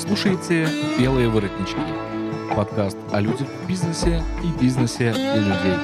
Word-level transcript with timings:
слушаете 0.00 0.66
«Белые 0.98 1.28
воротнички»– 1.28 1.76
подкаст 2.56 2.96
о 3.12 3.20
людях 3.20 3.46
в 3.46 3.68
бизнесе 3.68 4.22
и 4.42 4.62
бизнесе 4.62 5.12
для 5.12 5.36
людей. 5.36 5.76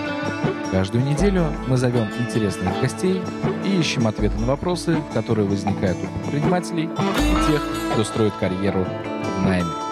Каждую 0.72 1.04
неделю 1.04 1.52
мы 1.68 1.76
зовем 1.76 2.08
интересных 2.18 2.80
гостей 2.80 3.20
и 3.64 3.78
ищем 3.78 4.06
ответы 4.06 4.38
на 4.38 4.46
вопросы, 4.46 4.96
которые 5.12 5.46
возникают 5.46 5.98
у 5.98 6.30
предпринимателей 6.30 6.84
и 6.84 7.50
тех, 7.50 7.62
кто 7.92 8.04
строит 8.04 8.32
карьеру 8.40 8.86
в 9.38 9.44
найме. 9.44 9.85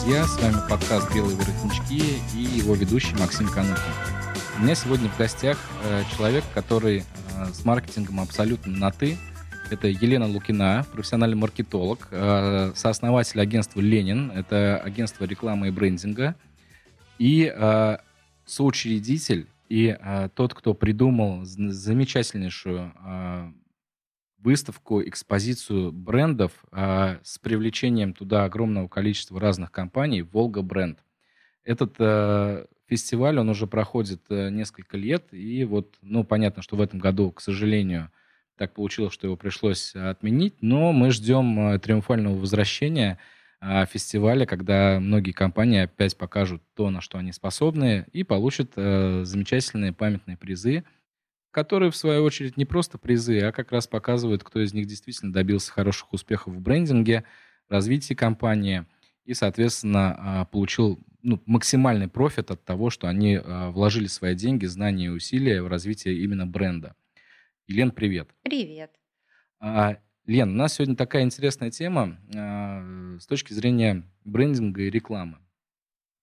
Друзья! 0.00 0.24
С 0.24 0.40
вами 0.40 0.56
подкаст 0.68 1.14
«Белые 1.14 1.36
воротнички» 1.36 2.02
и 2.34 2.58
его 2.58 2.74
ведущий 2.74 3.14
Максим 3.16 3.48
Канухин. 3.48 3.92
У 4.58 4.62
меня 4.62 4.74
сегодня 4.74 5.10
в 5.10 5.18
гостях 5.18 5.58
э, 5.84 6.04
человек, 6.16 6.42
который 6.54 7.00
э, 7.00 7.46
с 7.52 7.66
маркетингом 7.66 8.20
абсолютно 8.20 8.72
на 8.72 8.90
«ты». 8.92 9.18
Это 9.70 9.88
Елена 9.88 10.26
Лукина, 10.26 10.86
профессиональный 10.90 11.36
маркетолог, 11.36 12.08
э, 12.10 12.72
сооснователь 12.74 13.40
агентства 13.40 13.80
«Ленин». 13.80 14.30
Это 14.30 14.78
агентство 14.78 15.24
рекламы 15.26 15.68
и 15.68 15.70
брендинга. 15.70 16.34
И 17.18 17.52
соучредитель 18.46 19.48
и 19.68 19.98
тот, 20.34 20.54
кто 20.54 20.72
придумал 20.72 21.44
замечательнейшую 21.44 22.94
выставку, 24.42 25.02
экспозицию 25.02 25.92
брендов 25.92 26.52
э, 26.72 27.18
с 27.22 27.38
привлечением 27.38 28.14
туда 28.14 28.44
огромного 28.44 28.88
количества 28.88 29.40
разных 29.40 29.70
компаний. 29.70 30.22
«Волга 30.22 30.62
Бренд». 30.62 30.98
Этот 31.64 31.94
э, 31.98 32.66
фестиваль, 32.86 33.38
он 33.38 33.48
уже 33.48 33.66
проходит 33.66 34.22
э, 34.30 34.50
несколько 34.50 34.96
лет, 34.96 35.32
и 35.32 35.64
вот, 35.64 35.96
ну, 36.02 36.24
понятно, 36.24 36.62
что 36.62 36.76
в 36.76 36.80
этом 36.80 36.98
году, 36.98 37.30
к 37.32 37.40
сожалению, 37.40 38.10
так 38.56 38.74
получилось, 38.74 39.14
что 39.14 39.26
его 39.26 39.36
пришлось 39.36 39.94
отменить, 39.94 40.54
но 40.60 40.92
мы 40.92 41.10
ждем 41.10 41.72
э, 41.72 41.78
триумфального 41.78 42.36
возвращения 42.36 43.18
э, 43.60 43.84
фестиваля, 43.86 44.46
когда 44.46 44.98
многие 45.00 45.32
компании 45.32 45.82
опять 45.82 46.16
покажут 46.16 46.62
то, 46.74 46.90
на 46.90 47.02
что 47.02 47.18
они 47.18 47.32
способны, 47.32 48.06
и 48.12 48.24
получат 48.24 48.72
э, 48.76 49.22
замечательные 49.24 49.92
памятные 49.92 50.36
призы– 50.36 50.84
которые, 51.50 51.90
в 51.90 51.96
свою 51.96 52.24
очередь, 52.24 52.56
не 52.56 52.64
просто 52.64 52.98
призы, 52.98 53.40
а 53.40 53.52
как 53.52 53.72
раз 53.72 53.86
показывают, 53.86 54.44
кто 54.44 54.60
из 54.60 54.72
них 54.72 54.86
действительно 54.86 55.32
добился 55.32 55.72
хороших 55.72 56.12
успехов 56.12 56.54
в 56.54 56.60
брендинге, 56.60 57.24
развитии 57.68 58.14
компании 58.14 58.86
и, 59.24 59.34
соответственно, 59.34 60.16
а, 60.18 60.44
получил 60.44 60.98
ну, 61.22 61.40
максимальный 61.46 62.08
профит 62.08 62.50
от 62.50 62.64
того, 62.64 62.90
что 62.90 63.08
они 63.08 63.36
а, 63.42 63.70
вложили 63.70 64.06
свои 64.06 64.34
деньги, 64.34 64.66
знания 64.66 65.06
и 65.06 65.10
усилия 65.10 65.62
в 65.62 65.68
развитие 65.68 66.18
именно 66.18 66.46
бренда. 66.46 66.94
Елен, 67.66 67.90
привет. 67.90 68.30
Привет. 68.42 68.92
А, 69.60 69.98
Лен, 70.26 70.50
у 70.50 70.54
нас 70.54 70.74
сегодня 70.74 70.96
такая 70.96 71.22
интересная 71.22 71.70
тема 71.70 72.18
с 73.20 73.26
точки 73.26 73.52
зрения 73.52 74.04
брендинга 74.24 74.82
и 74.82 74.90
рекламы. 74.90 75.38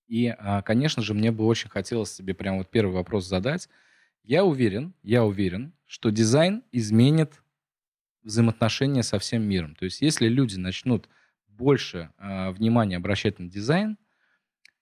И, 0.07 0.33
конечно 0.63 1.03
же, 1.03 1.13
мне 1.13 1.31
бы 1.31 1.45
очень 1.45 1.69
хотелось 1.69 2.13
себе 2.13 2.33
прямо 2.33 2.59
вот 2.59 2.69
первый 2.69 2.93
вопрос 2.93 3.27
задать– 3.27 3.67
я 4.27 4.43
уверен, 4.43 4.93
я 5.03 5.23
уверен, 5.23 5.73
что 5.85 6.09
дизайн 6.09 6.61
изменит 6.73 7.41
взаимоотношения 8.23 9.01
со 9.01 9.19
всем 9.19 9.43
миром. 9.43 9.73
То 9.75 9.85
есть, 9.85 10.01
если 10.01 10.27
люди 10.27 10.57
начнут 10.57 11.07
больше 11.47 12.11
э, 12.17 12.51
внимания 12.51 12.97
обращать 12.97 13.39
на 13.39 13.49
дизайн, 13.49 13.97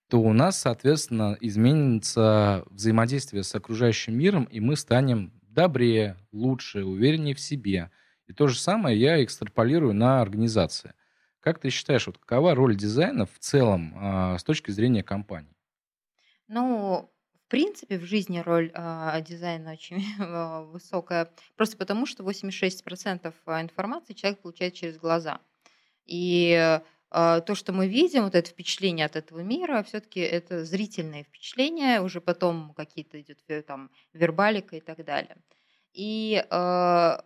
то 0.09 0.19
у 0.19 0.33
нас, 0.33 0.59
соответственно, 0.59 1.37
изменится 1.41 2.63
взаимодействие 2.71 3.43
с 3.43 3.53
окружающим 3.53 4.17
миром, 4.17 4.45
и 4.45 4.59
мы 4.59 4.75
станем 4.75 5.31
добрее, 5.43 6.17
лучше, 6.31 6.83
увереннее 6.83 7.35
в 7.35 7.39
себе. 7.39 7.91
И 8.25 8.33
то 8.33 8.47
же 8.47 8.57
самое 8.57 8.99
я 8.99 9.23
экстраполирую 9.23 9.93
на 9.93 10.21
организации. 10.21 10.93
Как 11.39 11.59
ты 11.59 11.69
считаешь, 11.69 12.07
вот 12.07 12.17
какова 12.17 12.55
роль 12.55 12.75
дизайна 12.75 13.27
в 13.27 13.37
целом 13.37 13.93
э, 13.95 14.39
с 14.39 14.43
точки 14.43 14.71
зрения 14.71 15.03
компании? 15.03 15.55
Ну, 16.47 17.11
в 17.45 17.47
принципе, 17.47 17.99
в 17.99 18.05
жизни 18.05 18.39
роль 18.39 18.71
а, 18.73 19.21
дизайна 19.21 19.73
очень 19.73 20.03
а, 20.19 20.63
высокая, 20.63 21.31
просто 21.55 21.77
потому 21.77 22.07
что 22.07 22.23
86% 22.23 23.33
а, 23.45 23.61
информации 23.61 24.13
человек 24.13 24.41
получает 24.41 24.73
через 24.73 24.97
глаза. 24.97 25.39
И 26.05 26.81
а, 27.11 27.41
то, 27.41 27.53
что 27.53 27.71
мы 27.71 27.87
видим, 27.87 28.23
вот 28.23 28.33
это 28.33 28.49
впечатление 28.49 29.05
от 29.05 29.15
этого 29.15 29.41
мира, 29.41 29.83
все-таки 29.83 30.21
это 30.21 30.65
зрительное 30.65 31.23
впечатление, 31.23 32.01
уже 32.01 32.19
потом 32.19 32.73
какие-то 32.73 33.21
идет 33.21 33.39
э, 33.47 33.61
там 33.61 33.91
вербалика 34.13 34.75
и 34.75 34.81
так 34.81 35.05
далее. 35.05 35.37
И 35.93 36.43
а, 36.49 37.23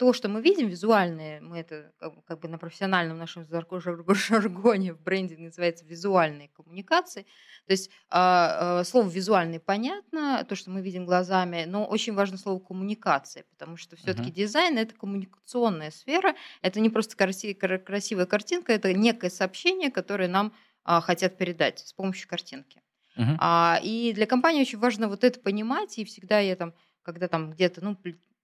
то, 0.00 0.14
что 0.14 0.30
мы 0.30 0.40
видим, 0.40 0.68
визуальные, 0.68 1.42
мы 1.42 1.58
это 1.58 1.92
как 2.26 2.40
бы 2.40 2.48
на 2.48 2.56
профессиональном 2.56 3.18
нашем 3.18 3.44
жаргоне 3.50 4.94
в 4.94 5.02
брендинге 5.02 5.44
называется 5.44 5.84
визуальные 5.84 6.48
коммуникации. 6.48 7.26
То 7.66 7.72
есть 7.72 7.90
э, 8.10 8.82
слово 8.86 9.10
визуальный 9.10 9.60
понятно, 9.60 10.42
то, 10.48 10.54
что 10.56 10.70
мы 10.70 10.80
видим 10.80 11.04
глазами, 11.04 11.66
но 11.66 11.84
очень 11.84 12.14
важно 12.14 12.38
слово 12.38 12.60
коммуникация, 12.60 13.44
потому 13.50 13.76
что 13.76 13.96
все-таки 13.96 14.30
uh-huh. 14.30 14.34
дизайн 14.34 14.78
это 14.78 14.94
коммуникационная 14.94 15.90
сфера, 15.90 16.34
это 16.62 16.80
не 16.80 16.88
просто 16.88 17.14
красивая 17.14 18.24
картинка, 18.24 18.72
это 18.72 18.94
некое 18.94 19.28
сообщение, 19.28 19.90
которое 19.90 20.28
нам 20.28 20.54
э, 20.86 20.98
хотят 21.02 21.36
передать 21.36 21.80
с 21.80 21.92
помощью 21.92 22.26
картинки. 22.26 22.80
Uh-huh. 23.18 23.36
А, 23.38 23.78
и 23.82 24.14
для 24.14 24.24
компании 24.24 24.62
очень 24.62 24.78
важно 24.78 25.08
вот 25.08 25.24
это 25.24 25.38
понимать, 25.40 25.98
и 25.98 26.06
всегда 26.06 26.38
я 26.38 26.56
там, 26.56 26.72
когда 27.02 27.28
там 27.28 27.50
где-то, 27.50 27.84
ну, 27.84 27.98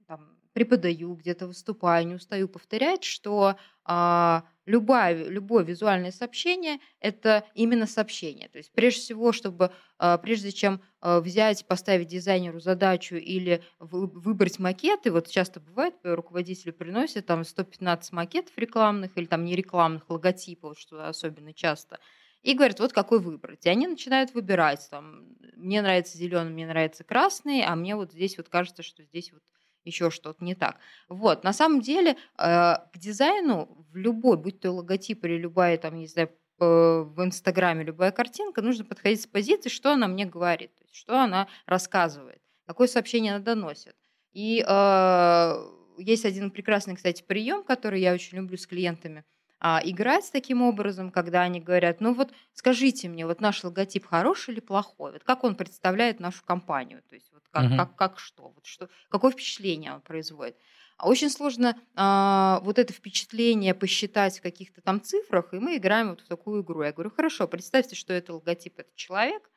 там, 0.06 0.35
преподаю, 0.56 1.12
где-то 1.12 1.46
выступаю, 1.46 2.06
не 2.06 2.14
устаю 2.14 2.48
повторять, 2.48 3.04
что 3.04 3.56
а, 3.84 4.42
любое, 4.64 5.28
любое 5.28 5.62
визуальное 5.62 6.10
сообщение– 6.10 6.78
это 7.00 7.44
именно 7.52 7.86
сообщение. 7.86 8.48
То 8.48 8.56
есть 8.56 8.72
прежде 8.72 9.02
всего, 9.02 9.32
чтобы 9.32 9.70
а, 9.98 10.16
прежде 10.16 10.52
чем 10.52 10.80
а, 11.02 11.20
взять, 11.20 11.66
поставить 11.66 12.06
дизайнеру 12.06 12.58
задачу 12.58 13.16
или 13.16 13.62
вы, 13.78 14.06
выбрать 14.06 14.58
макеты, 14.58 15.12
вот 15.12 15.28
часто 15.28 15.60
бывает, 15.60 15.94
руководителю 16.02 16.72
приносят 16.72 17.26
там 17.26 17.44
115 17.44 18.12
макетов 18.12 18.56
рекламных 18.56 19.10
или 19.18 19.26
там 19.26 19.44
не 19.44 19.56
рекламных 19.56 20.08
логотипов, 20.08 20.78
что 20.78 21.06
особенно 21.06 21.52
часто, 21.52 22.00
и 22.42 22.54
говорят, 22.54 22.80
вот 22.80 22.94
какой 22.94 23.20
выбрать. 23.20 23.66
И 23.66 23.68
они 23.68 23.86
начинают 23.86 24.32
выбирать. 24.32 24.88
Там, 24.90 25.36
мне 25.54 25.82
нравится 25.82 26.16
зеленый, 26.16 26.50
мне 26.50 26.66
нравится 26.66 27.04
красный, 27.04 27.60
а 27.60 27.76
мне 27.76 27.94
вот 27.94 28.12
здесь 28.12 28.38
вот 28.38 28.48
кажется, 28.48 28.82
что 28.82 29.02
здесь 29.02 29.34
вот 29.34 29.42
еще 29.86 30.10
что-то 30.10 30.44
не 30.44 30.54
так. 30.54 30.78
Вот, 31.08 31.44
на 31.44 31.52
самом 31.52 31.80
деле 31.80 32.12
э, 32.12 32.16
к 32.36 32.90
дизайну 32.96 33.86
в 33.90 33.96
любой, 33.96 34.36
будь 34.36 34.60
то 34.60 34.70
логотип 34.72 35.24
или 35.24 35.38
любая 35.38 35.78
там, 35.78 35.96
не 35.96 36.06
знаю, 36.06 36.30
в 36.58 37.14
Инстаграме 37.18 37.84
любая 37.84 38.12
картинка, 38.12 38.62
нужно 38.62 38.86
подходить 38.86 39.20
с 39.20 39.26
позиции, 39.26 39.68
что 39.68 39.92
она 39.92 40.08
мне 40.08 40.24
говорит, 40.24 40.72
что 40.90 41.20
она 41.20 41.48
рассказывает, 41.66 42.40
какое 42.66 42.88
сообщение 42.88 43.34
она 43.34 43.44
доносит. 43.44 43.94
И 44.32 44.64
э, 44.66 45.52
есть 45.98 46.24
один 46.24 46.50
прекрасный, 46.50 46.96
кстати, 46.96 47.22
прием, 47.22 47.62
который 47.62 48.00
я 48.00 48.14
очень 48.14 48.38
люблю 48.38 48.56
с 48.56 48.66
клиентами– 48.66 49.24
а, 49.58 49.80
играть 49.82 50.30
таким 50.32 50.62
образом, 50.62 51.10
когда 51.10 51.42
они 51.42 51.60
говорят, 51.60 52.00
ну 52.00 52.14
вот 52.14 52.32
скажите 52.52 53.08
мне, 53.08 53.26
вот 53.26 53.40
наш 53.40 53.64
логотип 53.64 54.06
хороший 54.06 54.52
или 54.52 54.60
плохой, 54.60 55.12
вот 55.12 55.24
как 55.24 55.44
он 55.44 55.54
представляет 55.54 56.20
нашу 56.20 56.44
компанию, 56.44 57.02
то 57.08 57.14
есть 57.14 57.32
вот 57.32 57.42
как, 57.50 57.64
угу. 57.64 57.76
как, 57.76 57.96
как 57.96 58.18
что, 58.18 58.52
вот 58.54 58.66
что, 58.66 58.88
какое 59.08 59.32
впечатление 59.32 59.94
он 59.94 60.00
производит. 60.02 60.56
А 60.98 61.08
очень 61.08 61.30
сложно 61.30 61.78
а, 61.94 62.60
вот 62.62 62.78
это 62.78 62.92
впечатление 62.92 63.74
посчитать 63.74 64.38
в 64.38 64.42
каких-то 64.42 64.80
там 64.80 65.00
цифрах, 65.00 65.52
и 65.52 65.58
мы 65.58 65.76
играем 65.76 66.10
вот 66.10 66.20
в 66.20 66.28
такую 66.28 66.62
игру. 66.62 66.82
Я 66.82 66.92
говорю, 66.92 67.10
хорошо, 67.10 67.46
представьте, 67.46 67.96
что 67.96 68.12
это 68.12 68.34
логотип, 68.34 68.78
это 68.78 68.90
человек, 68.94 69.50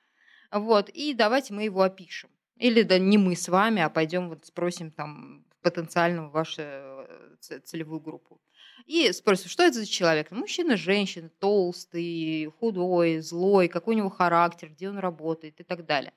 вот, 0.52 0.90
и 0.90 1.14
давайте 1.14 1.54
мы 1.54 1.64
его 1.64 1.82
опишем. 1.82 2.30
Или 2.58 2.84
да 2.84 3.00
не 3.00 3.18
мы 3.18 3.36
с 3.36 3.48
вами, 3.48 3.82
а 3.82 3.90
пойдем 3.90 4.28
вот 4.30 4.46
спросим 4.46 4.92
там 4.92 5.46
потенциальную 5.62 6.30
вашу 6.30 6.62
э, 6.62 7.60
целевую 7.64 8.02
группу. 8.02 8.42
И 8.90 9.12
спросят, 9.12 9.52
что 9.52 9.62
это 9.62 9.76
за 9.76 9.86
человек? 9.86 10.32
Мужчина, 10.32 10.76
женщина, 10.76 11.30
толстый, 11.38 12.46
худой, 12.60 13.20
злой, 13.20 13.68
какой 13.68 13.94
у 13.94 13.98
него 14.00 14.10
характер, 14.10 14.70
где 14.70 14.90
он 14.90 14.98
работает 14.98 15.60
и 15.60 15.64
так 15.64 15.86
далее. 15.86 16.12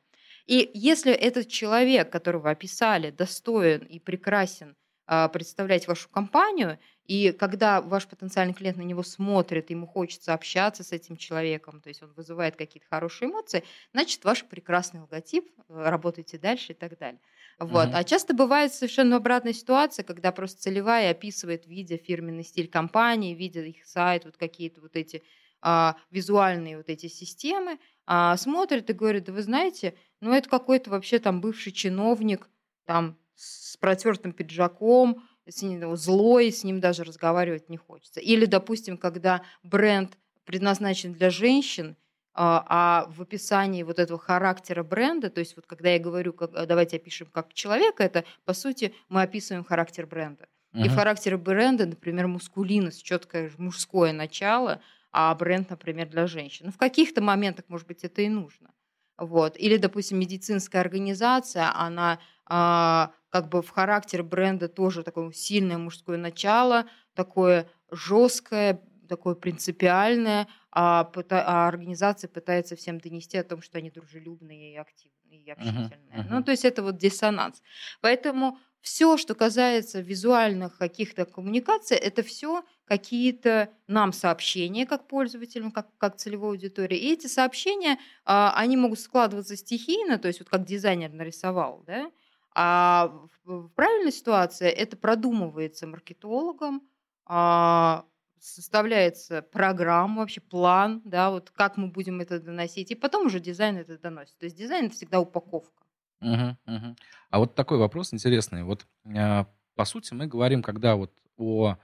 И 0.47 0.71
если 0.73 1.13
этот 1.13 1.49
человек, 1.49 2.11
которого 2.11 2.49
описали, 2.49 3.11
достоин 3.11 3.81
и 3.83 3.99
прекрасен 3.99 4.75
а, 5.07 5.29
представлять 5.29 5.87
вашу 5.87 6.09
компанию, 6.09 6.79
и 7.05 7.33
когда 7.33 7.83
ваш 7.83 8.07
потенциальный 8.07 8.55
клиент 8.55 8.79
на 8.79 8.83
него 8.83 9.03
смотрит, 9.03 9.69
ему 9.69 9.87
хочется 9.87 10.33
общаться 10.33 10.83
с 10.83 10.93
этим 10.93 11.19
человеком, 11.19 11.83
то 11.83 11.91
есть 11.91 12.03
он 12.03 12.15
вызывает 12.15 12.57
какие-то 12.57 12.89
хорошие 12.89 13.29
эмоции, 13.31 13.65
значит, 13.93 14.25
ваш 14.25 14.45
прекрасный 14.47 15.01
логотип, 15.01 15.47
э, 15.69 15.91
работайте 15.91 16.39
дальше 16.39 16.73
и 16.73 16.75
так 16.75 16.97
далее. 16.97 17.21
Вот. 17.59 17.89
Мгм. 17.89 17.97
А 17.97 18.05
часто 18.05 18.35
бывает 18.35 18.73
совершенно 18.73 19.17
обратная 19.17 19.53
ситуация, 19.53 20.05
когда 20.05 20.33
просто 20.33 20.61
целевая 20.63 21.11
описывает, 21.13 21.67
видя 21.67 21.97
фирменный 21.97 22.45
стиль 22.45 22.69
компании, 22.69 23.35
видя 23.35 23.63
их 23.63 23.85
сайт, 23.85 24.25
вот 24.25 24.37
какие-то 24.37 24.81
вот 24.81 24.97
эти 24.97 25.23
а, 25.61 25.97
визуальные 26.11 26.77
вот 26.77 26.89
эти 26.89 27.07
системы, 27.07 27.79
а, 28.07 28.37
смотрит 28.37 28.91
и 28.91 28.93
говорит, 28.93 29.25
да 29.25 29.33
вы 29.33 29.43
знаете, 29.43 29.95
ну 30.21 30.33
это 30.33 30.49
какой-то 30.49 30.91
вообще 30.91 31.19
там 31.19 31.41
бывший 31.41 31.73
чиновник, 31.73 32.49
там 32.85 33.19
с 33.37 33.77
протертым 33.77 34.33
пиджаком, 34.33 35.23
с 35.49 35.63
ним, 35.63 35.81
ну, 35.81 35.97
злой, 35.97 36.51
с 36.53 36.65
ним 36.65 36.81
даже 36.81 37.05
разговаривать 37.05 37.69
не 37.69 37.77
хочется. 37.77 38.21
Или, 38.21 38.47
допустим, 38.47 38.97
когда 38.97 39.43
бренд 39.63 40.17
предназначен 40.45 41.13
для 41.13 41.31
женщин, 41.31 41.97
а, 42.35 42.65
а 42.69 43.07
в 43.11 43.21
описании 43.23 43.83
вот 43.83 43.99
этого 43.99 44.19
характера 44.19 44.83
бренда, 44.83 45.31
то 45.31 45.41
есть 45.41 45.57
вот 45.57 45.67
когда 45.67 45.91
я 45.91 45.99
говорю, 45.99 46.33
как, 46.33 46.51
а, 46.55 46.67
давайте 46.67 46.97
опишем 46.97 47.29
как 47.31 47.53
человека, 47.53 48.03
это 48.03 48.25
по 48.45 48.55
сути 48.55 48.95
мы 49.09 49.23
описываем 49.23 49.65
характер 49.65 50.07
бренда. 50.07 50.47
И 50.75 50.89
в 50.89 50.95
характере 50.95 51.37
бренда, 51.37 51.85
например, 51.85 52.29
мускулинность, 52.29 53.03
четкое 53.03 53.53
мужское 53.59 54.15
начало, 54.15 54.81
а 55.11 55.35
бренд, 55.35 55.69
например, 55.69 56.09
для 56.09 56.27
женщин. 56.27 56.67
Ну, 56.67 56.73
в 56.73 56.79
каких-то 56.79 57.21
моментах, 57.21 57.67
может 57.69 57.87
быть, 57.87 58.05
это 58.05 58.23
и 58.23 58.29
нужно. 58.31 58.71
Вот. 59.19 59.59
Или, 59.59 59.77
допустим, 59.77 60.19
медицинская 60.19 60.81
организация, 60.81 61.71
она 61.75 62.19
а, 62.47 63.13
как 63.29 63.49
бы 63.49 63.61
в 63.61 63.69
характер 63.69 64.23
бренда 64.23 64.69
тоже 64.69 65.03
такое 65.03 65.31
сильное 65.33 65.79
мужское 65.79 66.17
начало, 66.17 66.87
такое 67.15 67.69
жесткое, 67.91 68.81
такое 69.13 69.35
принципиальное, 69.35 70.49
а, 70.71 71.11
а 71.31 71.69
организация 71.69 72.29
пытается 72.29 72.77
всем 72.77 72.99
донести 72.99 73.37
о 73.37 73.45
том, 73.45 73.61
что 73.61 73.77
они 73.77 73.91
дружелюбные 73.91 74.73
и 74.73 74.77
активные, 74.77 75.43
и 75.43 75.51
общительные. 75.51 76.27
Ну, 76.31 76.37
мгм. 76.37 76.45
то 76.45 76.51
есть 76.51 76.65
это 76.65 76.83
вот 76.83 76.97
диссонанс. 76.97 77.63
Поэтому 78.01 78.59
все, 78.81 79.19
что 79.19 79.35
касается 79.35 80.01
визуальных 80.01 80.79
каких-то 80.79 81.27
коммуникаций, 81.27 81.99
это 81.99 82.23
все 82.23 82.65
какие-то 82.87 83.69
нам 83.87 84.15
сообщения 84.15 84.87
как 84.87 85.09
пользователям, 85.09 85.73
как, 85.73 85.89
как 85.99 86.17
целевой 86.17 86.53
аудитории. 86.53 86.97
И 86.97 87.13
эти 87.13 87.27
сообщения, 87.27 87.99
а, 88.25 88.55
они 88.57 88.79
могут 88.79 88.99
складываться 88.99 89.57
стихийно, 89.57 90.19
то 90.19 90.29
есть 90.29 90.41
вот 90.41 90.49
как 90.49 90.65
дизайнер 90.65 91.13
нарисовал, 91.13 91.85
да, 91.87 92.11
а 92.55 93.13
в, 93.45 93.67
в 93.67 93.69
правильной 93.75 94.13
ситуации 94.13 94.69
это 94.69 94.97
продумывается 94.97 95.87
маркетологом, 95.87 96.83
а, 97.27 98.05
составляется 98.43 99.41
программа, 99.41 100.21
вообще 100.21 100.41
план, 100.41 101.01
да, 101.05 101.31
вот 101.31 101.51
как 101.51 101.77
мы 101.77 101.89
будем 101.89 102.21
это 102.21 102.41
доносить, 102.41 102.91
и 102.91 102.97
потом 102.97 103.27
уже 103.27 103.39
дизайн 103.39 103.77
это 103.77 103.99
доносит. 103.99 104.37
То 104.39 104.47
есть 104.47 104.57
дизайн 104.57 104.87
это 104.87 104.95
всегда 104.97 105.21
упаковка. 105.21 105.85
Мгм, 106.21 106.59
мгм. 106.67 106.97
А 107.31 107.39
вот 107.39 107.55
такой 107.55 107.79
вопрос 107.79 108.13
интересный. 108.13 108.65
Вот, 108.65 108.87
а, 109.17 109.47
по 109.77 109.85
сути, 109.85 110.13
мы 110.15 110.27
говорим, 110.27 110.63
когда 110.63 110.97
вот 110.97 111.13
о 111.37 111.77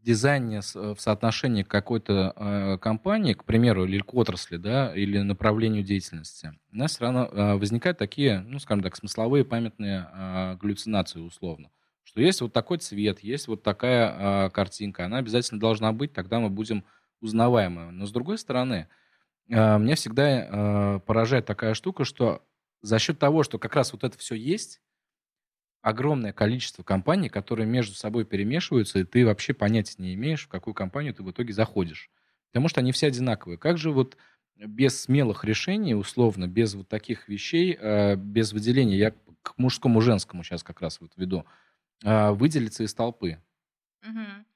дизайне 0.00 0.58
э, 0.58 0.94
в 0.94 1.00
соотношении 1.00 1.62
какой-то 1.62 2.32
э, 2.36 2.78
компании, 2.78 3.34
к 3.34 3.44
примеру, 3.44 3.84
или 3.84 4.00
к 4.00 4.12
отрасли, 4.14 4.56
да, 4.56 4.94
или 4.94 5.18
направлению 5.18 5.82
деятельности, 5.82 6.52
у 6.72 6.76
нас 6.76 6.92
все 6.92 7.04
равно 7.04 7.26
э, 7.26 7.54
возникают 7.54 7.98
такие, 7.98 8.40
ну, 8.40 8.58
скажем 8.58 8.82
так, 8.82 8.96
смысловые 8.96 9.44
памятные 9.44 10.08
э, 10.12 10.56
галлюцинации 10.56 11.20
условно. 11.20 11.70
Что 12.04 12.20
есть 12.20 12.40
вот 12.40 12.52
такой 12.52 12.78
цвет, 12.78 13.20
есть 13.20 13.48
вот 13.48 13.62
такая 13.62 14.46
э, 14.46 14.50
картинка, 14.50 15.06
она 15.06 15.18
обязательно 15.18 15.60
должна 15.60 15.92
быть, 15.92 16.12
тогда 16.12 16.40
мы 16.40 16.50
будем 16.50 16.84
узнаваемы. 17.20 17.92
Но 17.92 18.06
с 18.06 18.12
другой 18.12 18.38
стороны, 18.38 18.88
э, 19.48 19.78
меня 19.78 19.94
всегда 19.94 20.26
э, 20.26 21.00
поражает 21.06 21.46
такая 21.46 21.74
штука, 21.74 22.04
что 22.04 22.42
за 22.80 22.98
счет 22.98 23.18
того, 23.18 23.44
что 23.44 23.58
как 23.58 23.76
раз 23.76 23.92
вот 23.92 24.02
это 24.02 24.18
все 24.18 24.34
есть, 24.34 24.80
огромное 25.80 26.32
количество 26.32 26.82
компаний, 26.82 27.28
которые 27.28 27.66
между 27.66 27.94
собой 27.94 28.24
перемешиваются, 28.24 28.98
и 28.98 29.04
ты 29.04 29.24
вообще 29.24 29.52
понятия 29.52 29.96
не 29.98 30.14
имеешь, 30.14 30.44
в 30.44 30.48
какую 30.48 30.74
компанию 30.74 31.14
ты 31.14 31.22
в 31.22 31.30
итоге 31.30 31.52
заходишь. 31.52 32.10
Потому 32.50 32.68
что 32.68 32.80
они 32.80 32.92
все 32.92 33.08
одинаковые. 33.08 33.58
Как 33.58 33.78
же 33.78 33.90
вот 33.90 34.16
без 34.56 35.00
смелых 35.02 35.44
решений, 35.44 35.94
условно, 35.94 36.46
без 36.46 36.74
вот 36.74 36.88
таких 36.88 37.28
вещей, 37.28 37.76
без 38.16 38.52
выделения, 38.52 38.96
я 38.96 39.12
к 39.42 39.54
мужскому, 39.56 40.00
женскому 40.00 40.44
сейчас 40.44 40.62
как 40.62 40.80
раз 40.80 41.00
вот 41.00 41.12
веду, 41.16 41.46
выделиться 42.04 42.84
из 42.84 42.94
толпы? 42.94 43.38
Мгм. 44.02 44.46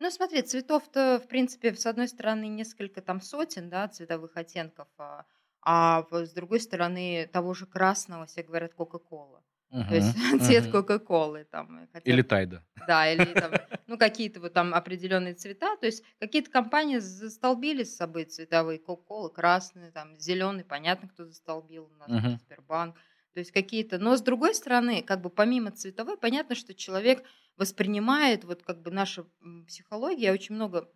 Ну, 0.00 0.10
смотри, 0.10 0.42
цветов-то, 0.42 1.20
в 1.24 1.28
принципе, 1.28 1.74
с 1.74 1.86
одной 1.86 2.08
стороны, 2.08 2.48
несколько 2.48 3.00
там 3.00 3.20
сотен, 3.20 3.70
да, 3.70 3.88
цветовых 3.88 4.36
оттенков, 4.36 4.88
а, 4.98 5.24
а 5.62 6.04
с 6.10 6.32
другой 6.32 6.60
стороны, 6.60 7.28
того 7.32 7.54
же 7.54 7.66
красного 7.66 8.26
все 8.26 8.42
говорят 8.42 8.74
Кока-Кола. 8.74 9.44
То 9.88 9.94
есть 9.94 10.12
Мгм, 10.40 10.42
цвет. 10.42 10.66
Кока-Колы 10.68 11.44
там. 11.44 11.84
и 11.84 11.86
хотя 11.92 12.12
Или 12.12 12.22
Тайда. 12.22 12.62
Да, 12.86 13.10
или 13.12 13.34
там, 13.34 13.58
ну, 13.86 13.98
какие-то 13.98 14.40
вот 14.40 14.54
там 14.54 14.74
определенные 14.74 15.34
цвета. 15.34 15.76
То 15.78 15.86
есть 15.86 16.04
какие-то 16.20 16.50
компании 16.50 16.98
застолбили 16.98 17.84
с 17.84 17.96
собой 17.96 18.24
цветовые 18.26 18.78
Кока-Колы, 18.80 19.30
красные, 19.32 19.92
там, 19.92 20.18
зеленый, 20.20 20.64
понятно, 20.64 21.08
кто 21.08 21.24
застолбил, 21.26 21.86
у 21.86 21.96
нас 21.96 22.18
там 22.18 22.36
Сбербанк. 22.38 22.96
То 23.36 23.40
есть 23.40 23.52
какие-то... 23.52 23.98
Но 23.98 24.16
с 24.16 24.22
другой 24.22 24.54
стороны, 24.54 25.02
как 25.02 25.20
бы 25.20 25.28
помимо 25.28 25.70
цветовой, 25.70 26.16
понятно, 26.16 26.54
что 26.54 26.72
человек 26.72 27.22
воспринимает, 27.58 28.44
вот 28.44 28.62
как 28.62 28.80
бы 28.80 28.90
наша 28.90 29.26
психология, 29.66 30.28
я 30.28 30.32
очень 30.32 30.54
много 30.54 30.90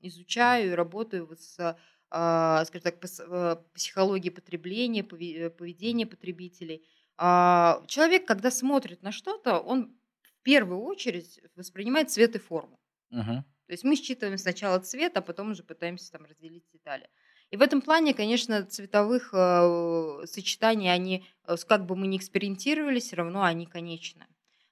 изучаю 0.00 0.70
и 0.70 0.74
работаю 0.74 1.26
вот 1.26 1.38
с, 1.38 1.78
а, 2.08 2.64
скажем 2.64 2.82
так, 2.82 3.04
э, 3.04 3.56
психологией 3.74 4.32
потребления, 4.32 5.02
э, 5.02 5.50
поведения 5.50 6.06
потребителей. 6.06 6.82
А, 7.18 7.84
Человек, 7.88 8.26
когда 8.26 8.50
смотрит 8.50 9.02
на 9.02 9.12
что-то, 9.12 9.58
он 9.58 9.94
в 10.22 10.42
первую 10.42 10.80
очередь 10.80 11.42
воспринимает 11.56 12.10
цвет 12.10 12.36
и 12.36 12.38
форму. 12.38 12.80
Мгм. 13.10 13.44
То 13.66 13.72
есть 13.72 13.84
мы 13.84 13.96
считываем 13.96 14.38
сначала 14.38 14.78
цвет, 14.78 15.18
а 15.18 15.20
потом 15.20 15.50
уже 15.50 15.62
пытаемся 15.62 16.10
там 16.10 16.24
разделить 16.24 16.64
детали. 16.72 17.10
И 17.50 17.56
в 17.56 17.62
этом 17.62 17.82
плане, 17.82 18.14
конечно, 18.14 18.64
цветовых 18.64 19.30
э, 19.32 20.22
сочетаний, 20.26 20.92
они, 20.92 21.26
э, 21.46 21.56
как 21.66 21.84
бы 21.86 21.96
мы 21.96 22.06
ни 22.06 22.16
экспериментировали, 22.16 23.00
все 23.00 23.16
равно 23.16 23.42
они 23.42 23.66
конечны. 23.66 24.26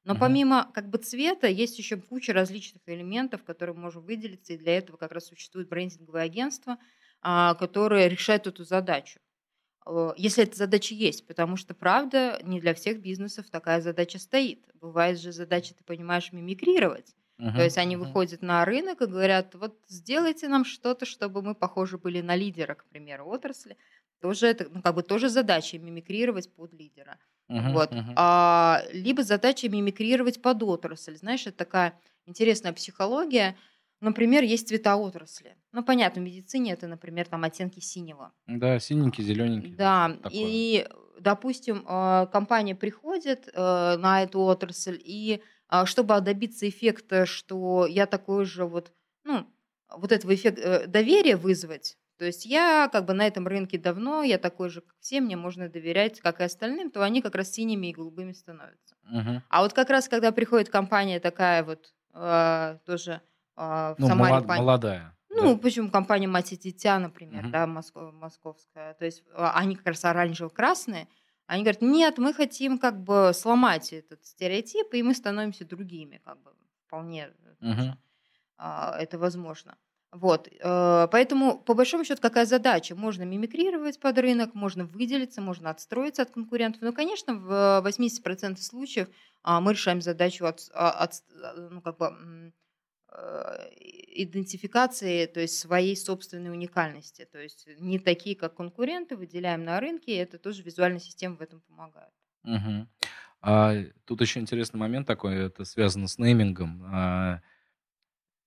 Но 0.04 0.14
помимо 0.16 0.70
как 0.72 0.88
бы 0.88 0.98
цвета, 0.98 1.48
есть 1.48 1.78
еще 1.78 1.96
куча 1.98 2.32
различных 2.32 2.82
элементов, 2.86 3.44
которые 3.44 3.74
мы 3.74 3.82
можем 3.82 4.04
выделиться, 4.04 4.54
и 4.54 4.58
для 4.58 4.78
этого 4.78 4.96
как 4.96 5.12
раз 5.12 5.26
существует 5.26 5.68
брендинговое 5.68 6.22
агентство, 6.22 6.78
а, 7.20 7.54
которое 7.56 8.08
решает 8.08 8.46
эту 8.46 8.64
задачу. 8.64 9.20
Э, 9.86 10.12
Если 10.16 10.44
эта 10.44 10.56
задача 10.56 10.94
есть, 10.94 11.26
потому 11.26 11.56
что, 11.56 11.74
правда, 11.74 12.40
не 12.44 12.60
для 12.60 12.74
всех 12.74 13.00
бизнесов 13.02 13.50
такая 13.50 13.80
задача 13.80 14.18
стоит. 14.18 14.64
Бывает 14.74 15.20
же 15.20 15.32
задача, 15.32 15.74
ты 15.74 15.84
понимаешь, 15.84 16.32
мимикрировать. 16.32 17.14
То 17.54 17.62
Мгм. 17.62 17.62
есть 17.62 17.78
они 17.78 17.96
Мгм. 17.96 18.02
выходят 18.02 18.42
на 18.42 18.64
рынок 18.64 19.02
и 19.02 19.06
говорят, 19.06 19.54
вот 19.54 19.78
сделайте 19.88 20.48
нам 20.48 20.64
что-то, 20.64 21.06
чтобы 21.06 21.42
мы 21.42 21.54
похожи 21.54 21.98
были 21.98 22.20
на 22.20 22.36
лидера, 22.36 22.74
к 22.74 22.84
примеру, 22.88 23.26
отрасли. 23.28 23.76
Тоже 24.20 24.46
это, 24.46 24.68
ну, 24.70 24.82
как 24.82 24.94
бы 24.94 25.02
тоже 25.02 25.28
задача 25.28 25.78
мимикрировать 25.78 26.52
под 26.54 26.72
лидера. 26.72 27.18
Мгм. 27.48 27.72
Вот. 27.72 27.90
Мгм. 27.90 28.14
А, 28.14 28.82
либо 28.92 29.22
задача 29.24 29.68
мимикрировать 29.68 30.40
под 30.42 30.62
отрасль. 30.62 31.16
Знаешь, 31.16 31.46
это 31.46 31.56
такая 31.56 32.00
интересная 32.26 32.72
психология. 32.72 33.56
Например, 34.00 34.42
есть 34.44 34.68
цвета 34.68 34.96
отрасли. 34.96 35.56
Ну, 35.72 35.82
понятно, 35.82 36.22
в 36.22 36.24
медицине 36.24 36.72
это, 36.74 36.86
например, 36.86 37.26
там 37.26 37.42
оттенки 37.44 37.80
синего. 37.80 38.32
Да, 38.46 38.78
синенький, 38.80 39.22
зелененький. 39.24 39.76
Да, 39.76 40.18
такое. 40.22 40.30
и, 40.32 40.86
допустим, 41.20 41.84
э, 41.88 42.26
компания 42.32 42.74
приходит 42.74 43.48
э, 43.52 43.96
на 43.96 44.22
эту 44.22 44.40
отрасль, 44.40 44.98
и 45.02 45.42
чтобы 45.86 46.20
добиться 46.20 46.68
эффекта, 46.68 47.26
что 47.26 47.86
я 47.86 48.06
такой 48.06 48.44
же 48.44 48.64
вот, 48.64 48.92
ну, 49.24 49.46
вот 49.90 50.12
этого 50.12 50.34
эффекта 50.34 50.86
доверия 50.86 51.36
вызвать, 51.36 51.96
то 52.18 52.24
есть 52.24 52.46
я 52.46 52.88
как 52.92 53.04
бы 53.04 53.12
на 53.14 53.26
этом 53.26 53.46
рынке 53.46 53.78
давно, 53.78 54.22
я 54.22 54.38
такой 54.38 54.70
же, 54.70 54.80
как 54.80 54.94
все, 55.00 55.20
мне 55.20 55.36
можно 55.36 55.68
доверять, 55.68 56.20
как 56.20 56.40
и 56.40 56.44
остальным, 56.44 56.90
то 56.90 57.02
они 57.04 57.22
как 57.22 57.34
раз 57.36 57.52
синими 57.52 57.86
и 57.88 57.92
голубыми 57.92 58.32
становятся. 58.32 58.96
Мгм. 59.04 59.42
А 59.48 59.62
вот 59.62 59.72
как 59.72 59.88
раз, 59.90 60.08
когда 60.08 60.32
приходит 60.32 60.68
компания 60.68 61.20
такая 61.20 61.62
вот, 61.62 61.94
э, 62.14 62.78
тоже 62.84 63.20
э, 63.56 63.60
в 63.60 63.94
Ну, 63.98 64.08
Самаре, 64.08 64.34
молод- 64.34 64.46
пон- 64.46 64.56
молодая. 64.58 65.16
ну, 65.30 65.54
да. 65.54 65.58
почему 65.60 65.90
компания 65.90 66.26
«Мать 66.28 66.52
и 66.52 66.56
дитя», 66.56 66.98
например, 66.98 67.42
Мгм. 67.44 67.52
да, 67.52 67.66
моско- 67.66 68.10
московская. 68.12 68.94
То 68.94 69.04
есть 69.04 69.22
а, 69.34 69.52
они 69.54 69.76
как 69.76 69.86
раз 69.86 70.04
оранжево-красные. 70.04 71.06
Они 71.48 71.62
говорят, 71.64 71.82
нет, 71.82 72.18
мы 72.18 72.34
хотим 72.34 72.78
как 72.78 73.02
бы 73.02 73.32
сломать 73.34 73.92
этот 73.94 74.24
стереотип, 74.24 74.92
и 74.92 75.02
мы 75.02 75.14
становимся 75.14 75.64
другими, 75.64 76.20
как 76.24 76.40
бы 76.42 76.52
вполне 76.86 77.30
а, 78.58 78.96
это 79.00 79.18
возможно. 79.18 79.76
Вот, 80.12 80.48
э, 80.48 81.08
поэтому, 81.12 81.58
по 81.58 81.74
большому 81.74 82.04
счету, 82.04 82.20
какая 82.22 82.46
задача? 82.46 82.94
Можно 82.94 83.24
мимикрировать 83.24 84.00
под 84.00 84.18
рынок, 84.18 84.54
можно 84.54 84.84
выделиться, 84.84 85.40
можно 85.42 85.70
отстроиться 85.70 86.22
от 86.22 86.30
конкурентов. 86.30 86.80
Но, 86.82 86.92
конечно, 86.92 87.34
в 87.34 87.82
80% 87.82 88.62
случаев 88.62 89.08
а, 89.42 89.60
мы 89.60 89.72
решаем 89.72 90.00
задачу 90.00 90.46
от, 90.46 90.70
а, 90.74 90.90
от- 90.90 91.22
ну, 91.70 91.80
как 91.82 91.98
бы, 91.98 92.06
э, 92.06 92.50
идентификации, 93.10 95.26
то 95.26 95.40
есть 95.40 95.58
своей 95.58 95.96
собственной 95.96 96.50
уникальности. 96.50 97.26
То 97.30 97.38
есть 97.38 97.68
не 97.78 97.98
такие, 97.98 98.36
как 98.36 98.54
конкуренты, 98.54 99.16
выделяем 99.16 99.64
на 99.64 99.80
рынке, 99.80 100.12
и 100.12 100.16
это 100.16 100.38
тоже 100.38 100.62
визуальная 100.62 101.00
система 101.00 101.36
в 101.36 101.40
этом 101.40 101.60
помогает. 101.60 102.12
Мгм. 102.44 102.88
А, 103.40 103.74
тут 104.04 104.20
еще 104.20 104.40
интересный 104.40 104.78
момент 104.78 105.06
такой, 105.06 105.36
это 105.36 105.64
связано 105.64 106.08
с 106.08 106.18
неймингом. 106.18 106.82
А, 106.86 107.40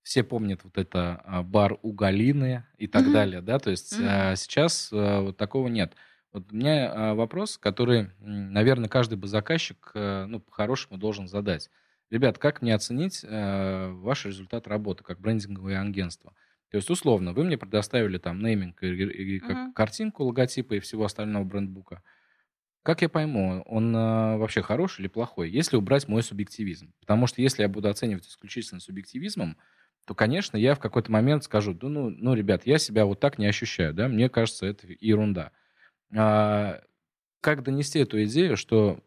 все 0.03 0.23
помнят 0.23 0.63
вот 0.63 0.77
это 0.77 1.21
а, 1.23 1.43
бар 1.43 1.77
у 1.83 1.93
Галины 1.93 2.65
и 2.77 2.87
так 2.87 3.03
Мгм. 3.05 3.11
далее, 3.11 3.41
да, 3.41 3.59
то 3.59 3.69
есть 3.69 3.99
Мгм. 3.99 4.01
а, 4.01 4.35
сейчас 4.35 4.89
а, 4.91 5.21
вот 5.21 5.37
такого 5.37 5.67
нет. 5.67 5.95
Вот 6.33 6.51
у 6.51 6.55
меня 6.55 6.91
а, 7.11 7.13
вопрос, 7.13 7.57
который, 7.57 8.09
наверное, 8.19 8.89
каждый 8.89 9.17
бы 9.17 9.27
заказчик, 9.27 9.91
а, 9.93 10.25
ну, 10.25 10.39
по-хорошему 10.39 10.97
должен 10.97 11.27
задать. 11.27 11.69
Ребят, 12.11 12.37
как 12.37 12.61
мне 12.61 12.75
оценить 12.75 13.23
а, 13.27 13.91
ваш 13.93 14.25
результат 14.25 14.67
работы 14.67 15.03
как 15.03 15.19
брендинговое 15.19 15.79
агентство? 15.81 16.33
То 16.69 16.77
есть, 16.77 16.89
условно, 16.89 17.33
вы 17.33 17.43
мне 17.45 17.57
предоставили 17.57 18.17
там 18.17 18.39
нейминг 18.41 18.83
и, 18.83 18.87
и- 18.87 19.37
и 19.37 19.39
как 19.39 19.59
Мгм. 19.59 19.73
картинку, 19.73 20.23
логотипа 20.25 20.75
и 20.75 20.79
всего 20.79 21.05
остального 21.05 21.43
брендбука. 21.43 22.03
Как 22.83 23.01
я 23.03 23.09
пойму, 23.09 23.63
он 23.67 23.95
а, 23.95 24.37
вообще 24.37 24.61
хороший 24.63 25.01
или 25.01 25.07
плохой, 25.09 25.51
если 25.51 25.77
убрать 25.77 26.07
мой 26.07 26.23
субъективизм? 26.23 26.93
Потому 27.01 27.27
что 27.27 27.41
если 27.41 27.63
я 27.63 27.69
буду 27.69 27.89
оценивать 27.89 28.27
исключительно 28.27 28.81
субъективизмом, 28.81 29.57
то, 30.07 30.15
конечно, 30.15 30.57
я 30.57 30.75
в 30.75 30.79
какой-то 30.79 31.11
момент 31.11 31.43
скажу, 31.45 31.73
да 31.73 31.89
ну, 31.89 32.09
ну, 32.09 32.33
ребят, 32.35 32.65
я 32.65 32.79
себя 32.79 33.05
вот 33.05 33.19
так 33.19 33.39
не 33.39 33.47
ощущаю, 33.47 33.93
да, 33.93 34.07
мне 34.07 34.29
кажется, 34.29 34.65
это 34.67 34.87
ерунда. 34.99 35.51
А, 36.15 36.81
как 37.41 37.63
донести 37.63 37.99
эту 37.99 38.23
идею, 38.25 38.57
что 38.57 39.03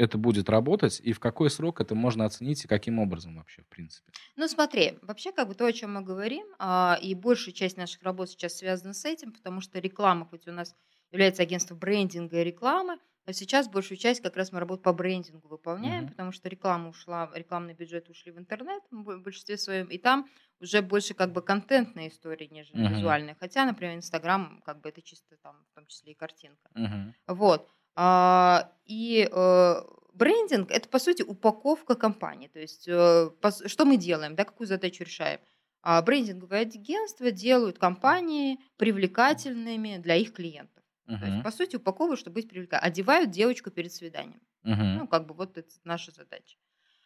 это 0.00 0.18
будет 0.18 0.48
работать, 0.50 1.00
и 1.00 1.12
в 1.12 1.20
какой 1.20 1.50
срок 1.50 1.80
это 1.80 1.94
можно 1.94 2.24
оценить, 2.24 2.64
и 2.64 2.68
каким 2.68 2.98
образом 2.98 3.36
вообще, 3.36 3.62
в 3.62 3.68
принципе? 3.68 4.12
Ну, 4.36 4.48
смотри, 4.48 4.98
вообще, 5.02 5.32
как 5.32 5.48
бы 5.48 5.54
то, 5.54 5.66
о 5.66 5.72
чем 5.72 5.94
мы 5.94 6.02
говорим, 6.02 6.46
а, 6.58 6.98
и 7.00 7.14
большая 7.14 7.54
часть 7.54 7.76
наших 7.76 8.02
работ 8.02 8.30
сейчас 8.30 8.56
связана 8.56 8.92
с 8.94 9.04
этим, 9.04 9.32
потому 9.32 9.60
что 9.60 9.78
реклама, 9.78 10.26
хоть 10.26 10.46
у 10.48 10.52
нас 10.52 10.74
является 11.12 11.42
агентством 11.42 11.78
брендинга 11.78 12.40
и 12.40 12.44
рекламы, 12.44 12.98
но 13.26 13.32
сейчас 13.32 13.68
большую 13.68 13.98
часть 13.98 14.20
как 14.22 14.36
раз 14.36 14.50
мы 14.50 14.60
работу 14.60 14.82
по 14.82 14.92
брендингу 14.92 15.48
выполняем, 15.48 16.06
Мгм. 16.06 16.08
потому 16.08 16.32
что 16.32 16.48
реклама 16.48 16.88
ушла, 16.88 17.30
рекламные 17.34 17.74
бюджеты 17.76 18.12
ушли 18.12 18.32
в 18.32 18.38
интернет 18.38 18.82
в 18.90 19.02
бо- 19.02 19.18
большинстве 19.18 19.58
своем, 19.58 19.88
и 19.88 19.98
там 19.98 20.28
уже 20.60 20.80
больше 20.82 21.14
как 21.14 21.32
бы 21.32 21.42
контентные 21.42 22.08
истории, 22.08 22.48
нежели 22.50 22.82
Мгм. 22.82 22.84
визуальные. 22.84 23.36
Хотя, 23.38 23.64
например, 23.66 23.96
Инстаграм, 23.96 24.62
как 24.64 24.80
бы 24.80 24.88
это 24.88 25.02
чисто 25.02 25.36
там, 25.42 25.66
в 25.70 25.74
том 25.74 25.86
числе 25.86 26.12
и 26.12 26.14
картинка. 26.16 26.70
Мгм. 26.74 27.14
Вот. 27.26 27.70
А, 28.02 28.72
И 28.86 29.28
э, 29.30 29.74
брендинг 30.14 30.70
это 30.70 30.88
по 30.88 30.98
сути 30.98 31.20
упаковка 31.22 31.94
компании. 31.94 32.48
То 32.48 32.58
есть 32.58 32.88
э, 32.88 33.30
что 33.66 33.84
мы 33.84 33.98
делаем, 33.98 34.34
да, 34.36 34.44
какую 34.44 34.66
задачу 34.66 35.04
решаем? 35.04 35.38
А, 35.82 36.00
Брендинговые 36.00 36.62
агентства 36.62 37.30
делают 37.30 37.78
компании 37.78 38.58
привлекательными 38.78 39.98
для 39.98 40.16
их 40.16 40.32
клиентов. 40.32 40.82
То 41.06 41.26
есть, 41.26 41.42
по 41.42 41.50
сути, 41.50 41.76
упаковывают, 41.76 42.20
чтобы 42.20 42.34
быть 42.34 42.48
привлекательными. 42.48 42.92
Одевают 42.92 43.30
девочку 43.30 43.70
перед 43.70 43.92
свиданием. 43.92 44.40
Мгм. 44.62 44.98
Ну, 44.98 45.06
как 45.08 45.26
бы 45.26 45.34
вот 45.34 45.58
это 45.58 45.68
наша 45.84 46.10
задача. 46.12 46.56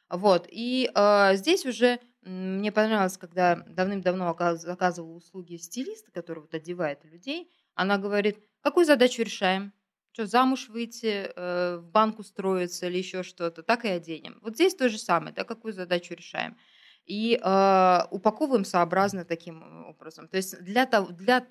Вот. 0.08 0.46
И 0.48 0.90
э, 0.94 1.36
здесь 1.36 1.66
уже 1.66 1.98
мне 2.22 2.70
понравилось, 2.70 3.16
когда 3.18 3.56
давным-давно 3.56 4.36
заказывала 4.56 5.14
услуги 5.16 5.56
стилиста, 5.56 6.12
который 6.12 6.40
вот 6.40 6.54
одевает 6.54 7.04
людей, 7.04 7.50
она 7.74 7.98
говорит, 7.98 8.38
какую 8.60 8.86
задачу 8.86 9.22
решаем? 9.22 9.72
Что, 10.14 10.26
замуж 10.26 10.68
выйти, 10.68 11.32
э, 11.34 11.78
в 11.78 11.88
банк 11.90 12.20
устроиться 12.20 12.86
или 12.86 12.98
еще 12.98 13.24
что-то? 13.24 13.64
Так 13.64 13.84
и 13.84 13.88
оденем. 13.88 14.38
Вот 14.42 14.54
здесь 14.54 14.76
то 14.76 14.88
же 14.88 14.96
самое, 14.96 15.34
да, 15.34 15.42
какую 15.42 15.72
задачу 15.72 16.14
решаем? 16.14 16.56
И 17.04 17.34
э, 17.42 17.98
упаковываем 18.12 18.64
сообразно 18.64 19.24
таким 19.24 19.64
э, 19.64 19.88
образом. 19.90 20.28
То 20.28 20.36
есть 20.36 20.56
для 20.62 20.86
того, 20.86 21.08
для, 21.10 21.48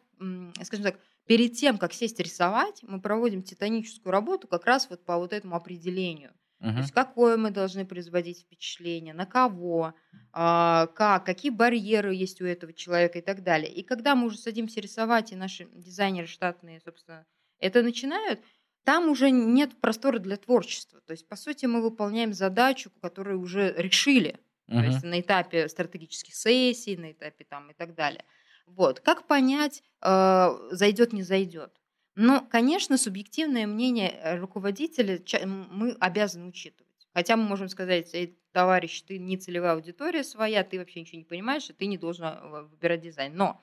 скажем 0.64 0.86
так, 0.86 1.00
перед 1.26 1.56
тем, 1.58 1.78
как 1.78 1.92
сесть 1.92 2.22
рисовать, 2.22 2.80
мы 2.84 3.02
проводим 3.02 3.44
титаническую 3.44 4.14
работу 4.14 4.48
как 4.48 4.66
раз 4.66 4.90
вот 4.90 5.04
по 5.04 5.18
вот 5.18 5.34
этому 5.34 5.56
определению. 5.58 6.32
То 6.32 6.38
Мгм. 6.60 6.84
есть 6.84 6.92
какое 6.94 7.36
мы 7.36 7.52
должны 7.52 7.86
производить 7.86 8.44
впечатление, 8.44 9.14
на 9.14 9.26
кого, 9.26 9.94
а, 10.32 10.88
как, 10.88 11.26
какие 11.26 11.52
барьеры 11.52 12.16
есть 12.16 12.42
у 12.42 12.46
этого 12.46 12.74
человека 12.74 13.20
и 13.20 13.22
так 13.22 13.44
далее. 13.44 13.72
И 13.72 13.84
когда 13.84 14.16
мы 14.16 14.26
уже 14.28 14.38
садимся 14.38 14.80
рисовать, 14.82 15.32
и 15.32 15.36
наши 15.36 15.66
дизайнеры 15.66 16.28
штатные, 16.28 16.80
собственно, 16.80 17.26
это 17.60 17.82
начинают, 17.84 18.42
там 18.84 19.10
уже 19.10 19.32
нет 19.32 19.80
простора 19.82 20.20
для 20.20 20.38
творчества. 20.38 21.02
То 21.02 21.12
есть, 21.12 21.28
по 21.28 21.36
сути, 21.36 21.66
мы 21.66 21.82
выполняем 21.82 22.34
задачу, 22.34 22.92
которую 23.02 23.40
уже 23.40 23.74
решили. 23.78 24.40
То 24.68 24.76
Мгм. 24.76 24.86
есть 24.86 25.04
на 25.04 25.20
этапе 25.20 25.68
стратегических 25.70 26.34
сессий, 26.36 26.96
на 26.98 27.12
этапе 27.12 27.46
там 27.46 27.72
и 27.72 27.74
так 27.74 27.96
далее. 27.96 28.24
Вот. 28.66 29.00
Как 29.02 29.28
понять, 29.28 29.84
э, 30.02 30.48
зайдет, 30.72 31.14
не 31.14 31.22
зайдет? 31.24 31.80
Но, 32.16 32.42
конечно, 32.50 32.98
субъективное 32.98 33.68
мнение 33.68 34.12
э, 34.12 34.38
руководителя 34.38 35.20
мы 35.46 35.92
обязаны 36.00 36.46
учитывать. 36.48 37.08
Хотя 37.14 37.36
мы 37.38 37.44
можем 37.44 37.70
сказать, 37.70 38.14
«Эй, 38.14 38.40
товарищ, 38.52 39.02
ты 39.02 39.18
не 39.20 39.38
целевая 39.38 39.74
аудитория 39.74 40.24
своя, 40.24 40.64
ты 40.64 40.78
вообще 40.80 41.02
ничего 41.02 41.20
не 41.20 41.26
понимаешь, 41.26 41.70
и 41.70 41.74
ты 41.74 41.86
не 41.88 41.98
должен 41.98 42.26
э, 42.26 42.62
выбирать 42.64 43.02
дизайн. 43.02 43.36
Но 43.36 43.62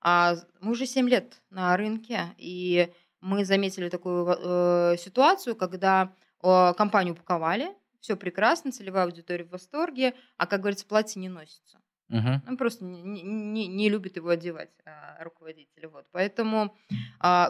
а, 0.00 0.36
мы 0.60 0.72
уже 0.72 0.86
7 0.86 1.08
лет 1.08 1.42
на 1.50 1.76
рынке, 1.76 2.34
и 2.36 2.92
мы 3.24 3.44
заметили 3.44 3.88
такую 3.88 4.26
э, 4.26 4.96
ситуацию, 4.98 5.56
когда 5.56 6.12
э, 6.42 6.74
компанию 6.76 7.14
упаковали, 7.14 7.68
все 8.00 8.16
прекрасно, 8.16 8.70
целевая 8.70 9.04
аудитория 9.04 9.44
в 9.44 9.50
восторге, 9.50 10.14
а, 10.36 10.46
как 10.46 10.60
говорится, 10.60 10.84
платье 10.86 11.20
не 11.20 11.30
носится. 11.30 11.80
Мгм. 12.08 12.42
Он 12.46 12.56
просто 12.58 12.84
не, 12.84 13.22
не- 13.22 13.66
не 13.66 13.88
любит 13.88 14.16
его 14.16 14.28
одевать, 14.28 14.70
а, 14.84 15.24
руководители. 15.24 15.86
Вот. 15.86 16.06
Поэтому 16.12 16.76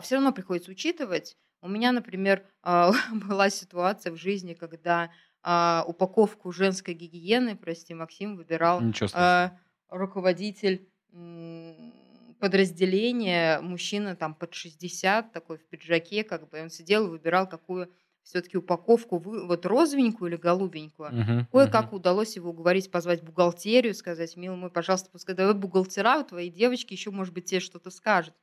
все 0.03 0.15
равно 0.15 0.33
приходится 0.33 0.71
учитывать. 0.71 1.37
У 1.61 1.69
меня, 1.69 1.91
например, 1.93 2.47
а, 2.63 2.93
была 3.13 3.51
ситуация 3.51 4.13
в 4.13 4.17
жизни, 4.17 4.55
когда 4.55 5.11
а, 5.43 5.85
упаковку 5.89 6.53
женской 6.53 6.95
гигиены, 6.95 7.57
прости, 7.57 7.95
Максим, 7.95 8.37
выбирал 8.37 8.81
а, 9.15 9.59
руководитель 9.89 10.89
м, 11.13 11.93
подразделения, 12.45 13.61
мужчина 13.61 14.17
там 14.17 14.35
под 14.35 14.55
60, 14.55 15.33
такой 15.33 15.59
в 15.59 15.67
пиджаке, 15.69 16.25
как 16.25 16.49
бы, 16.51 16.61
он 16.63 16.71
сидел 16.71 17.07
и 17.07 17.11
выбирал, 17.11 17.49
какую 17.49 17.91
все-таки 18.23 18.59
упаковку, 18.59 19.19
вот 19.19 19.67
розовенькую 19.67 20.31
или 20.33 20.37
голубенькую. 20.39 21.15
Мгм. 21.15 21.47
Кое-как 21.51 21.93
Мгм. 21.93 21.95
удалось 21.95 22.37
его 22.37 22.51
уговорить 22.51 22.91
позвать 22.91 23.23
бухгалтерию, 23.23 23.95
сказать, 23.95 24.37
милый 24.37 24.57
мой, 24.59 24.71
пожалуйста, 24.71 25.11
пускай 25.11 25.35
давай 25.35 25.55
бухгалтера, 25.55 26.21
у 26.21 26.25
твоей 26.25 26.51
девочки 26.51 26.93
еще, 26.95 27.11
может 27.11 27.35
быть, 27.35 27.47
тебе 27.47 27.61
что-то 27.61 27.91
скажет. 27.91 28.35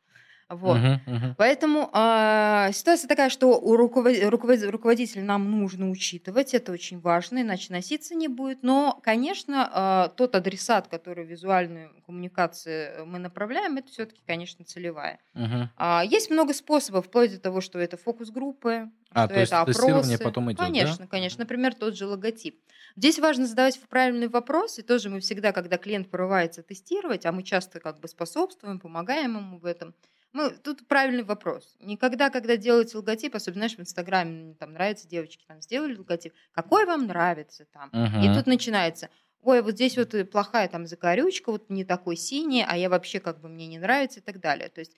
Вот. 0.52 0.78
Мгм. 0.78 1.02
Мгм. 1.06 1.36
Поэтому 1.38 1.90
а, 1.94 2.72
ситуация 2.74 3.08
такая, 3.08 3.30
что 3.30 3.58
у 3.60 3.76
руковод- 3.78 4.22
руковод- 4.30 4.70
руководителя 4.70 5.24
нам 5.24 5.50
нужно 5.50 5.90
учитывать, 5.90 6.54
это 6.54 6.72
очень 6.72 7.00
важно, 7.00 7.42
иначе 7.42 7.72
носиться 7.74 8.16
не 8.16 8.28
будет. 8.28 8.62
Но, 8.64 9.00
конечно, 9.04 9.70
а, 9.72 10.08
тот 10.10 10.36
адресат, 10.36 10.88
который 10.88 11.26
визуальную 11.26 11.92
коммуникацию 12.06 13.06
мы 13.06 13.20
направляем, 13.20 13.78
это 13.78 13.90
все-таки, 13.90 14.22
конечно, 14.28 14.66
целевая. 14.66 15.20
Мгм. 15.34 15.70
А, 15.78 16.04
Есть 16.04 16.30
много 16.30 16.54
способов, 16.54 17.08
вплоть 17.08 17.32
до 17.32 17.40
того, 17.40 17.62
что 17.62 17.80
это 17.80 17.96
фокус-группы, 17.98 18.90
А, 19.12 19.26
что 19.26 19.34
то 19.36 19.40
есть 19.40 19.52
это 19.54 19.66
тестирование 19.66 20.16
опросы. 20.16 20.24
потом 20.24 20.46
идет, 20.52 20.58
да? 20.58 20.66
Конечно, 20.66 21.08
конечно. 21.08 21.40
Например, 21.42 21.74
тот 21.74 21.96
же 21.96 22.06
логотип. 22.08 22.60
Здесь 22.98 23.20
важно 23.20 23.46
задавать 23.46 23.80
правильный 23.90 24.28
вопрос, 24.28 24.80
и 24.80 24.82
тоже 24.82 25.10
мы 25.10 25.22
всегда, 25.22 25.54
когда 25.54 25.78
клиент 25.78 26.10
порывается 26.10 26.62
тестировать, 26.62 27.26
а 27.26 27.32
мы 27.32 27.44
часто 27.44 27.80
как 27.80 28.00
бы 28.02 28.08
способствуем, 28.10 28.80
помогаем 28.80 29.38
ему 29.38 29.60
в 29.60 29.66
этом, 29.66 29.94
мы, 30.34 30.52
тут 30.52 30.88
правильный 30.88 31.24
вопрос. 31.24 31.76
Никогда, 31.80 32.30
когда 32.30 32.56
делаете 32.58 32.98
логотип, 32.98 33.36
особенно, 33.36 33.60
знаешь, 33.62 33.76
в 33.78 33.82
Инстаграме, 33.82 34.54
там 34.56 34.74
нравятся 34.74 35.08
девочки, 35.08 35.44
там 35.48 35.62
сделали 35.62 35.96
логотип, 35.96 36.34
какой 36.54 36.86
вам 36.86 37.08
нравится 37.08 37.66
там? 37.74 37.90
И 37.94 37.98
Мгм. 38.28 38.36
тут 38.36 38.48
начинается, 38.48 39.10
ой, 39.42 39.62
вот 39.62 39.74
здесь 39.76 39.98
вот 39.98 40.14
плохая 40.32 40.68
там 40.68 40.88
закорючка, 40.88 41.52
вот 41.52 41.70
не 41.70 41.84
такой 41.84 42.16
синий, 42.16 42.66
а 42.68 42.78
я 42.78 42.90
вообще 42.90 43.20
как 43.20 43.40
бы 43.42 43.50
мне 43.50 43.68
не 43.68 43.78
нравится 43.80 44.20
и 44.20 44.24
так 44.24 44.40
далее. 44.40 44.70
То 44.70 44.80
есть 44.80 44.94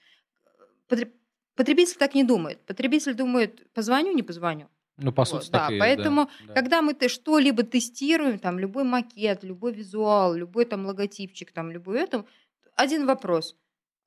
э, 0.46 0.50
потреб- 0.88 1.14
потребитель 1.56 1.98
так 1.98 2.14
не 2.16 2.24
думает. 2.24 2.60
Потребитель 2.66 3.14
думает, 3.16 3.72
позвоню, 3.74 4.14
не 4.14 4.24
позвоню. 4.24 4.68
Ну, 4.98 5.12
по 5.12 5.22
Вот, 5.24 5.28
сути, 5.30 5.52
да, 5.52 5.60
так 5.60 5.72
и 5.72 5.80
поэтому, 5.80 6.30
да. 6.48 6.54
когда 6.54 6.84
мы 6.84 6.94
те- 6.94 7.08
что-либо 7.08 7.64
тестируем, 7.64 8.38
там 8.38 8.60
любой 8.60 8.84
макет, 8.84 9.44
любой 9.44 9.74
визуал, 9.74 10.36
любой 10.36 10.66
там 10.66 10.86
логотипчик, 10.86 11.52
там 11.52 11.72
любой 11.72 12.00
это, 12.02 12.26
один 12.76 13.08
вопрос. 13.08 13.56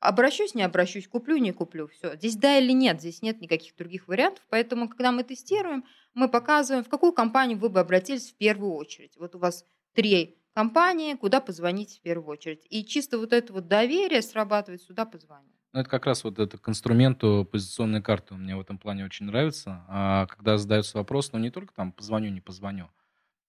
Обращусь, 0.01 0.55
не 0.55 0.63
обращусь, 0.63 1.09
куплю, 1.09 1.37
не 1.39 1.53
куплю. 1.53 1.89
Все. 1.89 2.17
Здесь 2.17 2.37
да 2.37 2.59
или 2.59 2.73
нет, 2.73 3.01
здесь 3.01 3.23
нет 3.23 3.41
никаких 3.41 3.77
других 3.77 4.09
вариантов. 4.09 4.45
Поэтому, 4.51 4.89
когда 4.89 5.11
мы 5.11 5.25
тестируем, 5.25 5.85
мы 6.15 6.29
показываем, 6.29 6.85
в 6.85 6.89
какую 6.89 7.13
компанию 7.13 7.59
вы 7.59 7.69
бы 7.71 7.81
обратились 7.81 8.31
в 8.31 8.37
первую 8.37 8.73
очередь. 8.75 9.17
Вот 9.17 9.35
у 9.35 9.39
вас 9.39 9.65
три 9.95 10.39
компании, 10.55 11.15
куда 11.15 11.41
позвонить 11.41 11.99
в 11.99 12.03
первую 12.03 12.29
очередь. 12.29 12.67
И 12.71 12.85
чисто 12.85 13.19
вот 13.19 13.33
это 13.33 13.53
вот 13.53 13.69
доверие 13.69 14.23
срабатывает, 14.23 14.83
сюда 14.83 15.07
позвонить. 15.07 15.53
Ну, 15.73 15.81
это 15.81 15.91
как 15.91 16.07
раз 16.07 16.25
вот 16.25 16.39
это 16.39 16.57
к 16.57 16.69
инструменту 16.69 17.47
позиционной 17.51 18.03
карты 18.03 18.35
мне 18.35 18.57
в 18.57 18.61
этом 18.61 18.79
плане 18.79 19.05
очень 19.05 19.27
нравится. 19.27 19.85
А, 19.89 20.27
когда 20.27 20.57
задается 20.57 20.97
вопрос, 20.97 21.33
ну, 21.33 21.39
не 21.39 21.51
только 21.51 21.75
там 21.75 21.93
позвоню, 21.93 22.31
не 22.31 22.41
позвоню, 22.41 22.89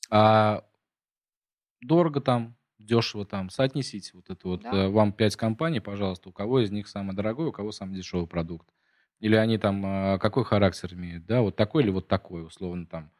а 0.09 0.65
дорого 1.79 2.19
там, 2.19 2.57
дешево 2.79 3.25
там, 3.25 3.49
соотнесите 3.49 4.11
вот 4.13 4.29
это 4.29 4.47
вот. 4.47 4.61
Да. 4.61 4.71
э, 4.73 4.89
Вам 4.89 5.13
пять 5.13 5.35
компаний, 5.35 5.79
пожалуйста, 5.79 6.29
у 6.29 6.31
кого 6.31 6.61
из 6.61 6.71
них 6.71 6.87
самый 6.87 7.15
дорогой, 7.15 7.47
у 7.47 7.51
кого 7.51 7.71
самый 7.71 7.95
дешевый 7.95 8.27
продукт. 8.27 8.67
Или 9.19 9.35
они 9.35 9.57
там 9.57 9.83
а, 9.85 10.19
какой 10.19 10.43
характер 10.45 10.93
имеют, 10.93 11.25
да, 11.25 11.41
вот 11.41 11.55
такой 11.55 11.83
или 11.83 11.89
вот 11.89 12.07
такой, 12.07 12.45
условно 12.45 12.85
там 12.85 13.11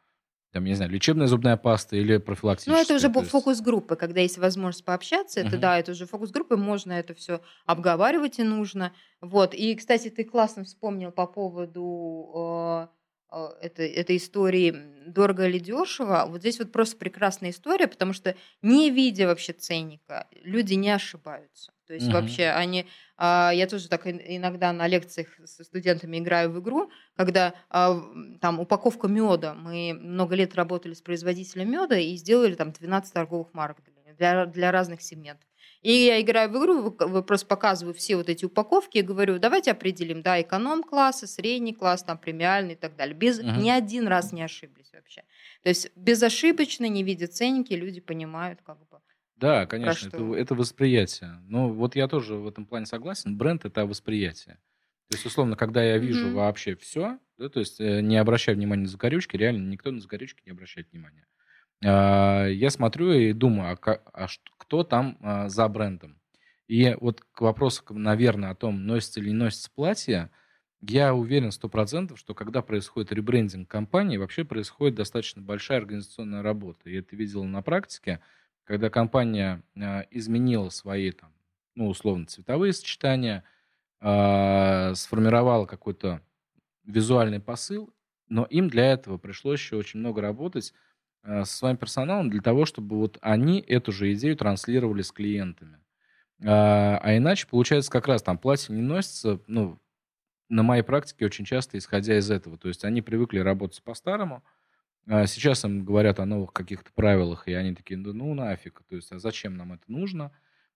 там, 0.50 0.64
я 0.64 0.70
не 0.70 0.76
знаю, 0.76 0.90
лечебная 0.90 1.26
зубная 1.26 1.58
паста 1.58 1.94
или 1.96 2.16
профилактическая. 2.16 2.74
Ну, 2.74 2.80
это 2.80 2.94
уже 2.94 3.08
есть... 3.08 3.30
фокус-группы, 3.30 3.96
когда 3.96 4.22
есть 4.22 4.38
возможность 4.38 4.84
пообщаться, 4.84 5.40
это 5.40 5.56
uh-huh. 5.56 5.60
да, 5.60 5.78
это 5.78 5.92
уже 5.92 6.06
фокус-группы, 6.06 6.56
можно 6.56 6.92
это 6.92 7.14
все 7.14 7.42
обговаривать 7.66 8.38
и 8.38 8.42
нужно. 8.42 8.92
Вот. 9.20 9.52
И, 9.52 9.74
кстати, 9.74 10.08
ты 10.08 10.24
классно 10.24 10.64
вспомнил 10.64 11.12
по 11.12 11.26
поводу 11.26 12.90
э, 13.30 13.48
э, 13.62 13.86
этой, 13.86 14.16
истории 14.16 14.74
дорого 15.06 15.46
или 15.46 15.58
дешево. 15.58 16.26
Вот 16.28 16.40
здесь 16.40 16.58
вот 16.58 16.72
просто 16.72 16.96
прекрасная 16.96 17.50
история, 17.50 17.86
потому 17.86 18.12
что 18.12 18.36
не 18.62 18.90
видя 18.90 19.26
вообще 19.26 19.52
ценника, 19.52 20.26
люди 20.42 20.74
не 20.74 20.90
ошибаются. 20.90 21.72
То 21.86 21.94
есть 21.94 22.06
угу. 22.06 22.16
вообще 22.16 22.48
они, 22.48 22.86
а, 23.16 23.50
я 23.54 23.66
тоже 23.66 23.88
так 23.88 24.06
иногда 24.06 24.72
на 24.74 24.86
лекциях 24.86 25.28
с 25.42 25.64
студентами 25.64 26.18
играю 26.18 26.50
в 26.50 26.60
игру, 26.60 26.90
когда 27.16 27.54
а, 27.70 27.98
там 28.42 28.60
упаковка 28.60 29.08
меда, 29.08 29.54
мы 29.54 29.98
много 29.98 30.34
лет 30.34 30.54
работали 30.54 30.92
с 30.92 31.00
производителем 31.00 31.70
меда 31.70 31.96
и 31.96 32.14
сделали 32.16 32.54
там 32.54 32.72
12 32.72 33.12
торговых 33.12 33.54
марок 33.54 33.78
для, 34.18 34.44
для 34.46 34.70
разных 34.70 35.00
сегментов. 35.00 35.48
И 35.82 35.92
я 35.92 36.20
играю 36.20 36.50
в 36.50 36.58
игру, 36.58 36.90
просто 37.22 37.46
показываю 37.46 37.94
все 37.94 38.16
вот 38.16 38.28
эти 38.28 38.44
упаковки 38.44 38.98
и 38.98 39.02
говорю, 39.02 39.38
давайте 39.38 39.70
определим, 39.70 40.22
да, 40.22 40.40
эконом-классы, 40.40 41.26
средний 41.26 41.72
класс, 41.72 42.02
там, 42.02 42.18
премиальный 42.18 42.74
и 42.74 42.76
так 42.76 42.96
далее. 42.96 43.14
Без, 43.14 43.38
угу. 43.38 43.48
Ни 43.48 43.70
один 43.70 44.08
раз 44.08 44.32
не 44.32 44.42
ошиблись 44.42 44.92
вообще. 44.92 45.22
То 45.62 45.68
есть 45.68 45.90
безошибочно, 45.94 46.86
не 46.86 47.02
видя 47.02 47.28
ценники, 47.28 47.74
люди 47.74 48.00
понимают, 48.00 48.60
как 48.62 48.78
бы, 48.78 48.86
да, 49.38 49.66
конечно, 49.66 50.08
это, 50.08 50.34
это 50.34 50.54
восприятие. 50.54 51.40
Но 51.46 51.68
вот 51.72 51.94
я 51.94 52.08
тоже 52.08 52.34
в 52.34 52.48
этом 52.48 52.66
плане 52.66 52.86
согласен. 52.86 53.36
Бренд 53.36 53.64
это 53.64 53.86
восприятие. 53.86 54.56
То 55.08 55.14
есть, 55.14 55.24
условно, 55.24 55.56
когда 55.56 55.82
я 55.82 55.96
вижу 55.96 56.28
mm-hmm. 56.28 56.34
вообще 56.34 56.74
все, 56.76 57.18
да, 57.38 57.48
то 57.48 57.60
есть 57.60 57.80
э, 57.80 58.00
не 58.00 58.16
обращаю 58.16 58.58
внимания 58.58 58.82
на 58.82 58.88
закорючки, 58.88 59.36
реально 59.36 59.70
никто 59.70 59.90
на 59.90 60.00
закорючки 60.00 60.42
не 60.44 60.50
обращает 60.50 60.90
внимания. 60.90 61.26
А, 61.84 62.46
я 62.46 62.68
смотрю 62.68 63.12
и 63.12 63.32
думаю, 63.32 63.78
а, 63.80 64.00
а 64.12 64.26
кто 64.68 64.84
там 64.84 65.16
а, 65.20 65.48
за 65.48 65.66
брендом? 65.68 66.20
И 66.66 66.94
вот 67.00 67.22
к 67.32 67.40
вопросу, 67.40 67.82
наверное, 67.88 68.50
о 68.50 68.54
том, 68.54 68.86
носится 68.86 69.20
или 69.20 69.30
не 69.30 69.34
носится 69.34 69.70
платье, 69.74 70.30
я 70.82 71.14
уверен 71.14 71.50
сто 71.50 71.68
процентов, 71.68 72.18
что 72.18 72.34
когда 72.34 72.60
происходит 72.60 73.10
ребрендинг 73.10 73.68
компании, 73.68 74.18
вообще 74.18 74.44
происходит 74.44 74.94
достаточно 74.94 75.40
большая 75.40 75.78
организационная 75.78 76.42
работа. 76.42 76.90
И 76.90 76.94
это 76.94 77.16
видел 77.16 77.44
на 77.44 77.62
практике 77.62 78.20
когда 78.68 78.90
компания 78.90 79.62
а, 79.80 80.04
изменила 80.10 80.68
свои, 80.68 81.10
там, 81.10 81.32
ну, 81.74 81.88
условно, 81.88 82.26
цветовые 82.26 82.74
сочетания, 82.74 83.42
э, 84.02 84.94
сформировала 84.94 85.64
какой-то 85.64 86.20
визуальный 86.84 87.40
посыл, 87.40 87.90
но 88.28 88.44
им 88.44 88.68
для 88.68 88.92
этого 88.92 89.16
пришлось 89.16 89.58
еще 89.58 89.76
очень 89.76 90.00
много 90.00 90.20
работать 90.20 90.74
э, 90.74 90.74
со 91.24 91.44
своим 91.44 91.76
персоналом 91.76 92.30
для 92.30 92.40
того, 92.40 92.64
чтобы 92.64 92.96
вот 92.96 93.18
они 93.20 93.60
эту 93.60 93.92
же 93.92 94.12
идею 94.14 94.36
транслировали 94.36 95.02
с 95.02 95.12
клиентами. 95.12 95.78
А, 96.44 96.98
а 97.02 97.16
иначе, 97.16 97.46
получается, 97.46 97.90
как 97.90 98.06
раз 98.06 98.22
там 98.22 98.38
платье 98.38 98.74
не 98.74 98.82
носится, 98.82 99.40
ну, 99.46 99.78
на 100.48 100.62
моей 100.62 100.82
практике 100.82 101.26
очень 101.26 101.44
часто 101.44 101.78
исходя 101.78 102.18
из 102.18 102.30
этого. 102.30 102.56
То 102.58 102.68
есть 102.68 102.84
они 102.84 103.02
привыкли 103.02 103.40
работать 103.40 103.82
по-старому, 103.82 104.42
а 105.06 105.26
сейчас 105.26 105.64
им 105.64 105.84
говорят 105.84 106.20
о 106.20 106.26
новых 106.26 106.52
каких-то 106.52 106.90
правилах, 106.94 107.48
и 107.48 107.52
они 107.52 107.74
такие, 107.74 107.98
да 107.98 108.12
ну 108.12 108.34
нафиг, 108.34 108.82
то 108.88 108.96
есть 108.96 109.10
а 109.12 109.18
зачем 109.18 109.56
нам 109.56 109.72
это 109.72 109.84
нужно? 109.88 110.32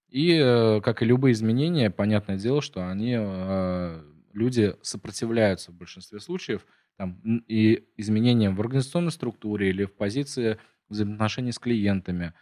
И, 0.09 0.35
э, 0.37 0.81
как 0.83 1.03
и 1.03 1.07
любые 1.07 1.33
изменения, 1.33 1.91
понятное 1.91 2.37
дело, 2.37 2.61
что 2.61 2.87
они, 2.87 3.15
а, 3.19 4.05
люди 4.33 4.75
сопротивляются 4.83 5.71
в 5.71 5.75
большинстве 5.75 6.21
случаев 6.21 6.67
там, 6.97 7.21
и 7.49 7.85
изменениям 7.97 8.55
в 8.55 8.61
организационной 8.61 9.13
структуре 9.13 9.71
или 9.71 9.85
в 9.85 9.95
позиции 9.95 10.59
взаимоотношений 10.89 11.53
с 11.53 11.59
клиентами, 11.59 12.35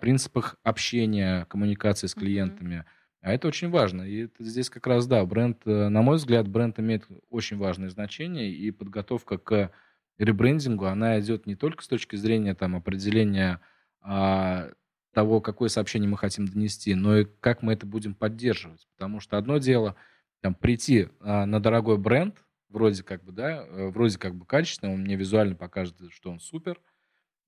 принципах 0.00 0.56
общения, 0.62 1.46
коммуникации 1.46 2.06
с 2.06 2.14
клиентами. 2.14 2.84
А 3.24 3.32
это 3.32 3.48
очень 3.48 3.70
важно. 3.70 4.02
И 4.02 4.24
это 4.24 4.44
здесь 4.44 4.68
как 4.68 4.86
раз, 4.86 5.06
да, 5.06 5.24
бренд, 5.24 5.62
э, 5.64 5.88
на 5.88 6.02
мой 6.02 6.16
взгляд, 6.16 6.46
бренд 6.46 6.78
имеет 6.78 7.06
очень 7.30 7.56
важное 7.56 7.88
значение, 7.88 8.50
и 8.50 8.70
подготовка 8.70 9.38
к 9.38 9.70
ребрендингу, 10.18 10.84
она 10.86 11.18
идет 11.20 11.46
не 11.46 11.56
только 11.56 11.82
с 11.82 11.88
точки 11.88 12.16
зрения 12.16 12.54
там, 12.54 12.76
определения 12.76 13.60
а, 14.00 14.70
того, 15.12 15.40
какое 15.40 15.68
сообщение 15.68 16.08
мы 16.08 16.18
хотим 16.18 16.46
донести, 16.46 16.94
но 16.94 17.18
и 17.18 17.26
как 17.40 17.62
мы 17.62 17.72
это 17.72 17.86
будем 17.86 18.14
поддерживать. 18.14 18.86
Потому 18.96 19.20
что 19.20 19.38
одно 19.38 19.58
дело 19.58 19.96
там, 20.40 20.54
прийти 20.54 21.08
а, 21.20 21.46
на 21.46 21.60
дорогой 21.60 21.98
бренд, 21.98 22.36
вроде 22.68 23.02
как 23.02 23.24
бы, 23.24 23.32
да, 23.32 23.64
э, 23.66 23.88
вроде 23.88 24.18
как 24.18 24.34
бы 24.34 24.46
качественный, 24.46 24.94
он 24.94 25.00
мне 25.00 25.16
визуально 25.16 25.54
покажет, 25.54 25.96
что 26.10 26.30
он 26.30 26.40
супер, 26.40 26.80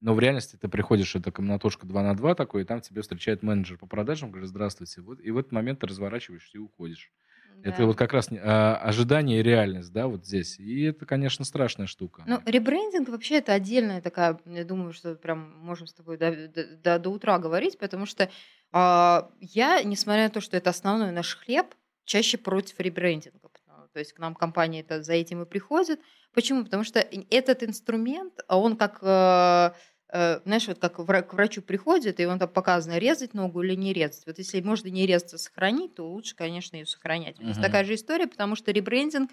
но 0.01 0.15
в 0.15 0.21
реальности 0.21 0.57
ты 0.57 0.69
приходишь, 0.69 1.17
это 1.17 1.33
комнатушка 1.33 1.87
2 1.87 2.03
на 2.03 2.17
2 2.17 2.35
такой, 2.35 2.63
и 2.63 2.65
там 2.65 2.81
тебя 2.81 3.03
встречает 3.03 3.43
менеджер 3.43 3.79
по 3.79 3.87
продажам, 3.87 4.31
говорит, 4.31 4.49
здравствуйте, 4.49 5.01
вот, 5.01 5.21
и 5.21 5.31
в 5.31 5.39
этот 5.39 5.53
момент 5.53 5.81
ты 5.81 5.87
разворачиваешься 5.87 6.59
и 6.59 6.61
уходишь. 6.61 7.13
Да. 7.57 7.71
Это 7.71 7.87
вот 7.87 7.97
как 7.97 8.13
раз 8.13 8.29
а, 8.31 8.77
ожидание 8.77 9.41
и 9.41 9.43
реальность, 9.43 9.91
да, 9.91 10.09
вот 10.09 10.27
здесь. 10.27 10.59
И 10.59 10.83
это, 10.83 11.07
конечно, 11.07 11.45
страшная 11.45 11.87
штука. 11.87 12.23
Ну, 12.27 12.41
ребрендинг 12.45 13.09
вообще 13.09 13.37
это 13.37 13.55
отдельная 13.55 14.03
такая, 14.03 14.39
я 14.45 14.65
думаю, 14.65 14.93
что 14.93 15.15
прям 15.15 15.57
можем 15.59 15.87
с 15.87 15.95
тобой 15.95 16.19
до, 16.19 16.49
до, 16.49 16.99
до 16.99 17.11
утра 17.11 17.39
говорить, 17.39 17.79
потому 17.79 18.05
что 18.05 18.31
а, 18.73 19.31
я, 19.41 19.83
несмотря 19.83 20.25
на 20.25 20.31
то, 20.31 20.41
что 20.41 20.57
это 20.57 20.71
основной 20.71 21.13
наш 21.13 21.35
хлеб, 21.37 21.67
чаще 22.05 22.37
против 22.37 22.79
ребрендинга. 22.79 23.49
То 23.97 24.01
есть 24.01 24.13
к 24.13 24.19
нам 24.19 24.35
компания 24.35 24.81
это, 24.81 25.03
за 25.03 25.15
этим 25.15 25.41
и 25.41 25.47
приходит. 25.47 26.01
Почему? 26.35 26.65
Потому 26.65 26.85
что 26.85 27.01
этот 27.31 27.63
инструмент, 27.63 28.35
он 28.47 28.77
как 28.77 28.99
э, 29.01 29.71
Э, 30.09 30.41
знаешь, 30.45 30.69
вот 30.69 30.79
как 30.79 30.95
к 30.95 31.33
врачу 31.35 31.63
приходит, 31.63 32.21
и 32.21 32.27
он 32.27 32.39
там 32.39 32.49
показано, 32.49 32.99
резать 32.99 33.35
ногу 33.35 33.63
или 33.63 33.75
не 33.75 33.93
резать. 33.93 34.25
Вот 34.27 34.39
если 34.39 34.61
можно 34.61 34.89
не 34.89 35.05
резаться, 35.05 35.37
сохранить, 35.37 35.97
то 35.97 36.09
лучше, 36.09 36.37
конечно, 36.37 36.77
ее 36.77 36.87
сохранять. 36.87 37.39
Uh-huh. 37.39 37.61
такая 37.61 37.85
же 37.85 37.95
история, 37.95 38.29
потому 38.29 38.55
что 38.55 38.71
ребрендинг 38.71 39.31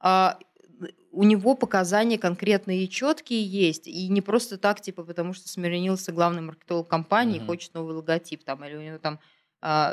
а, 0.00 0.38
у 1.12 1.24
него 1.24 1.54
показания 1.54 2.18
конкретные 2.18 2.84
и 2.84 2.88
четкие 2.88 3.44
есть, 3.44 3.86
и 3.86 4.08
не 4.08 4.22
просто 4.22 4.56
так, 4.56 4.80
типа, 4.80 5.04
потому 5.04 5.34
что 5.34 5.46
сменился 5.48 6.10
главный 6.10 6.40
маркетолог 6.40 6.88
компании, 6.88 7.40
uh-huh. 7.40 7.46
хочет 7.46 7.74
новый 7.74 7.94
логотип, 7.94 8.44
там, 8.44 8.64
или 8.64 8.76
у 8.76 8.82
него 8.82 8.98
там 8.98 9.14
а, 9.14 9.33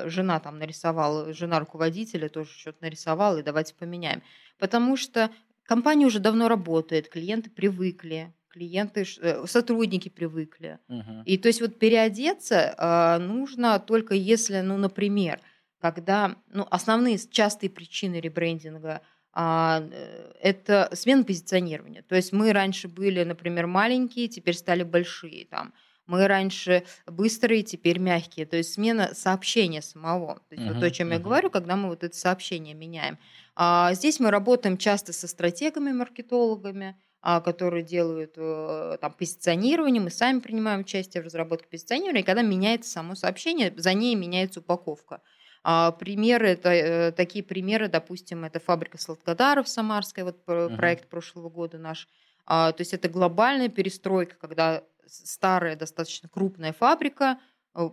жена 0.05 0.39
там 0.39 0.59
нарисовала, 0.59 1.33
жена 1.33 1.59
руководителя 1.59 2.29
тоже 2.29 2.51
что-то 2.51 2.79
нарисовала, 2.81 3.37
и 3.37 3.43
давайте 3.43 3.73
поменяем. 3.73 4.21
Потому 4.59 4.97
что 4.97 5.29
компания 5.63 6.05
уже 6.05 6.19
давно 6.19 6.47
работает, 6.47 7.09
клиенты 7.09 7.49
привыкли, 7.49 8.33
клиенты, 8.51 9.05
э, 9.21 9.45
сотрудники 9.47 10.09
привыкли. 10.09 10.79
Угу. 10.87 11.23
И 11.25 11.37
то 11.37 11.47
есть 11.47 11.61
вот 11.61 11.79
переодеться 11.79 12.75
э, 12.77 13.17
нужно 13.19 13.79
только 13.79 14.13
если, 14.13 14.59
ну, 14.61 14.77
например, 14.77 15.39
когда, 15.79 16.35
ну, 16.49 16.67
основные 16.69 17.17
частые 17.17 17.69
причины 17.69 18.19
ребрендинга 18.19 19.01
а, 19.33 19.81
э, 19.91 20.33
это 20.41 20.89
смена 20.93 21.23
позиционирования. 21.23 22.03
То 22.03 22.15
есть 22.15 22.33
мы 22.33 22.51
раньше 22.51 22.87
были, 22.87 23.23
например, 23.23 23.67
маленькие, 23.67 24.27
теперь 24.27 24.55
стали 24.55 24.83
большие 24.83 25.45
там. 25.45 25.73
Мы 26.11 26.27
раньше 26.27 26.83
быстрые, 27.07 27.63
теперь 27.63 27.97
мягкие. 27.97 28.45
То 28.45 28.57
есть 28.57 28.73
смена 28.73 29.11
сообщения 29.13 29.81
самого. 29.81 30.41
То 30.49 30.55
есть 30.55 30.63
uh-huh, 30.63 30.73
вот 30.73 30.79
то, 30.81 30.85
о 30.87 30.91
чем 30.91 31.07
uh-huh. 31.07 31.13
я 31.13 31.19
говорю, 31.19 31.49
когда 31.49 31.77
мы 31.77 31.87
вот 31.87 32.03
это 32.03 32.13
сообщение 32.17 32.73
меняем. 32.73 33.17
А 33.55 33.93
здесь 33.93 34.19
мы 34.19 34.29
работаем 34.29 34.77
часто 34.77 35.13
со 35.13 35.29
стратегами, 35.29 35.93
маркетологами, 35.93 36.97
а, 37.21 37.39
которые 37.39 37.83
делают 37.83 38.33
э, 38.35 38.97
там 38.99 39.13
позиционирование, 39.13 40.01
мы 40.01 40.09
сами 40.09 40.39
принимаем 40.39 40.81
участие 40.81 41.23
в 41.23 41.27
разработке 41.27 41.67
позиционирования, 41.69 42.23
и 42.23 42.25
когда 42.25 42.41
меняется 42.41 42.89
само 42.89 43.15
сообщение, 43.15 43.73
за 43.77 43.93
ней 43.93 44.15
меняется 44.15 44.59
упаковка. 44.59 45.21
А, 45.63 45.91
примеры, 45.91 46.49
это, 46.49 46.69
э, 46.69 47.11
такие 47.13 47.43
примеры, 47.43 47.87
допустим, 47.87 48.43
это 48.43 48.59
фабрика 48.59 48.97
сладкодаров 48.97 49.69
Самарская, 49.69 50.25
вот 50.25 50.39
uh-huh. 50.45 50.75
проект 50.75 51.07
прошлого 51.09 51.49
года 51.49 51.77
наш. 51.77 52.09
А, 52.45 52.71
то 52.71 52.81
есть 52.81 52.93
это 52.93 53.07
глобальная 53.07 53.69
перестройка, 53.69 54.35
когда 54.35 54.83
старая, 55.07 55.75
достаточно 55.75 56.29
крупная 56.29 56.73
фабрика, 56.73 57.39
э, 57.75 57.89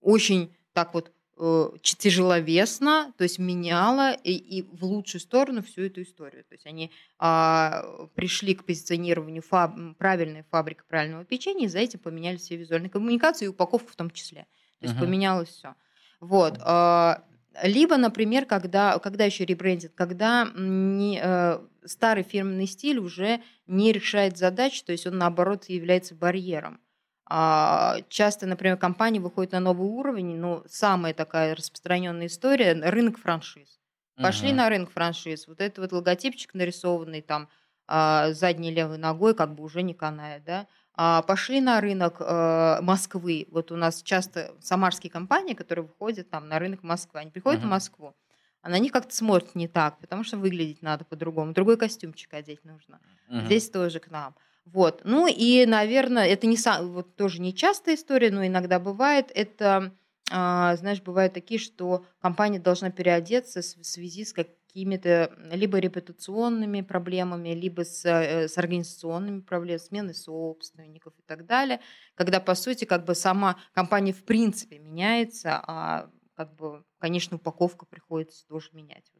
очень 0.00 0.54
так 0.72 0.94
вот 0.94 1.12
Э, 1.44 1.70
тяжеловесно, 1.82 3.12
то 3.16 3.24
есть 3.24 3.40
меняла 3.40 4.12
и, 4.12 4.32
и 4.32 4.62
в 4.62 4.84
лучшую 4.84 5.20
сторону 5.20 5.62
всю 5.62 5.82
эту 5.82 6.02
историю. 6.02 6.44
То 6.44 6.54
есть 6.54 6.66
они 6.66 6.92
а, 7.18 7.84
пришли 8.14 8.54
к 8.54 8.64
позиционированию 8.64 9.42
фаб, 9.42 9.74
правильной 9.98 10.44
фабрики 10.50 10.82
правильного 10.86 11.24
печенья, 11.24 11.64
и 11.64 11.68
за 11.68 11.80
этим 11.80 11.98
поменяли 11.98 12.36
все 12.36 12.54
визуальные 12.56 12.90
коммуникации 12.90 13.46
и 13.46 13.48
упаковку 13.48 13.90
в 13.90 13.96
том 13.96 14.10
числе. 14.10 14.46
То 14.78 14.86
есть 14.86 14.94
uh-huh. 14.94 15.00
поменялось 15.00 15.48
все. 15.48 15.74
Вот. 16.20 16.58
А, 16.60 17.24
либо, 17.62 17.96
например, 17.96 18.46
когда, 18.46 18.98
когда 18.98 19.24
еще 19.24 19.44
ребрендинг, 19.44 19.94
когда 19.94 20.48
не, 20.54 21.20
э, 21.22 21.58
старый 21.84 22.22
фирменный 22.22 22.66
стиль 22.66 22.98
уже 22.98 23.42
не 23.66 23.92
решает 23.92 24.36
задач, 24.38 24.82
то 24.82 24.92
есть 24.92 25.06
он 25.06 25.18
наоборот 25.18 25.64
является 25.66 26.14
барьером. 26.14 26.80
А, 27.26 27.98
часто, 28.08 28.46
например, 28.46 28.76
компания 28.76 29.20
выходит 29.20 29.52
на 29.52 29.60
новый 29.60 29.88
уровень, 29.88 30.36
но 30.36 30.64
самая 30.68 31.14
такая 31.14 31.54
распространенная 31.54 32.26
история– 32.26 32.72
рынок 32.90 33.18
франшиз. 33.18 33.80
Пошли 34.20 34.48
Мгм. 34.48 34.56
на 34.56 34.68
рынок 34.68 34.90
франшиз. 34.90 35.46
Вот 35.48 35.60
этот 35.60 35.78
вот 35.78 35.92
логотипчик 35.92 36.54
нарисованный 36.54 37.22
там 37.22 37.48
а, 37.88 38.32
задней 38.32 38.70
левой 38.70 38.98
ногой 38.98 39.34
как 39.34 39.54
бы 39.54 39.64
уже 39.64 39.82
не 39.82 39.94
канает, 39.94 40.44
да. 40.44 40.66
А, 40.94 41.22
пошли 41.22 41.60
на 41.60 41.80
рынок 41.80 42.16
э, 42.20 42.78
Москвы. 42.82 43.46
Вот 43.50 43.72
у 43.72 43.76
нас 43.76 44.02
часто 44.02 44.54
самарские 44.60 45.10
компании, 45.10 45.54
которые 45.54 45.86
выходят 45.86 46.28
там 46.30 46.48
на 46.48 46.58
рынок 46.58 46.82
Москвы, 46.82 47.20
они 47.20 47.30
приходят 47.30 47.60
в 47.62 47.64
Мгм. 47.64 47.70
Москву, 47.70 48.14
а 48.60 48.68
на 48.68 48.78
них 48.78 48.92
как-то 48.92 49.14
смотрят 49.14 49.54
не 49.54 49.68
так, 49.68 49.98
потому 50.00 50.22
что 50.22 50.36
выглядеть 50.36 50.82
надо 50.82 51.04
по-другому. 51.04 51.52
Другой 51.52 51.76
костюмчик 51.78 52.34
одеть 52.34 52.64
нужно. 52.64 53.00
Мгм. 53.28 53.46
Здесь 53.46 53.70
тоже 53.70 54.00
к 54.00 54.10
нам. 54.10 54.34
Вот. 54.64 55.00
Ну 55.04 55.26
и, 55.26 55.64
наверное, 55.66 56.26
это 56.28 56.46
не 56.46 56.56
сам, 56.56 56.92
вот 56.92 57.16
тоже 57.16 57.40
не 57.40 57.54
частая 57.54 57.96
история, 57.96 58.30
но 58.30 58.46
иногда 58.46 58.78
бывает. 58.78 59.30
Это, 59.34 59.92
а, 60.30 60.76
знаешь, 60.76 61.00
бывают 61.02 61.32
такие, 61.32 61.58
что 61.58 62.04
компания 62.20 62.60
должна 62.60 62.90
переодеться 62.90 63.60
в 63.60 63.84
связи 63.84 64.24
с 64.24 64.32
какими-то 64.72 65.36
либо 65.52 65.78
репутационными 65.78 66.80
проблемами, 66.80 67.50
либо 67.50 67.84
с, 67.84 68.04
э, 68.06 68.48
с 68.48 68.56
организационными 68.58 69.40
проблемами, 69.40 69.78
сменой 69.78 70.14
собственников 70.14 71.14
и 71.18 71.22
так 71.22 71.46
далее, 71.46 71.80
когда, 72.14 72.40
по 72.40 72.54
сути, 72.54 72.84
как 72.86 73.04
бы 73.04 73.14
сама 73.14 73.58
компания 73.74 74.12
в 74.12 74.24
принципе 74.24 74.78
меняется, 74.78 75.60
а 75.66 76.10
как 76.34 76.54
бы, 76.56 76.84
конечно, 76.98 77.36
упаковка 77.36 77.86
приходится 77.86 78.46
тоже 78.46 78.70
менять. 78.72 79.12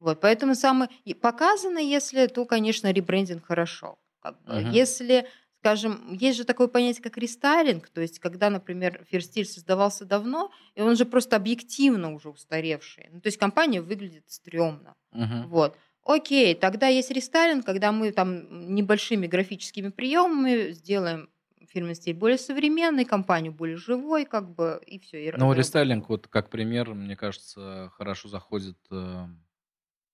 Вот. 0.00 0.20
Поэтому 0.20 0.54
самое 0.54 0.90
и 1.04 1.14
показано, 1.14 1.78
если, 1.78 2.26
то, 2.26 2.44
конечно, 2.46 2.92
ребрендинг 2.92 3.46
хорошо. 3.46 3.98
Как 4.20 4.42
бы. 4.44 4.58
Мгм. 4.58 4.80
Если, 4.80 5.28
скажем, 5.66 6.12
есть 6.12 6.38
же 6.38 6.44
такое 6.44 6.68
понятие, 6.68 7.02
как 7.02 7.18
рестайлинг, 7.18 7.88
то 7.88 8.00
есть 8.00 8.20
когда, 8.20 8.50
например, 8.50 9.04
ферстиль 9.10 9.46
создавался 9.46 10.04
давно, 10.04 10.52
и 10.76 10.80
он 10.80 10.94
же 10.94 11.04
просто 11.04 11.34
объективно 11.34 12.14
уже 12.14 12.28
устаревший. 12.28 13.08
Ну, 13.10 13.20
то 13.20 13.26
есть 13.26 13.36
компания 13.36 13.80
выглядит 13.80 14.22
стрёмно. 14.28 14.94
Мгм. 15.10 15.48
Вот. 15.48 15.76
Окей, 16.04 16.54
тогда 16.54 16.86
есть 16.86 17.10
рестайлинг, 17.10 17.66
когда 17.66 17.90
мы 17.90 18.12
там 18.12 18.76
небольшими 18.76 19.26
графическими 19.26 19.88
приемами 19.88 20.70
сделаем 20.70 21.30
фирменный 21.68 21.96
стиль 21.96 22.14
более 22.14 22.38
современный, 22.38 23.04
компанию 23.04 23.52
более 23.52 23.76
живой, 23.76 24.24
как 24.24 24.54
бы, 24.54 24.80
и 24.86 25.00
все. 25.00 25.34
Ну, 25.36 25.52
рестайлинг, 25.52 26.08
вот 26.08 26.28
как 26.28 26.48
пример, 26.48 26.94
мне 26.94 27.16
кажется, 27.16 27.90
хорошо 27.96 28.28
заходит 28.28 28.78
э, 28.92 29.26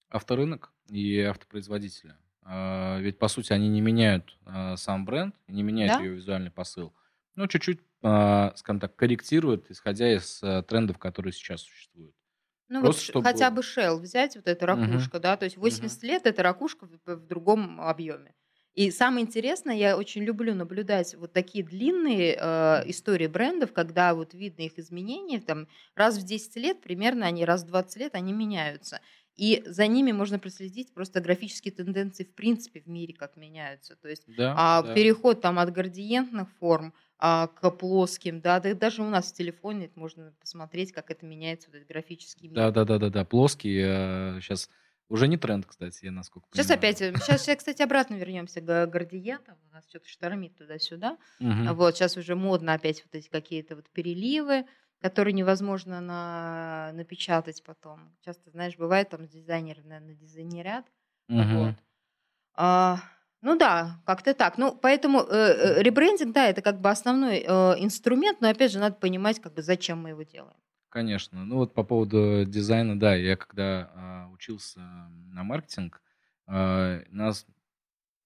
авторынок 0.08 0.72
и 0.88 1.20
автопроизводители. 1.20 2.14
А, 2.42 2.98
Ведь, 3.00 3.18
по 3.18 3.28
сути, 3.28 3.52
они 3.52 3.68
не 3.68 3.80
меняют 3.80 4.38
а, 4.46 4.76
сам 4.76 5.04
бренд, 5.04 5.36
не 5.48 5.62
меняют 5.62 5.98
Да? 5.98 5.98
ее 5.98 6.14
визуальный 6.14 6.50
посыл. 6.50 6.94
Ну, 7.36 7.46
чуть-чуть, 7.46 7.80
а, 8.02 8.52
скажем 8.56 8.80
так, 8.80 8.96
корректируют, 8.96 9.70
исходя 9.70 10.12
из 10.14 10.42
а, 10.42 10.62
трендов, 10.62 10.98
которые 10.98 11.32
сейчас 11.32 11.62
существуют. 11.62 12.14
Ну 12.68 12.80
вот 12.82 12.94
Просто 12.94 13.02
ш- 13.02 13.12
чтобы... 13.12 13.20
хотя 13.20 13.50
бы 13.50 13.60
Shell 13.60 13.98
взять, 13.98 14.36
вот 14.36 14.46
эта 14.46 14.66
ракушка, 14.66 15.18
да, 15.18 15.36
то 15.36 15.44
есть 15.44 15.56
Мгм. 15.62 15.98
80 15.98 16.02
лет 16.04 16.26
это 16.26 16.42
ракушка 16.42 16.86
в, 16.86 17.16
в 17.16 17.26
другом 17.26 17.80
объеме. 17.80 18.34
И 18.74 18.90
самое 18.90 19.26
интересное, 19.26 19.74
я 19.76 19.98
очень 19.98 20.22
люблю 20.22 20.54
наблюдать 20.54 21.14
вот 21.14 21.34
такие 21.34 21.62
длинные 21.62 22.34
э, 22.40 22.82
истории 22.86 23.26
брендов, 23.26 23.74
когда 23.74 24.14
вот 24.14 24.32
видно 24.32 24.62
их 24.62 24.78
изменения, 24.78 25.40
там 25.42 25.68
раз 25.94 26.16
в 26.16 26.22
10 26.24 26.56
лет 26.56 26.80
примерно, 26.80 27.26
они 27.26 27.44
раз 27.44 27.64
в 27.64 27.66
20 27.66 27.98
лет, 27.98 28.14
они 28.14 28.32
меняются. 28.32 29.00
И 29.36 29.62
за 29.66 29.86
ними 29.86 30.12
можно 30.12 30.38
проследить 30.38 30.92
просто 30.92 31.20
графические 31.20 31.72
тенденции 31.72 32.24
в 32.24 32.34
принципе 32.34 32.80
в 32.80 32.86
мире, 32.86 33.14
как 33.14 33.36
меняются. 33.36 33.96
То 33.96 34.08
есть 34.08 34.24
Да, 34.26 34.54
а, 34.54 34.82
да. 34.82 34.94
переход 34.94 35.40
там 35.40 35.58
от 35.58 35.72
градиентных 35.72 36.50
форм 36.58 36.92
а, 37.18 37.46
к 37.46 37.70
плоским, 37.70 38.40
да, 38.40 38.60
да, 38.60 38.74
даже 38.74 39.02
у 39.02 39.08
нас 39.08 39.32
в 39.32 39.34
телефоне 39.34 39.86
это 39.86 39.98
можно 39.98 40.34
посмотреть, 40.40 40.92
как 40.92 41.10
это 41.10 41.24
меняется, 41.24 41.68
вот 41.70 41.76
этот 41.76 41.88
графический 41.88 42.48
мир. 42.48 42.56
Да, 42.56 42.70
да, 42.70 42.84
да, 42.84 42.98
да, 42.98 43.08
да. 43.10 43.24
Плоский 43.24 43.80
сейчас 44.40 44.68
уже 45.08 45.28
не 45.28 45.36
тренд, 45.38 45.66
кстати, 45.66 46.04
я 46.04 46.12
насколько 46.12 46.48
Сейчас 46.50 46.66
понимаю. 46.66 46.78
опять, 46.78 46.98
сейчас, 46.98 47.42
сейчас, 47.42 47.56
кстати, 47.58 47.80
обратно 47.82 48.14
вернемся 48.16 48.60
к 48.60 48.86
градиентам. 48.86 49.56
У 49.70 49.74
нас 49.74 49.88
что-то 49.88 50.06
штормит 50.08 50.56
туда-сюда. 50.58 51.16
Мгм. 51.40 51.74
Вот, 51.74 51.96
сейчас 51.96 52.16
уже 52.18 52.34
модно 52.34 52.74
опять 52.74 53.02
вот 53.04 53.14
эти 53.14 53.28
какие-то 53.28 53.76
вот 53.76 53.88
переливы, 53.90 54.66
которые 55.02 55.34
невозможно 55.34 56.00
на, 56.00 56.90
напечатать 56.94 57.62
потом. 57.64 58.16
Часто, 58.24 58.50
знаешь, 58.50 58.76
бывает 58.76 59.10
там 59.10 59.26
дизайнеры, 59.26 59.82
наверное, 59.82 60.14
дизайнерят. 60.14 60.86
Мгм. 61.28 61.58
Вот. 61.58 61.74
А, 62.54 62.98
ну 63.40 63.58
да, 63.58 64.00
как-то 64.06 64.34
так. 64.34 64.58
Ну, 64.58 64.74
поэтому 64.74 65.20
э, 65.20 65.24
э, 65.30 65.82
ребрендинг, 65.82 66.32
да, 66.32 66.46
это 66.48 66.62
как 66.62 66.80
бы 66.80 66.90
основной 66.90 67.40
э, 67.40 67.44
инструмент, 67.78 68.40
но 68.40 68.48
опять 68.48 68.72
же 68.72 68.78
надо 68.78 68.96
понимать, 68.96 69.40
как 69.40 69.54
бы, 69.54 69.62
зачем 69.62 70.00
мы 70.00 70.10
его 70.10 70.22
делаем. 70.22 70.56
Конечно. 70.88 71.44
Ну 71.46 71.56
вот 71.56 71.72
по 71.72 71.84
поводу 71.84 72.44
дизайна, 72.44 73.00
да, 73.00 73.14
я 73.14 73.34
когда 73.36 73.90
а, 73.94 74.28
учился 74.28 74.78
на 74.78 75.42
маркетинг, 75.42 76.02
а, 76.46 77.00
нас, 77.08 77.46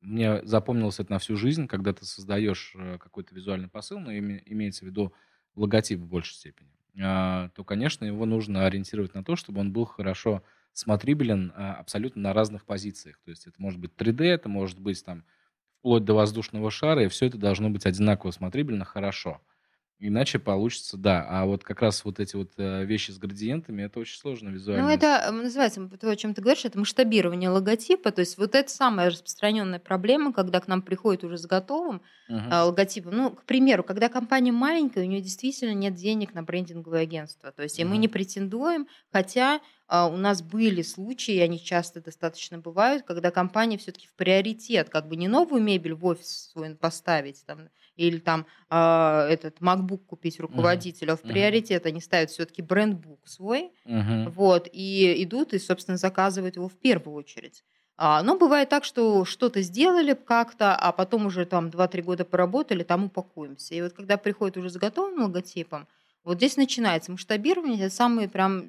мне 0.01 0.45
запомнилось 0.45 0.99
это 0.99 1.13
на 1.13 1.21
всю 1.21 1.37
жизнь, 1.37 1.69
когда 1.69 1.93
ты 1.93 2.05
создаешь 2.05 2.75
э, 2.75 2.99
какой-то 2.99 3.37
визуальный 3.37 3.69
посыл, 3.69 4.01
но 4.01 4.13
име- 4.13 4.43
имеется 4.47 4.85
в 4.85 4.89
виду 4.89 5.13
логотип 5.57 6.01
в 6.01 6.07
большей 6.07 6.35
степени, 6.35 6.71
а, 7.03 7.51
то, 7.51 7.65
конечно, 7.65 8.05
его 8.05 8.27
нужно 8.27 8.67
ориентировать 8.67 9.15
на 9.15 9.25
то, 9.25 9.37
чтобы 9.37 9.61
он 9.61 9.73
был 9.73 9.85
хорошо 9.85 10.43
смотрибелен 10.73 11.53
а, 11.57 11.75
абсолютно 11.75 12.23
на 12.23 12.33
разных 12.33 12.65
позициях. 12.67 13.19
То 13.25 13.31
есть 13.31 13.47
это 13.47 13.57
может 13.61 13.81
быть 13.81 13.97
3D, 13.97 14.27
это 14.27 14.49
может 14.49 14.79
быть 14.79 15.05
там 15.05 15.25
вплоть 15.81 16.05
до 16.05 16.15
воздушного 16.15 16.71
шара, 16.71 17.05
и 17.05 17.09
все 17.09 17.27
это 17.27 17.39
должно 17.39 17.71
быть 17.71 17.87
одинаково 17.87 18.33
смотрибельно 18.33 18.85
хорошо. 18.85 19.41
Иначе 19.99 20.39
получится, 20.39 20.99
да. 20.99 21.27
А 21.29 21.47
вот 21.47 21.65
как 21.65 21.81
раз 21.81 22.05
вот 22.05 22.21
эти 22.21 22.37
вот 22.37 22.53
э, 22.59 22.85
вещи 22.85 23.13
с 23.13 23.19
градиентами, 23.19 23.83
это 23.83 23.99
очень 23.99 24.19
сложно 24.19 24.51
визуально. 24.51 24.85
Ну, 24.85 24.91
это 24.91 25.31
называется, 25.33 25.89
то, 25.89 26.11
о 26.11 26.17
чем 26.17 26.35
ты 26.35 26.43
говоришь, 26.43 26.67
это 26.67 26.79
масштабирование 26.79 27.49
логотипа. 27.49 28.11
То 28.13 28.21
есть 28.21 28.37
вот 28.37 28.55
это 28.55 28.71
самая 28.71 29.09
распространенная 29.09 29.79
проблема, 29.79 30.35
когда 30.35 30.61
к 30.61 30.69
нам 30.69 30.83
приходит 30.83 31.25
уже 31.25 31.39
с 31.39 31.47
готовым 31.47 32.03
Мгм. 32.29 32.53
а, 32.53 32.65
логотипом. 32.67 33.17
Ну, 33.17 33.31
к 33.31 33.45
примеру, 33.45 33.83
когда 33.85 34.11
компания 34.11 34.53
маленькая, 34.53 35.05
у 35.05 35.07
нее 35.09 35.23
действительно 35.23 35.73
нет 35.73 35.95
денег 35.95 36.35
на 36.35 36.43
брендинговое 36.43 37.01
агентство. 37.01 37.51
То 37.51 37.63
есть 37.63 37.79
и 37.79 37.85
мы 37.85 37.97
не 37.97 38.09
претендуем, 38.09 38.89
хотя 39.11 39.61
а, 39.87 40.09
у 40.09 40.17
нас 40.17 40.43
были 40.43 40.83
случаи, 40.83 41.37
и 41.37 41.41
они 41.41 41.59
часто 41.63 42.03
достаточно 42.03 42.59
бывают, 42.59 43.05
когда 43.05 43.31
компания 43.31 43.79
все-таки 43.79 44.09
в 44.09 44.15
приоритет, 44.15 44.91
как 44.91 45.09
бы 45.09 45.17
не 45.17 45.29
новую 45.29 45.63
мебель 45.63 45.95
в 45.95 46.05
офис 46.05 46.51
свой 46.53 46.75
поставить, 46.75 47.45
там, 47.47 47.69
или 47.97 48.19
там 48.19 48.47
а, 48.69 49.27
этот 49.29 49.59
MacBook 49.61 50.05
купить 50.07 50.41
руководителю, 50.41 51.13
а 51.15 51.17
в 51.17 51.23
приоритет 51.25 51.87
они 51.87 52.01
ставят 52.01 52.31
все-таки 52.31 52.63
брендбук 52.63 53.27
свой, 53.29 53.73
Мгм. 53.85 54.33
вот, 54.35 54.69
и 54.73 55.23
идут 55.23 55.55
и, 55.55 55.59
собственно, 55.59 55.97
заказывают 55.97 56.57
его 56.57 56.69
в 56.69 56.77
первую 56.79 57.17
очередь. 57.17 57.65
А, 57.97 58.23
Но 58.23 58.37
бывает 58.39 58.69
так, 58.69 58.85
что 58.85 59.25
что-то 59.25 59.63
сделали 59.63 60.15
как-то, 60.15 60.75
а 60.77 60.93
потом 60.93 61.27
уже 61.27 61.47
там 61.47 61.71
2-3 61.71 62.03
года 62.03 62.25
поработали, 62.25 62.83
там 62.83 63.05
упакуемся. 63.05 63.75
И 63.75 63.83
вот 63.83 63.93
когда 63.95 64.17
приходит 64.19 64.57
уже 64.57 64.69
с 64.71 64.77
готовым 64.77 65.23
логотипом, 65.23 65.89
вот 66.25 66.37
здесь 66.39 66.57
начинается 66.57 67.13
масштабирование, 67.13 67.87
это 67.87 67.95
самое 67.95 68.29
прям, 68.29 68.69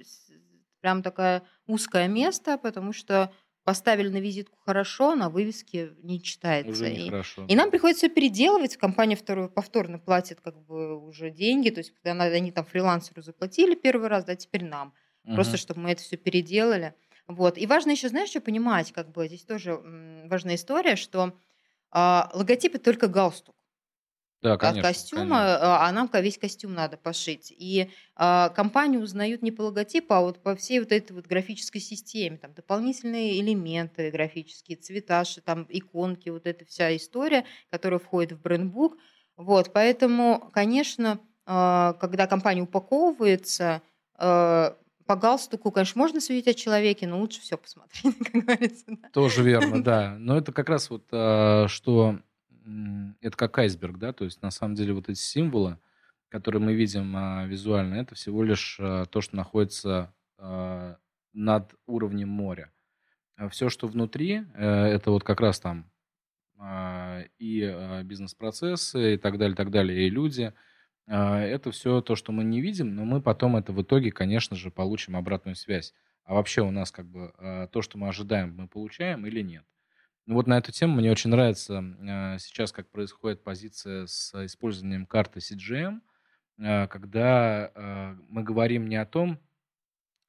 прям 0.81 1.03
такое 1.03 1.43
узкое 1.65 2.07
место, 2.07 2.57
потому 2.57 2.93
что 2.93 3.31
поставили 3.67 4.07
на 4.07 4.21
визитку 4.21 4.57
хорошо, 4.65 5.13
на 5.15 5.29
вывеске 5.29 5.91
не 6.01 6.21
читается. 6.21 6.71
Уже 6.71 6.89
И- 6.89 7.03
нехорошо. 7.03 7.45
и 7.49 7.53
нам 7.53 7.69
приходится 7.69 8.07
все 8.07 8.15
переделывать. 8.15 8.77
Компания 8.77 9.17
вторую, 9.17 9.49
повторно 9.49 9.99
платит 9.99 10.39
как 10.39 10.57
бы 10.65 10.97
уже 11.05 11.31
деньги. 11.31 11.69
То 11.69 11.79
есть, 11.81 11.91
когда 12.01 12.23
они 12.23 12.51
там 12.53 12.63
фрилансеру 12.63 13.21
заплатили 13.21 13.75
первый 13.75 14.07
раз, 14.07 14.23
да, 14.23 14.35
теперь 14.37 14.63
нам. 14.63 14.93
Просто 15.25 15.53
Мгм. 15.55 15.57
чтобы 15.59 15.81
мы 15.81 15.91
это 15.91 16.01
все 16.01 16.15
переделали. 16.15 16.93
Вот. 17.27 17.57
И 17.57 17.65
важно 17.67 17.91
еще, 17.91 18.07
знаешь, 18.07 18.29
что 18.29 18.39
понимать, 18.39 18.93
как 18.93 19.11
бы 19.11 19.27
здесь 19.27 19.43
тоже 19.43 19.73
важная 20.29 20.55
история, 20.55 20.95
что 20.95 21.33
а, 21.91 22.29
логотип 22.33 22.75
это 22.75 22.85
только 22.85 23.07
галстук 23.09 23.55
Да, 24.41 24.53
от 24.53 24.59
конечно. 24.59 24.81
костюма, 24.81 25.23
конечно. 25.23 25.57
а 25.61 25.87
а 25.87 25.91
нам 25.91 26.09
весь 26.13 26.37
костюм 26.37 26.73
надо 26.73 26.97
пошить. 26.97 27.53
И 27.57 27.89
а, 28.15 28.49
компанию 28.49 29.01
узнают 29.01 29.41
не 29.41 29.51
по 29.51 29.63
логотипу, 29.63 30.13
а 30.13 30.21
вот 30.21 30.41
по 30.43 30.55
всей 30.55 30.79
вот 30.79 30.91
этой 30.91 31.13
вот 31.13 31.25
графической 31.27 31.81
системе. 31.81 32.37
Там 32.37 32.53
дополнительные 32.53 33.39
элементы 33.41 34.11
графические, 34.11 34.77
цвета, 34.77 35.25
ш- 35.25 35.41
там 35.41 35.65
иконки, 35.69 36.29
вот 36.29 36.45
эта 36.45 36.65
вся 36.65 36.95
история, 36.95 37.45
которая 37.71 37.99
входит 37.99 38.33
в 38.33 38.41
брендбук. 38.41 38.97
Вот, 39.37 39.71
поэтому, 39.73 40.49
конечно, 40.53 41.19
а, 41.45 41.93
когда 41.93 42.27
компания 42.27 42.61
упаковывается, 42.61 43.81
а, 44.15 44.77
по 45.05 45.15
галстуку, 45.15 45.71
конечно, 45.71 45.99
можно 45.99 46.19
судить 46.19 46.47
о 46.47 46.53
человеке, 46.53 47.07
но 47.07 47.19
лучше 47.19 47.39
все 47.41 47.57
посмотреть, 47.57 48.17
как 48.31 48.43
говорится. 48.43 48.85
да. 48.87 49.09
Тоже 49.13 49.43
верно, 49.43 49.81
да. 49.83 50.15
Но 50.19 50.37
это 50.37 50.51
как 50.51 50.69
раз 50.69 50.89
вот, 50.89 51.05
а, 51.11 51.67
что 51.69 52.19
это 53.21 53.37
как 53.37 53.57
айсберг, 53.57 53.97
да, 53.97 54.13
то 54.13 54.25
есть 54.25 54.41
на 54.41 54.51
самом 54.51 54.75
деле 54.75 54.93
вот 54.93 55.09
эти 55.09 55.19
символы, 55.19 55.77
которые 56.29 56.61
мы 56.61 56.73
видим 56.73 57.15
а, 57.15 57.45
визуально, 57.45 57.95
это 57.95 58.15
всего 58.15 58.43
лишь 58.43 58.77
а, 58.79 59.05
то, 59.05 59.21
что 59.21 59.35
находится 59.35 60.13
а, 60.37 60.97
над 61.33 61.73
уровнем 61.85 62.29
моря. 62.29 62.71
все, 63.51 63.69
что 63.69 63.87
внутри, 63.87 64.43
э, 64.55 64.65
это 64.65 65.11
вот 65.11 65.23
как 65.23 65.39
раз 65.39 65.59
там 65.59 65.89
а, 66.59 67.21
и 67.37 67.61
а, 67.63 68.03
бизнес-процессы 68.03 69.15
и 69.15 69.17
так 69.17 69.37
далее, 69.37 69.55
так 69.55 69.69
далее, 69.71 70.07
и 70.07 70.09
люди. 70.09 70.53
А, 71.07 71.39
Это 71.39 71.71
все 71.71 72.01
то, 72.01 72.15
что 72.15 72.31
мы 72.31 72.43
не 72.43 72.61
видим, 72.61 72.95
но 72.95 73.05
мы 73.05 73.21
потом 73.21 73.55
это 73.55 73.71
в 73.71 73.81
итоге, 73.81 74.11
конечно 74.11 74.55
же, 74.57 74.71
получим 74.71 75.15
обратную 75.15 75.55
связь. 75.55 75.93
а 76.23 76.33
вообще 76.33 76.61
у 76.61 76.71
нас 76.71 76.91
как 76.91 77.05
бы 77.07 77.33
э, 77.37 77.67
то, 77.71 77.81
что 77.81 77.97
мы 77.97 78.09
ожидаем, 78.09 78.55
мы 78.57 78.67
получаем 78.67 79.25
или 79.25 79.41
нет. 79.41 79.65
Вот 80.27 80.45
на 80.45 80.57
эту 80.57 80.73
тему 80.73 80.97
мне 80.97 81.09
очень 81.09 81.29
нравится 81.29 81.81
э, 81.81 82.37
сейчас, 82.39 82.73
как 82.73 82.91
происходит 82.91 83.45
позиция 83.45 84.07
с 84.07 84.33
использованием 84.45 85.05
карты 85.05 85.39
CGM, 85.39 86.01
э, 86.59 86.87
когда 86.87 87.71
э, 87.73 88.15
мы 88.27 88.43
говорим 88.43 88.89
не 88.89 88.97
о 88.97 89.05
том, 89.05 89.39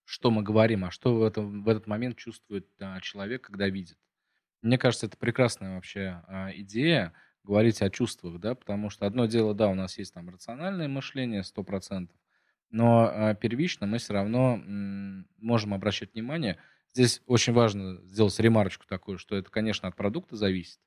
что 0.05 0.31
мы 0.31 0.45
говорим, 0.45 0.85
а 0.85 0.93
что 0.93 1.17
в, 1.17 1.25
этом, 1.25 1.65
в 1.65 1.69
этот 1.69 1.89
момент 1.89 2.17
чувствует 2.17 2.69
человек, 3.03 3.43
когда 3.43 3.69
видит. 3.69 3.99
Мне 4.63 4.79
кажется, 4.79 5.07
это 5.07 5.17
прекрасная 5.17 5.75
вообще 5.75 6.23
э, 6.29 6.51
идея 6.61 7.13
говорить 7.43 7.83
о 7.83 7.91
чувствах, 7.91 8.39
да, 8.39 8.55
потому 8.55 8.91
что 8.91 9.05
одно 9.05 9.27
дело, 9.27 9.53
да, 9.53 9.67
у 9.69 9.75
нас 9.75 9.99
есть 9.99 10.15
там 10.15 10.29
рациональное 10.29 10.87
мышление, 10.87 11.43
сто 11.43 11.65
процентов, 11.65 12.17
но 12.71 13.11
э, 13.13 13.35
первично 13.35 13.89
мы 13.89 13.99
все 13.99 14.13
равно 14.13 14.63
можем 15.39 15.75
обращать 15.75 16.15
внимание– 16.15 16.57
Здесь 16.99 17.23
очень 17.27 17.53
важно 17.53 18.01
сделать 18.07 18.37
ремарочку 18.41 18.85
такую, 18.85 19.19
что 19.19 19.37
это, 19.37 19.49
конечно, 19.51 19.87
от 19.87 19.95
продукта 19.95 20.35
зависит. 20.35 20.81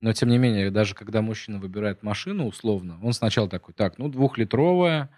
Но, 0.00 0.10
тем 0.14 0.30
не 0.30 0.38
менее, 0.38 0.70
даже 0.70 0.94
когда 0.94 1.20
мужчина 1.20 1.58
выбирает 1.58 2.02
машину 2.02 2.46
условно, 2.46 2.98
он 3.02 3.12
сначала 3.12 3.46
такой, 3.46 3.74
так, 3.74 3.98
ну, 3.98 4.08
двухлитровая, 4.08 5.10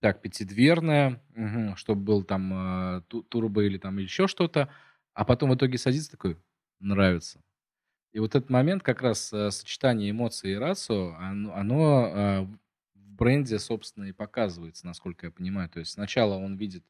так, 0.00 0.22
пятидверная, 0.22 1.22
угу, 1.36 1.76
чтобы 1.76 2.00
был 2.00 2.24
там 2.24 2.52
э, 2.54 3.02
турбо 3.28 3.64
или 3.64 3.76
там 3.76 3.98
еще 3.98 4.28
что-то, 4.28 4.70
а 5.12 5.26
потом 5.26 5.50
в 5.50 5.56
итоге 5.56 5.76
садится 5.76 6.12
такой, 6.12 6.38
нравится. 6.80 7.42
И 8.12 8.18
вот 8.18 8.34
этот 8.34 8.48
момент, 8.48 8.82
как 8.82 9.02
раз 9.02 9.30
э, 9.30 9.50
сочетание 9.50 10.10
эмоций 10.10 10.52
и 10.52 10.56
рацио, 10.56 11.16
оно, 11.16 11.54
оно 11.54 12.06
э, 12.06 12.40
в 12.94 13.12
бренде, 13.12 13.58
собственно, 13.58 14.04
и 14.04 14.12
показывается, 14.12 14.86
насколько 14.86 15.26
я 15.26 15.30
понимаю. 15.30 15.68
То 15.68 15.80
есть 15.80 15.92
сначала 15.92 16.36
он 16.36 16.56
видит 16.56 16.82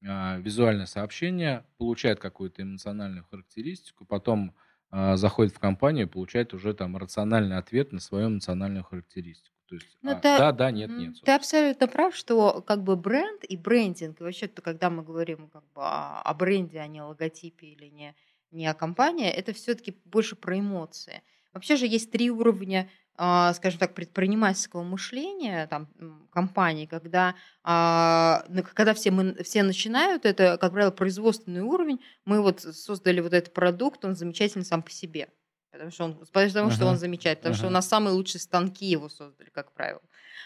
визуальное 0.00 0.86
сообщение, 0.86 1.64
получает 1.78 2.20
какую-то 2.20 2.62
эмоциональную 2.62 3.24
характеристику, 3.24 4.04
потом 4.04 4.54
а, 4.96 5.16
заходит 5.16 5.52
в 5.52 5.58
компанию 5.58 6.06
и 6.06 6.08
получает 6.08 6.54
уже 6.54 6.72
там 6.72 6.96
рациональный 6.96 7.56
ответ 7.56 7.90
на 7.90 7.98
свою 7.98 8.28
эмоциональную 8.28 8.84
характеристику. 8.84 9.56
То 9.66 9.74
есть 9.74 9.98
Ну, 10.02 10.12
а, 10.12 10.14
ты, 10.14 10.22
да, 10.22 10.52
да, 10.52 10.70
нет, 10.70 10.90
нет. 10.90 11.16
ты 11.24 11.32
абсолютно 11.32 11.88
прав, 11.88 12.14
что 12.14 12.62
как 12.62 12.84
бы 12.84 12.94
бренд 12.94 13.42
и 13.42 13.56
брендинг, 13.56 14.20
и 14.20 14.22
вообще, 14.22 14.46
то, 14.46 14.62
когда 14.62 14.90
мы 14.90 15.02
говорим 15.02 15.48
как 15.48 15.64
бы 15.72 15.82
о, 15.82 16.22
о 16.22 16.34
бренде, 16.34 16.78
а 16.78 16.86
не 16.86 17.00
о 17.00 17.08
логотипе 17.08 17.66
или 17.66 17.86
не, 17.86 18.14
не 18.52 18.68
о 18.68 18.74
компании, 18.74 19.26
это 19.28 19.52
все-таки 19.52 19.98
больше 20.04 20.36
про 20.36 20.60
эмоции. 20.60 21.22
Вообще 21.52 21.74
же 21.74 21.86
есть 21.86 22.12
три 22.12 22.30
уровня 22.30 22.82
а, 22.84 23.03
скажем 23.16 23.78
так, 23.78 23.94
предпринимательского 23.94 24.82
мышления 24.82 25.68
там, 25.68 25.88
компании, 26.32 26.86
когда, 26.86 27.36
а, 27.62 28.44
когда 28.74 28.92
все, 28.92 29.12
мы, 29.12 29.34
все 29.44 29.62
начинают, 29.62 30.24
это, 30.24 30.58
как 30.58 30.72
правило, 30.72 30.90
производственный 30.90 31.60
уровень, 31.60 32.00
мы 32.24 32.42
вот 32.42 32.60
создали 32.60 33.20
вот 33.20 33.32
этот 33.32 33.54
продукт, 33.54 34.04
он 34.04 34.16
замечательный 34.16 34.64
сам 34.64 34.82
по 34.82 34.90
себе. 34.90 35.28
Потому 35.70 35.90
что 35.90 36.04
он, 36.04 36.14
потому 36.32 36.70
uh-huh. 36.70 36.72
что 36.72 36.86
он 36.86 36.96
замечательный, 36.96 37.40
потому 37.40 37.54
uh-huh. 37.54 37.58
что 37.58 37.66
у 37.66 37.70
нас 37.70 37.88
самые 37.88 38.14
лучшие 38.14 38.40
станки 38.40 38.86
его 38.86 39.08
создали, 39.08 39.50
как 39.50 39.72
правило. 39.72 40.02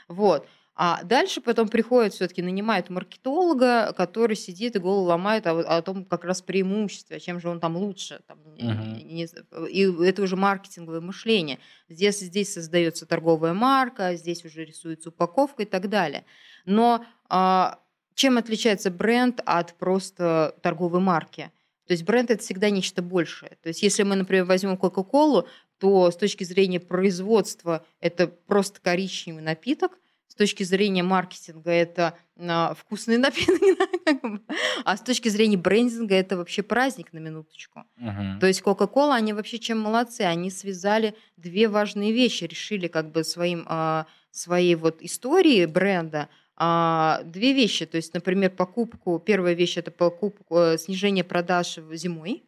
Вот. 0.09 0.46
А 0.81 1.03
дальше 1.03 1.41
потом 1.41 1.69
приходит 1.69 2.14
все-таки, 2.14 2.41
нанимает 2.41 2.88
маркетолога, 2.88 3.93
который 3.97 4.37
сидит 4.37 4.77
и 4.77 4.79
голову 4.79 5.07
ломает 5.07 5.45
о, 5.49 5.59
о 5.59 5.83
том 5.83 6.05
как 6.05 6.23
раз 6.23 6.41
преимуществе, 6.41 7.19
чем 7.19 7.41
же 7.41 7.49
он 7.49 7.59
там 7.59 7.77
лучше. 7.77 8.21
Там, 8.29 8.38
uh-huh. 8.38 9.03
не, 9.03 9.27
и 9.73 10.07
это 10.07 10.23
уже 10.23 10.37
маркетинговое 10.37 11.01
мышление. 11.01 11.59
Здесь, 11.88 12.21
здесь 12.21 12.53
создается 12.53 13.07
торговая 13.07 13.55
марка, 13.55 14.14
здесь 14.14 14.45
уже 14.45 14.64
рисуется 14.64 15.09
упаковка 15.09 15.64
и 15.64 15.67
так 15.67 15.88
далее. 15.88 16.25
Но 16.64 17.05
а, 17.29 17.81
чем 18.14 18.38
отличается 18.38 18.93
бренд 18.93 19.41
от 19.45 19.75
просто 19.75 20.55
торговой 20.62 21.01
марки? 21.01 21.51
То 21.88 21.93
есть 21.93 22.05
бренд 22.05 22.31
это 22.31 22.41
всегда 22.41 22.71
нечто 22.71 23.03
большее. 23.03 23.59
То 23.64 23.71
есть 23.71 23.83
если 23.83 24.05
мы, 24.05 24.14
например, 24.14 24.45
возьмем 24.45 24.77
Кока-Колу, 24.77 25.49
то 25.81 26.09
с 26.12 26.17
точки 26.17 26.45
зрения 26.45 26.79
производства 26.79 27.85
это 27.99 28.29
просто 28.29 28.81
коричневый 28.81 29.43
напиток– 29.43 29.99
точки 30.38 30.62
зрения 30.62 31.03
маркетинга 31.03 31.70
это 31.70 32.16
а, 32.38 32.74
вкусный 32.74 33.18
напиток, 33.18 33.61
а 34.85 34.96
с 34.96 35.03
точки 35.03 35.29
зрения 35.29 35.59
брендинга 35.59 36.14
это 36.14 36.37
вообще 36.37 36.62
праздник 36.62 37.12
на 37.12 37.18
минуточку. 37.18 37.85
Uh-huh. 38.01 38.38
То 38.38 38.46
есть 38.46 38.62
Coca-Cola, 38.62 39.14
они 39.14 39.35
вообще 39.35 39.59
чем 39.59 39.81
молодцы, 39.81 40.22
они 40.22 40.51
связали 40.51 41.14
две 41.37 41.68
важные 41.68 42.12
вещи, 42.12 42.44
решили 42.44 42.87
как 42.87 43.12
бы 43.12 43.24
своим, 43.24 43.64
а, 43.66 44.07
своей 44.31 44.77
вот 44.77 45.03
истории 45.03 45.66
бренда 45.66 46.29
а, 46.57 47.20
две 47.24 47.53
вещи. 47.53 47.85
То 47.85 47.96
есть, 47.96 48.14
например, 48.14 48.51
покупку, 48.51 49.18
первая 49.18 49.55
вещь 49.55 49.77
это 49.77 49.90
покупку, 49.90 50.57
э, 50.59 50.79
снижение 50.79 51.24
продаж 51.24 51.79
зимой, 51.92 52.47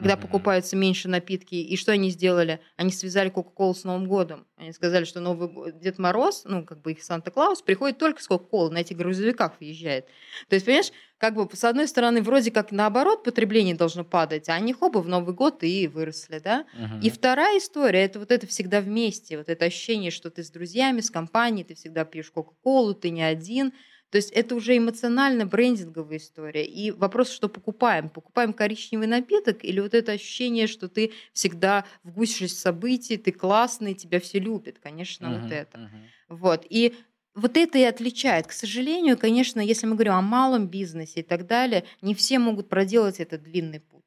когда 0.00 0.14
mm-hmm. 0.14 0.20
покупаются 0.22 0.76
меньше 0.76 1.08
напитки. 1.08 1.56
И 1.56 1.76
что 1.76 1.92
они 1.92 2.08
сделали? 2.08 2.60
Они 2.76 2.90
связали 2.90 3.28
Кока-Колу 3.28 3.74
с 3.74 3.84
Новым 3.84 4.06
годом. 4.08 4.46
Они 4.56 4.72
сказали, 4.72 5.04
что 5.04 5.20
Новый 5.20 5.48
год, 5.48 5.78
Дед 5.78 5.98
Мороз, 5.98 6.44
ну, 6.46 6.64
как 6.64 6.80
бы 6.80 6.92
их 6.92 7.02
Санта-Клаус, 7.02 7.60
приходит 7.60 7.98
только 7.98 8.22
с 8.22 8.26
Кока-Колы, 8.26 8.70
на 8.70 8.78
этих 8.78 8.96
грузовиках 8.96 9.52
въезжает. 9.60 10.06
То 10.48 10.54
есть, 10.54 10.64
понимаешь, 10.64 10.90
как 11.18 11.34
бы, 11.34 11.46
с 11.52 11.64
одной 11.64 11.86
стороны, 11.86 12.22
вроде 12.22 12.50
как 12.50 12.72
наоборот 12.72 13.24
потребление 13.24 13.74
должно 13.74 14.04
падать, 14.04 14.48
а 14.48 14.54
они 14.54 14.72
хоба 14.72 15.00
в 15.00 15.08
Новый 15.08 15.34
год 15.34 15.62
и 15.62 15.86
выросли, 15.86 16.38
да? 16.38 16.64
Uh-huh. 16.74 17.02
И 17.02 17.10
вторая 17.10 17.58
история, 17.58 18.04
это 18.04 18.20
вот 18.20 18.32
это 18.32 18.46
всегда 18.46 18.80
вместе, 18.80 19.36
вот 19.36 19.50
это 19.50 19.66
ощущение, 19.66 20.10
что 20.10 20.30
ты 20.30 20.42
с 20.42 20.50
друзьями, 20.50 21.02
с 21.02 21.10
компанией, 21.10 21.64
ты 21.64 21.74
всегда 21.74 22.06
пьешь 22.06 22.30
Кока-Колу, 22.30 22.94
ты 22.94 23.10
не 23.10 23.22
один, 23.22 23.74
то 24.10 24.16
есть 24.16 24.30
это 24.32 24.54
уже 24.56 24.76
эмоционально-брендинговая 24.76 26.18
история. 26.18 26.64
И 26.64 26.90
вопрос, 26.90 27.30
что 27.30 27.48
покупаем? 27.48 28.08
Покупаем 28.08 28.52
коричневый 28.52 29.06
напиток 29.06 29.64
или 29.64 29.80
вот 29.80 29.94
это 29.94 30.12
ощущение, 30.12 30.66
что 30.66 30.88
ты 30.88 31.12
всегда 31.32 31.84
в 32.02 32.12
гуще 32.12 32.48
событий, 32.48 33.16
ты 33.16 33.30
классный, 33.30 33.94
тебя 33.94 34.18
все 34.18 34.40
любят? 34.40 34.78
Конечно, 34.80 35.26
uh-huh, 35.26 35.42
вот 35.42 35.52
это. 35.52 35.78
Uh-huh. 35.78 36.36
Вот. 36.36 36.66
И 36.68 36.94
вот 37.34 37.56
это 37.56 37.78
и 37.78 37.82
отличает. 37.82 38.48
К 38.48 38.52
сожалению, 38.52 39.16
конечно, 39.16 39.60
если 39.60 39.86
мы 39.86 39.94
говорим 39.94 40.14
о 40.14 40.22
малом 40.22 40.66
бизнесе 40.66 41.20
и 41.20 41.22
так 41.22 41.46
далее, 41.46 41.84
не 42.02 42.14
все 42.14 42.38
могут 42.40 42.68
проделать 42.68 43.20
этот 43.20 43.42
длинный 43.44 43.80
путь. 43.80 43.99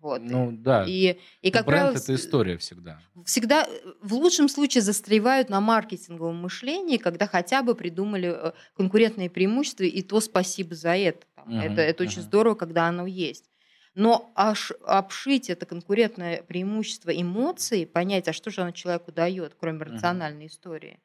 Вот. 0.00 0.22
Ну 0.22 0.52
да. 0.52 0.84
И, 0.86 1.18
и 1.42 1.50
как 1.50 1.66
Бренд 1.66 1.82
правило, 1.82 1.96
это 1.96 2.14
история 2.14 2.56
всегда. 2.56 3.00
Всегда, 3.24 3.68
в 4.00 4.14
лучшем 4.14 4.48
случае, 4.48 4.82
застревают 4.82 5.48
на 5.48 5.60
маркетинговом 5.60 6.36
мышлении, 6.36 6.96
когда 6.96 7.26
хотя 7.26 7.62
бы 7.62 7.74
придумали 7.74 8.32
э, 8.34 8.52
конкурентные 8.76 9.28
преимущества, 9.28 9.84
и 9.84 10.02
то 10.02 10.20
спасибо 10.20 10.74
за 10.74 10.96
это. 10.96 11.26
Угу, 11.44 11.56
это 11.56 11.80
это 11.82 12.02
угу. 12.02 12.10
очень 12.10 12.22
здорово, 12.22 12.54
когда 12.54 12.86
оно 12.86 13.06
есть. 13.06 13.50
Но 13.94 14.32
аж 14.34 14.72
обшить 14.86 15.50
это 15.50 15.66
конкурентное 15.66 16.42
преимущество 16.42 17.10
эмоций, 17.10 17.86
понять, 17.86 18.28
а 18.28 18.32
что 18.32 18.50
же 18.50 18.62
оно 18.62 18.70
человеку 18.70 19.12
дает, 19.12 19.54
кроме 19.58 19.84
рациональной 19.84 20.46
угу. 20.46 20.52
истории. 20.52 20.98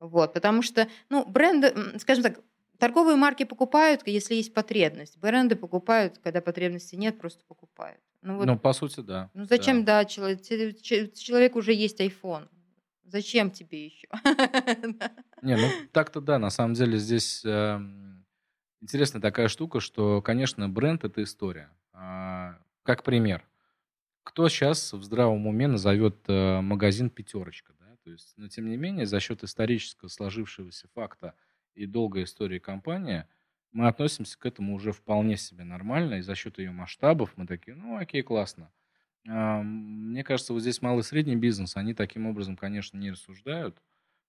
Вот, 0.00 0.34
потому 0.34 0.62
что, 0.62 0.88
ну, 1.08 1.24
бренды, 1.24 1.72
скажем 1.98 2.24
так, 2.24 2.40
торговые 2.78 3.16
марки 3.16 3.44
покупают, 3.44 4.02
если 4.06 4.34
есть 4.34 4.52
потребность. 4.52 5.16
Бренды 5.18 5.56
покупают, 5.56 6.18
когда 6.22 6.40
потребности 6.40 6.96
нет, 6.96 7.18
просто 7.18 7.44
покупают. 7.46 8.00
Ну, 8.24 8.38
вот, 8.38 8.46
ну 8.46 8.58
по 8.58 8.72
сути, 8.72 9.00
да. 9.00 9.30
Ну 9.34 9.44
зачем, 9.44 9.84
да, 9.84 10.02
да 10.02 10.04
человек, 10.06 10.40
человек 10.42 11.56
уже 11.56 11.74
есть 11.74 12.00
iPhone. 12.00 12.48
Зачем 13.04 13.50
тебе 13.50 13.84
еще? 13.84 14.08
Не, 15.42 15.56
ну 15.56 15.68
так-то 15.92 16.22
да, 16.22 16.38
на 16.38 16.48
самом 16.48 16.72
деле 16.72 16.96
здесь 16.96 17.44
э, 17.44 17.78
интересная 18.80 19.20
такая 19.20 19.48
штука, 19.48 19.80
что, 19.80 20.22
конечно, 20.22 20.70
бренд 20.70 21.04
это 21.04 21.22
история. 21.22 21.68
А, 21.92 22.56
как 22.82 23.02
пример, 23.02 23.46
кто 24.22 24.48
сейчас 24.48 24.94
в 24.94 25.02
здравом 25.02 25.46
уме 25.46 25.68
назовет 25.68 26.16
э, 26.26 26.62
магазин 26.62 27.10
пятерочка, 27.10 27.74
да? 27.78 27.94
То 28.04 28.10
есть, 28.10 28.32
но 28.38 28.48
тем 28.48 28.70
не 28.70 28.78
менее, 28.78 29.04
за 29.04 29.20
счет 29.20 29.44
исторического 29.44 30.08
сложившегося 30.08 30.88
факта 30.94 31.34
и 31.74 31.84
долгой 31.84 32.24
истории 32.24 32.58
компании– 32.58 33.26
мы 33.74 33.88
относимся 33.88 34.38
к 34.38 34.46
этому 34.46 34.74
уже 34.74 34.92
вполне 34.92 35.36
себе 35.36 35.64
нормально, 35.64 36.14
и 36.14 36.22
за 36.22 36.34
счет 36.34 36.58
ее 36.58 36.70
масштабов 36.70 37.32
мы 37.36 37.46
такие, 37.46 37.76
ну 37.76 37.98
окей, 37.98 38.22
классно. 38.22 38.70
А, 39.28 39.62
мне 39.62 40.22
кажется, 40.22 40.52
вот 40.52 40.60
здесь 40.60 40.80
малый 40.80 41.00
и 41.00 41.02
средний 41.02 41.36
бизнес, 41.36 41.76
они 41.76 41.92
таким 41.92 42.26
образом, 42.26 42.56
конечно, 42.56 42.96
не 42.96 43.10
рассуждают. 43.10 43.76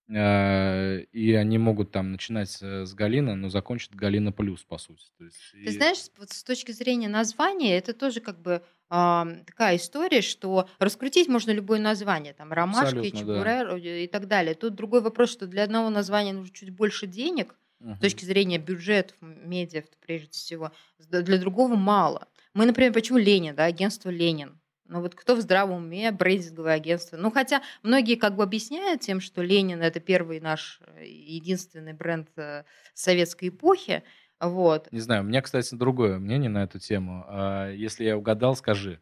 А, 0.09 0.97
и 0.97 1.33
они 1.33 1.59
могут 1.59 1.91
там 1.91 2.11
начинать 2.11 2.49
с 2.49 2.93
Галина, 2.95 3.35
но 3.35 3.49
закончат 3.49 3.93
Галина 3.93 4.31
плюс, 4.31 4.63
по 4.63 4.79
сути. 4.79 5.05
То 5.17 5.25
есть, 5.25 5.37
Ты 5.51 5.59
и... 5.59 5.69
знаешь, 5.69 5.99
вот 6.17 6.31
с 6.31 6.43
точки 6.43 6.71
зрения 6.71 7.07
названия, 7.07 7.77
это 7.77 7.93
тоже 7.93 8.21
как 8.21 8.41
бы 8.41 8.63
э, 8.89 9.23
такая 9.45 9.75
история, 9.75 10.21
что 10.21 10.67
раскрутить 10.79 11.27
можно 11.27 11.51
любое 11.51 11.79
название, 11.79 12.33
там 12.33 12.51
ромашки, 12.51 13.11
чебурер 13.11 13.67
да. 13.67 13.77
и 13.77 14.07
так 14.07 14.27
далее. 14.27 14.55
Тут 14.55 14.73
другой 14.73 15.01
вопрос, 15.01 15.31
что 15.31 15.45
для 15.45 15.63
одного 15.63 15.91
названия 15.91 16.33
нужно 16.33 16.53
чуть 16.53 16.71
больше 16.71 17.05
денег, 17.05 17.55
с 17.79 17.99
точки 17.99 18.25
зрения 18.25 18.57
бюджетов, 18.57 19.17
медиа, 19.21 19.83
прежде 20.05 20.31
всего, 20.31 20.71
для 21.09 21.37
другого 21.37 21.75
мало. 21.75 22.27
Мы, 22.53 22.65
например, 22.65 22.93
почему 22.93 23.17
Ленин, 23.17 23.55
да, 23.55 23.65
агентство 23.65 24.09
Ленин? 24.09 24.59
Ну 24.87 25.01
вот 25.01 25.15
кто 25.15 25.35
в 25.35 25.41
здравом 25.41 25.83
уме 25.85 26.11
брендинговое 26.11 26.73
агентство? 26.73 27.17
Ну 27.17 27.31
хотя 27.31 27.61
многие 27.81 28.15
как 28.15 28.35
бы 28.35 28.43
объясняют 28.43 29.01
тем, 29.01 29.19
что 29.19 29.41
Ленин 29.41 29.81
это 29.81 29.99
первый 29.99 30.39
наш 30.39 30.79
э, 30.85 31.05
единственный 31.05 31.93
бренд 31.93 32.29
э, 32.37 32.63
советской 32.93 33.49
эпохи, 33.49 34.03
Вот. 34.39 34.91
Не 34.91 34.99
знаю, 34.99 35.23
у 35.23 35.25
меня, 35.25 35.41
кстати, 35.41 35.73
другое 35.73 36.19
мнение 36.19 36.49
на 36.49 36.63
эту 36.63 36.77
тему. 36.77 37.25
А, 37.27 37.71
Если 37.71 38.03
я 38.05 38.17
угадал, 38.17 38.55
скажи. 38.55 38.99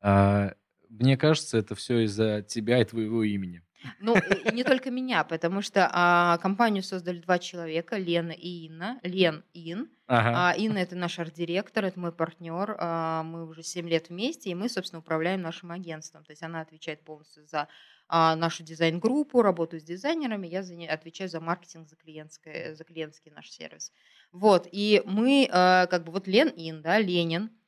А, 0.00 0.54
Мне 0.88 1.16
кажется, 1.16 1.58
это 1.58 1.74
все 1.76 2.00
из-за 2.00 2.42
тебя 2.42 2.80
и 2.80 2.84
твоего 2.84 3.22
имени. 3.22 3.62
Ну, 3.98 4.14
и 4.16 4.54
не 4.54 4.64
только 4.64 4.90
меня, 4.90 5.24
потому 5.24 5.62
что 5.62 5.88
а, 5.92 6.38
компанию 6.38 6.82
создали 6.82 7.18
два 7.18 7.38
человека, 7.38 7.96
Лена 7.96 8.32
и 8.32 8.66
Инна. 8.66 9.00
Лен 9.02 9.44
Ин. 9.54 9.90
Ага. 10.06 10.50
А 10.50 10.54
Инна 10.56 10.78
это 10.78 10.96
наш 10.96 11.18
арт-директор, 11.18 11.84
это 11.84 11.98
мой 11.98 12.12
партнер. 12.12 12.76
а, 12.78 13.22
Мы 13.22 13.46
уже 13.46 13.62
7 13.62 13.88
лет 13.88 14.08
вместе, 14.08 14.50
и 14.50 14.54
мы, 14.54 14.68
собственно, 14.68 15.00
управляем 15.00 15.40
нашим 15.40 15.70
агентством. 15.70 16.24
То 16.24 16.32
есть 16.32 16.42
она 16.42 16.60
отвечает 16.60 17.04
полностью 17.04 17.46
за 17.46 17.68
а, 18.08 18.34
нашу 18.34 18.64
дизайн-группу, 18.64 19.40
работаю 19.40 19.80
с 19.80 19.84
дизайнерами, 19.84 20.48
я 20.48 20.64
за 20.64 20.74
отвечаю 20.88 21.30
за 21.30 21.40
маркетинг, 21.40 21.88
за, 21.88 21.94
клиентское, 21.94 22.74
за 22.74 22.82
клиентский 22.82 23.30
наш 23.30 23.48
сервис. 23.50 23.92
Вот, 24.32 24.66
и 24.70 25.00
мы, 25.04 25.44
э, 25.44 25.86
как 25.86 26.04
бы, 26.04 26.12
вот 26.12 26.26
Лен 26.26 26.52
Ин, 26.56 26.82
да, 26.82 26.98
Ленин, 26.98 27.44
а, 27.44 27.59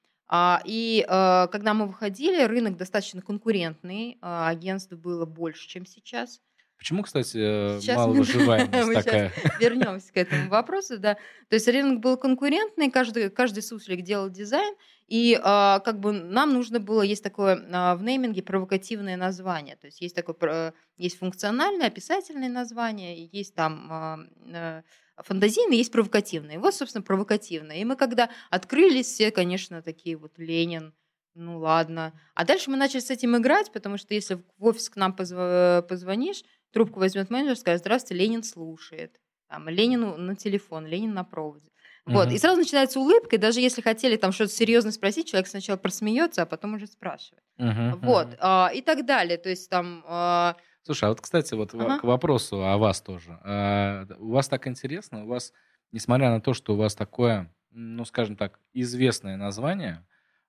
И 0.65 1.05
э, 1.07 1.49
когда 1.53 1.75
мы 1.75 1.87
выходили, 1.87 2.43
рынок 2.45 2.77
достаточно 2.79 3.21
конкурентный, 3.21 4.17
а, 4.23 4.49
агентств 4.49 4.93
было 4.93 5.27
больше, 5.27 5.69
чем 5.69 5.85
сейчас. 5.85 6.41
Почему, 6.83 7.05
кстати, 7.05 7.37
э, 7.39 7.81
Сейчас 7.81 7.97
мало 7.97 8.13
мы, 8.13 8.19
выживаемость 8.19 8.73
мы 8.87 8.95
такая? 8.95 9.33
вернемся 9.61 10.13
к 10.13 10.17
этому 10.17 10.49
вопросу, 10.49 10.99
да. 10.99 11.15
То 11.49 11.55
есть 11.55 11.69
рынок 11.69 12.01
был 12.01 12.17
конкурентный, 12.17 12.91
каждый, 12.91 13.31
каждый 13.31 13.63
суслик 13.63 14.03
делал 14.03 14.31
дизайн, 14.31 14.75
и 15.07 15.39
а, 15.41 15.79
как 15.79 16.01
бы 16.01 16.13
нам 16.13 16.53
нужно 16.53 16.81
было, 16.81 17.03
есть 17.03 17.23
такое 17.23 17.65
а, 17.71 17.95
в 17.95 18.03
нейминге 18.03 18.43
провокативное 18.43 19.17
название, 19.17 19.77
то 19.77 19.87
есть 19.87 20.01
есть 20.01 20.17
такое, 20.17 20.35
про- 20.35 20.75
есть 20.97 21.19
функциональное, 21.19 21.87
описательное 21.87 22.49
название, 22.49 23.29
есть 23.31 23.55
там 23.55 23.87
а, 23.89 24.83
фантазийное, 25.23 25.77
есть 25.77 25.93
провокативное. 25.93 26.55
И 26.57 26.59
вот, 26.59 26.75
собственно, 26.75 27.03
провокативное. 27.03 27.77
И 27.79 27.85
мы 27.85 27.97
когда 27.97 28.31
открылись, 28.51 29.07
все, 29.07 29.31
конечно, 29.31 29.83
такие 29.83 30.17
вот 30.17 30.33
Ленин, 30.39 30.95
ну 31.35 31.59
ладно. 31.59 32.13
А 32.35 32.45
дальше 32.45 32.71
мы 32.71 32.77
начали 32.77 33.01
с 33.01 33.11
этим 33.11 33.37
играть, 33.37 33.73
потому 33.73 33.97
что 33.97 34.15
если 34.15 34.35
в 34.59 34.65
офис 34.67 34.91
к 34.91 34.97
нам 34.97 35.15
позв- 35.19 35.83
позвонишь, 35.83 36.43
трубку 36.73 37.01
возьмет 37.01 37.31
менеджер, 37.31 37.57
скажет, 37.57 37.81
здравствуйте, 37.81 38.23
Ленин 38.23 38.43
слушает. 38.43 39.19
Там, 39.49 39.69
Ленину 39.69 40.17
на 40.17 40.35
телефон, 40.37 40.87
Ленин 40.87 41.13
на 41.15 41.25
проводе. 41.25 41.69
Вот. 42.05 42.33
И 42.33 42.39
сразу 42.39 42.59
начинается 42.59 42.99
улыбка, 42.99 43.37
и 43.37 43.39
даже 43.39 43.61
если 43.61 43.81
хотели 43.81 44.17
там 44.17 44.33
что-то 44.33 44.51
серьезно 44.53 44.91
спросить, 44.91 45.29
человек 45.29 45.47
сначала 45.47 45.77
просмеется, 45.77 46.43
а 46.43 46.47
потом 46.47 46.75
уже 46.75 46.87
спрашивает. 46.87 47.45
Мгм, 47.59 48.01
Вот. 48.01 48.27
мгм. 48.29 48.37
а, 48.41 48.71
И 48.75 48.81
так 48.83 49.07
далее. 49.07 49.39
То 49.39 49.49
есть 49.51 49.71
там... 49.71 50.03
а, 50.07 50.57
Слушай, 50.85 51.05
а 51.05 51.09
вот, 51.11 51.21
кстати, 51.21 51.55
вот 51.55 51.73
во- 51.75 51.85
Ага. 51.85 51.97
к 51.97 52.05
вопросу 52.05 52.65
о 52.65 52.77
вас 52.77 53.01
тоже. 53.01 53.39
А, 53.45 54.05
У 54.19 54.31
вас 54.33 54.49
так 54.49 54.67
интересно, 54.67 55.25
у 55.25 55.29
вас, 55.29 55.53
несмотря 55.93 56.31
на 56.31 56.41
то, 56.41 56.55
что 56.55 56.75
у 56.75 56.77
вас 56.77 56.95
такое, 56.95 57.55
ну, 57.71 58.05
скажем 58.05 58.37
так, 58.37 58.59
известное 58.73 59.37
название, 59.37 60.07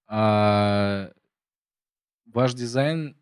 а, 0.08 1.12
ваш 2.26 2.54
дизайн 2.54 3.18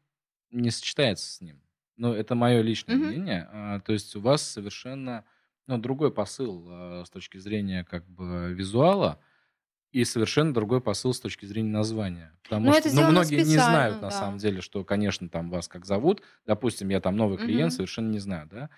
не 0.51 0.71
сочетается 0.71 1.31
с 1.31 1.41
ним. 1.41 1.61
Ну, 1.97 2.13
это 2.13 2.35
мое 2.35 2.61
личное 2.61 2.97
мгм. 2.97 2.97
мнение. 2.97 3.47
А, 3.51 3.79
То 3.81 3.93
есть 3.93 4.15
у 4.15 4.21
вас 4.21 4.41
совершенно, 4.41 5.25
ну, 5.67 5.77
другой 5.77 6.13
посыл 6.13 6.67
а, 6.69 7.03
с 7.05 7.09
точки 7.09 7.37
зрения 7.37 7.83
как 7.83 8.07
бы 8.07 8.53
визуала 8.53 9.21
и 9.91 10.03
совершенно 10.05 10.53
другой 10.53 10.81
посыл 10.81 11.13
с 11.13 11.19
точки 11.19 11.45
зрения 11.45 11.71
названия. 11.71 12.37
Потому 12.43 12.67
Ну, 12.67 12.73
что, 12.73 12.89
это 12.89 12.89
ну, 12.91 13.03
многие 13.03 13.41
не 13.41 13.57
знают 13.57 13.97
специально, 13.97 14.01
на 14.01 14.09
да. 14.09 14.11
самом 14.11 14.37
деле, 14.37 14.61
что, 14.61 14.83
конечно, 14.85 15.29
там 15.29 15.49
вас 15.49 15.67
как 15.67 15.85
зовут. 15.85 16.21
Допустим, 16.45 16.89
я 16.89 17.01
там 17.01 17.15
новый 17.17 17.37
клиент, 17.37 17.71
Мгм. 17.71 17.75
совершенно 17.77 18.09
не 18.09 18.19
знаю, 18.19 18.47
да. 18.49 18.69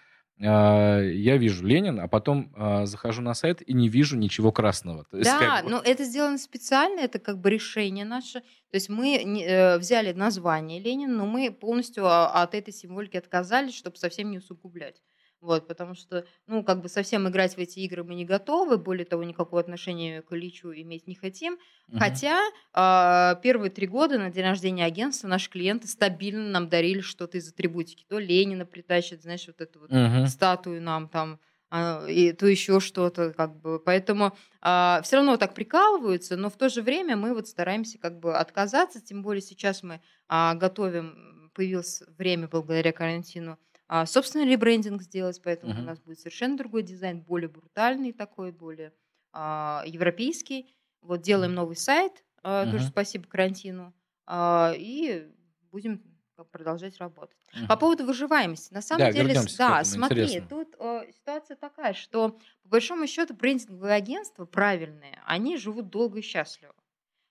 А, 0.42 1.00
Я 1.02 1.38
вижу 1.38 1.66
Ленин, 1.66 2.00
а 2.00 2.08
потом 2.08 2.52
а, 2.56 2.86
захожу 2.86 3.22
на 3.22 3.34
сайт 3.36 3.62
и 3.62 3.74
не 3.74 3.88
вижу 3.90 4.18
ничего 4.18 4.52
красного. 4.52 5.06
То 5.06 5.18
есть, 5.18 5.30
Да, 5.30 5.38
как 5.38 5.64
бы, 5.64 5.70
но 5.70 5.80
это 5.84 6.04
сделано 6.04 6.38
специально, 6.40 7.00
это 7.00 7.20
как 7.20 7.40
бы 7.40 7.50
решение 7.52 8.06
наше. 8.06 8.40
То 8.42 8.76
есть 8.76 8.90
мы 8.90 9.16
э, 9.18 9.78
взяли 9.78 10.12
название 10.14 10.80
Ленин, 10.82 11.16
но 11.16 11.26
мы 11.28 11.52
полностью 11.52 12.06
а, 12.08 12.42
от 12.44 12.56
этой 12.56 12.74
символики 12.74 13.16
отказались, 13.18 13.76
чтобы 13.76 13.98
совсем 13.98 14.32
не 14.32 14.40
усугублять. 14.40 15.02
Вот, 15.44 15.68
потому 15.68 15.94
что, 15.94 16.26
ну, 16.48 16.64
как 16.64 16.82
бы 16.82 16.88
совсем 16.90 17.28
играть 17.28 17.56
в 17.56 17.60
эти 17.60 17.80
игры 17.80 18.04
мы 18.04 18.16
не 18.16 18.26
готовы, 18.26 18.78
более 18.78 19.06
того, 19.06 19.24
никакого 19.24 19.60
отношения 19.60 20.22
к 20.22 20.32
Ильичу 20.34 20.72
иметь 20.74 21.06
не 21.08 21.16
хотим. 21.16 21.58
мгм. 21.88 22.22
Хотя 22.22 22.40
а, 22.74 23.36
первые 23.44 23.70
три 23.70 23.86
года 23.88 24.18
на 24.18 24.30
день 24.32 24.44
рождения 24.46 24.86
агентства 24.86 25.28
наши 25.28 25.50
клиенты 25.50 25.88
стабильно 25.88 26.50
нам 26.50 26.70
дарили 26.70 27.02
что-то 27.02 27.38
из 27.38 27.50
атрибутики. 27.50 28.06
То 28.08 28.20
Ленина 28.20 28.66
притащит, 28.66 29.22
знаешь, 29.22 29.46
вот 29.48 29.62
эту 29.62 29.80
вот 29.82 29.92
Мгм. 29.92 30.24
статую 30.24 30.82
нам 30.82 31.10
там, 31.10 31.40
а, 31.70 32.06
и 32.08 32.32
то 32.34 32.48
еще 32.48 32.80
что-то, 32.80 33.34
как 33.34 33.58
бы. 33.60 33.80
Поэтому 33.80 34.36
все 34.62 35.16
равно 35.18 35.38
так 35.38 35.54
прикалываются, 35.54 36.38
но 36.38 36.50
в 36.50 36.58
то 36.58 36.70
же 36.70 36.82
время 36.82 37.16
мы 37.18 37.34
вот 37.34 37.48
стараемся 37.48 37.98
как 38.00 38.20
бы 38.20 38.36
отказаться, 38.38 39.02
тем 39.02 39.22
более 39.22 39.42
сейчас 39.42 39.84
мы 39.84 40.02
а, 40.28 40.56
готовим, 40.56 41.52
появилось 41.54 42.02
время 42.18 42.48
благодаря 42.48 42.92
карантину, 42.94 43.60
а, 43.88 44.06
собственный 44.06 44.46
ребрендинг 44.52 45.02
сделать, 45.02 45.42
поэтому 45.44 45.80
у 45.80 45.82
Мгм. 45.82 45.84
нас 45.84 46.00
будет 46.00 46.20
совершенно 46.20 46.58
другой 46.58 46.84
дизайн, 46.84 47.22
более 47.22 47.50
брутальный 47.50 48.12
такой, 48.14 48.52
более 48.52 48.94
а, 49.32 49.84
европейский. 49.86 50.76
Вот 51.02 51.22
делаем 51.22 51.54
новый 51.54 51.76
сайт, 51.76 52.24
а, 52.44 52.66
тоже 52.68 52.86
Мгм. 52.86 52.86
спасибо 52.86 53.28
карантину, 53.28 53.94
а, 54.26 54.74
и 54.76 55.32
будем 55.72 56.04
продолжать 56.52 56.98
работать. 56.98 57.38
По 57.68 57.76
Мгм. 57.76 57.78
поводу 57.78 58.06
выживаемости. 58.06 58.74
На 58.74 58.82
самом 58.82 59.08
Да, 59.08 59.12
деле, 59.12 59.36
да, 59.58 59.84
этому, 59.84 59.96
смотри, 59.96 60.40
интересно. 60.40 60.50
тут 60.50 60.76
э, 60.80 61.12
ситуация 61.12 61.56
такая, 61.56 61.94
что 61.94 62.40
по 62.64 62.70
большому 62.70 63.06
счету 63.08 63.34
брендинговые 63.36 63.94
агентства 63.94 64.46
правильные, 64.46 65.22
они 65.26 65.58
живут 65.58 65.90
долго 65.90 66.20
и 66.20 66.22
счастливо. 66.22 66.74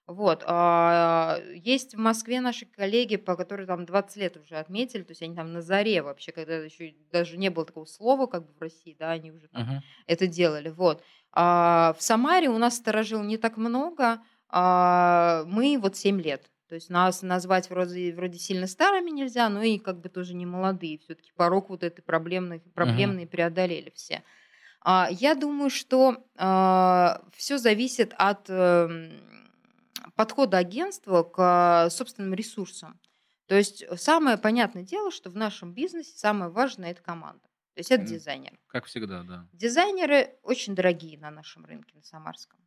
Вот. 0.06 0.42
а, 0.46 1.38
Есть 1.54 1.94
в 1.94 1.98
Москве 1.98 2.40
наши 2.40 2.66
коллеги, 2.66 3.16
по 3.16 3.36
которые 3.36 3.66
там 3.66 3.86
20 3.86 4.16
лет 4.16 4.36
уже 4.36 4.56
отметили, 4.56 5.02
то 5.02 5.12
есть 5.12 5.22
они 5.22 5.34
там 5.36 5.52
на 5.52 5.62
заре 5.62 6.02
вообще, 6.02 6.32
когда 6.32 6.56
еще 6.56 6.94
даже 7.12 7.36
не 7.38 7.50
было 7.50 7.64
такого 7.64 7.84
слова, 7.84 8.26
как 8.26 8.46
бы 8.46 8.52
в 8.52 8.60
России, 8.60 8.96
да, 8.98 9.10
они 9.12 9.30
уже 9.30 9.48
там 9.48 9.62
Мгм. 9.62 9.82
это 10.06 10.26
делали. 10.26 10.70
Вот. 10.70 11.02
А 11.32 11.94
в 11.98 12.02
Самаре 12.02 12.48
у 12.48 12.58
нас 12.58 12.76
сторожил 12.76 13.22
не 13.22 13.36
так 13.38 13.56
много, 13.56 14.20
а 14.48 15.44
мы 15.46 15.78
вот 15.80 15.96
7 15.96 16.20
лет. 16.20 16.50
То 16.68 16.74
есть 16.74 16.90
нас 16.90 17.22
назвать 17.22 17.68
вроде, 17.70 18.12
вроде 18.14 18.38
сильно 18.38 18.66
старыми 18.66 19.10
нельзя, 19.10 19.48
но 19.50 19.62
и 19.62 19.78
как 19.78 20.00
бы 20.00 20.08
тоже 20.08 20.34
не 20.34 20.46
молодые. 20.46 20.98
Все-таки 20.98 21.30
порог 21.36 21.68
вот 21.70 21.82
этой 21.84 22.02
проблемной, 22.02 22.60
проблемной 22.60 23.26
преодолели 23.26 23.92
все. 23.94 24.22
А, 24.82 25.08
Я 25.10 25.34
думаю, 25.34 25.70
что 25.70 26.24
все 27.36 27.58
зависит 27.58 28.14
от 28.18 28.46
эм, 28.50 29.41
подхода 30.16 30.58
агентства 30.58 31.22
к 31.22 31.88
собственным 31.90 32.34
ресурсам. 32.34 33.00
То 33.46 33.54
есть 33.56 33.84
самое 34.00 34.38
понятное 34.38 34.82
дело, 34.82 35.10
что 35.10 35.30
в 35.30 35.36
нашем 35.36 35.74
бизнесе 35.74 36.16
самое 36.16 36.50
важное 36.50 36.90
это 36.92 37.02
команда. 37.02 37.44
То 37.74 37.78
есть 37.80 37.90
это 37.90 38.04
дизайнер. 38.04 38.58
Как 38.66 38.86
всегда, 38.86 39.22
да. 39.22 39.48
Дизайнеры 39.52 40.38
очень 40.42 40.74
дорогие 40.74 41.18
на 41.18 41.30
нашем 41.30 41.64
рынке, 41.64 41.96
на 41.96 42.02
Самарском. 42.02 42.60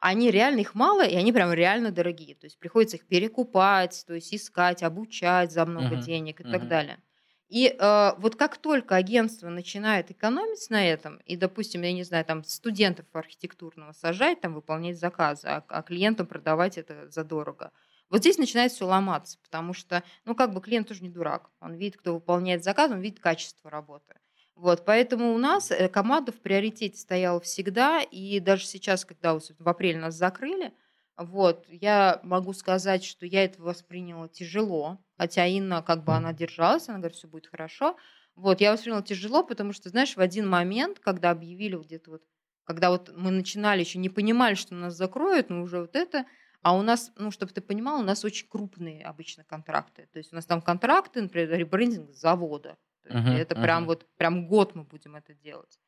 Они 0.00 0.30
реально, 0.30 0.60
их 0.60 0.74
мало, 0.74 1.06
и 1.06 1.16
они 1.16 1.32
прям 1.32 1.52
реально 1.52 1.90
дорогие. 1.92 2.34
То 2.36 2.46
есть 2.46 2.58
приходится 2.58 2.96
их 2.98 3.06
перекупать, 3.08 4.04
то 4.06 4.14
есть 4.14 4.34
искать, 4.34 4.82
обучать 4.82 5.52
за 5.52 5.66
много 5.66 5.96
Мгм, 5.96 5.98
денег 5.98 6.40
и 6.40 6.44
так 6.44 6.66
мгм. 6.66 6.68
далее. 6.68 7.02
И 7.48 7.66
э, 7.68 8.12
вот 8.18 8.36
как 8.36 8.58
только 8.58 8.96
агентство 8.96 9.48
начинает 9.48 10.10
экономить 10.10 10.68
на 10.68 10.86
этом, 10.86 11.16
и, 11.24 11.34
допустим, 11.34 11.82
я 11.82 11.92
не 11.94 12.04
знаю, 12.04 12.24
там 12.26 12.44
студентов 12.44 13.06
архитектурного 13.12 13.92
сажать, 13.92 14.40
там 14.42 14.52
выполнять 14.54 14.98
заказы, 14.98 15.48
а, 15.48 15.64
а 15.68 15.82
клиентам 15.82 16.26
продавать 16.26 16.76
это 16.76 17.08
задорого, 17.10 17.72
вот 18.10 18.20
здесь 18.20 18.38
начинает 18.38 18.72
все 18.72 18.86
ломаться, 18.86 19.38
потому 19.42 19.72
что, 19.72 20.02
ну, 20.24 20.34
как 20.34 20.52
бы 20.52 20.60
клиент 20.60 20.88
тоже 20.88 21.02
не 21.02 21.10
дурак. 21.10 21.50
Он 21.60 21.74
видит, 21.74 21.98
кто 21.98 22.14
выполняет 22.14 22.64
заказ, 22.64 22.90
он 22.90 23.00
видит 23.00 23.20
качество 23.20 23.70
работы. 23.70 24.14
Вот, 24.54 24.84
поэтому 24.84 25.34
у 25.34 25.38
нас 25.38 25.70
э, 25.70 25.88
команда 25.88 26.32
в 26.32 26.40
приоритете 26.40 26.98
стояла 26.98 27.40
всегда, 27.40 28.02
и 28.02 28.40
даже 28.40 28.66
сейчас, 28.66 29.04
когда 29.04 29.38
в 29.38 29.68
апреле 29.68 29.98
нас 30.00 30.14
закрыли, 30.14 30.72
вот, 31.18 31.66
я 31.68 32.20
могу 32.22 32.52
сказать, 32.52 33.04
что 33.04 33.26
я 33.26 33.44
это 33.44 33.60
восприняла 33.62 34.28
тяжело, 34.28 35.04
хотя 35.16 35.46
Инна, 35.46 35.82
как 35.82 36.04
бы, 36.04 36.14
она 36.14 36.32
держалась, 36.32 36.88
она 36.88 36.98
говорит, 36.98 37.16
все 37.16 37.28
будет 37.28 37.46
хорошо. 37.48 37.96
Вот, 38.36 38.60
я 38.60 38.72
восприняла 38.72 39.02
тяжело, 39.02 39.42
потому 39.44 39.72
что, 39.72 39.88
знаешь, 39.88 40.16
в 40.16 40.20
один 40.20 40.48
момент, 40.48 41.00
когда 41.00 41.30
объявили 41.30 41.74
вот 41.74 41.86
где-то 41.86 42.10
вот, 42.12 42.22
когда 42.64 42.90
вот 42.90 43.10
мы 43.16 43.30
начинали, 43.30 43.80
еще 43.80 43.98
не 43.98 44.08
понимали, 44.10 44.54
что 44.54 44.74
нас 44.74 44.94
закроют, 44.94 45.50
но 45.50 45.62
уже 45.62 45.80
вот 45.80 45.96
это, 45.96 46.26
а 46.62 46.76
у 46.76 46.82
нас, 46.82 47.12
ну, 47.16 47.30
чтобы 47.30 47.52
ты 47.52 47.60
понимал, 47.60 48.00
у 48.00 48.04
нас 48.04 48.24
очень 48.24 48.48
крупные 48.48 49.04
обычно 49.04 49.44
контракты. 49.44 50.08
То 50.12 50.18
есть 50.18 50.32
у 50.32 50.36
нас 50.36 50.46
там 50.46 50.60
контракты, 50.62 51.22
например, 51.22 51.50
ребрендинг 51.58 52.12
завода. 52.12 52.76
Мгм, 53.10 53.36
это 53.36 53.56
прям 53.56 53.86
мгм. 53.86 53.86
вот, 53.86 54.06
прям 54.16 54.46
год 54.48 54.74
мы 54.74 54.84
будем 54.84 55.16
это 55.16 55.34
делать. 55.34 55.78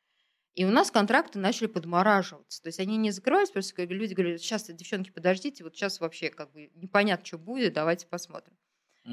И 0.54 0.64
у 0.64 0.70
нас 0.70 0.90
контракты 0.90 1.38
начали 1.38 1.66
подмораживаться. 1.66 2.62
То 2.62 2.68
есть 2.68 2.80
они 2.80 2.96
не 2.96 3.10
закрывались, 3.12 3.50
просто 3.50 3.84
люди 3.84 4.14
говорят, 4.14 4.40
сейчас, 4.40 4.66
девчонки, 4.66 5.10
подождите, 5.10 5.64
вот 5.64 5.76
сейчас 5.76 6.00
вообще 6.00 6.30
как 6.30 6.52
бы 6.52 6.70
непонятно, 6.74 7.24
что 7.24 7.38
будет, 7.38 7.72
давайте 7.74 8.06
посмотрим. 8.06 8.56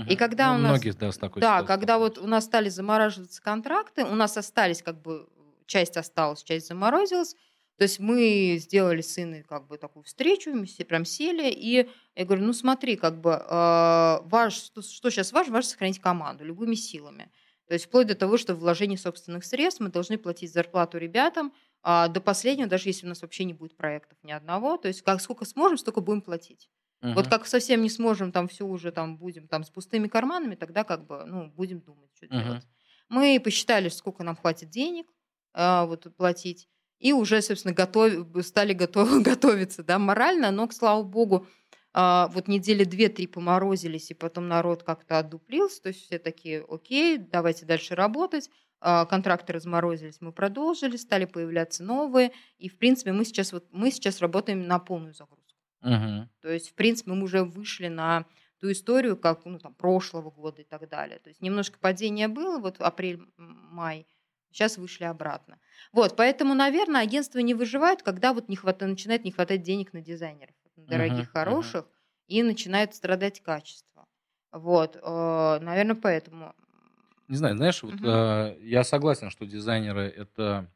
И 0.06 0.16
Мгм. 0.16 0.18
когда 0.18 0.52
Ну, 0.52 0.56
у 0.56 0.58
нас... 0.58 0.64
Многие, 0.70 0.92
да, 0.94 1.12
с 1.12 1.18
такой 1.18 1.42
Да, 1.42 1.44
ситуацией 1.44 1.64
когда 1.64 2.00
вот 2.00 2.18
у 2.18 2.28
нас 2.28 2.46
стали 2.46 2.70
замораживаться 2.70 3.42
контракты, 3.42 4.06
у 4.06 4.16
нас 4.16 4.38
остались 4.38 4.82
как 4.84 5.02
бы, 5.02 5.28
часть 5.68 5.98
осталась, 5.98 6.44
часть 6.44 6.68
заморозилась, 6.68 7.36
То 7.78 7.84
есть 7.84 8.00
мы 8.00 8.58
сделали 8.60 9.02
с 9.02 9.14
сыном 9.14 9.44
как 9.44 9.68
бы 9.68 9.78
такую 9.78 10.04
встречу, 10.04 10.52
мы 10.52 10.66
все 10.66 10.84
прям 10.86 11.06
сели, 11.06 11.52
и 11.52 11.90
я 12.16 12.26
говорю, 12.26 12.44
ну 12.46 12.54
смотри, 12.54 12.96
как 12.96 13.22
бы 13.22 13.32
э, 13.34 14.20
ваш, 14.24 14.56
что, 14.56 14.82
что 14.82 15.10
сейчас 15.12 15.32
важно, 15.32 15.54
важно 15.54 15.70
сохранить 15.70 16.00
команду 16.00 16.44
любыми 16.44 16.74
силами. 16.76 17.32
То 17.68 17.74
есть 17.74 17.86
вплоть 17.86 18.08
до 18.08 18.16
того, 18.16 18.38
что 18.38 18.56
вложение 18.56 18.98
собственных 18.98 19.44
средств 19.44 19.82
мы 19.82 19.90
должны 19.90 20.18
платить 20.18 20.54
зарплату 20.54 20.98
ребятам 20.98 21.54
а, 21.82 22.08
до 22.08 22.22
последнего, 22.22 22.68
даже 22.68 22.90
если 22.90 23.06
у 23.06 23.10
нас 23.10 23.22
вообще 23.22 23.44
не 23.44 23.54
будет 23.54 23.76
проектов 23.76 24.18
ни 24.24 24.32
одного. 24.32 24.78
То 24.78 24.88
есть 24.88 25.02
как 25.02 25.22
сколько 25.22 25.46
сможем, 25.46 25.78
столько 25.78 26.02
будем 26.02 26.22
платить. 26.22 26.70
Uh-huh. 27.02 27.14
Вот 27.14 27.28
как 27.28 27.46
совсем 27.46 27.82
не 27.82 27.90
сможем, 27.90 28.32
там 28.32 28.48
все 28.48 28.66
уже 28.66 28.92
там 28.92 29.18
будем 29.18 29.48
там 29.48 29.64
с 29.64 29.70
пустыми 29.70 30.08
карманами, 30.08 30.56
тогда 30.56 30.84
как 30.84 31.06
бы 31.06 31.26
ну 31.26 31.48
будем 31.48 31.82
думать, 31.82 32.10
что 32.16 32.26
uh-huh. 32.26 32.44
делать. 32.44 32.68
Мы 33.10 33.40
посчитали, 33.44 33.90
сколько 33.90 34.24
нам 34.24 34.36
хватит 34.36 34.70
денег 34.70 35.08
а, 35.54 35.86
вот 35.86 36.08
платить, 36.16 36.68
и 37.00 37.14
уже, 37.14 37.42
собственно, 37.42 37.74
готов, 37.74 38.12
стали 38.44 38.74
готов, 38.74 39.22
готовиться, 39.24 39.84
да, 39.84 40.00
морально, 40.00 40.52
но, 40.52 40.68
к 40.68 40.74
слава 40.74 41.04
богу, 41.04 41.48
вот 42.32 42.48
недели 42.48 42.84
две-три 42.84 43.26
поморозились, 43.26 44.12
и 44.12 44.14
потом 44.14 44.48
народ 44.48 44.84
как-то 44.84 45.18
отдуплился, 45.18 45.82
то 45.82 45.90
есть 45.90 46.06
все 46.06 46.20
такие, 46.20 46.64
окей, 46.70 47.18
давайте 47.18 47.66
дальше 47.66 47.96
работать, 47.96 48.50
а, 48.80 49.06
контракты 49.06 49.54
разморозились, 49.54 50.22
мы 50.22 50.32
продолжили, 50.32 50.98
стали 50.98 51.26
появляться 51.26 51.84
новые, 51.84 52.32
и, 52.60 52.70
в 52.70 52.78
принципе, 52.78 53.12
мы 53.12 53.26
сейчас, 53.26 53.52
вот, 53.52 53.66
мы 53.72 53.90
сейчас 53.90 54.22
работаем 54.22 54.68
на 54.68 54.78
полную 54.78 55.14
загрузку. 55.14 55.60
Угу. 55.82 56.30
То 56.42 56.52
есть, 56.52 56.70
в 56.70 56.74
принципе, 56.76 57.12
мы 57.12 57.24
уже 57.24 57.44
вышли 57.44 57.88
на 57.88 58.26
ту 58.60 58.72
историю, 58.72 59.18
как 59.18 59.46
ну, 59.46 59.60
там, 59.60 59.74
прошлого 59.74 60.32
года 60.32 60.62
и 60.62 60.66
так 60.66 60.88
далее. 60.90 61.20
То 61.20 61.30
есть 61.30 61.42
немножко 61.42 61.78
падение 61.80 62.28
было, 62.28 62.60
вот 62.60 62.80
апрель-май, 62.80 64.08
сейчас 64.52 64.78
вышли 64.78 65.04
обратно. 65.06 65.60
Вот, 65.92 66.16
поэтому, 66.16 66.54
наверное, 66.54 67.02
агентства 67.02 67.40
не 67.40 67.54
выживают, 67.54 68.04
когда 68.04 68.34
вот 68.34 68.50
не 68.50 68.56
хватает, 68.56 68.92
начинает 68.92 69.24
не 69.24 69.32
хватать 69.32 69.62
денег 69.62 69.94
на 69.94 70.02
дизайнеров, 70.02 70.56
дорогих, 70.86 71.28
uh-huh, 71.28 71.32
хороших, 71.34 71.86
uh-huh. 71.86 72.28
и 72.28 72.44
начинает 72.44 72.96
страдать 72.96 73.42
качество. 73.42 74.08
Вот, 74.52 74.96
э, 74.96 75.60
наверное, 75.62 75.96
поэтому. 75.96 76.56
Не 77.28 77.36
знаю, 77.36 77.58
знаешь, 77.58 77.84
вот 77.84 77.96
э, 78.02 78.58
я 78.62 78.84
согласен, 78.84 79.30
что 79.30 79.46
дизайнеры 79.46 80.04
это, 80.04 80.72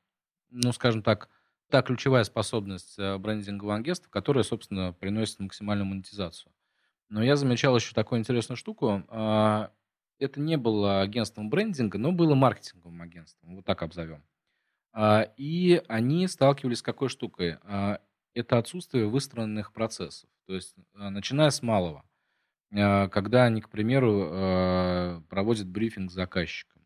ну, 0.49 0.73
скажем 0.73 1.01
так, 1.01 1.29
та 1.69 1.81
ключевая 1.81 2.23
способность 2.25 2.99
э, 2.99 3.17
брендингового 3.17 3.75
агентства, 3.75 4.09
которая, 4.09 4.43
собственно, 4.43 4.93
приносит 4.93 5.39
максимальную 5.39 5.85
монетизацию. 5.85 6.51
Но 7.09 7.23
я 7.23 7.35
замечал 7.35 7.75
еще 7.75 7.93
такую 7.93 8.19
интересную 8.19 8.57
штуку. 8.57 9.03
Э, 9.07 9.69
это 10.19 10.39
не 10.39 10.57
было 10.57 11.01
агентством 11.01 11.49
брендинга, 11.49 11.97
но 11.97 12.11
было 12.11 12.35
маркетинговым 12.35 13.01
агентством, 13.01 13.55
вот 13.55 13.65
так 13.65 13.81
обзовем. 13.81 14.23
А, 14.93 15.27
и 15.37 15.81
они 15.87 16.27
сталкивались 16.27 16.79
с 16.79 16.83
какой 16.83 17.09
штукой? 17.09 17.57
Это 18.33 18.57
отсутствие 18.57 19.07
выстроенных 19.07 19.73
процессов. 19.73 20.29
То 20.47 20.55
есть, 20.55 20.75
а, 20.93 21.09
начиная 21.09 21.49
с 21.49 21.61
малого, 21.61 22.03
когда 22.71 23.43
они, 23.45 23.61
к 23.61 23.69
примеру, 23.69 25.21
проводят 25.29 25.67
брифинг 25.67 26.09
с 26.09 26.13
заказчиком. 26.13 26.81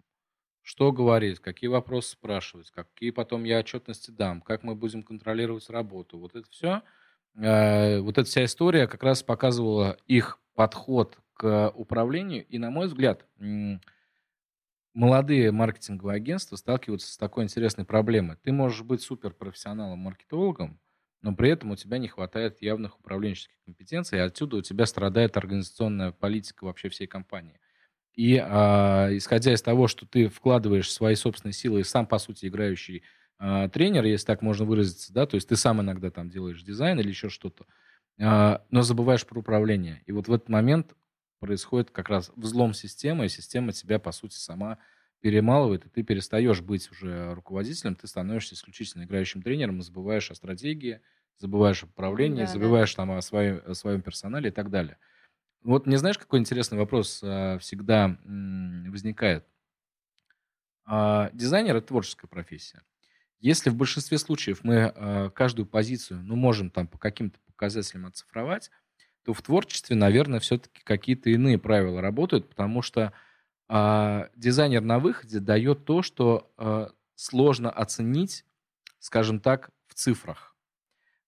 Что 0.63 0.91
говорить, 0.91 1.39
какие 1.39 1.67
вопросы 1.67 2.13
спрашивать, 2.13 2.71
какие 2.71 3.11
потом 3.11 3.43
я 3.43 3.59
отчетности 3.59 4.09
дам, 4.09 4.41
как 4.41 4.63
мы 4.63 4.73
будем 4.73 5.03
контролировать 5.03 5.69
работу. 5.69 6.17
Вот 6.17 6.35
это 6.35 6.49
все, 6.49 6.81
вот 7.35 8.17
эта 8.17 8.23
вся 8.23 8.45
история 8.45 8.87
как 8.87 9.03
раз 9.03 9.21
показывала 9.21 9.97
их 10.07 10.39
подход 10.55 11.19
к 11.33 11.69
управлению. 11.75 12.47
И, 12.47 12.57
на 12.57 12.71
мой 12.71 12.87
взгляд, 12.87 13.27
молодые 14.95 15.51
маркетинговые 15.51 16.15
агентства 16.15 16.55
сталкиваются 16.55 17.13
с 17.13 17.17
такой 17.17 17.43
интересной 17.43 17.85
проблемой. 17.85 18.37
Ты 18.41 18.51
можешь 18.51 18.81
быть 18.81 19.03
суперпрофессионалом-маркетологом, 19.03 20.79
но 21.25 21.35
при 21.35 21.49
этом 21.49 21.71
у 21.71 21.75
тебя 21.75 21.97
не 21.97 22.07
хватает 22.07 22.61
явных 22.61 22.99
управленческих 22.99 23.55
компетенций, 23.65 24.19
и 24.19 24.21
отсюда 24.21 24.57
у 24.57 24.61
тебя 24.61 24.85
страдает 24.85 25.35
организационная 25.37 26.11
политика 26.11 26.65
вообще 26.65 26.87
всей 26.89 27.07
компании. 27.07 27.59
И 28.13 28.37
а, 28.37 29.09
исходя 29.09 29.51
из 29.51 29.63
того, 29.63 29.87
что 29.87 30.05
ты 30.05 30.29
вкладываешь 30.29 30.91
свои 30.91 31.15
собственные 31.15 31.53
силы 31.53 31.79
и 31.79 31.83
сам, 31.83 32.05
по 32.05 32.19
сути, 32.19 32.45
играющий 32.45 33.01
а, 33.39 33.67
тренер, 33.69 34.05
если 34.05 34.27
так 34.27 34.43
можно 34.43 34.65
выразиться, 34.65 35.11
да, 35.11 35.25
то 35.25 35.33
есть 35.33 35.49
ты 35.49 35.55
сам 35.55 35.81
иногда 35.81 36.11
там 36.11 36.29
делаешь 36.29 36.61
дизайн 36.61 36.99
или 36.99 37.09
еще 37.09 37.29
что-то, 37.29 37.65
а, 38.21 38.63
но 38.69 38.83
забываешь 38.83 39.25
про 39.25 39.39
управление. 39.39 40.03
И 40.05 40.11
вот 40.11 40.27
в 40.27 40.31
этот 40.31 40.47
момент 40.47 40.93
происходит 41.39 41.89
как 41.89 42.09
раз 42.09 42.31
взлом 42.35 42.75
системы, 42.75 43.25
и 43.25 43.29
система 43.29 43.71
тебя, 43.71 43.97
по 43.97 44.11
сути, 44.11 44.35
сама 44.35 44.77
перемалывает, 45.21 45.85
и 45.85 45.89
ты 45.89 46.03
перестаешь 46.03 46.61
быть 46.61 46.91
уже 46.91 47.33
руководителем, 47.33 47.95
ты 47.95 48.07
становишься 48.07 48.55
исключительно 48.55 49.03
играющим 49.03 49.41
тренером, 49.41 49.79
и 49.79 49.83
забываешь 49.83 50.31
о 50.31 50.35
стратегии, 50.35 51.01
забываешь 51.37 51.83
о 51.83 51.87
управлении, 51.87 52.43
да, 52.43 52.45
забываешь 52.45 52.93
да. 52.93 52.95
там 52.95 53.11
о 53.11 53.21
своем, 53.21 53.61
о 53.65 53.73
своем 53.73 54.01
персонале 54.01 54.49
и 54.49 54.53
так 54.53 54.69
далее. 54.69 54.97
Вот 55.63 55.87
мне 55.87 55.97
знаешь, 55.97 56.17
какой 56.19 56.39
интересный 56.39 56.77
вопрос 56.77 57.21
а, 57.23 57.57
всегда 57.59 58.19
м, 58.25 58.91
возникает? 58.91 59.47
А, 60.85 61.29
дизайнер– 61.33 61.75
это 61.77 61.87
творческая 61.87 62.27
профессия. 62.27 62.83
Если 63.39 63.69
в 63.69 63.75
большинстве 63.75 64.17
случаев 64.17 64.63
мы 64.63 64.85
а, 64.95 65.29
каждую 65.31 65.65
позицию, 65.65 66.21
ну, 66.23 66.35
можем 66.35 66.71
там 66.71 66.87
по 66.87 66.97
каким-то 66.97 67.39
показателям 67.45 68.07
оцифровать, 68.07 68.71
то 69.23 69.33
в 69.33 69.41
творчестве, 69.41 69.95
наверное, 69.95 70.39
все-таки 70.39 70.81
какие-то 70.83 71.29
иные 71.29 71.59
правила 71.59 72.01
работают, 72.01 72.49
потому 72.49 72.81
что 72.81 73.13
э, 73.69 74.27
дизайнер 74.35 74.81
на 74.81 74.99
выходе 74.99 75.39
дает 75.39 75.85
то, 75.85 76.01
что 76.01 76.51
э, 76.57 76.87
сложно 77.15 77.69
оценить, 77.69 78.45
скажем 78.99 79.39
так, 79.39 79.71
в 79.87 79.93
цифрах. 79.93 80.55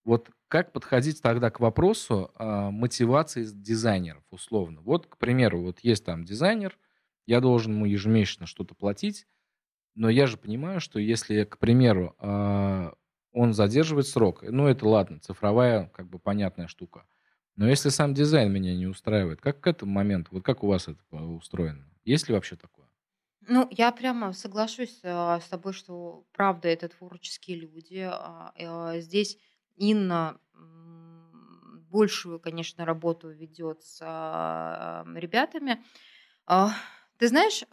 Вот 0.04 0.30
как 0.48 0.72
подходить 0.72 1.22
тогда 1.22 1.50
к 1.50 1.60
вопросу 1.60 2.32
э, 2.38 2.70
мотивации 2.70 3.46
дизайнеров, 3.46 4.24
условно? 4.30 4.82
Вот, 4.82 5.08
к 5.08 5.18
примеру, 5.18 5.62
вот 5.62 5.80
есть 5.82 6.06
там 6.06 6.24
дизайнер, 6.24 6.78
я 7.26 7.42
должен 7.42 7.74
ему 7.74 7.86
ежемесячно 7.86 8.46
что-то 8.46 8.74
платить, 8.76 9.28
но 9.96 10.10
я 10.10 10.28
же 10.28 10.38
понимаю, 10.38 10.80
что 10.80 11.00
если, 11.00 11.44
к 11.44 11.58
примеру, 11.58 12.16
он 12.20 13.54
задерживает 13.54 14.08
срок, 14.08 14.44
ну 14.44 14.68
это 14.68 14.88
ладно, 14.88 15.20
цифровая, 15.20 15.88
как 15.88 16.08
бы 16.08 16.20
понятная 16.20 16.68
штука– 16.68 17.06
но 17.58 17.68
если 17.68 17.90
сам 17.90 18.14
дизайн 18.14 18.52
меня 18.52 18.76
не 18.76 18.86
устраивает, 18.86 19.42
как 19.42 19.60
к 19.62 19.68
этому 19.68 19.92
моменту, 19.92 20.30
вот 20.32 20.44
как 20.44 20.64
у 20.64 20.68
вас 20.68 20.88
это 20.88 21.00
устроено? 21.12 21.86
Есть 22.06 22.30
ли 22.30 22.34
вообще 22.34 22.56
такое? 22.56 22.88
Ну, 23.50 23.68
я 23.72 23.92
прямо 23.92 24.34
соглашусь 24.34 25.00
а, 25.04 25.40
с 25.40 25.48
тобой, 25.48 25.74
что 25.74 26.26
правда 26.34 26.68
это 26.68 26.90
творческие 26.90 27.58
люди. 27.58 28.08
А, 28.10 28.54
а, 28.58 29.00
здесь 29.00 29.38
Инна 29.76 30.40
большую, 31.90 32.40
конечно, 32.40 32.86
работу 32.86 33.30
ведет 33.30 33.82
с 33.82 34.02
ребятами. 35.16 35.84
Ты 36.46 37.28
знаешь, 37.28 37.64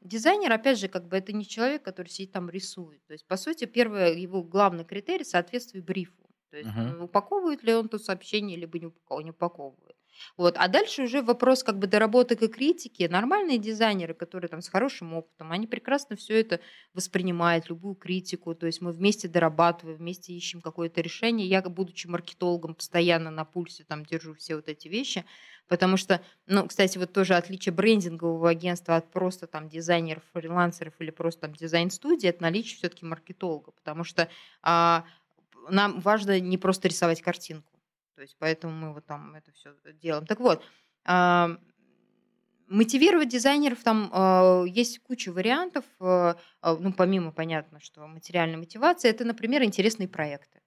дизайнер, 0.00 0.52
опять 0.52 0.78
же, 0.78 0.88
как 0.88 1.08
бы 1.08 1.16
это 1.16 1.32
не 1.32 1.46
человек, 1.46 1.82
который 1.82 2.08
сидит 2.08 2.32
там 2.32 2.48
рисует. 2.48 3.04
То 3.06 3.12
есть, 3.12 3.26
по 3.26 3.36
сути, 3.36 3.64
первый 3.64 4.20
его 4.20 4.42
главный 4.42 4.84
критерий 4.84 5.24
соответствие 5.24 5.82
брифу. 5.82 6.23
То 6.54 6.58
есть 6.58 6.70
uh-huh. 6.70 7.02
упаковывает 7.02 7.64
ли 7.64 7.74
он 7.74 7.88
то 7.88 7.98
сообщение, 7.98 8.56
либо 8.56 8.78
не 8.78 8.86
упаковывает. 8.86 9.96
Вот. 10.36 10.54
А 10.56 10.68
дальше 10.68 11.02
уже 11.02 11.22
вопрос 11.22 11.62
как 11.62 11.78
бы 11.78 11.86
доработок 11.86 12.42
и 12.42 12.48
критики. 12.48 13.08
Нормальные 13.10 13.58
дизайнеры, 13.58 14.14
которые 14.14 14.48
там 14.48 14.62
с 14.62 14.68
хорошим 14.68 15.14
опытом, 15.14 15.52
они 15.52 15.66
прекрасно 15.66 16.16
все 16.16 16.40
это 16.40 16.60
воспринимают, 16.92 17.68
любую 17.68 17.94
критику. 17.94 18.54
То 18.54 18.66
есть 18.66 18.80
мы 18.80 18.92
вместе 18.92 19.28
дорабатываем, 19.28 19.98
вместе 19.98 20.32
ищем 20.32 20.60
какое-то 20.60 21.00
решение. 21.00 21.46
Я, 21.48 21.62
будучи 21.62 22.06
маркетологом, 22.06 22.74
постоянно 22.74 23.30
на 23.30 23.44
пульсе 23.44 23.84
там 23.84 24.04
держу 24.04 24.34
все 24.34 24.56
вот 24.56 24.68
эти 24.68 24.88
вещи. 24.88 25.24
Потому 25.66 25.96
что, 25.96 26.20
ну, 26.46 26.66
кстати, 26.66 26.98
вот 26.98 27.12
тоже 27.12 27.34
отличие 27.34 27.72
брендингового 27.72 28.50
агентства 28.50 28.96
от 28.96 29.10
просто 29.10 29.46
там 29.46 29.68
дизайнеров, 29.68 30.22
фрилансеров 30.34 30.94
или 30.98 31.10
просто 31.10 31.42
там 31.42 31.54
дизайн-студии, 31.54 32.28
это 32.28 32.42
наличие 32.42 32.76
все-таки 32.76 33.06
маркетолога. 33.06 33.70
Потому 33.70 34.04
что 34.04 34.28
а, 34.62 35.04
нам 35.70 36.00
важно 36.00 36.40
не 36.40 36.58
просто 36.58 36.88
рисовать 36.88 37.22
картинку. 37.22 37.74
То 38.14 38.22
есть 38.22 38.36
поэтому 38.38 38.72
мы 38.72 38.92
вот 38.94 39.06
там 39.06 39.34
это 39.34 39.52
все 39.52 39.74
делаем. 39.94 40.26
Так 40.26 40.40
вот, 40.40 40.62
а, 41.04 41.58
мотивировать 42.68 43.28
дизайнеров 43.28 43.82
там 43.82 44.10
а, 44.12 44.64
есть 44.64 45.00
куча 45.00 45.32
вариантов. 45.32 45.84
А, 46.00 46.36
ну, 46.62 46.92
помимо, 46.92 47.32
понятно, 47.32 47.80
что 47.80 48.06
материальной 48.06 48.56
мотивации, 48.56 49.10
это, 49.10 49.24
например, 49.24 49.62
интересные 49.62 50.08
проекты. 50.08 50.60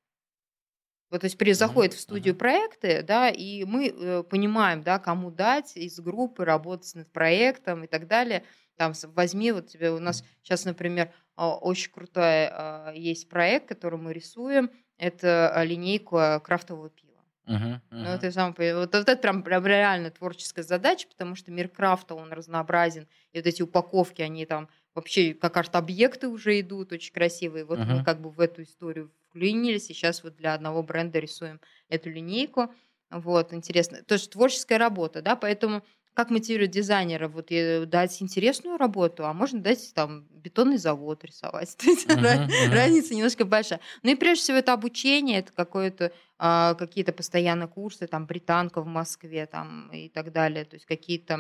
Вот, 1.10 1.22
то 1.22 1.26
есть 1.26 1.38
при 1.38 1.54
заходит 1.54 1.94
в 1.94 2.02
студию 2.02 2.36
проекты, 2.36 3.02
да, 3.02 3.30
и 3.30 3.64
мы 3.64 3.88
э, 3.88 4.24
понимаем, 4.24 4.84
да, 4.84 5.00
кому 5.00 5.32
дать 5.32 5.78
из 5.78 5.98
группы 6.02 6.44
работать 6.44 6.94
над 6.96 7.10
проектом 7.14 7.86
и 7.86 7.88
так 7.88 8.08
далее. 8.08 8.44
Там 8.76 8.92
возьми, 9.16 9.54
вот 9.54 9.68
тебе 9.68 9.92
у 9.92 10.00
нас 10.00 10.26
сейчас, 10.44 10.66
например, 10.66 11.14
очень 11.38 11.94
крутой 11.94 12.50
есть 12.94 13.30
проект, 13.30 13.70
который 13.70 13.98
мы 13.98 14.12
рисуем 14.12 14.70
это 14.98 15.52
а, 15.54 15.64
линейку 15.64 16.18
а, 16.18 16.40
крафтового 16.40 16.90
пива. 16.90 17.08
Uh-huh, 17.48 17.76
uh-huh. 17.76 17.80
Ну, 17.92 18.10
это 18.10 18.30
сам, 18.32 18.54
вот, 18.58 18.76
вот 18.76 18.96
это 18.96 19.16
прям, 19.16 19.42
прям 19.42 19.66
реально 19.66 20.12
творческая 20.12 20.64
задача, 20.64 21.08
потому 21.08 21.36
что 21.36 21.50
мир 21.50 21.70
крафта, 21.70 22.14
он 22.14 22.34
разнообразен, 22.34 23.08
и 23.32 23.38
вот 23.38 23.48
эти 23.48 23.62
упаковки, 23.62 24.22
они 24.22 24.46
там 24.46 24.68
вообще 24.94 25.34
как 25.34 25.56
арт-объекты 25.56 26.28
уже 26.28 26.60
идут, 26.60 26.92
очень 26.92 27.14
красивые. 27.14 27.64
Вот 27.64 27.80
uh-huh. 27.80 28.00
мы 28.00 28.04
как 28.04 28.20
бы 28.20 28.32
в 28.32 28.42
эту 28.42 28.64
историю 28.64 29.12
вклинились, 29.30 29.90
и 29.90 29.94
сейчас 29.94 30.24
вот 30.24 30.36
для 30.36 30.54
одного 30.54 30.84
бренда 30.84 31.20
рисуем 31.20 31.62
эту 31.88 32.10
линейку. 32.10 32.74
Вот, 33.10 33.54
интересно. 33.54 34.04
То 34.04 34.16
есть 34.16 34.32
творческая 34.32 34.78
работа, 34.78 35.22
да, 35.22 35.38
поэтому 35.38 35.84
как 36.18 36.32
мотивировать 36.32 36.72
дизайнера? 36.72 37.28
Вот 37.28 37.52
дать 37.90 38.22
интересную 38.24 38.78
работу, 38.78 39.24
а 39.28 39.34
можно 39.34 39.62
дать 39.62 39.94
там 39.94 40.26
бетонный 40.32 40.78
завод 40.78 41.24
рисовать. 41.24 41.78
uh-huh, 41.80 42.08
uh-huh. 42.08 42.74
Разница 42.74 43.14
немножко 43.14 43.46
большая. 43.46 43.82
Ну 44.02 44.10
и 44.10 44.16
прежде 44.16 44.42
всего 44.42 44.58
это 44.58 44.74
обучение, 44.74 45.42
это 45.42 45.54
какое-то 45.54 46.12
а, 46.40 46.74
какие-то 46.74 47.14
постоянные 47.14 47.68
курсы, 47.68 48.08
там 48.08 48.26
британка 48.26 48.82
в 48.82 48.88
Москве, 48.88 49.46
там 49.46 49.92
и 49.92 50.10
так 50.10 50.32
далее. 50.32 50.66
То 50.66 50.78
есть 50.78 50.88
какие-то, 50.88 51.38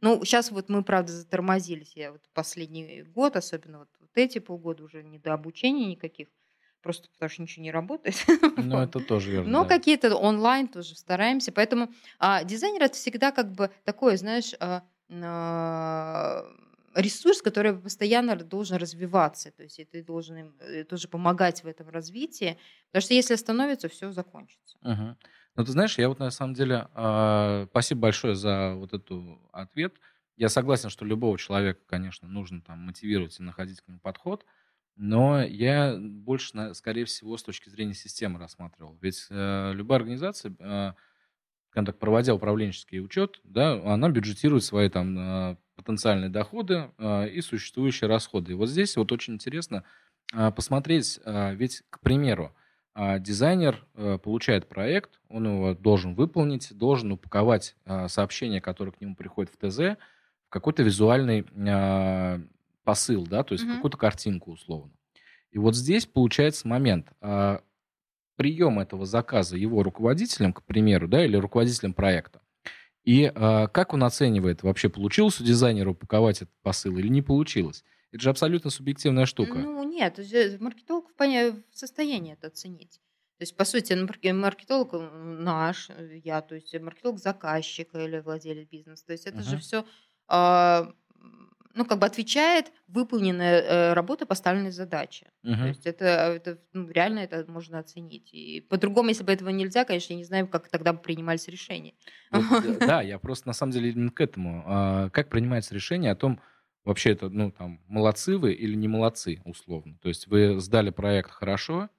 ну 0.00 0.24
сейчас 0.24 0.50
вот 0.50 0.68
мы 0.68 0.82
правда 0.82 1.12
затормозились. 1.12 1.92
Я 1.94 2.10
вот 2.10 2.22
последний 2.34 3.02
год, 3.02 3.36
особенно 3.36 3.78
вот, 3.78 3.88
вот 4.00 4.10
эти 4.16 4.40
полгода 4.40 4.82
уже 4.82 5.04
не 5.04 5.20
до 5.20 5.32
обучения 5.32 5.86
никаких 5.86 6.26
просто 6.88 7.10
потому 7.10 7.28
что 7.28 7.42
ничего 7.42 7.64
не 7.64 7.70
работает. 7.70 8.16
Ну, 8.56 8.78
это 8.78 9.00
тоже 9.00 9.30
верно. 9.30 9.50
Но 9.50 9.62
да. 9.64 9.68
какие-то 9.76 10.16
онлайн 10.16 10.68
тоже 10.68 10.96
стараемся. 10.96 11.52
Поэтому 11.52 11.90
а, 12.18 12.44
дизайнер 12.44 12.82
это 12.82 12.94
всегда 12.94 13.30
как 13.30 13.52
бы 13.52 13.70
такое, 13.84 14.16
знаешь, 14.16 14.54
а, 14.58 14.82
а, 15.10 16.46
ресурс, 16.94 17.42
который 17.42 17.74
постоянно 17.74 18.36
должен 18.36 18.78
развиваться. 18.78 19.50
То 19.50 19.64
есть 19.64 19.80
ты 19.90 20.02
должен 20.02 20.38
им 20.38 20.54
э, 20.60 20.84
тоже 20.84 21.08
помогать 21.08 21.62
в 21.62 21.66
этом 21.66 21.90
развитии. 21.90 22.58
Потому 22.86 23.02
что 23.02 23.14
если 23.14 23.34
остановится, 23.34 23.88
все 23.88 24.10
закончится. 24.10 24.78
Угу. 24.80 25.16
Ну, 25.56 25.64
ты 25.64 25.70
знаешь, 25.70 25.98
я 25.98 26.08
вот 26.08 26.18
на 26.20 26.30
самом 26.30 26.54
деле... 26.54 26.88
Э, 26.94 27.66
спасибо 27.70 28.00
большое 28.00 28.34
за 28.34 28.74
вот 28.76 28.94
этот 28.94 29.12
ответ. 29.52 29.94
Я 30.38 30.48
согласен, 30.48 30.88
что 30.88 31.04
любого 31.04 31.36
человека, 31.36 31.80
конечно, 31.86 32.26
нужно 32.28 32.62
там 32.62 32.78
мотивировать 32.78 33.38
и 33.38 33.42
находить 33.42 33.82
к 33.82 33.88
нему 33.88 33.98
подход. 33.98 34.46
Но 34.98 35.40
я 35.42 35.96
больше, 35.96 36.74
скорее 36.74 37.04
всего, 37.04 37.36
с 37.36 37.44
точки 37.44 37.68
зрения 37.68 37.94
системы 37.94 38.40
рассматривал. 38.40 38.98
Ведь 39.00 39.28
э, 39.30 39.72
любая 39.72 40.00
организация, 40.00 40.52
э, 40.58 40.92
скажем 41.70 41.86
так, 41.86 41.98
проводя 42.00 42.34
управленческий 42.34 43.00
учет, 43.00 43.40
да, 43.44 43.80
она 43.84 44.08
бюджетирует 44.08 44.64
свои 44.64 44.88
там 44.88 45.16
э, 45.16 45.56
потенциальные 45.76 46.30
доходы 46.30 46.90
э, 46.98 47.28
и 47.28 47.40
существующие 47.42 48.08
расходы. 48.08 48.52
И 48.52 48.54
вот 48.56 48.68
здесь 48.68 48.96
вот 48.96 49.12
очень 49.12 49.34
интересно 49.34 49.84
э, 50.34 50.50
посмотреть, 50.50 51.20
э, 51.24 51.54
ведь, 51.54 51.84
к 51.90 52.00
примеру, 52.00 52.52
э, 52.96 53.20
дизайнер 53.20 53.86
э, 53.94 54.18
получает 54.18 54.68
проект, 54.68 55.20
он 55.28 55.46
его 55.46 55.74
должен 55.74 56.16
выполнить, 56.16 56.76
должен 56.76 57.12
упаковать 57.12 57.76
э, 57.84 58.08
сообщение, 58.08 58.60
которое 58.60 58.90
к 58.90 59.00
нему 59.00 59.14
приходит 59.14 59.52
в 59.52 59.58
ТЗ, 59.58 59.96
в 60.48 60.50
какой-то 60.50 60.82
визуальный 60.82 61.46
э, 61.54 62.40
посыл, 62.88 63.26
да, 63.26 63.42
то 63.42 63.52
есть 63.52 63.66
угу. 63.66 63.74
какую-то 63.74 63.98
картинку 63.98 64.52
условно. 64.52 64.90
И 65.50 65.58
вот 65.58 65.76
здесь 65.76 66.06
получается 66.06 66.66
момент 66.66 67.12
а, 67.20 67.60
приема 68.36 68.80
этого 68.80 69.04
заказа 69.04 69.58
его 69.58 69.82
руководителем, 69.82 70.54
к 70.54 70.62
примеру, 70.62 71.06
да, 71.06 71.22
или 71.22 71.36
руководителем 71.36 71.92
проекта. 71.92 72.40
И 73.04 73.30
а, 73.34 73.66
как 73.66 73.92
он 73.92 74.04
оценивает, 74.04 74.62
вообще 74.62 74.88
получилось 74.88 75.38
у 75.38 75.44
дизайнера 75.44 75.90
упаковать 75.90 76.40
этот 76.40 76.54
посыл 76.62 76.96
или 76.96 77.08
не 77.08 77.20
получилось? 77.20 77.84
Это 78.10 78.22
же 78.22 78.30
абсолютно 78.30 78.70
субъективная 78.70 79.26
штука. 79.26 79.58
Ну, 79.58 79.82
нет, 79.82 80.18
маркетолог 80.58 81.10
в 81.14 81.62
состоянии 81.74 82.32
это 82.32 82.46
оценить. 82.46 83.02
То 83.36 83.42
есть, 83.42 83.54
по 83.54 83.66
сути, 83.66 83.92
маркетолог 84.32 84.94
наш, 84.94 85.90
я, 86.24 86.40
то 86.40 86.54
есть 86.54 86.72
маркетолог 86.80 87.18
заказчика 87.18 88.02
или 88.02 88.20
владелец 88.20 88.66
бизнеса. 88.66 89.04
То 89.04 89.12
есть 89.12 89.26
это 89.26 89.40
uh-huh. 89.40 89.50
же 89.50 89.58
все 89.58 89.84
а, 90.26 90.90
ну, 91.74 91.84
как 91.84 91.98
бы 91.98 92.06
отвечает 92.06 92.72
выполненная 92.88 93.60
э, 93.60 93.92
работа 93.92 94.26
поставленной 94.26 94.70
задачи. 94.70 95.26
Угу. 95.44 95.54
То 95.54 95.66
есть 95.68 95.86
это, 95.86 96.04
это 96.04 96.58
ну, 96.72 96.90
реально 96.90 97.20
это 97.20 97.44
можно 97.50 97.78
оценить. 97.78 98.32
И 98.32 98.60
по-другому, 98.60 99.10
если 99.10 99.24
бы 99.24 99.32
этого 99.32 99.50
нельзя, 99.50 99.84
конечно, 99.84 100.12
я 100.12 100.18
не 100.18 100.24
знаю, 100.24 100.48
как 100.48 100.68
тогда 100.68 100.92
бы 100.92 101.00
принимались 101.00 101.48
решения. 101.48 101.94
Вот, 102.30 102.78
да, 102.80 103.02
я 103.02 103.18
просто 103.18 103.48
на 103.48 103.54
самом 103.54 103.72
деле 103.72 103.90
именно 103.90 104.10
к 104.10 104.20
этому. 104.20 104.62
А, 104.66 105.10
как 105.10 105.28
принимается 105.28 105.74
решение 105.74 106.10
о 106.10 106.16
том, 106.16 106.40
вообще 106.84 107.12
это, 107.12 107.28
ну, 107.28 107.50
там, 107.50 107.80
молодцы 107.86 108.38
вы 108.38 108.52
или 108.52 108.74
не 108.74 108.88
молодцы, 108.88 109.40
условно. 109.44 109.98
То 110.02 110.08
есть 110.08 110.26
вы 110.26 110.60
сдали 110.60 110.90
проект 110.90 111.30
хорошо, 111.30 111.90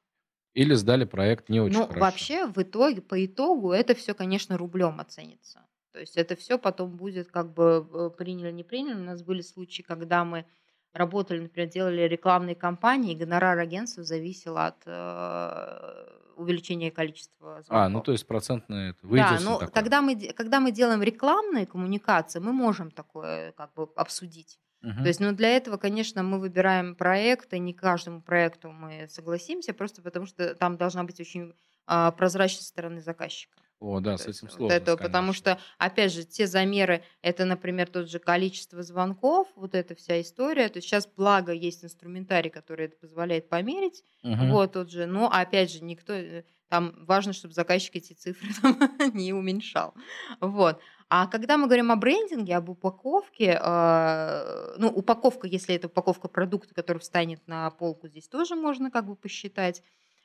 или 0.54 0.74
сдали 0.74 1.06
проект 1.06 1.50
не 1.50 1.62
очень 1.62 1.78
ну, 1.78 1.84
хорошо? 1.84 2.00
Ну, 2.00 2.06
вообще, 2.06 2.48
в 2.48 2.58
итоге, 2.58 3.02
по 3.02 3.24
итогу, 3.26 3.72
это 3.72 3.94
все, 3.96 4.14
конечно, 4.14 4.58
рублем 4.58 5.00
оценится. 5.00 5.62
То 6.00 6.04
есть 6.04 6.16
это 6.16 6.38
все 6.38 6.58
потом 6.58 6.96
будет 6.96 7.30
как 7.30 7.52
бы 7.52 7.86
э, 7.94 8.10
приняли, 8.18 8.52
не 8.54 8.64
приняли. 8.64 8.96
У 8.96 9.04
нас 9.04 9.22
были 9.22 9.42
случаи, 9.42 9.82
когда 9.82 10.24
мы 10.24 10.46
работали, 10.94 11.42
например, 11.42 11.70
делали 11.70 12.04
рекламные 12.04 12.56
кампании, 12.56 13.12
и 13.12 13.18
гонорар 13.18 13.60
агентства 13.60 14.06
зависел 14.06 14.58
от 14.58 14.78
э, 14.86 16.06
увеличения 16.38 16.90
количества 16.90 17.62
звонков. 17.64 17.72
А, 17.72 17.90
ну 17.90 18.00
то 18.00 18.14
есть 18.14 18.26
процентное 18.26 18.92
это 18.92 19.06
Да, 19.10 19.40
но 19.42 19.60
такое. 19.60 19.74
когда 19.74 20.02
мы, 20.02 20.16
когда 20.34 20.62
мы 20.62 20.72
делаем 20.72 21.04
рекламные 21.04 21.66
коммуникации, 21.66 22.40
мы 22.40 22.54
можем 22.54 22.92
такое 22.92 23.52
как 23.52 23.74
бы 23.74 23.90
обсудить. 23.98 24.58
Угу. 24.82 25.02
То 25.02 25.08
есть, 25.08 25.20
ну, 25.20 25.34
для 25.34 25.50
этого, 25.50 25.76
конечно, 25.76 26.24
мы 26.24 26.40
выбираем 26.40 26.96
проекты, 26.96 27.60
не 27.60 27.74
каждому 27.74 28.22
проекту 28.22 28.72
мы 28.72 29.10
согласимся, 29.10 29.74
просто 29.74 30.02
потому 30.02 30.28
что 30.28 30.56
там 30.56 30.78
должна 30.78 31.04
быть 31.04 31.20
очень 31.20 31.54
а, 31.88 32.12
прозрачность 32.12 32.68
со 32.68 32.70
стороны 32.70 33.02
заказчика. 33.02 33.58
О, 33.80 34.02
да, 34.02 34.18
с 34.18 34.28
этим 34.28 34.50
сложно. 34.50 34.74
это, 34.76 34.98
потому 34.98 35.32
что, 35.32 35.58
опять 35.78 36.12
же, 36.12 36.26
те 36.26 36.48
замеры, 36.48 37.02
это, 37.22 37.46
например, 37.46 37.88
тот 37.88 38.10
же 38.10 38.20
количество 38.20 38.84
звонков, 38.84 39.48
вот 39.56 39.74
эта 39.74 39.96
вся 39.96 40.20
история. 40.20 40.68
То 40.68 40.78
есть 40.80 40.88
сейчас, 40.88 41.08
благо, 41.08 41.54
есть 41.54 41.86
инструментарий, 41.86 42.50
который 42.50 42.88
это 42.88 42.98
позволяет 42.98 43.48
померить. 43.48 44.04
Угу. 44.24 44.48
Вот 44.48 44.74
тот 44.74 44.92
же. 44.92 45.06
Но, 45.06 45.32
опять 45.32 45.72
же, 45.72 45.84
никто... 45.84 46.14
Э, 46.14 46.44
там 46.68 46.94
важно, 47.06 47.34
чтобы 47.34 47.54
заказчик 47.54 47.96
эти 47.96 48.14
цифры 48.14 48.50
там, 48.62 48.78
не 49.14 49.34
уменьшал. 49.34 49.94
Вот. 50.42 50.80
А 51.08 51.26
когда 51.28 51.58
мы 51.58 51.66
говорим 51.66 51.92
о 51.92 51.96
брендинге, 51.96 52.58
об 52.58 52.70
упаковке, 52.70 53.60
э, 53.60 54.76
ну, 54.78 54.90
упаковка, 54.90 55.48
если 55.48 55.74
это 55.74 55.88
упаковка 55.88 56.28
продукта, 56.28 56.76
который 56.76 57.00
встанет 57.00 57.48
на 57.48 57.70
полку, 57.72 58.08
здесь 58.08 58.28
тоже 58.28 58.56
можно 58.56 58.92
как 58.92 59.08
бы 59.08 59.16
посчитать. 59.16 59.82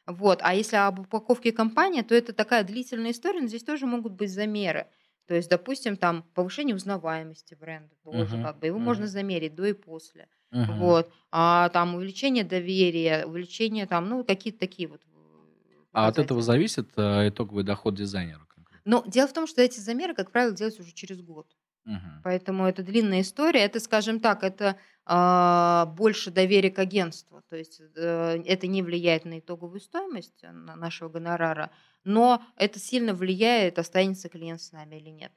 Вот. 0.06 0.40
А 0.42 0.54
если 0.54 0.76
об 0.76 1.00
упаковке 1.00 1.52
компании, 1.52 2.02
то 2.02 2.14
это 2.14 2.32
такая 2.32 2.64
длительная 2.64 3.12
история, 3.12 3.40
но 3.40 3.48
здесь 3.48 3.62
тоже 3.62 3.86
могут 3.86 4.12
быть 4.12 4.32
замеры. 4.32 4.86
То 5.26 5.34
есть, 5.34 5.48
допустим, 5.48 5.96
там 5.96 6.24
повышение 6.34 6.76
узнаваемости 6.76 7.54
бренда 7.54 7.94
тоже 8.02 8.36
uh-huh. 8.36 8.42
как 8.42 8.58
бы 8.58 8.66
его 8.66 8.78
uh-huh. 8.78 8.82
можно 8.82 9.06
замерить 9.06 9.54
до 9.54 9.64
и 9.64 9.72
после. 9.72 10.28
Uh-huh. 10.52 10.78
Вот. 10.78 11.10
А 11.30 11.70
там 11.70 11.94
увеличение 11.94 12.44
доверия, 12.44 13.24
увеличение 13.24 13.86
там, 13.86 14.08
ну, 14.08 14.22
какие-то 14.24 14.58
такие 14.58 14.88
вот. 14.88 15.00
А 15.92 16.08
от 16.08 16.18
этого 16.18 16.42
зависит 16.42 16.90
э, 16.96 17.28
итоговый 17.28 17.64
доход 17.64 17.94
дизайнера? 17.94 18.44
Но 18.84 19.02
дело 19.06 19.26
в 19.26 19.32
том, 19.32 19.46
что 19.46 19.62
эти 19.62 19.80
замеры, 19.80 20.14
как 20.14 20.30
правило, 20.30 20.54
делаются 20.54 20.82
уже 20.82 20.92
через 20.92 21.20
год. 21.20 21.46
Угу. 21.86 22.22
Поэтому 22.22 22.66
это 22.66 22.82
длинная 22.82 23.20
история. 23.20 23.60
Это, 23.60 23.78
скажем 23.80 24.20
так, 24.20 24.42
это 24.42 24.76
э, 25.06 25.86
больше 25.94 26.30
доверия 26.30 26.70
к 26.70 26.78
агентству. 26.78 27.42
То 27.48 27.56
есть 27.56 27.80
э, 27.96 28.42
это 28.46 28.66
не 28.66 28.82
влияет 28.82 29.24
на 29.24 29.38
итоговую 29.38 29.80
стоимость 29.80 30.42
э, 30.42 30.50
на 30.50 30.76
нашего 30.76 31.08
гонорара, 31.08 31.70
но 32.04 32.42
это 32.56 32.78
сильно 32.78 33.14
влияет, 33.14 33.78
останется 33.78 34.28
клиент 34.28 34.60
с 34.60 34.72
нами 34.72 34.96
или 34.96 35.10
нет. 35.10 35.32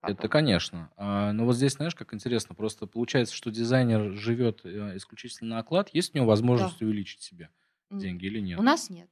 Потом. 0.00 0.16
Это, 0.16 0.28
конечно. 0.28 0.90
А, 0.96 1.32
но 1.32 1.44
вот 1.44 1.56
здесь, 1.56 1.74
знаешь, 1.74 1.94
как 1.94 2.14
интересно, 2.14 2.54
просто 2.54 2.86
получается, 2.86 3.34
что 3.34 3.50
дизайнер 3.50 4.12
живет 4.14 4.60
э, 4.64 4.96
исключительно 4.96 5.56
на 5.56 5.58
оклад. 5.58 5.90
Есть 5.92 6.14
у 6.14 6.18
него 6.18 6.26
возможность 6.26 6.78
да. 6.78 6.86
увеличить 6.86 7.20
себе 7.20 7.50
деньги 7.90 8.26
или 8.26 8.40
нет? 8.40 8.58
У 8.58 8.62
нас 8.62 8.88
нет. 8.88 9.10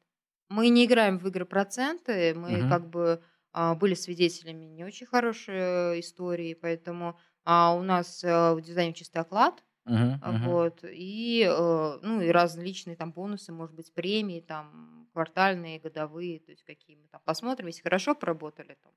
Мы 0.48 0.70
не 0.70 0.86
играем 0.86 1.18
в 1.18 1.28
игры 1.28 1.44
проценты, 1.44 2.34
мы 2.34 2.60
угу. 2.60 2.68
как 2.70 2.88
бы 2.88 3.22
а, 3.52 3.74
были 3.74 3.94
свидетелями 3.94 4.66
не 4.66 4.84
очень 4.84 5.06
хорошей 5.06 6.00
истории, 6.00 6.54
поэтому 6.54 7.18
а 7.50 7.74
у 7.74 7.82
нас 7.82 8.22
э, 8.22 8.52
в 8.52 8.60
дизайне 8.60 8.92
чистый 8.92 9.22
оклад, 9.22 9.64
uh-huh, 9.86 10.20
uh-huh. 10.20 10.44
вот, 10.44 10.80
и, 10.84 11.46
э, 11.48 11.98
ну, 12.02 12.20
и 12.20 12.28
различные 12.28 12.94
там 12.94 13.10
бонусы, 13.10 13.52
может 13.52 13.74
быть, 13.74 13.94
премии, 13.94 14.40
там, 14.40 15.08
квартальные, 15.14 15.80
годовые, 15.80 16.40
то 16.40 16.50
есть 16.50 16.62
какие 16.62 16.96
мы 16.96 17.08
там 17.08 17.22
посмотрим, 17.24 17.68
если 17.68 17.80
хорошо 17.80 18.14
поработали, 18.14 18.76
там, 18.82 18.92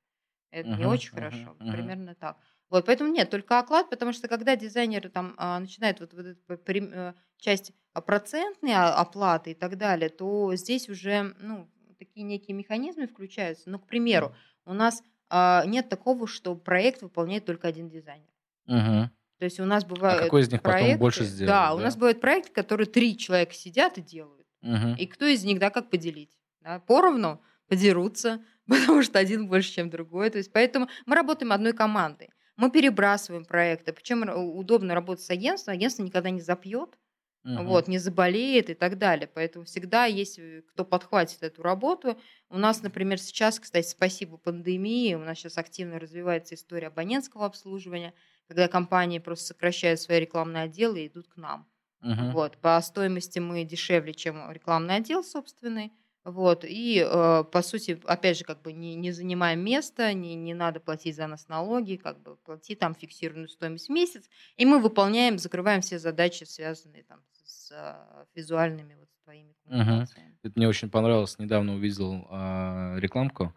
это 0.52 0.68
uh-huh, 0.68 0.78
не 0.80 0.86
очень 0.86 1.12
uh-huh, 1.12 1.16
хорошо, 1.16 1.56
uh-huh. 1.60 1.72
примерно 1.72 2.14
так. 2.14 2.38
Вот, 2.70 2.86
поэтому 2.86 3.10
нет, 3.10 3.30
только 3.30 3.58
оклад, 3.58 3.90
потому 3.90 4.12
что 4.12 4.28
когда 4.28 4.58
дизайнер 4.58 5.10
там 5.10 5.34
начинает 5.38 6.02
вот, 6.02 6.14
вот 6.14 6.26
эту 6.26 6.44
э, 6.74 7.14
часть 7.38 7.72
процентной 7.94 8.76
оплаты 8.76 9.52
и 9.52 9.54
так 9.54 9.78
далее, 9.78 10.10
то 10.10 10.54
здесь 10.56 10.90
уже, 10.90 11.34
ну, 11.40 11.70
такие 12.02 12.26
некие 12.26 12.56
механизмы 12.56 13.08
включаются. 13.08 13.70
Ну, 13.70 13.78
к 13.78 13.86
примеру, 13.86 14.36
у 14.66 14.74
нас 14.74 15.04
а, 15.30 15.64
нет 15.68 15.88
такого, 15.88 16.28
что 16.28 16.56
проект 16.56 17.04
выполняет 17.04 17.46
только 17.46 17.68
один 17.68 17.90
дизайнер. 17.90 18.28
Угу. 18.66 19.10
То 19.38 19.46
есть 19.46 19.60
у 19.60 19.66
нас 19.66 19.86
бывают 19.86 20.22
а 20.22 20.24
какой 20.24 20.42
из 20.42 20.52
них 20.52 20.62
проекты, 20.64 20.94
потом 20.94 21.00
больше 21.00 21.24
сделает? 21.26 21.48
Да, 21.48 21.70
да, 21.70 21.76
у 21.76 21.80
нас 21.80 21.96
бывают 21.96 22.20
проекты, 22.20 22.52
которые 22.52 22.88
три 22.88 23.18
человека 23.18 23.54
сидят 23.54 24.00
и 24.00 24.02
делают. 24.02 24.48
Угу. 24.64 24.96
И 24.98 25.06
кто 25.06 25.26
из 25.26 25.44
них, 25.44 25.60
да, 25.60 25.70
как 25.70 25.92
поделить? 25.92 26.32
Да, 26.62 26.80
поровну 26.80 27.42
подерутся, 27.68 28.44
потому 28.68 29.04
что 29.04 29.20
один 29.20 29.48
больше, 29.48 29.72
чем 29.72 29.90
другой. 29.92 30.32
То 30.32 30.40
есть 30.40 30.52
поэтому 30.52 30.90
мы 31.06 31.16
работаем 31.16 31.52
одной 31.52 31.74
командой. 31.74 32.32
Мы 32.58 32.72
перебрасываем 32.72 33.46
проекты. 33.46 33.94
Причем 33.94 34.28
удобно 34.58 34.96
работать 34.96 35.24
с 35.24 35.30
агентством. 35.30 35.74
Агентство 35.74 36.04
никогда 36.04 36.30
не 36.30 36.42
запьет. 36.42 36.98
Угу. 37.44 37.64
вот, 37.64 37.88
не 37.88 37.98
заболеет 37.98 38.70
и 38.70 38.74
так 38.74 38.98
далее. 38.98 39.30
Поэтому 39.34 39.66
всегда 39.66 40.06
есть 40.06 40.40
э, 40.40 40.64
кто 40.68 40.86
подхватит 40.86 41.44
эту 41.44 41.64
работу. 41.64 42.20
У 42.50 42.58
нас, 42.58 42.82
например, 42.82 43.20
сейчас, 43.20 43.60
кстати, 43.60 43.88
спасибо 43.88 44.38
пандемии, 44.38 45.14
у 45.16 45.20
нас 45.20 45.38
сейчас 45.38 45.58
активно 45.58 46.00
развивается 46.00 46.56
история 46.56 46.88
абонентского 46.88 47.46
обслуживания, 47.46 48.14
когда 48.48 48.68
компании 48.68 49.20
просто 49.20 49.48
сокращают 49.48 50.00
свои 50.00 50.20
рекламные 50.20 50.64
отделы 50.64 51.02
и 51.02 51.08
идут 51.08 51.28
к 51.28 51.38
нам. 51.38 51.68
Угу. 52.02 52.32
Вот, 52.32 52.58
по 52.58 52.82
стоимости 52.82 53.40
мы 53.40 53.64
дешевле, 53.64 54.14
чем 54.14 54.52
рекламный 54.52 54.96
отдел 54.96 55.24
собственный. 55.24 55.92
Вот, 56.24 56.64
и, 56.64 57.04
э, 57.04 57.44
по 57.52 57.62
сути, 57.64 58.00
опять 58.06 58.38
же, 58.38 58.44
как 58.44 58.62
бы 58.62 58.74
не, 58.74 58.94
не 58.94 59.12
занимаем 59.12 59.60
место, 59.64 60.14
не, 60.14 60.36
не 60.36 60.54
надо 60.54 60.80
платить 60.80 61.16
за 61.16 61.26
нас 61.26 61.48
налоги, 61.48 61.96
как 61.96 62.22
бы 62.22 62.36
плати 62.36 62.76
там 62.76 62.94
фиксированную 62.94 63.50
стоимость 63.50 63.88
в 63.88 63.92
месяц, 63.92 64.30
и 64.56 64.66
мы 64.66 64.80
выполняем, 64.80 65.40
закрываем 65.40 65.82
все 65.82 65.98
задачи, 65.98 66.44
связанные 66.44 67.04
там 67.04 67.22
с 67.44 67.72
э, 67.72 68.26
визуальными 68.36 68.96
вот 69.00 69.10
твоими 69.24 69.56
коммуникациями. 69.64 70.30
Угу. 70.30 70.38
Это 70.44 70.54
мне 70.58 70.68
очень 70.68 70.92
понравилось, 70.92 71.40
недавно 71.40 71.74
увидел 71.74 72.28
э, 72.30 73.00
рекламку. 73.00 73.56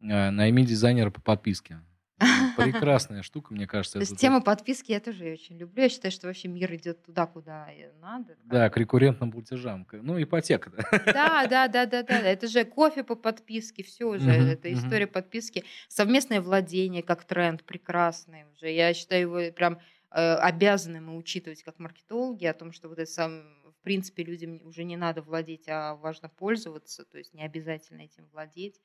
Э, 0.00 0.30
найми 0.30 0.64
дизайнера 0.64 1.10
по 1.10 1.20
подписке. 1.20 1.80
Прекрасная 2.56 3.22
штука, 3.22 3.54
мне 3.54 3.66
кажется. 3.66 3.94
То 3.98 4.00
есть 4.00 4.18
тема 4.18 4.40
подписки 4.42 4.92
я 4.92 5.00
тоже 5.00 5.32
очень 5.32 5.56
люблю. 5.56 5.84
Я 5.84 5.88
считаю, 5.88 6.12
что 6.12 6.26
вообще 6.26 6.48
мир 6.48 6.74
идет 6.74 7.02
туда, 7.02 7.26
куда 7.26 7.68
надо. 8.00 8.36
Да, 8.44 8.68
к 8.68 8.76
рекуррентным 8.76 9.32
платежам. 9.32 9.86
Ну, 9.92 10.22
ипотека. 10.22 10.70
Да, 11.06 11.46
да, 11.50 11.68
да, 11.68 11.86
да, 11.86 12.02
да. 12.02 12.18
Это 12.18 12.46
же 12.48 12.64
кофе 12.64 13.04
по 13.04 13.14
подписке, 13.14 13.82
все 13.82 14.04
уже. 14.04 14.30
Это 14.30 14.72
история 14.72 15.06
подписки. 15.06 15.64
Совместное 15.88 16.40
владение 16.40 17.02
как 17.02 17.24
тренд 17.24 17.64
прекрасный 17.64 18.44
уже. 18.52 18.70
Я 18.70 18.92
считаю 18.94 19.22
его 19.22 19.52
прям 19.52 19.78
э, 20.10 20.34
обязаны 20.34 21.00
мы 21.00 21.16
учитывать 21.16 21.62
как 21.62 21.78
маркетологи 21.78 22.44
о 22.44 22.54
том, 22.54 22.72
что 22.72 22.88
вот 22.88 22.98
это 22.98 23.10
сам, 23.10 23.42
в 23.64 23.82
принципе, 23.82 24.24
людям 24.24 24.60
уже 24.64 24.84
не 24.84 24.96
надо 24.96 25.22
владеть, 25.22 25.68
а 25.68 25.94
важно 25.96 26.28
пользоваться, 26.28 27.04
то 27.04 27.18
есть 27.18 27.32
не 27.34 27.44
обязательно 27.44 28.02
этим 28.02 28.26
владеть. 28.32 28.80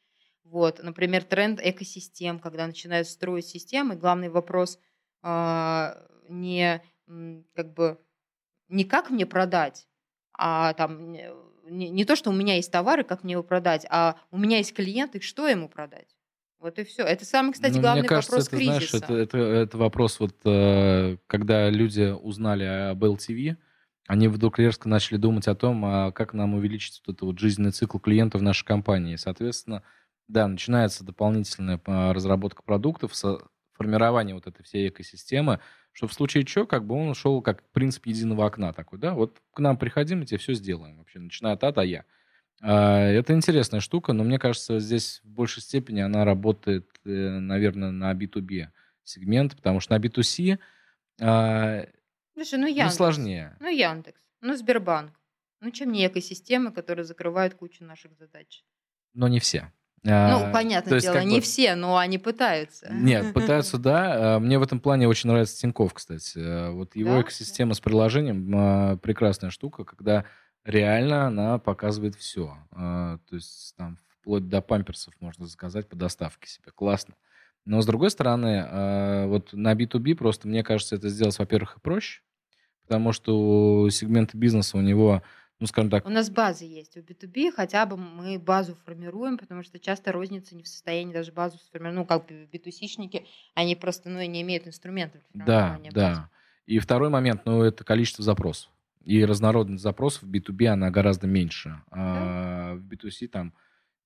Вот, 0.45 0.81
например, 0.81 1.23
тренд 1.23 1.59
экосистем, 1.61 2.39
когда 2.39 2.65
начинают 2.67 3.07
строить 3.07 3.47
системы, 3.47 3.95
главный 3.95 4.29
вопрос 4.29 4.79
э, 5.23 6.07
не 6.29 6.81
как 7.53 7.73
бы 7.73 7.99
не 8.69 8.83
как 8.83 9.09
мне 9.09 9.25
продать, 9.25 9.87
а 10.33 10.73
там 10.73 11.11
не, 11.11 11.89
не 11.89 12.05
то, 12.05 12.15
что 12.15 12.29
у 12.29 12.33
меня 12.33 12.55
есть 12.55 12.71
товары, 12.71 13.03
как 13.03 13.23
мне 13.23 13.33
его 13.33 13.43
продать, 13.43 13.85
а 13.89 14.17
у 14.31 14.37
меня 14.37 14.57
есть 14.57 14.73
клиенты, 14.73 15.19
что 15.21 15.47
ему 15.47 15.69
продать. 15.69 16.15
Вот 16.59 16.79
и 16.79 16.83
все. 16.83 17.03
Это 17.03 17.25
самый, 17.25 17.53
кстати, 17.53 17.75
ну, 17.75 17.81
главный 17.81 18.01
мне 18.01 18.09
кажется, 18.09 18.31
вопрос 18.31 18.47
это, 18.47 18.57
кризиса. 18.57 18.97
Знаешь, 18.97 19.03
это, 19.03 19.13
это, 19.13 19.37
это 19.37 19.77
вопрос, 19.77 20.19
вот, 20.19 20.35
э, 20.45 21.17
когда 21.27 21.69
люди 21.69 22.11
узнали 22.11 22.63
об 22.63 23.03
LTV, 23.03 23.57
они 24.07 24.27
вдруг 24.27 24.59
резко 24.59 24.87
начали 24.87 25.17
думать 25.17 25.47
о 25.47 25.55
том, 25.55 25.83
а 25.85 26.11
как 26.11 26.33
нам 26.33 26.53
увеличить 26.53 27.01
вот 27.05 27.15
этот 27.15 27.21
вот 27.23 27.39
жизненный 27.39 27.71
цикл 27.71 27.97
клиента 27.97 28.37
в 28.37 28.41
нашей 28.43 28.65
компании. 28.65 29.15
Соответственно, 29.15 29.83
да, 30.27 30.47
начинается 30.47 31.03
дополнительная 31.03 31.79
а, 31.85 32.13
разработка 32.13 32.63
продуктов, 32.63 33.13
формирование 33.73 34.33
вот 34.33 34.47
этой 34.47 34.63
всей 34.63 34.89
экосистемы, 34.89 35.59
что 35.91 36.07
в 36.07 36.13
случае 36.13 36.45
чего, 36.45 36.65
как 36.65 36.85
бы 36.85 36.95
он 36.95 37.13
шел 37.13 37.41
как 37.41 37.63
принцип 37.71 38.05
единого 38.05 38.45
окна 38.45 38.73
такой, 38.73 38.99
да, 38.99 39.13
вот 39.13 39.41
к 39.53 39.59
нам 39.59 39.77
приходим, 39.77 40.19
мы 40.19 40.25
тебе 40.25 40.37
все 40.37 40.53
сделаем 40.53 40.97
вообще, 40.97 41.19
начиная 41.19 41.53
от 41.53 41.63
А 41.63 41.71
до 41.71 41.81
Я. 41.81 42.05
А, 42.61 42.99
это 42.99 43.33
интересная 43.33 43.81
штука, 43.81 44.13
но 44.13 44.23
мне 44.23 44.39
кажется, 44.39 44.79
здесь 44.79 45.21
в 45.23 45.29
большей 45.29 45.61
степени 45.61 45.99
она 45.99 46.23
работает, 46.25 46.89
э, 47.05 47.09
наверное, 47.09 47.91
на 47.91 48.13
B2B 48.13 48.69
сегмент, 49.03 49.55
потому 49.55 49.79
что 49.79 49.93
на 49.93 50.01
B2C 50.01 50.57
а, 51.21 51.85
Слушай, 52.33 52.59
ну, 52.59 52.67
Яндекс, 52.67 52.93
ну, 52.93 52.97
сложнее. 52.97 53.57
Ну, 53.59 53.69
Яндекс, 53.69 54.21
ну, 54.41 54.55
Сбербанк. 54.55 55.13
Ну, 55.61 55.71
чем 55.71 55.91
не 55.91 56.05
экосистемы, 56.05 56.71
которые 56.71 57.05
закрывают 57.05 57.55
кучу 57.55 57.83
наших 57.83 58.13
задач? 58.17 58.63
Но 59.13 59.27
не 59.29 59.39
все. 59.39 59.71
Ну, 60.05 60.45
а, 60.45 60.51
понятное 60.51 60.99
дело, 60.99 61.23
не 61.23 61.37
бы... 61.37 61.41
все, 61.41 61.73
но 61.73 61.97
они 61.97 62.19
пытаются. 62.19 62.87
Нет, 62.93 63.33
пытаются, 63.33 63.79
да. 63.79 64.35
А, 64.35 64.39
мне 64.39 64.59
в 64.59 64.61
этом 64.61 64.79
плане 64.79 65.07
очень 65.07 65.29
нравится 65.29 65.59
Тиньков, 65.59 65.95
кстати. 65.95 66.37
А, 66.37 66.71
вот 66.71 66.95
его 66.95 67.15
да? 67.15 67.21
экосистема 67.21 67.73
с 67.73 67.79
приложением 67.79 68.99
прекрасная 68.99 69.49
штука, 69.49 69.83
когда 69.83 70.25
реально 70.63 71.25
она 71.25 71.57
показывает 71.57 72.13
все. 72.15 72.55
То 72.71 73.19
есть 73.31 73.75
там 73.77 73.97
вплоть 74.21 74.47
до 74.47 74.61
памперсов 74.61 75.15
можно 75.19 75.47
заказать 75.47 75.89
по 75.89 75.95
доставке 75.95 76.47
себе. 76.49 76.71
Классно. 76.73 77.15
Но 77.65 77.81
с 77.81 77.85
другой 77.87 78.11
стороны, 78.11 79.25
вот 79.27 79.53
на 79.53 79.73
B2B 79.73 80.13
просто, 80.13 80.47
мне 80.47 80.63
кажется, 80.63 80.95
это 80.95 81.09
сделать, 81.09 81.37
во-первых, 81.39 81.77
и 81.77 81.79
проще, 81.79 82.21
потому 82.83 83.11
что 83.11 83.89
сегмент 83.89 84.35
бизнеса 84.35 84.77
у 84.77 84.81
него 84.81 85.23
ну, 85.59 85.67
скажем 85.67 85.89
так. 85.89 86.05
У 86.05 86.09
нас 86.09 86.29
базы 86.29 86.65
есть. 86.65 86.97
У 86.97 87.01
B2B 87.01 87.51
хотя 87.51 87.85
бы 87.85 87.97
мы 87.97 88.37
базу 88.39 88.75
формируем, 88.85 89.37
потому 89.37 89.63
что 89.63 89.79
часто 89.79 90.11
розница 90.11 90.55
не 90.55 90.63
в 90.63 90.67
состоянии 90.67 91.13
даже 91.13 91.31
базу 91.31 91.57
сформировать. 91.57 91.95
Ну, 91.97 92.05
как 92.05 92.27
бы 92.27 92.47
B2C-шники, 92.51 93.25
они 93.55 93.75
просто 93.75 94.09
ну, 94.09 94.21
не 94.21 94.41
имеют 94.41 94.67
инструментов 94.67 95.21
для 95.33 95.45
Да, 95.45 95.79
да. 95.91 96.29
И 96.65 96.79
второй 96.79 97.09
момент, 97.09 97.41
ну, 97.45 97.61
это 97.63 97.83
количество 97.83 98.23
запросов. 98.23 98.71
И 99.03 99.23
разнородность 99.23 99.83
запросов 99.83 100.23
в 100.23 100.31
B2B, 100.31 100.65
она 100.67 100.89
гораздо 100.89 101.27
меньше. 101.27 101.81
А 101.91 102.73
в 102.75 102.81
B2C 102.81 103.27
там 103.27 103.53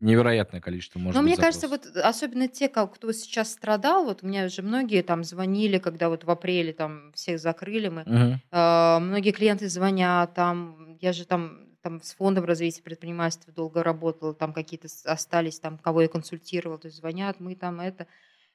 невероятное 0.02 0.62
количество 0.62 1.00
может 1.00 1.18
Но 1.18 1.24
быть 1.24 1.34
мне 1.34 1.38
кажется, 1.38 1.68
вот 1.68 1.86
особенно 1.95 2.47
те, 2.47 2.70
кто 2.70 3.12
сейчас 3.12 3.52
страдал, 3.52 4.06
вот 4.06 4.24
у 4.24 4.28
меня 4.28 4.45
уже 4.45 4.62
многие 4.62 5.02
там 5.02 5.24
звонили, 5.24 5.78
когда 5.80 6.10
вот 6.10 6.24
в 6.24 6.30
апреле 6.30 6.72
там 6.74 7.12
всех 7.14 7.39
закрыли 7.39 7.88
мы, 7.89 8.06
Мгм. 8.06 8.39
э, 8.52 9.00
многие 9.00 9.32
клиенты 9.32 9.70
звонят, 9.70 10.34
там, 10.36 10.88
я 11.02 11.14
же 11.14 11.26
там 11.26 11.70
там 11.82 12.02
с 12.02 12.14
фондом 12.14 12.45
развития 12.45 12.82
предпринимательства 12.82 13.54
долго 13.54 13.84
работала, 13.84 14.34
там 14.34 14.54
какие-то 14.54 14.88
остались, 15.06 15.60
там 15.60 15.78
кого 15.78 16.02
я 16.02 16.08
консультировала, 16.08 16.78
то 16.78 16.88
есть 16.88 16.97
звонят, 16.97 17.39
мы 17.39 17.56
там 17.56 17.80
это. 17.80 18.08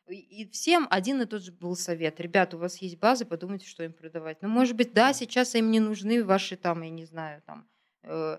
И 0.09 0.47
всем 0.53 0.87
один 0.91 1.23
и 1.23 1.25
тот 1.25 1.43
же 1.43 1.51
был 1.51 1.77
совет. 1.77 2.21
Ребята, 2.21 2.57
у 2.57 2.61
вас 2.61 2.77
есть 2.77 2.99
базы, 2.99 3.25
подумайте, 3.25 3.67
что 3.67 3.83
им 3.83 3.95
продавать. 3.95 4.43
Ну, 4.43 4.49
может 4.49 4.77
быть, 4.77 4.93
да, 4.93 5.15
сейчас 5.15 5.55
им 5.55 5.71
не 5.71 5.81
нужны 5.81 6.23
ваши 6.23 6.57
там, 6.57 6.83
я 6.83 6.91
не 6.91 7.07
знаю, 7.07 7.43
там 7.47 7.67
э, 8.03 8.37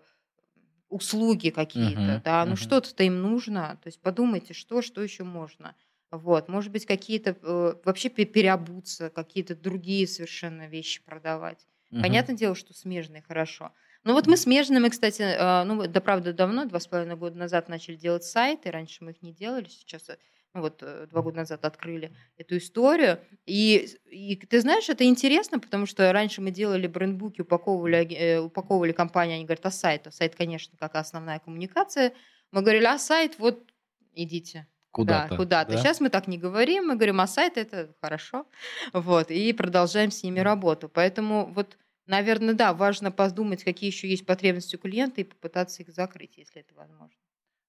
услуги 0.89 1.49
какие-то, 1.49 2.01
uh-huh, 2.01 2.23
да, 2.23 2.45
ну 2.45 2.53
uh-huh. 2.53 2.57
что-то 2.57 3.03
им 3.03 3.21
нужно, 3.21 3.79
то 3.81 3.87
есть 3.87 3.99
подумайте, 3.99 4.53
что, 4.53 4.83
что 4.83 5.01
еще 5.01 5.23
можно. 5.23 5.75
Вот, 6.11 6.47
может 6.47 6.71
быть, 6.71 6.85
какие-то 6.85 7.35
э, 7.41 7.73
вообще 7.83 8.09
переобуться, 8.09 9.09
какие-то 9.09 9.55
другие 9.55 10.07
совершенно 10.07 10.67
вещи 10.67 11.03
продавать. 11.03 11.65
Uh-huh. 11.91 12.01
Понятное 12.01 12.35
дело, 12.35 12.53
что 12.53 12.75
смежные 12.75 13.23
хорошо. 13.23 13.73
Ну 14.05 14.13
вот 14.13 14.27
мы 14.27 14.37
смежными, 14.37 14.87
кстати, 14.89 15.21
э, 15.21 15.63
ну 15.63 15.85
да, 15.87 15.99
правда, 15.99 16.31
давно, 16.31 16.65
два 16.65 16.79
с 16.79 16.87
половиной 16.87 17.15
года 17.15 17.37
назад 17.37 17.69
начали 17.69 17.95
делать 17.95 18.23
сайты, 18.23 18.71
раньше 18.71 19.03
мы 19.03 19.11
их 19.11 19.21
не 19.21 19.33
делали, 19.33 19.67
сейчас 19.67 20.09
э, 20.09 20.17
ну 20.53 20.61
вот 20.61 20.81
э, 20.81 21.07
два 21.09 21.21
года 21.21 21.37
назад 21.37 21.65
открыли 21.65 22.15
эту 22.37 22.57
историю. 22.57 23.19
И, 23.45 23.89
и 24.09 24.35
ты 24.37 24.61
знаешь, 24.61 24.87
это 24.89 25.03
интересно, 25.03 25.59
потому 25.59 25.85
что 25.85 26.11
раньше 26.13 26.41
мы 26.41 26.51
делали 26.51 26.87
брендбуки, 26.87 27.41
упаковывали, 27.41 28.13
э, 28.13 28.39
упаковывали 28.39 28.93
компании, 28.93 29.35
они 29.35 29.45
говорят, 29.45 29.65
а 29.65 29.71
сайт? 29.71 30.07
А 30.07 30.11
сайт, 30.11 30.35
конечно, 30.35 30.77
как 30.77 30.95
основная 30.95 31.39
коммуникация. 31.39 32.13
Мы 32.51 32.61
говорили, 32.61 32.85
а 32.85 32.97
сайт, 32.97 33.37
вот 33.37 33.69
идите. 34.13 34.67
Куда-то. 34.91 35.31
Да, 35.31 35.35
куда-то. 35.35 35.71
Да? 35.73 35.77
Сейчас 35.77 35.99
мы 35.99 36.09
так 36.09 36.27
не 36.27 36.37
говорим, 36.37 36.87
мы 36.87 36.95
говорим, 36.95 37.19
а 37.19 37.27
сайт 37.27 37.57
это 37.57 37.93
хорошо. 38.01 38.45
Вот, 38.93 39.29
и 39.29 39.51
продолжаем 39.51 40.09
с 40.09 40.23
ними 40.23 40.39
работу. 40.39 40.87
Поэтому 40.87 41.51
вот, 41.53 41.77
наверное, 42.07 42.53
да, 42.53 42.73
важно 42.73 43.11
подумать, 43.11 43.63
какие 43.63 43.89
еще 43.89 44.09
есть 44.09 44.25
потребности 44.25 44.75
у 44.75 44.79
клиента 44.79 45.21
и 45.21 45.25
попытаться 45.25 45.83
их 45.83 45.89
закрыть, 45.89 46.37
если 46.37 46.61
это 46.61 46.73
возможно. 46.75 47.15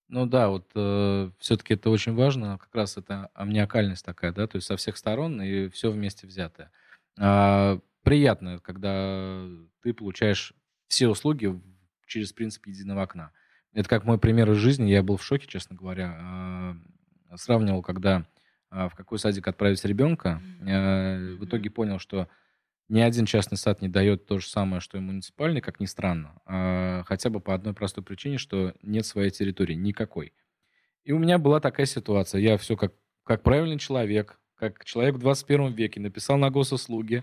Ну 0.09 0.27
да, 0.27 0.49
вот 0.49 0.71
э, 0.75 1.31
все-таки 1.39 1.75
это 1.75 1.91
очень 1.91 2.15
важно, 2.15 2.59
как 2.59 2.73
раз 2.75 2.97
это 2.97 3.29
амниакальность 3.35 4.05
такая, 4.05 4.33
да, 4.33 4.47
то 4.47 4.57
есть 4.57 4.67
со 4.67 4.77
всех 4.77 4.97
сторон 4.97 5.43
и 5.43 5.69
все 5.69 5.91
вместе 5.91 6.29
взятое. 6.29 6.71
А, 7.19 7.81
приятно, 8.03 8.61
когда 8.61 9.45
ты 9.83 9.93
получаешь 9.93 10.55
все 10.87 11.09
услуги 11.09 11.61
через 12.07 12.33
принцип 12.33 12.67
единого 12.67 13.03
окна. 13.03 13.33
Это 13.73 13.89
как 13.89 14.05
мой 14.05 14.19
пример 14.19 14.51
из 14.53 14.59
жизни, 14.59 14.89
я 14.89 15.03
был 15.03 15.17
в 15.17 15.25
шоке, 15.25 15.47
честно 15.49 15.75
говоря. 15.75 16.17
А, 16.21 16.77
сравнивал, 17.35 17.83
когда 17.83 18.27
а, 18.71 18.89
в 18.89 18.95
какой 18.95 19.19
садик 19.19 19.49
отправить 19.49 19.85
ребенка, 19.85 20.41
а, 20.63 21.19
в 21.37 21.45
итоге 21.45 21.71
понял, 21.71 21.99
что 21.99 22.29
ни 22.89 23.01
один 23.01 23.27
частный 23.27 23.59
сад 23.59 23.83
не 23.83 23.89
дает 23.89 24.27
то 24.27 24.39
же 24.39 24.49
самое, 24.49 24.81
что 24.81 24.97
и 24.97 25.01
муниципальный, 25.01 25.61
как 25.61 25.81
ни 25.81 25.87
странно, 25.87 26.41
а 26.45 27.03
хотя 27.05 27.31
бы 27.31 27.41
по 27.41 27.55
одной 27.55 27.75
простой 27.75 28.05
причине, 28.05 28.39
что 28.39 28.75
нет 28.83 29.07
своей 29.07 29.31
территории 29.31 29.75
никакой. 29.75 30.33
И 31.05 31.13
у 31.13 31.19
меня 31.19 31.39
была 31.39 31.61
такая 31.61 31.87
ситуация. 31.87 32.41
Я 32.41 32.59
все 32.59 32.77
как, 32.77 32.93
как 33.25 33.43
правильный 33.43 33.79
человек, 33.79 34.41
как 34.57 34.85
человек 34.85 35.17
в 35.17 35.19
21 35.19 35.73
веке 35.73 36.01
написал 36.01 36.37
на 36.37 36.51
госуслуги. 36.51 37.23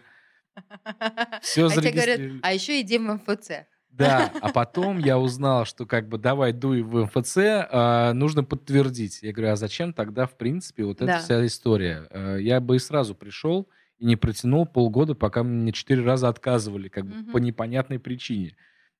Все 1.41 1.66
а 1.66 1.70
говорят, 1.70 2.20
а 2.43 2.53
еще 2.53 2.80
иди 2.80 2.97
в 2.99 3.01
МФЦ. 3.01 3.66
Да, 3.89 4.32
а 4.41 4.49
потом 4.53 4.99
я 4.99 5.20
узнал, 5.20 5.66
что 5.66 5.86
как 5.86 6.07
бы 6.07 6.18
давай 6.18 6.51
дуй 6.51 6.82
в 6.82 7.05
МФЦ, 7.05 7.38
а, 7.38 8.14
нужно 8.14 8.43
подтвердить. 8.43 9.22
Я 9.22 9.34
говорю, 9.34 9.51
а 9.51 9.55
зачем 9.55 9.93
тогда, 9.93 10.26
в 10.26 10.36
принципе, 10.36 10.84
вот 10.84 10.97
эта 10.97 11.05
да. 11.05 11.20
вся 11.20 11.45
история? 11.45 12.07
А, 12.09 12.38
я 12.38 12.59
бы 12.59 12.76
и 12.76 12.80
сразу 12.80 13.16
пришел, 13.16 13.68
и 14.03 14.05
не 14.05 14.15
протянул 14.17 14.65
полгода, 14.67 15.15
пока 15.15 15.43
мне 15.43 15.71
четыре 15.71 16.03
раза 16.03 16.29
отказывали, 16.29 16.89
как 16.89 17.05
бы 17.07 17.15
по 17.31 17.37
Мгм. 17.37 17.45
непонятной 17.47 17.99
причине. 17.99 18.55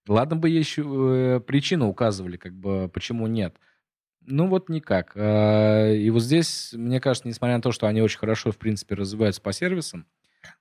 Ладно 0.08 0.36
бы 0.38 0.50
еще 0.50 0.84
э, 0.86 1.40
причину 1.42 1.88
указывали, 1.90 2.38
как 2.38 2.54
бы 2.54 2.90
почему 2.94 3.28
нет. 3.28 3.58
Ну 4.22 4.48
вот 4.48 4.70
никак. 4.70 5.14
А, 5.16 5.92
И 5.92 6.10
вот 6.10 6.22
здесь, 6.24 6.74
мне 6.74 7.00
кажется, 7.02 7.28
несмотря 7.28 7.58
на 7.58 7.62
то, 7.64 7.72
что 7.72 7.88
они 7.88 8.02
очень 8.02 8.20
хорошо, 8.20 8.52
в 8.52 8.58
принципе, 8.58 8.96
развиваются 8.96 9.42
по 9.42 9.54
сервисам, 9.54 10.08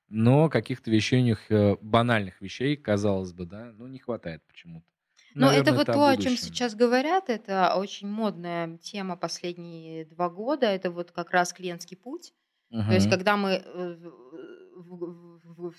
но 0.08 0.48
каких-то 0.50 0.90
вещей 0.90 1.20
у 1.20 1.24
них, 1.24 1.50
э, 1.50 1.76
банальных 1.80 2.40
вещей, 2.42 2.76
казалось 2.76 3.32
бы, 3.32 3.46
да, 3.46 3.72
ну 3.76 3.86
не 3.88 3.98
хватает 4.00 4.42
почему-то. 4.46 4.86
Но 5.34 5.52
это 5.52 5.72
Наверное, 5.72 5.72
вот 5.72 5.88
о 5.88 5.92
то, 5.94 6.06
о 6.08 6.16
чем 6.18 6.34
будущем. 6.34 6.36
сейчас 6.36 6.74
говорят, 6.74 7.30
это 7.30 7.74
очень 7.76 8.08
модная 8.08 8.78
тема 8.78 9.16
последние 9.16 10.04
два 10.06 10.28
года. 10.30 10.66
Это 10.66 10.90
вот 10.90 11.12
как 11.12 11.30
раз 11.30 11.52
клиентский 11.54 11.96
путь. 11.96 12.34
То 12.72 12.94
есть, 12.94 13.10
когда 13.10 13.36
мы, 13.36 13.62
э, 13.62 13.96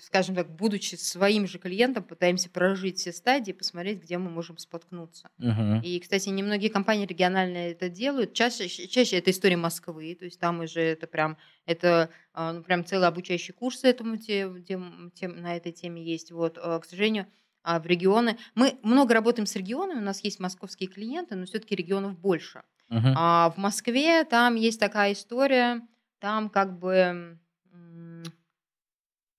скажем 0.00 0.34
так, 0.34 0.54
будучи 0.54 0.94
своим 0.94 1.46
же 1.46 1.58
клиентом, 1.58 2.04
пытаемся 2.04 2.48
прожить 2.50 2.98
все 2.98 3.12
стадии, 3.12 3.52
посмотреть, 3.52 4.02
где 4.02 4.16
мы 4.18 4.30
можем 4.30 4.58
споткнуться. 4.58 5.28
Мгм. 5.38 5.80
И, 5.80 5.98
кстати, 5.98 6.28
немногие 6.28 6.70
компании 6.70 7.06
региональные 7.06 7.72
это 7.72 7.88
делают. 7.88 8.32
Чаще, 8.32 8.68
чаще 8.68 9.18
это 9.18 9.30
история 9.30 9.56
Москвы, 9.56 10.14
то 10.14 10.24
есть 10.24 10.38
там 10.38 10.60
уже 10.60 10.80
это 10.80 11.06
прям, 11.06 11.36
это 11.66 12.10
а, 12.32 12.52
ну, 12.52 12.62
прям 12.62 12.84
целые 12.84 13.08
обучающие 13.08 13.54
курсы 13.54 13.88
этому 13.88 14.16
те- 14.16 14.48
тем- 14.66 15.10
тем- 15.14 15.40
на 15.40 15.56
этой 15.56 15.72
теме 15.72 16.02
есть. 16.02 16.32
Вот, 16.32 16.58
а, 16.62 16.78
к 16.78 16.84
сожалению, 16.84 17.26
а, 17.62 17.80
в 17.80 17.86
регионы 17.86 18.38
мы 18.54 18.78
много 18.82 19.14
работаем 19.14 19.46
с 19.46 19.56
регионами, 19.56 19.98
у 19.98 20.02
нас 20.04 20.22
есть 20.22 20.38
московские 20.40 20.88
клиенты, 20.88 21.34
но 21.34 21.46
все-таки 21.46 21.74
регионов 21.74 22.18
больше. 22.18 22.62
Мгм. 22.88 23.14
А 23.16 23.50
в 23.50 23.56
Москве 23.56 24.24
там 24.24 24.54
есть 24.54 24.78
такая 24.78 25.12
история, 25.12 25.80
там 26.24 26.48
как 26.48 26.78
бы, 26.78 27.38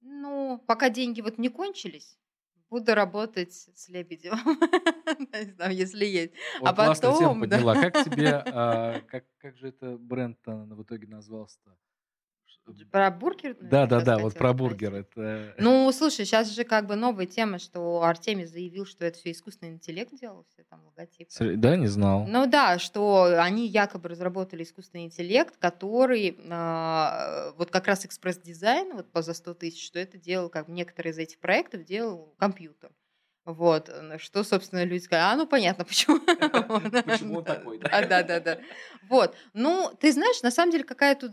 ну, 0.02 0.64
пока 0.68 0.92
деньги 0.92 1.22
вот 1.22 1.40
не 1.40 1.50
кончились, 1.50 2.20
буду 2.70 2.94
работать 2.94 3.54
с 3.54 3.90
Лебедевым, 3.90 4.60
Не 5.34 5.52
знаю, 5.54 5.76
если 5.76 6.06
есть. 6.06 6.34
Вот 6.60 6.70
А 6.70 6.76
классную 6.76 7.18
тему 7.18 7.34
потом, 7.40 7.50
да. 7.50 7.58
подняла. 7.58 7.74
Как 7.82 8.04
тебе, 8.04 8.30
а, 8.46 9.02
как, 9.02 9.26
как 9.40 9.58
же 9.58 9.70
это 9.70 9.98
бренд 9.98 10.38
в 10.46 10.84
итоге 10.84 11.08
назвался-то? 11.08 11.76
Про 12.92 13.12
бургер, 13.12 13.56
Да, 13.62 13.86
да, 13.86 14.02
да, 14.02 14.18
вот 14.18 14.34
про 14.34 14.54
бургер. 14.54 14.96
Это... 14.96 15.54
Ну, 15.60 15.92
слушай, 15.92 16.26
сейчас 16.26 16.50
же 16.50 16.64
как 16.64 16.88
бы 16.88 16.96
новая 16.96 17.26
тема, 17.26 17.60
что 17.60 18.02
Артемий 18.04 18.46
заявил, 18.46 18.86
что 18.86 19.06
это 19.06 19.18
все 19.20 19.32
искусственный 19.32 19.74
интеллект 19.74 20.14
делал, 20.20 20.46
все 20.52 20.64
там 20.64 20.82
логотипы. 20.86 21.56
Да, 21.58 21.76
не 21.76 21.88
знал. 21.88 22.26
Ну 22.28 22.48
да, 22.48 22.80
что 22.80 23.36
они 23.40 23.68
якобы 23.68 24.10
разработали 24.10 24.64
искусственный 24.64 25.06
интеллект, 25.06 25.56
который 25.58 26.38
а, 26.50 27.54
вот 27.58 27.72
как 27.72 27.88
раз 27.88 28.06
экспресс-дизайн 28.06 28.94
вот 28.96 29.12
по 29.12 29.22
за 29.22 29.34
100 29.34 29.54
тысяч, 29.56 29.86
что 29.86 30.00
это 30.00 30.18
делал, 30.18 30.50
как 30.50 30.68
некоторые 30.68 31.12
из 31.12 31.18
этих 31.18 31.40
проектов 31.40 31.84
делал 31.86 32.34
компьютер. 32.38 32.92
Вот, 33.46 33.90
э, 33.90 34.18
что, 34.18 34.44
собственно, 34.44 34.84
люди 34.84 35.04
сказали, 35.04 35.34
а, 35.34 35.36
ну, 35.36 35.48
понятно, 35.48 35.86
почему. 35.86 36.20
Почему 36.20 37.38
он 37.38 37.46
такой, 37.46 37.78
да? 37.78 38.06
Да, 38.08 38.24
да, 38.24 38.40
да. 38.40 38.60
Вот, 39.08 39.36
ну, 39.54 39.92
ты 40.00 40.12
знаешь, 40.12 40.42
на 40.42 40.52
самом 40.52 40.72
деле, 40.72 40.84
какая 40.84 41.16
тут 41.16 41.32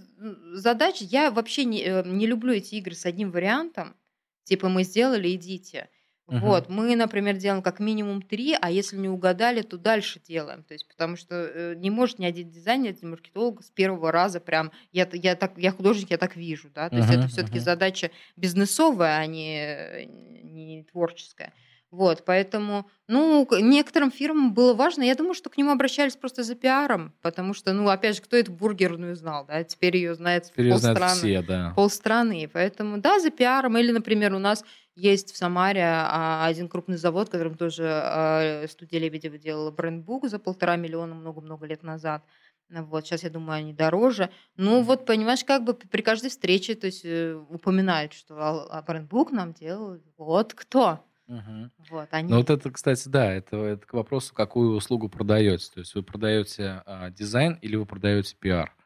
задача, 0.52 1.04
я 1.04 1.30
вообще 1.30 1.64
не, 1.64 1.82
э, 1.82 2.02
не 2.06 2.26
люблю 2.26 2.52
эти 2.52 2.74
игры 2.74 2.94
с 2.94 3.06
одним 3.06 3.30
вариантом, 3.30 3.96
типа 4.44 4.68
мы 4.68 4.84
сделали, 4.84 5.34
идите. 5.34 5.88
Вот, 6.26 6.70
мы, 6.70 6.96
например, 6.96 7.36
делаем 7.36 7.62
как 7.62 7.78
минимум 7.78 8.22
три, 8.22 8.56
а 8.58 8.70
если 8.70 8.96
не 8.96 9.08
угадали, 9.08 9.60
то 9.60 9.76
дальше 9.76 10.18
делаем. 10.18 10.62
То 10.62 10.72
есть, 10.72 10.88
потому 10.88 11.16
что 11.16 11.34
э, 11.34 11.74
не 11.76 11.90
может 11.90 12.18
ни 12.18 12.24
один 12.24 12.48
дизайнер, 12.48 12.94
ни 13.02 13.06
маркетолог 13.06 13.62
с 13.62 13.70
первого 13.70 14.10
раза 14.10 14.40
прям, 14.40 14.72
я, 14.92 15.06
я, 15.12 15.34
так, 15.36 15.58
я 15.58 15.72
художник, 15.72 16.10
я 16.10 16.16
так 16.16 16.36
вижу, 16.36 16.70
да, 16.74 16.88
то 16.88 16.96
есть 16.96 17.10
это 17.10 17.28
все-таки 17.28 17.58
задача 17.58 18.10
бизнесовая, 18.36 19.18
а 19.18 19.26
не, 19.26 20.06
не 20.42 20.84
творческая. 20.84 21.52
Вот, 21.92 22.24
поэтому, 22.24 22.88
ну, 23.06 23.46
некоторым 23.60 24.10
фирмам 24.10 24.54
было 24.54 24.72
важно. 24.72 25.02
Я 25.02 25.14
думаю, 25.14 25.34
что 25.34 25.50
к 25.50 25.58
ним 25.58 25.68
обращались 25.68 26.16
просто 26.16 26.42
за 26.42 26.54
пиаром, 26.54 27.12
потому 27.20 27.52
что, 27.52 27.74
ну, 27.74 27.86
опять 27.90 28.16
же, 28.16 28.22
кто 28.22 28.34
эту 28.34 28.50
бургерную 28.50 29.14
знал, 29.14 29.44
да, 29.44 29.62
теперь 29.62 29.98
ее 29.98 30.14
знает 30.14 30.44
Теперь 30.44 30.74
знают 30.74 30.98
полстраны 30.98 31.20
все, 31.20 31.42
да. 31.42 31.72
полстраны. 31.76 32.48
Поэтому, 32.50 32.96
да, 32.96 33.20
за 33.20 33.30
пиаром. 33.30 33.76
Или, 33.76 33.92
например, 33.92 34.32
у 34.32 34.38
нас 34.38 34.64
есть 34.96 35.34
в 35.34 35.36
Самаре 35.36 35.84
а, 35.84 36.46
один 36.46 36.70
крупный 36.70 36.96
завод, 36.96 37.28
которым 37.28 37.56
тоже 37.56 37.86
а, 37.86 38.64
студия 38.68 38.98
Лебедева 38.98 39.36
делала 39.36 39.70
брендбук 39.70 40.30
за 40.30 40.38
полтора 40.38 40.76
миллиона 40.76 41.14
много-много 41.14 41.66
лет 41.66 41.82
назад. 41.82 42.24
Вот, 42.70 43.04
сейчас, 43.04 43.22
я 43.22 43.28
думаю, 43.28 43.58
они 43.58 43.74
дороже. 43.74 44.30
Ну, 44.56 44.80
вот, 44.80 45.04
понимаешь, 45.04 45.44
как 45.44 45.62
бы 45.62 45.74
при 45.74 46.00
каждой 46.00 46.30
встрече 46.30 46.74
то 46.74 46.86
есть, 46.86 47.04
э, 47.04 47.34
упоминают, 47.50 48.14
что 48.14 48.34
а 48.38 48.80
брендбук 48.80 49.30
нам 49.30 49.52
делал 49.52 49.98
вот 50.16 50.54
кто. 50.54 51.04
Мгм. 51.32 51.72
Вот, 51.88 52.08
они... 52.10 52.30
Ну 52.30 52.36
вот 52.36 52.50
это, 52.50 52.70
кстати, 52.70 53.08
да, 53.08 53.32
это, 53.32 53.56
это 53.56 53.86
к 53.86 53.94
вопросу, 53.94 54.34
какую 54.34 54.76
услугу 54.76 55.08
продаете. 55.08 55.70
То 55.72 55.80
есть 55.80 55.94
вы 55.94 56.02
продаете 56.02 56.82
а, 56.84 57.08
дизайн 57.08 57.54
или 57.62 57.74
вы 57.74 57.86
продаете 57.86 58.36
пиар. 58.38 58.76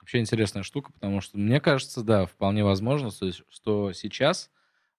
Вообще 0.00 0.20
интересная 0.20 0.62
штука, 0.62 0.92
потому 0.92 1.20
что 1.20 1.38
мне 1.38 1.60
кажется, 1.60 2.04
да, 2.04 2.26
вполне 2.26 2.62
возможно, 2.62 3.10
что, 3.10 3.32
что 3.50 3.92
сейчас 3.92 4.48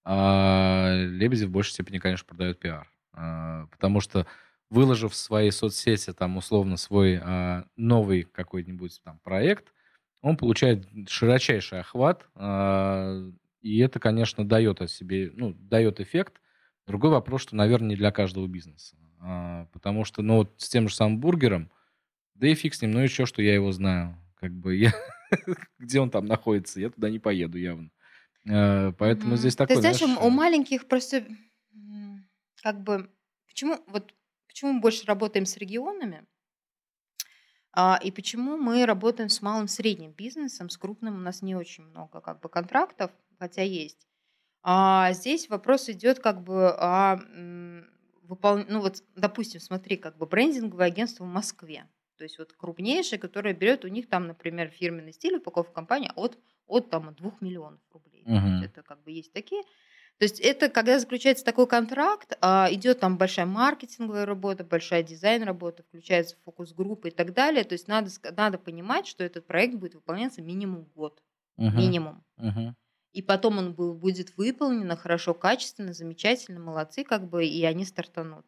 а, 0.04 0.94
Лебедев 0.94 1.48
в 1.48 1.52
большей 1.52 1.72
степени, 1.72 2.00
конечно, 2.00 2.28
продает 2.28 2.60
пиар. 2.60 2.92
А, 3.14 3.68
потому 3.68 4.02
что 4.02 4.28
выложив 4.70 5.14
в 5.14 5.16
свои 5.16 5.52
соцсети 5.52 6.12
там 6.12 6.36
условно 6.36 6.76
свой 6.76 7.18
а, 7.24 7.64
новый 7.78 8.24
какой-нибудь 8.24 9.00
там 9.06 9.20
проект, 9.20 9.74
он 10.22 10.36
получает 10.36 10.86
широчайший 11.08 11.80
охват, 11.80 12.28
а, 12.36 13.24
и 13.62 13.80
это, 13.80 14.02
конечно, 14.02 14.46
дает 14.46 14.82
о 14.82 14.90
себе, 14.90 15.32
ну, 15.34 15.54
дает 15.54 16.02
эффект. 16.02 16.42
Другой 16.90 17.12
вопрос, 17.12 17.44
что, 17.44 17.56
наверное, 17.56 17.90
не 17.90 17.96
для 17.96 18.12
каждого 18.12 18.48
бизнеса. 18.48 18.98
А, 19.20 19.68
потому 19.74 20.06
что, 20.06 20.24
ну, 20.24 20.38
вот 20.38 20.56
с 20.58 20.70
тем 20.70 20.90
же 20.90 20.96
самым 20.96 21.20
бургером, 21.20 21.70
да 22.34 22.48
и 22.48 22.56
фиг 22.56 22.74
с 22.74 22.82
ним, 22.82 22.90
ну 22.90 23.00
еще 23.00 23.28
что 23.28 23.44
я 23.44 23.54
его 23.54 23.72
знаю. 23.72 24.18
Как 24.40 24.52
бы 24.52 24.76
я... 24.76 24.92
Где 25.78 26.00
он 26.00 26.10
там 26.10 26.26
находится, 26.26 26.80
я 26.80 26.90
туда 26.90 27.12
не 27.12 27.20
поеду 27.20 27.60
явно. 27.60 27.92
А, 28.50 28.92
Поэтому 28.94 29.36
здесь 29.36 29.54
Ты 29.54 29.68
такой, 29.68 29.76
знаешь, 29.76 30.00
знаешь, 30.00 30.18
у 30.20 30.30
маленьких 30.32 30.88
просто 30.88 31.28
как 32.64 32.82
бы 32.82 33.08
почему 33.48 33.78
вот 33.86 34.12
почему 34.48 34.74
мы 34.74 34.82
больше 34.82 35.06
работаем 35.06 35.46
с 35.46 35.58
регионами 35.58 36.26
а, 37.72 38.00
и 38.04 38.10
почему 38.10 38.58
мы 38.58 38.88
работаем 38.88 39.30
с 39.30 39.44
малым 39.44 39.68
средним 39.68 40.12
бизнесом, 40.12 40.72
с 40.72 40.78
крупным 40.78 41.18
у 41.18 41.20
нас 41.20 41.44
не 41.44 41.56
очень 41.56 41.84
много 41.84 42.20
как 42.20 42.40
бы 42.42 42.50
контрактов, 42.50 43.12
хотя 43.38 43.62
есть. 43.62 44.09
А 44.64 45.14
здесь 45.14 45.50
вопрос 45.50 45.90
идет 45.90 46.20
как 46.20 46.44
бы 46.44 46.70
о 46.70 47.18
выпол- 48.24 48.66
ну 48.68 48.82
вот 48.82 49.04
допустим, 49.16 49.60
смотри, 49.60 49.98
как 49.98 50.18
бы 50.18 50.26
брендинговое 50.26 50.88
агентство 50.88 51.24
в 51.24 51.28
Москве, 51.28 51.90
то 52.18 52.24
есть 52.24 52.38
вот 52.38 52.54
крупнейшее, 52.54 53.20
которое 53.20 53.54
берет 53.54 53.86
у 53.86 53.88
них 53.88 54.10
там, 54.10 54.28
например, 54.28 54.70
фирменный 54.70 55.14
стиль 55.14 55.38
упаковка 55.38 55.74
компания 55.74 56.12
от 56.16 56.38
от 56.68 56.90
там 56.92 57.16
2 57.16 57.42
миллионов 57.42 57.82
рублей. 57.92 58.28
Мгм. 58.28 58.64
это 58.64 58.84
как 58.84 59.02
бы 59.04 59.12
есть 59.12 59.32
такие. 59.34 59.64
То 60.20 60.26
есть 60.26 60.40
это 60.42 60.70
когда 60.70 61.00
заключается 61.00 61.46
такой 61.46 61.66
контракт, 61.68 62.38
а, 62.42 62.68
идет 62.72 63.00
там 63.00 63.18
большая 63.18 63.46
маркетинговая 63.46 64.26
работа, 64.26 64.64
большая 64.66 65.02
дизайн-работа, 65.02 65.84
включается 65.84 66.36
фокус-группа 66.44 67.08
и 67.08 67.12
так 67.12 67.34
далее. 67.34 67.64
То 67.64 67.74
есть 67.74 67.88
надо, 67.88 68.10
надо 68.36 68.58
понимать, 68.60 69.08
что 69.08 69.24
этот 69.24 69.48
проект 69.48 69.76
будет 69.76 69.96
выполняться 69.96 70.42
минимум 70.42 70.84
год. 70.96 71.24
Мгм. 71.58 71.78
Минимум. 71.78 72.24
Мгм. 72.38 72.76
И 73.12 73.22
потом 73.22 73.58
он 73.58 73.74
был, 73.74 73.96
будет 73.96 74.38
выполнен 74.38 74.96
хорошо, 74.96 75.34
качественно, 75.34 75.94
замечательно, 75.94 76.60
молодцы, 76.60 77.04
как 77.04 77.28
бы, 77.28 77.46
и 77.46 77.64
они 77.64 77.86
стартанут. 77.86 78.46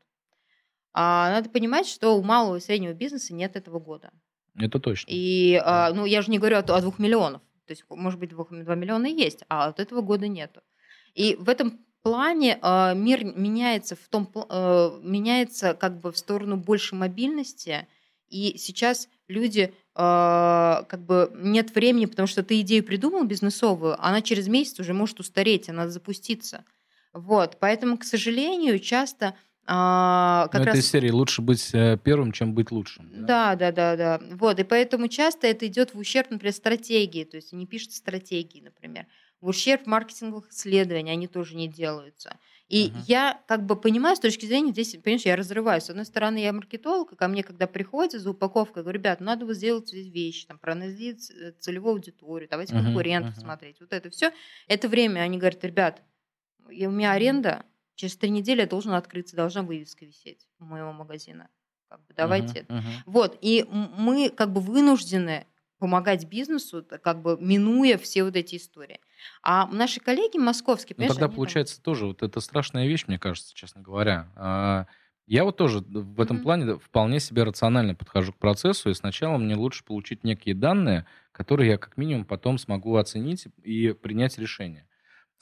А 0.94 1.32
надо 1.32 1.50
понимать, 1.50 1.88
что 1.88 2.18
у 2.18 2.22
малого 2.22 2.58
и 2.58 2.62
среднего 2.62 2.94
бизнеса 2.94 3.34
нет 3.34 3.56
этого 3.56 3.80
года. 3.80 4.12
Это 4.56 4.80
точно. 4.80 5.10
И, 5.10 5.60
а, 5.64 5.94
ну, 5.94 6.06
я 6.06 6.22
же 6.22 6.30
не 6.30 6.38
говорю 6.38 6.58
о, 6.58 6.60
о 6.60 6.82
двух 6.82 7.00
миллионов. 7.00 7.42
То 7.66 7.72
есть, 7.72 7.86
может 7.90 8.20
быть, 8.20 8.30
двух, 8.30 8.50
два 8.52 8.76
миллиона 8.76 9.08
и 9.08 9.14
есть, 9.14 9.44
а 9.48 9.68
от 9.68 9.80
этого 9.80 10.02
года 10.02 10.28
нету. 10.28 10.62
И 11.14 11.36
в 11.40 11.50
этом 11.50 11.80
плане 12.02 12.60
а, 12.62 12.94
мир 12.94 13.24
меняется 13.24 13.96
в 13.96 14.08
том, 14.10 14.30
э, 14.34 15.00
меняется 15.02 15.74
как 15.74 16.00
бы 16.00 16.12
в 16.12 16.18
сторону 16.18 16.58
большей 16.58 16.98
мобильности. 16.98 17.88
И 18.32 18.58
сейчас 18.58 19.10
люди 19.28 19.74
а, 19.94 20.86
как 20.90 21.06
бы 21.06 21.32
нет 21.36 21.76
времени, 21.76 22.06
потому 22.06 22.28
что 22.28 22.44
ты 22.44 22.62
идею 22.62 22.84
придумал 22.84 23.26
бизнесовую, 23.26 24.02
она 24.04 24.22
через 24.22 24.48
месяц 24.48 24.80
уже 24.80 24.94
может 24.94 25.20
устареть, 25.20 25.70
она 25.70 25.90
запуститься. 25.90 26.64
Вот, 27.14 27.58
поэтому, 27.60 27.98
к 27.98 28.06
сожалению, 28.06 28.80
часто 28.80 29.36
а, 29.68 30.46
Ну, 30.46 30.52
как 30.52 30.62
это 30.62 30.70
раз 30.72 30.80
из 30.80 30.90
серии 30.90 31.12
лучше 31.12 31.42
быть 31.42 31.70
э, 31.74 31.98
первым, 32.04 32.32
чем 32.32 32.54
быть 32.54 32.72
лучшим. 32.72 33.10
да, 33.12 33.56
да, 33.56 33.72
да, 33.72 33.96
да. 33.96 34.22
Вот, 34.32 34.60
и 34.60 34.64
поэтому 34.64 35.08
часто 35.08 35.48
это 35.48 35.68
идет 35.68 35.94
в 35.94 36.00
ущерб, 36.00 36.32
например, 36.32 36.54
стратегии. 36.54 37.26
То 37.26 37.36
есть 37.38 37.54
они 37.54 37.68
пишут 37.68 37.92
стратегии, 37.92 38.62
например. 38.62 39.06
В 39.40 39.48
ущерб 39.48 39.86
маркетинговых 39.88 40.52
исследований 40.52 41.12
они 41.12 41.28
тоже 41.28 41.56
не 41.56 41.68
делаются. 41.68 42.38
И 42.72 42.80
Мгм. 42.80 43.06
я 43.06 43.42
как 43.48 43.66
бы 43.66 43.76
понимаю 43.76 44.16
с 44.16 44.20
точки 44.22 44.46
зрения, 44.46 44.72
здесь, 44.72 44.96
понимаешь, 45.04 45.26
я 45.26 45.36
разрываюсь. 45.36 45.84
С 45.84 45.90
одной 45.90 46.06
стороны, 46.06 46.38
я 46.38 46.54
маркетолог, 46.54 47.12
и 47.12 47.16
ко 47.18 47.28
мне, 47.28 47.44
когда 47.44 47.68
приходят 47.68 48.22
за 48.22 48.30
упаковкой, 48.32 48.80
я 48.80 48.84
говорю, 48.84 49.00
ребят, 49.00 49.20
ну, 49.20 49.26
надо 49.26 49.46
вот 49.46 49.56
сделать 49.56 49.90
здесь 49.90 50.08
вещи, 50.08 50.48
там, 50.48 50.58
проанализировать 50.58 51.22
ц- 51.24 51.52
целевую 51.60 51.94
аудиторию, 51.96 52.48
давайте 52.50 52.74
Мгм, 52.74 52.76
конкурентов 52.76 53.36
мгм. 53.38 53.38
смотреть. 53.38 53.82
Вот 53.82 53.92
это 53.92 54.10
все. 54.10 54.32
Это 54.70 54.88
время, 54.88 55.20
они 55.20 55.38
говорят, 55.38 55.64
ребят, 55.66 56.04
и 56.70 56.86
у 56.88 56.92
меня 56.92 57.12
аренда, 57.14 57.66
через 57.96 58.18
три 58.18 58.30
недели 58.30 58.62
я 58.62 58.68
должен 58.68 58.94
открыться, 58.94 59.36
должна 59.36 59.64
вывеска 59.64 60.06
висеть 60.06 60.48
у 60.60 60.66
моего 60.66 60.94
магазина. 60.94 61.50
Как 61.90 62.06
бы 62.06 62.14
давайте. 62.14 62.68
Мгм, 62.68 62.68
мгм. 62.70 63.04
Вот, 63.06 63.38
и 63.42 63.66
мы 63.70 64.30
как 64.30 64.54
бы 64.54 64.62
вынуждены 64.62 65.48
помогать 65.82 66.26
бизнесу, 66.28 66.86
как 67.04 67.22
бы 67.24 67.38
минуя 67.42 67.98
все 67.98 68.24
вот 68.24 68.36
эти 68.38 68.56
истории. 68.56 69.00
А 69.44 69.68
наши 69.68 70.00
коллеги 70.00 70.38
московские, 70.38 70.96
Ну, 70.98 71.06
тогда 71.08 71.26
они 71.26 71.34
там- 71.34 71.38
получается 71.38 71.82
тоже 71.82 72.06
вот 72.06 72.22
это 72.24 72.40
страшная 72.42 72.88
вещь, 72.88 73.06
мне 73.08 73.18
кажется, 73.20 73.54
честно 73.56 73.82
говоря. 73.82 74.32
А, 74.36 74.86
Я 75.28 75.46
вот 75.46 75.56
тоже 75.56 75.80
в 75.80 76.20
этом 76.20 76.38
Мгм. 76.38 76.44
плане 76.44 76.78
вполне 76.78 77.20
себе 77.22 77.44
рационально 77.44 77.96
подхожу 77.96 78.34
к 78.34 78.38
процессу, 78.38 78.90
и 78.90 78.94
сначала 78.94 79.38
мне 79.38 79.56
лучше 79.56 79.86
получить 79.86 80.26
некие 80.26 80.56
данные, 80.56 81.06
которые 81.32 81.70
я 81.70 81.78
как 81.78 81.96
минимум 81.96 82.26
потом 82.26 82.58
смогу 82.58 82.98
оценить 82.98 83.48
и 83.64 83.94
принять 83.94 84.38
решение. 84.38 84.88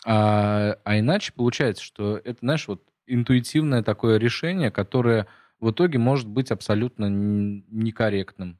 А, 0.06 0.78
а 0.86 1.00
иначе 1.00 1.34
получается, 1.34 1.84
что 1.84 2.18
это, 2.18 2.40
знаешь, 2.42 2.68
вот 2.68 2.84
интуитивное 3.08 3.84
такое 3.84 4.18
решение, 4.20 4.72
которое 4.72 5.28
в 5.60 5.72
итоге 5.72 6.00
может 6.00 6.28
быть 6.28 6.52
абсолютно 6.52 7.08
некорректным. 7.10 8.60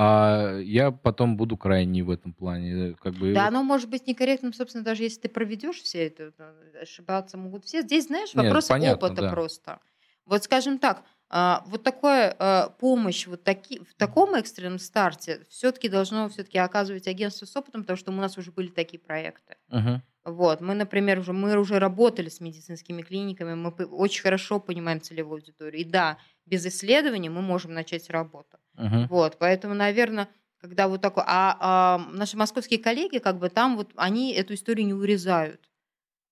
А 0.00 0.58
я 0.60 0.92
потом 0.92 1.36
буду 1.36 1.56
крайний 1.56 2.02
в 2.02 2.10
этом 2.10 2.32
плане. 2.32 2.94
Как 3.02 3.14
бы, 3.14 3.34
Да, 3.34 3.48
оно 3.48 3.64
может 3.64 3.90
быть 3.90 4.06
некорректным, 4.06 4.52
собственно, 4.52 4.84
даже 4.84 5.02
если 5.02 5.22
ты 5.22 5.28
проведешь 5.28 5.82
все 5.82 6.06
это, 6.06 6.32
э, 6.38 6.82
ошибаться 6.82 7.36
могут 7.36 7.64
все. 7.64 7.82
Здесь, 7.82 8.06
знаешь, 8.06 8.32
Нет, 8.32 8.44
вопрос 8.44 8.68
понятно, 8.68 9.08
опыта 9.08 9.22
да. 9.22 9.30
просто. 9.30 9.80
Вот 10.24 10.44
скажем 10.44 10.78
так, 10.78 11.02
а, 11.30 11.64
вот 11.66 11.82
такая 11.82 12.68
помощь 12.78 13.26
вот 13.26 13.42
таки, 13.42 13.80
в 13.80 13.94
таком 13.94 14.34
экстренном 14.34 14.78
старте 14.78 15.44
все-таки 15.50 15.88
должно 15.88 16.28
все-таки 16.28 16.58
оказывать 16.58 17.08
агентство 17.08 17.44
с 17.44 17.56
опытом, 17.56 17.82
потому 17.82 17.96
что 17.96 18.12
у 18.12 18.14
нас 18.14 18.38
уже 18.38 18.52
были 18.52 18.68
такие 18.68 19.00
проекты. 19.00 19.56
Мгм. 19.68 20.02
Вот, 20.24 20.60
мы, 20.60 20.74
например, 20.74 21.18
уже, 21.18 21.32
мы 21.32 21.56
уже 21.58 21.78
работали 21.78 22.28
с 22.28 22.40
медицинскими 22.40 23.02
клиниками, 23.02 23.54
мы 23.54 23.70
очень 23.70 24.22
хорошо 24.22 24.60
понимаем 24.60 25.00
целевую 25.00 25.38
аудиторию. 25.38 25.80
И 25.80 25.84
да, 25.84 26.18
без 26.48 26.66
исследований 26.66 27.28
мы 27.28 27.42
можем 27.42 27.72
начать 27.74 28.10
работу. 28.10 28.58
Мгм. 28.74 29.06
Вот, 29.08 29.38
поэтому, 29.38 29.74
наверное, 29.74 30.28
когда 30.60 30.88
вот 30.88 31.00
такое... 31.00 31.24
А, 31.26 31.56
а, 31.60 31.98
наши 32.12 32.36
московские 32.36 32.80
коллеги, 32.80 33.18
как 33.18 33.38
бы 33.38 33.48
там 33.48 33.76
вот, 33.76 33.90
они 33.96 34.32
эту 34.32 34.54
историю 34.54 34.86
не 34.86 34.94
урезают. 34.94 35.68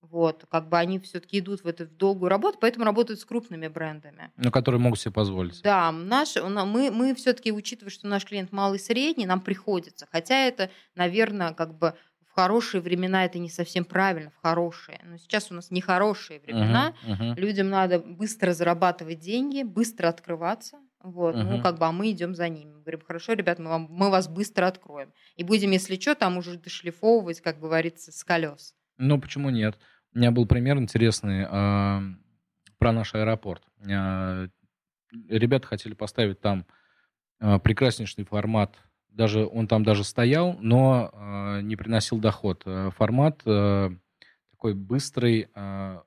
Вот, 0.00 0.44
как 0.48 0.68
бы 0.68 0.78
они 0.78 1.00
все-таки 1.00 1.40
идут 1.40 1.64
в 1.64 1.66
эту 1.66 1.84
в 1.84 1.96
долгую 1.96 2.28
работу, 2.28 2.58
поэтому 2.60 2.84
работают 2.84 3.18
с 3.18 3.24
крупными 3.24 3.66
брендами. 3.66 4.30
Ну, 4.36 4.52
которые 4.52 4.80
могут 4.80 5.00
себе 5.00 5.12
позволить. 5.12 5.60
Да, 5.62 5.90
наши, 5.90 6.40
у 6.42 6.48
на- 6.48 6.64
мы, 6.64 6.90
мы 6.92 7.14
все-таки, 7.14 7.50
учитывая, 7.50 7.90
что 7.90 8.06
наш 8.06 8.24
клиент 8.24 8.52
малый 8.52 8.76
и 8.76 8.80
средний, 8.80 9.26
нам 9.26 9.40
приходится. 9.40 10.06
Хотя 10.12 10.46
это, 10.46 10.70
наверное, 10.94 11.54
как 11.54 11.76
бы 11.76 11.94
хорошие 12.36 12.82
времена 12.82 13.24
это 13.24 13.38
не 13.38 13.48
совсем 13.48 13.86
правильно, 13.86 14.30
в 14.30 14.36
хорошие. 14.42 15.00
Но 15.04 15.16
сейчас 15.16 15.50
у 15.50 15.54
нас 15.54 15.70
не 15.70 15.80
хорошие 15.80 16.38
времена. 16.38 16.92
Мгм, 17.02 17.12
мгм. 17.12 17.34
Людям 17.36 17.70
надо 17.70 17.98
быстро 17.98 18.52
зарабатывать 18.52 19.20
деньги, 19.20 19.62
быстро 19.62 20.08
открываться. 20.08 20.76
Вот, 21.02 21.34
ну, 21.36 21.52
Мгм. 21.54 21.62
как 21.62 21.78
бы, 21.78 21.86
а 21.86 21.92
мы 21.92 22.10
идем 22.10 22.34
за 22.34 22.48
ними. 22.50 22.72
Мы 22.74 22.80
говорим, 22.82 23.00
хорошо, 23.00 23.32
ребят, 23.32 23.58
мы, 23.58 23.70
вам, 23.70 23.86
мы 23.88 24.10
вас 24.10 24.28
быстро 24.28 24.66
откроем. 24.66 25.12
И 25.36 25.44
будем, 25.44 25.70
если 25.70 25.98
что, 25.98 26.14
там 26.14 26.36
уже 26.36 26.58
дошлифовывать, 26.58 27.40
как 27.40 27.58
говорится, 27.58 28.12
с 28.12 28.22
колес. 28.22 28.74
Ну, 28.98 29.18
почему 29.18 29.48
нет? 29.50 29.78
У 30.14 30.18
меня 30.18 30.30
был 30.30 30.46
пример 30.46 30.76
интересный 30.76 31.46
а, 31.48 32.02
про 32.78 32.92
наш 32.92 33.14
аэропорт. 33.14 33.62
А, 33.90 34.46
Ребята 35.28 35.66
хотели 35.66 35.94
поставить 35.94 36.40
там 36.40 36.66
а, 37.40 37.58
прекраснейший 37.58 38.24
формат. 38.24 38.76
Даже 39.16 39.46
он 39.46 39.66
там 39.66 39.82
даже 39.82 40.04
стоял, 40.04 40.58
но 40.60 41.10
а, 41.14 41.60
не 41.62 41.74
приносил 41.74 42.18
доход. 42.18 42.62
А, 42.66 42.90
Формат 42.90 43.40
а, 43.46 43.90
такой 44.50 44.74
быстрый, 44.74 45.48
а, 45.54 46.02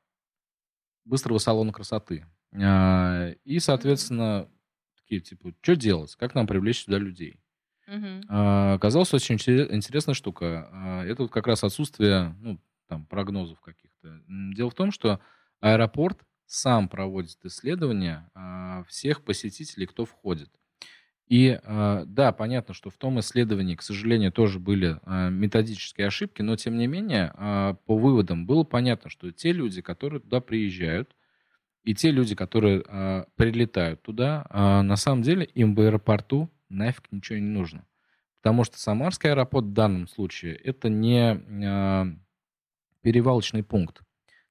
быстрого 1.06 1.38
салона 1.40 1.72
красоты. 1.72 2.26
А, 2.54 3.32
И, 3.46 3.60
соответственно, 3.60 4.48
такие 4.96 5.22
типа, 5.22 5.54
что 5.62 5.76
делать? 5.76 6.16
Как 6.16 6.36
нам 6.36 6.48
привлечь 6.48 6.84
сюда 6.84 6.98
людей? 6.98 7.40
Мгм. 7.88 8.22
А, 8.30 8.74
Оказалась 8.76 9.14
очень 9.14 9.36
интере- 9.36 9.68
интересная 9.74 10.14
штука. 10.14 10.70
А, 10.72 11.04
Это 11.06 11.24
вот 11.24 11.32
как 11.32 11.48
раз 11.48 11.64
отсутствие 11.64 12.36
ну, 12.40 12.60
там, 12.88 13.06
прогнозов 13.06 13.60
каких-то. 13.62 14.22
Дело 14.56 14.70
в 14.70 14.76
том, 14.76 14.92
что 14.92 15.20
аэропорт 15.62 16.20
сам 16.46 16.90
проводит 16.90 17.38
исследования 17.44 18.30
а, 18.36 18.84
всех 18.84 19.24
посетителей, 19.24 19.88
кто 19.88 20.06
входит. 20.06 20.50
И 21.30 21.60
а, 21.64 22.06
да, 22.06 22.32
понятно, 22.32 22.74
что 22.74 22.90
в 22.90 22.98
том 22.98 23.20
исследовании, 23.20 23.76
к 23.76 23.84
сожалению, 23.84 24.32
тоже 24.32 24.58
были 24.58 25.00
а, 25.04 25.30
методические 25.30 26.08
ошибки, 26.08 26.42
но 26.42 26.56
тем 26.56 26.76
не 26.76 26.88
менее, 26.88 27.32
а, 27.36 27.76
по 27.86 27.96
выводам 27.96 28.48
было 28.48 28.64
понятно, 28.64 29.12
что 29.12 29.32
те 29.32 29.52
люди, 29.52 29.82
которые 29.84 30.22
туда 30.22 30.42
приезжают, 30.42 31.16
и 31.84 31.94
те 31.94 32.12
люди, 32.12 32.36
которые 32.36 32.82
прилетают 33.36 34.02
туда, 34.02 34.46
на 34.52 34.96
самом 34.98 35.24
деле 35.24 35.46
им 35.46 35.76
в 35.76 35.80
аэропорту 35.80 36.52
нафиг 36.68 37.06
ничего 37.10 37.40
не 37.40 37.48
нужно. 37.48 37.86
Потому 38.42 38.66
что 38.66 38.78
Самарский 38.78 39.32
аэропорт 39.32 39.68
в 39.68 39.74
данном 39.74 40.08
случае 40.08 40.56
это 40.56 40.90
не 40.90 42.20
перевалочный 43.02 43.64
пункт. 43.64 44.02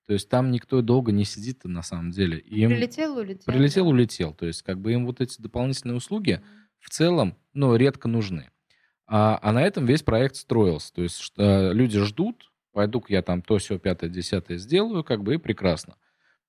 То 0.07 0.15
есть 0.15 0.31
там 0.31 0.51
никто 0.51 0.81
долго 0.81 1.13
не 1.13 1.25
сидит 1.25 1.65
на 1.65 1.83
самом 1.83 2.13
деле. 2.13 2.39
Им 2.39 2.71
Прилетел, 2.71 3.19
улетел. 3.19 3.45
прилетел, 3.45 3.85
да. 3.85 3.91
улетел. 3.91 4.33
То 4.33 4.47
есть 4.47 4.63
как 4.63 4.81
бы 4.81 4.95
им 4.95 5.05
вот 5.05 5.21
эти 5.21 5.41
дополнительные 5.41 5.97
услуги 5.97 6.41
в 6.81 6.91
целом, 6.91 7.37
ну, 7.53 7.77
редко 7.77 8.09
нужны. 8.09 8.51
А, 9.07 9.39
а 9.43 9.53
на 9.53 9.63
этом 9.63 9.87
весь 9.87 10.03
проект 10.03 10.37
строился. 10.37 10.93
То 10.93 11.03
есть 11.03 11.19
что, 11.19 11.43
э, 11.43 11.73
люди 11.73 11.99
ждут, 12.01 12.53
пойду-ка 12.73 13.13
я 13.13 13.23
там 13.23 13.43
то, 13.43 13.59
все, 13.59 13.79
пятое, 13.79 14.11
десятое 14.11 14.59
сделаю, 14.59 15.03
как 15.05 15.23
бы 15.23 15.35
и 15.35 15.39
прекрасно. 15.39 15.97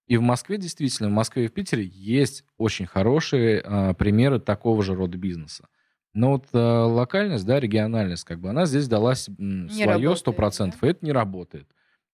И 0.07 0.17
в 0.17 0.21
Москве 0.21 0.57
действительно, 0.57 1.09
в 1.09 1.13
Москве 1.13 1.45
и 1.45 1.47
в 1.47 1.53
Питере 1.53 1.83
есть 1.85 2.43
очень 2.57 2.87
хорошие 2.87 3.61
а, 3.63 3.93
примеры 3.93 4.39
такого 4.39 4.81
же 4.81 4.95
рода 4.95 5.17
бизнеса. 5.17 5.67
Но 6.13 6.31
вот 6.31 6.47
а, 6.51 6.85
локальность, 6.85 7.45
да, 7.45 7.59
региональность, 7.59 8.23
как 8.23 8.39
бы 8.39 8.49
она 8.49 8.65
здесь 8.65 8.87
далась 8.87 9.29
м, 9.29 9.69
свое 9.69 9.87
работает, 9.87 10.17
сто 10.17 10.33
процентов, 10.33 10.83
и 10.83 10.87
это 10.87 11.05
не 11.05 11.11
работает. 11.11 11.67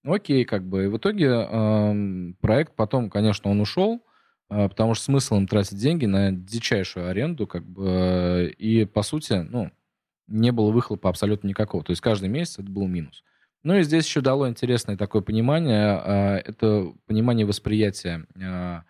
Окей, 0.03 0.43
как 0.45 0.67
бы. 0.67 0.83
И 0.85 0.87
в 0.87 0.97
итоге 0.97 1.31
ам, 1.31 2.35
проект 2.41 2.75
потом, 2.75 3.09
конечно, 3.09 3.49
он 3.49 3.61
ушел, 3.61 4.05
потому 4.47 4.93
что 4.93 5.05
смысл 5.05 5.37
им 5.37 5.47
тратить 5.47 5.77
деньги 5.77 6.05
на 6.05 6.31
дичайшую 6.31 7.09
аренду, 7.09 7.47
как 7.47 7.65
бы, 7.65 7.87
э, 7.87 8.47
и, 8.49 8.85
по 8.85 9.01
сути, 9.03 9.33
ну, 9.33 9.71
не 10.27 10.51
было 10.51 10.71
выхлопа 10.71 11.09
абсолютно 11.09 11.47
никакого. 11.47 11.83
То 11.83 11.91
есть 11.91 12.01
каждый 12.01 12.29
месяц 12.29 12.59
это 12.59 12.69
был 12.69 12.87
минус. 12.87 13.23
Ну 13.63 13.75
и 13.75 13.83
здесь 13.83 14.05
еще 14.05 14.21
дало 14.21 14.47
интересное 14.47 14.95
такое 14.95 15.21
понимание, 15.21 15.99
а, 16.03 16.37
это 16.37 16.93
понимание 17.07 17.47
восприятия 17.47 18.25
а, 18.39 18.83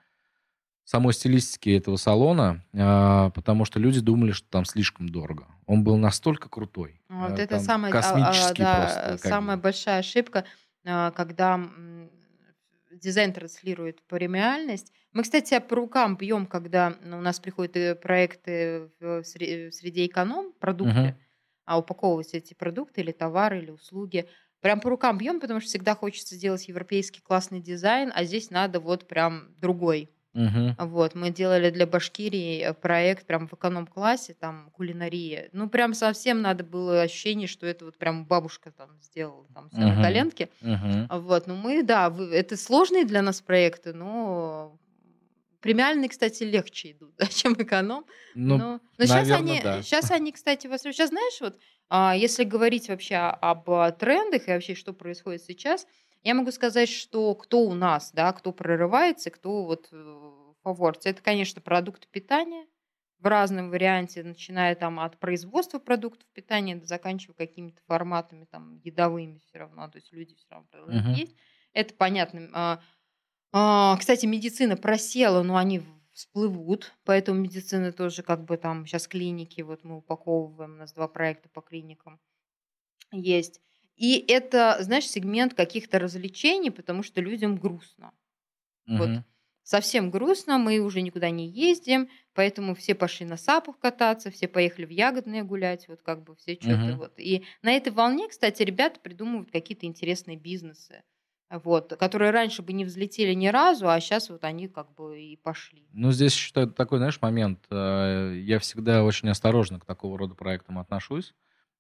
самой 0.83 1.13
стилистики 1.13 1.69
этого 1.69 1.95
салона, 1.95 2.63
а, 2.73 3.29
потому 3.31 3.63
что 3.65 3.79
люди 3.79 4.01
думали, 4.01 4.31
что 4.31 4.47
там 4.49 4.65
слишком 4.65 5.07
дорого. 5.09 5.47
Он 5.65 5.83
был 5.83 5.97
настолько 5.97 6.49
крутой. 6.49 7.01
Вот 7.09 7.39
а, 7.39 7.41
это 7.41 7.59
самая, 7.59 7.91
а, 7.93 7.97
а, 7.97 8.01
космический 8.01 8.63
да, 8.63 9.05
просто. 9.07 9.27
самая 9.29 9.55
бы. 9.55 9.63
большая 9.63 9.99
ошибка, 9.99 10.43
а, 10.85 11.11
когда 11.11 11.59
дизайн 12.91 13.33
транслирует 13.33 14.01
премиальность. 14.07 14.91
Мы, 15.15 15.23
кстати, 15.23 15.57
по 15.59 15.77
рукам 15.77 16.17
бьем, 16.17 16.45
когда 16.45 16.93
у 17.03 17.21
нас 17.21 17.39
приходят 17.39 17.77
э, 17.77 17.95
проекты 17.95 18.91
в 18.99 19.21
сре- 19.21 19.69
в 19.69 19.73
среде 19.73 20.07
эконом, 20.07 20.51
продукты, 20.59 21.07
Мгм. 21.07 21.17
а 21.65 21.79
упаковывать 21.79 22.33
эти 22.33 22.53
продукты 22.53 22.99
или 23.01 23.13
товары, 23.13 23.59
или 23.59 23.71
услуги. 23.71 24.27
Прям 24.59 24.81
по 24.81 24.89
рукам 24.89 25.17
бьем, 25.17 25.39
потому 25.39 25.61
что 25.61 25.69
всегда 25.69 25.95
хочется 25.95 26.35
сделать 26.35 26.67
европейский 26.67 27.21
классный 27.21 27.61
дизайн, 27.61 28.11
а 28.13 28.25
здесь 28.25 28.49
надо 28.51 28.81
вот 28.81 29.07
прям 29.07 29.55
другой. 29.57 30.11
Мгм. 30.33 30.75
Вот, 30.77 31.15
мы 31.15 31.29
делали 31.31 31.69
для 31.69 31.87
Башкирии 31.87 32.61
э, 32.61 32.73
проект 32.73 33.25
прям 33.27 33.47
в 33.47 33.53
эконом-классе, 33.53 34.35
там 34.37 34.71
кулинария. 34.71 35.49
Ну, 35.53 35.69
прям 35.69 35.93
совсем 35.93 36.41
надо 36.41 36.65
было 36.65 37.01
ощущение, 37.03 37.47
что 37.47 37.65
это 37.65 37.85
вот 37.85 37.97
прям 37.97 38.25
бабушка 38.25 38.71
там 38.71 38.99
сделала, 39.01 39.47
там 39.53 39.69
все 39.69 39.85
на 39.87 39.87
Мгм. 39.93 40.01
коленке. 40.03 40.49
А 41.09 41.19
Вот, 41.19 41.47
ну 41.47 41.55
мы, 41.55 41.83
да, 41.83 42.13
это 42.31 42.57
сложные 42.57 43.05
для 43.05 43.21
нас 43.21 43.41
проекты, 43.41 43.93
но 43.93 44.77
премиальные, 45.65 46.09
кстати, 46.09 46.43
легче 46.43 46.91
идут, 46.91 47.15
да, 47.17 47.25
чем 47.25 47.53
эконом. 47.53 48.05
Ну, 48.35 48.67
но 48.99 49.05
сейчас 49.07 49.25
наверно, 49.25 49.39
они, 49.39 49.59
да. 49.63 49.81
сейчас 49.81 50.11
они, 50.11 50.31
кстати, 50.31 50.67
вас 50.67 50.83
сейчас 50.83 51.09
знаешь, 51.09 51.41
вот, 51.41 51.59
а, 51.89 52.15
если 52.15 52.43
говорить 52.43 52.87
вообще 52.87 53.15
об 53.15 53.67
а, 53.71 53.91
трендах 53.91 54.47
и 54.47 54.51
вообще 54.51 54.75
что 54.75 54.93
происходит 54.93 55.41
сейчас, 55.41 55.87
я 56.21 56.35
могу 56.35 56.51
сказать, 56.51 56.87
что 56.89 57.33
кто 57.33 57.61
у 57.61 57.73
нас, 57.73 58.11
да, 58.11 58.31
кто 58.33 58.51
прорывается, 58.53 59.31
кто 59.31 59.65
вот 59.65 59.89
э, 59.91 60.53
фаворится, 60.61 61.09
это, 61.09 61.23
конечно, 61.23 61.61
продукты 61.61 62.07
питания 62.11 62.67
в 63.19 63.25
разном 63.25 63.71
варианте, 63.71 64.21
начиная 64.21 64.75
там 64.75 64.99
от 64.99 65.17
производства 65.19 65.79
продуктов 65.79 66.27
питания, 66.33 66.75
до 66.75 66.85
заканчивая 66.85 67.35
какими-то 67.35 67.81
форматами 67.87 68.45
там 68.45 68.75
едовыми 68.83 69.39
все 69.39 69.57
равно, 69.59 69.87
то 69.87 69.97
есть 69.97 70.11
люди 70.13 70.35
все 70.35 70.45
равно 70.49 70.69
Мгм. 70.87 71.15
есть. 71.15 71.35
Это 71.73 71.93
понятно. 71.95 72.81
А, 73.57 73.95
кстати, 73.97 74.25
медицина 74.25 74.75
просела, 74.75 75.41
но 75.43 75.55
они 75.55 75.81
всплывут, 76.11 76.93
поэтому 77.05 77.39
медицина 77.39 77.91
тоже 77.93 78.21
как 78.23 78.43
бы 78.43 78.57
там 78.57 78.85
сейчас 78.85 79.07
клиники, 79.07 79.61
вот 79.61 79.83
мы 79.83 79.97
упаковываем, 79.97 80.73
у 80.73 80.77
нас 80.77 80.93
два 80.93 81.07
проекта 81.07 81.47
по 81.49 81.61
клиникам 81.61 82.19
есть. 83.11 83.61
И 83.95 84.19
это, 84.27 84.77
знаешь, 84.81 85.07
сегмент 85.09 85.53
каких-то 85.55 85.99
развлечений, 85.99 86.71
потому 86.71 87.03
что 87.03 87.21
людям 87.21 87.57
грустно. 87.57 88.13
Вот 88.93 89.11
Мгм. 89.11 89.23
совсем 89.63 90.11
грустно, 90.11 90.57
мы 90.59 90.79
уже 90.79 91.01
никуда 91.01 91.29
не 91.31 91.47
ездим, 91.49 92.09
поэтому 92.33 92.75
все 92.75 92.95
пошли 92.95 93.25
на 93.25 93.37
сапах 93.37 93.79
кататься, 93.79 94.31
все 94.31 94.47
поехали 94.47 94.85
в 94.85 94.89
ягодные 94.91 95.43
гулять, 95.43 95.87
вот 95.89 96.01
как 96.03 96.23
бы 96.23 96.35
все 96.35 96.55
что-то 96.61 96.93
Мгм. 96.93 96.97
вот. 96.97 97.13
И 97.19 97.45
на 97.63 97.73
этой 97.75 97.93
волне, 97.93 98.29
кстати, 98.29 98.63
ребята 98.63 98.99
придумывают 99.01 99.51
какие-то 99.51 99.85
интересные 99.87 100.37
бизнесы, 100.37 101.03
вот, 101.63 101.95
которые 101.97 102.31
раньше 102.31 102.61
бы 102.61 102.73
не 102.73 102.85
взлетели 102.85 103.33
ни 103.33 103.47
разу, 103.47 103.89
а 103.89 103.99
сейчас 103.99 104.29
вот 104.29 104.43
они 104.43 104.67
как 104.67 104.93
бы 104.95 105.19
и 105.21 105.35
пошли. 105.37 105.87
Ну, 105.93 106.11
здесь 106.11 106.33
еще 106.35 106.51
та- 106.53 106.67
такой, 106.67 106.97
знаешь, 106.99 107.21
момент. 107.21 107.59
э, 107.69 108.35
Я 108.43 108.59
всегда 108.59 109.03
очень 109.03 109.29
осторожно 109.29 109.79
к 109.79 109.85
такого 109.85 110.17
рода 110.17 110.35
проектам 110.35 110.79
отношусь, 110.79 111.33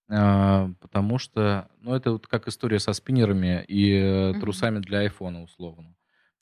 а, 0.09 0.69
потому 0.81 1.17
что, 1.17 1.69
ну, 1.81 1.93
это 1.95 2.11
вот 2.11 2.27
как 2.27 2.47
история 2.47 2.79
со 2.79 2.93
спиннерами 2.93 3.63
и 3.67 3.91
э, 3.93 4.33
трусами 4.39 4.79
для 4.79 4.99
айфона, 4.99 5.43
условно. 5.43 5.95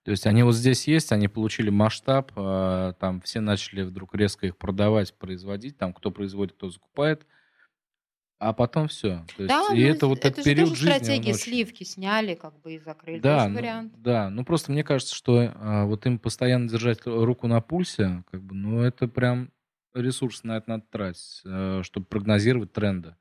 То 0.03 0.11
есть 0.11 0.27
они 0.27 0.43
вот 0.43 0.53
здесь 0.55 0.85
есть, 0.87 1.13
они 1.13 1.29
получили 1.29 1.69
масштаб, 1.69 2.31
а, 2.35 2.93
там 2.93 3.21
все 3.21 3.39
начали 3.39 3.83
вдруг 3.83 4.13
резко 4.15 4.47
их 4.47 4.57
продавать, 4.57 5.13
производить, 5.17 5.77
там 5.77 5.93
кто 5.93 6.11
производит, 6.11 6.55
кто 6.55 6.69
закупает, 6.69 7.25
а 8.49 8.53
потом 8.53 8.87
все. 8.87 9.25
То 9.37 9.43
есть, 9.43 9.47
Да, 9.49 9.73
и 9.73 9.83
ну 9.83 9.89
это 9.91 10.07
вот 10.07 10.19
это 10.19 10.27
этот 10.27 10.43
период 10.43 10.69
тоже 10.69 10.81
жизни, 10.81 10.93
он 10.93 10.99
стратегия, 11.03 11.33
очень... 11.33 11.43
сливки 11.43 11.83
сняли 11.83 12.35
как 12.35 12.59
бы 12.61 12.73
и 12.73 12.79
закрыли, 12.79 13.19
Да, 13.19 13.47
ну, 13.47 13.55
вариант. 13.55 13.93
да, 13.97 14.29
ну 14.29 14.43
просто 14.45 14.71
мне 14.71 14.83
кажется, 14.83 15.15
что 15.15 15.51
а, 15.55 15.85
вот 15.85 16.05
им 16.05 16.19
постоянно 16.19 16.67
держать 16.67 17.05
руку 17.05 17.47
на 17.47 17.61
пульсе, 17.61 18.23
как 18.31 18.41
бы, 18.41 18.55
ну 18.55 18.81
это 18.81 19.07
прям 19.07 19.51
ресурс 19.93 20.43
на 20.43 20.57
это 20.57 20.69
надо 20.69 20.85
тратить, 20.89 21.41
чтобы 21.85 22.05
прогнозировать 22.07 22.73
тренды. 22.73 23.15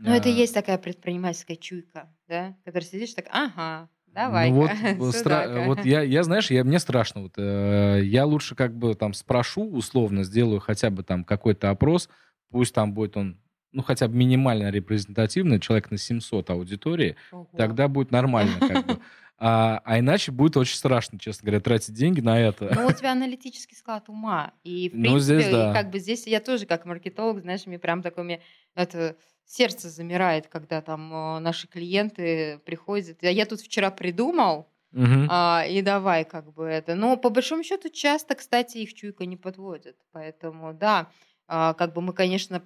Ну 0.00 0.12
это 0.12 0.28
и 0.28 0.32
А, 0.32 0.34
есть 0.34 0.54
такая 0.54 0.78
предпринимательская 0.78 1.56
чуйка, 1.56 2.14
да, 2.28 2.56
которая 2.64 2.86
сидишь 2.88 3.14
так, 3.14 3.26
ага, 3.30 3.88
Ну 4.06 4.12
давай-ка, 4.14 4.54
вот, 4.54 4.70
вот 4.98 5.14
стра- 5.14 5.64
вот 5.66 5.84
я, 5.84 6.02
я, 6.02 6.22
знаешь, 6.22 6.50
я, 6.50 6.64
мне 6.64 6.78
страшно. 6.78 7.22
Вот, 7.22 7.32
э, 7.36 8.00
я 8.04 8.26
лучше 8.26 8.54
как 8.54 8.76
бы 8.76 8.94
там 8.94 9.14
спрошу, 9.14 9.68
условно, 9.70 10.24
сделаю 10.24 10.60
хотя 10.60 10.90
бы 10.90 11.02
там 11.02 11.24
какой-то 11.24 11.70
опрос, 11.70 12.08
пусть 12.50 12.74
там 12.74 12.92
будет 12.92 13.16
он, 13.16 13.38
ну, 13.72 13.82
хотя 13.82 14.08
бы 14.08 14.16
минимально 14.16 14.70
репрезентативный, 14.70 15.60
человек 15.60 15.90
на 15.90 15.98
700 15.98 16.50
аудитории, 16.50 17.16
Ого. 17.32 17.48
тогда 17.56 17.88
будет 17.88 18.10
нормально 18.10 18.54
как 18.60 18.86
бы. 18.86 18.98
А, 19.40 19.80
а 19.84 20.00
иначе 20.00 20.32
будет 20.32 20.56
очень 20.56 20.74
страшно, 20.76 21.16
честно 21.16 21.46
говоря, 21.46 21.60
тратить 21.60 21.94
деньги 21.94 22.20
на 22.20 22.40
это. 22.40 22.72
Ну, 22.74 22.88
у 22.88 22.92
тебя 22.92 23.12
аналитический 23.12 23.76
склад 23.76 24.08
ума. 24.08 24.52
И, 24.64 24.88
в 24.90 24.94
Ну, 24.96 25.02
принципе, 25.02 25.20
здесь 25.20 25.46
и 25.46 25.52
да. 25.52 25.72
как 25.72 25.90
бы 25.92 26.00
здесь 26.00 26.26
я 26.26 26.40
тоже 26.40 26.66
как 26.66 26.84
маркетолог, 26.86 27.40
знаешь, 27.42 27.64
мне 27.64 27.78
прям 27.78 28.02
такое, 28.02 28.24
мне 28.24 28.40
это 28.74 29.14
сердце 29.44 29.90
замирает, 29.90 30.48
когда 30.48 30.80
там 30.80 31.12
э, 31.14 31.38
наши 31.38 31.68
клиенты 31.68 32.58
приходят. 32.66 33.18
Я, 33.22 33.46
тут 33.46 33.60
вчера 33.60 33.92
придумал, 33.92 34.66
Мгм. 34.90 35.28
а, 35.30 35.64
и 35.68 35.82
давай 35.82 36.24
как 36.24 36.52
бы 36.52 36.64
это. 36.64 36.96
Но 36.96 37.16
по 37.16 37.30
большому 37.30 37.62
счету 37.62 37.90
часто, 37.90 38.34
кстати, 38.34 38.78
их 38.78 38.92
чуйка 38.94 39.24
не 39.24 39.36
подводит. 39.36 39.96
Поэтому, 40.10 40.74
да, 40.74 41.10
как 41.48 41.94
бы 41.94 42.02
мы, 42.02 42.12
конечно, 42.12 42.62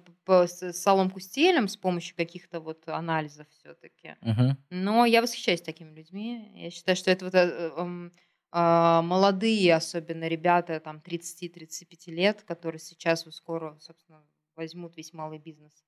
соломку 0.73 1.19
стелем 1.21 1.67
с 1.67 1.77
помощью 1.77 2.15
каких-то 2.17 2.59
вот 2.59 2.87
анализов 2.87 3.47
все-таки. 3.49 4.15
Мгм. 4.21 4.57
Но 4.69 5.05
я 5.05 5.21
восхищаюсь 5.21 5.61
такими 5.61 5.93
людьми. 5.95 6.51
Я 6.55 6.69
считаю, 6.69 6.95
что 6.97 7.09
это 7.09 7.25
вот 7.25 7.33
э, 7.33 7.71
эм, 7.77 8.11
а, 8.51 9.01
молодые, 9.01 9.73
особенно 9.73 10.27
ребята 10.27 10.79
там 10.79 10.99
30-35 10.99 12.11
лет, 12.11 12.43
которые 12.43 12.79
сейчас 12.79 13.25
вот 13.25 13.35
скоро, 13.35 13.77
собственно, 13.79 14.21
возьмут 14.55 14.97
весь 14.97 15.13
малый 15.13 15.39
бизнес. 15.39 15.83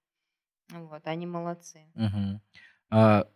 Вот, 0.72 1.06
они 1.06 1.28
молодцы. 1.28 1.86
Мгм. 1.96 2.42
А 2.90 3.28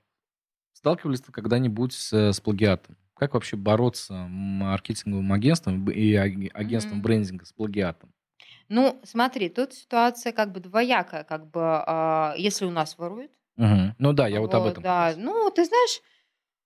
сталкивались 0.74 1.22
ты 1.22 1.32
когда-нибудь 1.32 1.94
с, 1.94 2.14
э, 2.14 2.34
с 2.34 2.40
плагиатом? 2.40 2.98
Как 3.14 3.34
вообще 3.34 3.58
бороться 3.58 4.14
маркетинговым 4.14 5.34
агентством 5.34 5.90
и 5.92 6.14
аг- 6.16 6.52
агентством 6.56 7.00
Мгм. 7.00 7.04
брендинга 7.04 7.46
с 7.46 7.52
плагиатом? 7.54 8.14
Ну, 8.70 9.00
смотри, 9.04 9.50
тут 9.50 9.74
ситуация 9.74 10.32
как 10.32 10.52
бы 10.52 10.60
двоякая, 10.60 11.24
как 11.24 11.48
бы, 11.50 11.62
а, 11.64 12.34
если 12.38 12.66
у 12.66 12.72
нас 12.72 12.98
воруют, 12.98 13.32
Мгм. 13.58 13.94
Ну 14.00 14.14
да, 14.14 14.28
я 14.28 14.40
вот 14.40 14.54
об 14.54 14.62
вот, 14.64 14.72
этом 14.72 14.84
как 14.84 14.92
да, 14.92 15.06
раз. 15.08 15.18
ну, 15.18 15.52
ты 15.52 15.66
знаешь, 15.66 16.02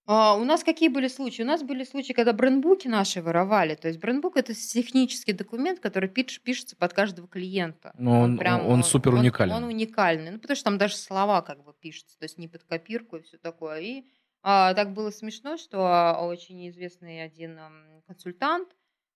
а, 0.06 0.36
у 0.36 0.44
нас 0.44 0.64
какие 0.64 0.90
были 0.90 1.08
случаи? 1.08 1.42
У 1.44 1.46
нас 1.46 1.64
были 1.64 1.84
случаи, 1.86 2.14
когда 2.14 2.34
брендбуки 2.34 2.88
наши 2.88 3.22
воровали. 3.22 3.76
То 3.76 3.88
есть 3.88 4.00
брендбук 4.00 4.36
это 4.38 4.54
технический 4.54 5.34
документ, 5.34 5.80
который 5.80 6.10
пиш- 6.10 6.40
пишется 6.44 6.76
под 6.76 6.94
каждого 6.94 7.28
клиента. 7.28 7.94
Ну, 7.98 8.20
он, 8.20 8.38
прям, 8.38 8.68
он 8.68 8.84
супер 8.84 9.14
он, 9.14 9.22
уникальный. 9.22 9.56
он 9.56 9.64
уникальный. 9.64 10.32
Ну, 10.32 10.40
потому 10.40 10.56
что 10.56 10.66
там 10.66 10.78
даже 10.78 10.98
слова 10.98 11.42
как 11.42 11.64
бы 11.64 11.74
пишутся, 11.74 12.20
то 12.20 12.24
есть 12.26 12.38
не 12.38 12.48
под 12.48 12.64
копирку 12.64 13.16
и 13.16 13.22
все 13.22 13.38
такое. 13.38 13.80
И 13.80 14.04
а, 14.44 14.74
так 14.74 14.94
было 14.94 15.10
смешно, 15.10 15.58
что 15.58 16.18
очень 16.22 16.70
известный 16.70 17.24
один 17.24 17.60
консультант 18.06 18.70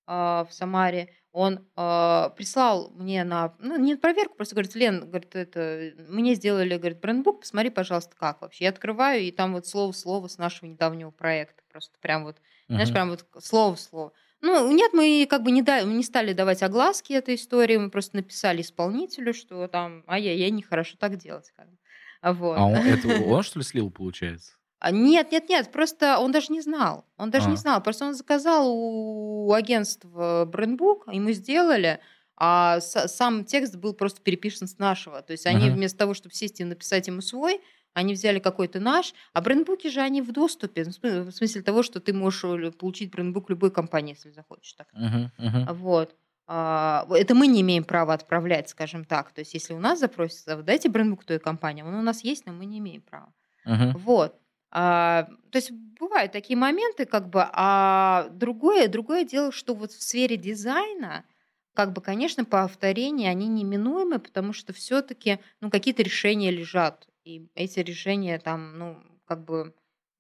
в 0.07 0.47
Самаре, 0.51 1.09
он 1.31 1.67
а, 1.75 2.29
прислал 2.29 2.89
мне 2.95 3.23
на, 3.23 3.53
ну, 3.59 3.77
не 3.77 3.93
на 3.93 3.99
проверку, 3.99 4.35
просто 4.35 4.55
говорит, 4.55 4.73
Лен, 4.73 5.01
говорит, 5.07 5.35
это, 5.35 5.91
мне 6.09 6.33
сделали, 6.33 6.77
говорит, 6.77 6.99
брендбук, 6.99 7.41
посмотри, 7.41 7.69
пожалуйста, 7.69 8.15
как 8.17 8.41
вообще. 8.41 8.63
Я 8.63 8.71
открываю, 8.71 9.21
и 9.21 9.31
там 9.31 9.53
вот 9.53 9.67
слово 9.67 9.91
в 9.91 9.97
слово 9.97 10.27
с 10.29 10.39
нашего 10.39 10.67
недавнего 10.67 11.11
проекта. 11.11 11.61
Просто 11.71 11.95
прям 12.01 12.23
вот, 12.23 12.37
знаешь, 12.69 12.87
Мгм. 12.87 12.93
прям 12.93 13.09
вот 13.11 13.25
слово 13.39 13.75
в 13.75 13.79
слово. 13.79 14.13
Ну, 14.41 14.71
нет, 14.71 14.93
мы 14.93 15.27
как 15.29 15.43
бы 15.43 15.51
не, 15.51 15.61
да, 15.61 15.83
не 15.83 16.03
стали 16.03 16.33
давать 16.33 16.63
огласки 16.63 17.13
этой 17.13 17.35
истории, 17.35 17.77
мы 17.77 17.91
просто 17.91 18.15
написали 18.15 18.61
исполнителю, 18.61 19.33
что 19.33 19.67
там, 19.67 20.03
ай-яй-яй, 20.07 20.49
нехорошо 20.49 20.95
так 20.97 21.17
делать. 21.17 21.51
Как 21.55 21.69
бы. 21.69 21.77
А 22.21 22.33
Вот. 22.33 22.57
А 22.57 22.65
он, 22.65 22.75
это 22.77 23.07
он 23.09 23.43
что 23.43 23.59
ли 23.59 23.65
слил, 23.65 23.91
получается? 23.91 24.56
А, 24.79 24.91
Нет, 24.91 25.31
нет, 25.31 25.49
нет, 25.49 25.71
просто 25.71 26.19
он 26.19 26.31
даже 26.31 26.51
не 26.53 26.61
знал. 26.61 27.05
Он 27.17 27.31
даже 27.31 27.47
не 27.47 27.55
А. 27.55 27.57
знал. 27.57 27.81
Просто 27.81 28.05
он 28.05 28.13
заказал 28.13 28.67
у 28.71 29.51
агентства 29.53 30.45
брендбук, 30.45 31.07
ему 31.11 31.31
сделали, 31.31 31.99
а 32.35 32.79
сам 32.81 33.43
текст 33.45 33.75
был 33.75 33.93
просто 33.93 34.21
переписан 34.21 34.67
с 34.67 34.77
нашего. 34.77 35.21
То 35.23 35.31
есть 35.31 35.45
они 35.47 35.65
Мгм. 35.65 35.75
вместо 35.75 35.97
того, 35.97 36.13
чтобы 36.13 36.35
сесть 36.35 36.59
и 36.59 36.63
написать 36.63 37.07
ему 37.07 37.21
свой, 37.21 37.59
они 37.93 38.13
взяли 38.13 38.37
какой-то 38.37 38.79
наш, 38.79 39.15
а 39.33 39.41
брендбуки 39.41 39.87
же 39.89 40.01
они 40.01 40.21
в 40.21 40.31
доступе, 40.31 40.83
в 40.83 40.87
смы- 40.89 41.23
в 41.23 41.31
смысле 41.31 41.63
того, 41.63 41.81
что 41.81 41.99
ты 41.99 42.13
можешь 42.13 42.43
э, 42.43 42.71
получить 42.71 43.09
брендбук 43.09 43.49
любой 43.49 43.71
компании, 43.71 44.13
если 44.13 44.29
захочешь. 44.29 44.73
Так. 44.73 44.87
Мгм. 44.93 45.31
Вот. 45.73 46.15
А, 46.45 47.07
Это 47.09 47.33
мы 47.33 47.47
не 47.47 47.61
имеем 47.61 47.83
права 47.83 48.13
отправлять, 48.13 48.69
скажем 48.69 49.03
так. 49.05 49.31
То 49.31 49.41
есть 49.41 49.55
если 49.55 49.73
у 49.73 49.79
нас 49.79 49.99
запросится, 49.99 50.55
«Вот 50.55 50.65
дайте 50.65 50.89
брендбук 50.89 51.23
той 51.25 51.39
компании, 51.39 51.81
он 51.81 51.95
у 51.95 52.01
нас 52.03 52.23
есть, 52.23 52.45
но 52.45 52.53
мы 52.53 52.65
не 52.67 52.77
имеем 52.77 53.01
права. 53.01 53.33
Мгм. 53.65 53.97
Вот. 53.97 54.35
А, 54.71 55.23
то 55.51 55.57
есть 55.57 55.71
бывают 55.71 56.31
такие 56.31 56.57
моменты, 56.57 57.05
как 57.05 57.29
бы, 57.29 57.41
а 57.53 58.27
другое, 58.31 58.87
другое 58.87 59.23
дело, 59.23 59.51
что 59.51 59.73
вот 59.73 59.91
в 59.91 60.01
сфере 60.01 60.37
дизайна, 60.37 61.25
как 61.73 61.93
бы, 61.93 62.01
конечно, 62.01 62.43
повторения, 62.45 63.29
они 63.29 63.47
неминуемы, 63.47 64.19
потому 64.19 64.53
что 64.53 64.73
все-таки, 64.73 65.39
ну, 65.61 65.69
какие-то 65.69 66.03
решения 66.03 66.51
лежат, 66.51 67.07
и 67.23 67.47
эти 67.55 67.79
решения 67.79 68.39
там, 68.39 68.77
ну, 68.77 69.03
как 69.25 69.45
бы, 69.45 69.73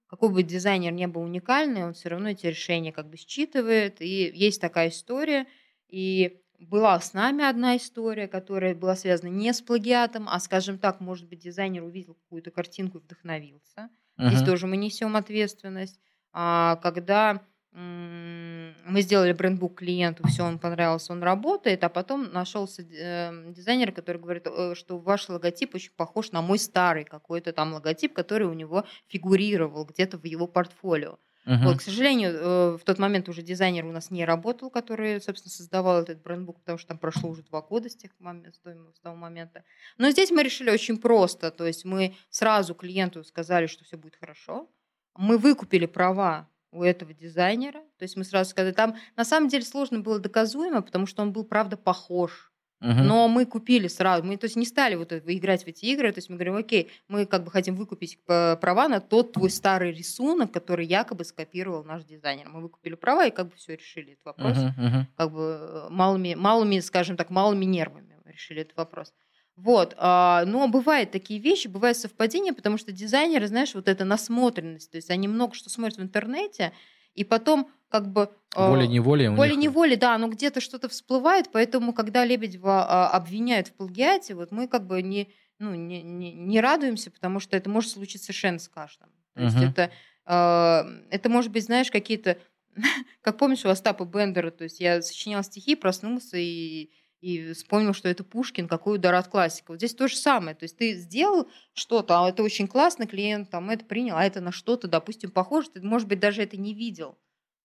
какой 0.07 0.29
бы 0.29 0.43
дизайнер 0.43 0.91
не 0.93 1.07
был 1.07 1.21
уникальный, 1.21 1.85
он 1.85 1.93
все 1.93 2.09
равно 2.09 2.29
эти 2.29 2.47
решения 2.47 2.91
как 2.93 3.09
бы 3.09 3.17
считывает, 3.17 4.01
и 4.01 4.31
есть 4.33 4.61
такая 4.61 4.89
история, 4.89 5.47
и 5.89 6.41
была 6.59 6.99
с 6.99 7.13
нами 7.13 7.43
одна 7.43 7.77
история, 7.77 8.27
которая 8.27 8.73
была 8.75 8.95
связана 8.95 9.29
не 9.29 9.53
с 9.53 9.61
плагиатом, 9.61 10.27
а, 10.29 10.39
скажем 10.39 10.79
так, 10.79 11.01
может 11.01 11.27
быть, 11.27 11.39
дизайнер 11.39 11.83
увидел 11.83 12.15
какую-то 12.15 12.51
картинку 12.51 12.97
и 12.97 13.01
вдохновился. 13.01 13.89
Здесь 14.19 14.41
Мгм. 14.41 14.45
тоже 14.45 14.67
мы 14.67 14.77
несем 14.77 15.15
ответственность. 15.15 15.99
А, 16.33 16.77
когда 16.77 17.41
мы 17.71 19.01
сделали 19.01 19.33
брендбук 19.33 19.79
клиенту, 19.79 20.25
все, 20.27 20.43
он 20.43 20.57
понравился, 20.57 21.11
он 21.13 21.21
работает, 21.21 21.83
а 21.83 21.89
потом 21.89 22.31
нашелся 22.31 22.81
э, 22.81 23.51
дизайнер, 23.51 23.91
который 23.91 24.19
говорит, 24.19 24.47
э, 24.47 24.73
что 24.73 24.97
ваш 24.97 25.29
логотип 25.29 25.75
очень 25.75 25.91
похож 25.95 26.31
на 26.31 26.41
мой 26.41 26.57
старый 26.57 27.03
какой-то 27.03 27.53
там 27.53 27.73
логотип, 27.73 28.13
который 28.13 28.47
у 28.47 28.53
него 28.53 28.85
фигурировал 29.07 29.85
где-то 29.85 30.17
в 30.17 30.23
его 30.25 30.47
портфолио. 30.47 31.19
Мгм. 31.47 31.63
Вот, 31.63 31.77
к 31.77 31.81
сожалению, 31.81 32.33
э, 32.33 32.77
в 32.77 32.83
тот 32.83 32.99
момент 32.99 33.29
уже 33.29 33.41
дизайнер 33.41 33.85
у 33.85 33.91
нас 33.93 34.11
не 34.11 34.25
работал, 34.25 34.69
который, 34.69 35.21
собственно, 35.21 35.49
создавал 35.49 36.01
этот 36.01 36.21
брендбук, 36.21 36.59
потому 36.59 36.77
что 36.77 36.89
там 36.89 36.97
прошло 36.97 37.29
уже 37.29 37.41
два 37.41 37.61
года 37.61 37.89
с, 37.89 37.95
тех 37.95 38.11
момент, 38.19 38.55
с 38.55 38.99
того 38.99 39.15
момента. 39.15 39.63
Но 39.97 40.09
здесь 40.09 40.29
мы 40.29 40.43
решили 40.43 40.69
очень 40.69 40.97
просто. 40.97 41.49
То 41.51 41.65
есть 41.65 41.85
мы 41.85 42.17
сразу 42.29 42.75
клиенту 42.75 43.23
сказали, 43.23 43.67
что 43.67 43.85
все 43.85 43.95
будет 43.95 44.17
хорошо. 44.17 44.69
Мы 45.15 45.37
выкупили 45.37 45.85
права 45.85 46.49
у 46.73 46.83
этого 46.83 47.13
дизайнера. 47.13 47.79
То 47.97 48.03
есть 48.03 48.17
мы 48.17 48.25
сразу 48.25 48.49
сказали, 48.49 48.73
там 48.73 48.97
на 49.15 49.23
самом 49.23 49.47
деле 49.47 49.63
сложно 49.63 50.01
было 50.01 50.19
доказуемо, 50.19 50.81
потому 50.81 51.05
что 51.05 51.21
он 51.21 51.31
был, 51.31 51.45
правда, 51.45 51.77
похож. 51.77 52.51
Мгм. 52.79 53.07
Но 53.07 53.27
мы 53.27 53.45
купили 53.45 53.87
сразу, 53.87 54.23
мы 54.23 54.37
то 54.37 54.45
есть 54.45 54.55
не 54.55 54.65
стали 54.65 54.95
вот 54.95 55.11
играть 55.11 55.63
в 55.63 55.67
эти 55.67 55.85
игры, 55.85 56.11
то 56.11 56.19
есть 56.19 56.29
мы 56.29 56.35
говорим, 56.35 56.55
окей, 56.55 56.91
мы 57.07 57.25
как 57.25 57.43
бы 57.43 57.49
хотим 57.49 57.75
выкупить 57.75 58.19
э, 58.27 58.55
права 58.57 58.87
на 58.87 58.99
тот 58.99 59.33
твой 59.33 59.49
старый 59.49 59.91
рисунок, 59.91 60.51
который 60.51 60.85
якобы 60.85 61.25
скопировал 61.25 61.83
наш 61.83 62.03
дизайнер. 62.03 62.47
Мы 62.49 62.61
выкупили 62.61 62.93
права 62.93 63.25
и 63.25 63.31
как 63.31 63.47
бы 63.47 63.55
все 63.55 63.75
решили 63.75 64.13
этот 64.13 64.25
вопрос, 64.25 64.57
Мгм, 64.57 64.85
мгм. 64.85 65.07
как 65.15 65.31
бы 65.31 65.57
э, 65.59 65.87
малыми, 65.89 66.35
малыми, 66.35 66.79
скажем 66.79 67.17
так, 67.17 67.29
малыми 67.31 67.65
нервами 67.65 68.15
решили 68.25 68.61
этот 68.61 68.77
вопрос. 68.77 69.13
Вот, 69.55 69.95
а, 69.97 70.43
но 70.45 70.67
бывают 70.67 71.09
такие 71.09 71.39
вещи, 71.39 71.67
бывают 71.67 71.97
совпадения, 71.97 72.53
потому 72.53 72.77
что 72.77 72.91
дизайнеры, 72.91 73.47
знаешь, 73.47 73.73
вот 73.73 73.87
эта 73.87 74.05
насмотренность, 74.05 74.91
то 74.91 74.97
есть 74.97 75.09
они 75.09 75.27
много 75.27 75.55
что 75.55 75.71
смотрят 75.71 75.97
в 75.97 76.01
интернете, 76.03 76.73
и 77.17 77.23
потом 77.23 77.69
как 77.89 78.11
бы... 78.11 78.29
А, 78.55 78.69
Волей-неволей. 78.69 79.29
Волей-неволей, 79.29 79.95
да, 79.95 80.17
но 80.17 80.29
где-то 80.29 80.61
что-то 80.61 80.87
всплывает, 80.87 81.49
поэтому, 81.51 81.93
когда 81.93 82.23
Лебедева 82.23 82.85
а, 82.85 83.09
обвиняют 83.09 83.69
в 83.69 83.73
плагиате, 83.73 84.35
вот 84.35 84.51
мы 84.51 84.67
как 84.67 84.85
бы 84.85 85.01
не, 85.01 85.33
ну, 85.59 85.73
не, 85.73 86.01
не, 86.01 86.33
не 86.33 86.61
радуемся, 86.61 87.11
потому 87.11 87.39
что 87.39 87.57
это 87.57 87.69
может 87.69 87.91
случиться 87.91 88.25
совершенно 88.27 88.59
с 88.59 88.69
каждым. 88.69 89.09
То 89.33 89.43
есть 89.43 89.57
это, 89.61 89.91
э, 90.25 91.05
это 91.11 91.29
может 91.29 91.51
быть, 91.51 91.65
знаешь, 91.65 91.91
какие-то... 91.91 92.39
Как 93.21 93.37
помнишь 93.37 93.65
у 93.65 93.69
Остапа 93.69 94.03
Бендера, 94.03 94.49
то 94.49 94.63
есть 94.63 94.79
я 94.79 95.01
сочинял 95.03 95.43
стихи, 95.43 95.75
проснулся 95.75 96.37
и 96.37 96.89
и 97.27 97.53
вспомнил, 97.53 97.93
что 97.93 98.07
это 98.07 98.23
Пушкин, 98.23 98.67
какой 98.67 98.95
удар 98.95 99.13
от 99.15 99.27
классика. 99.27 99.71
Вот 99.71 99.77
здесь 99.77 99.93
то 99.93 100.07
же 100.07 100.15
самое. 100.15 100.55
То 100.55 100.63
есть 100.63 100.77
ты 100.77 100.93
сделал 100.95 101.49
что-то, 101.73 102.19
а 102.19 102.29
это 102.29 102.43
очень 102.43 102.67
классно, 102.67 103.05
клиент 103.05 103.49
там 103.49 103.69
это 103.69 103.83
принял, 103.85 104.15
а 104.15 104.23
это 104.23 104.39
на 104.39 104.51
что-то, 104.51 104.87
допустим, 104.87 105.31
похоже, 105.31 105.69
ты, 105.71 105.81
может 105.81 106.07
быть, 106.07 106.19
даже 106.19 106.41
это 106.41 106.57
не 106.57 106.73
видел 106.73 107.17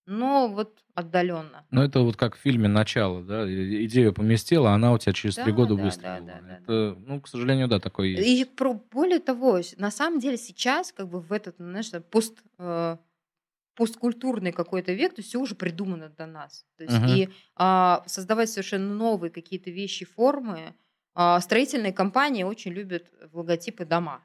но 0.07 0.49
вот 0.49 0.83
отдаленно. 0.95 1.65
Ну, 1.71 1.83
это 1.83 2.01
вот 2.01 2.17
как 2.17 2.37
в 2.37 2.41
фильме 2.41 2.69
«Начало», 2.69 3.23
да? 3.23 3.47
Идею 3.47 4.13
поместила, 4.13 4.71
а 4.71 4.75
она 4.75 4.93
у 4.93 4.99
тебя 4.99 5.13
через 5.13 5.37
три 5.37 5.53
года 5.53 5.77
да, 5.77 5.83
выстрелила. 5.83 6.21
Да, 6.21 6.41
да, 6.43 6.59
это, 6.59 6.99
ну, 7.07 7.21
к 7.21 7.29
сожалению, 7.29 7.69
да, 7.69 7.79
такое 7.79 8.09
есть. 8.09 8.27
И 8.27 8.45
про, 8.45 8.75
более 8.75 9.21
того, 9.21 9.61
на 9.77 9.91
самом 9.91 10.19
деле 10.19 10.37
сейчас, 10.37 10.93
как 10.93 11.09
бы 11.09 11.21
в 11.21 11.33
этот, 11.33 11.57
знаешь, 11.59 11.91
пост, 12.11 12.43
э, 12.59 12.97
посткультурный 13.75 14.53
какой-то 14.53 14.93
век, 14.93 15.15
то 15.15 15.21
есть 15.21 15.31
все 15.31 15.41
уже 15.41 15.55
придумано 15.55 16.11
до 16.11 16.27
нас. 16.27 16.67
То 16.77 16.85
есть 16.85 16.97
uh-huh. 16.97 17.17
и 17.17 17.29
а, 17.57 18.03
создавать 18.07 18.51
совершенно 18.51 18.95
новые 18.95 19.31
какие-то 19.31 19.71
вещи, 19.71 20.05
формы. 20.05 20.75
А, 21.15 21.41
строительные 21.41 21.93
компании 21.93 22.43
очень 22.43 22.73
любят 22.73 23.11
в 23.31 23.39
логотипы 23.39 23.85
дома. 23.85 24.23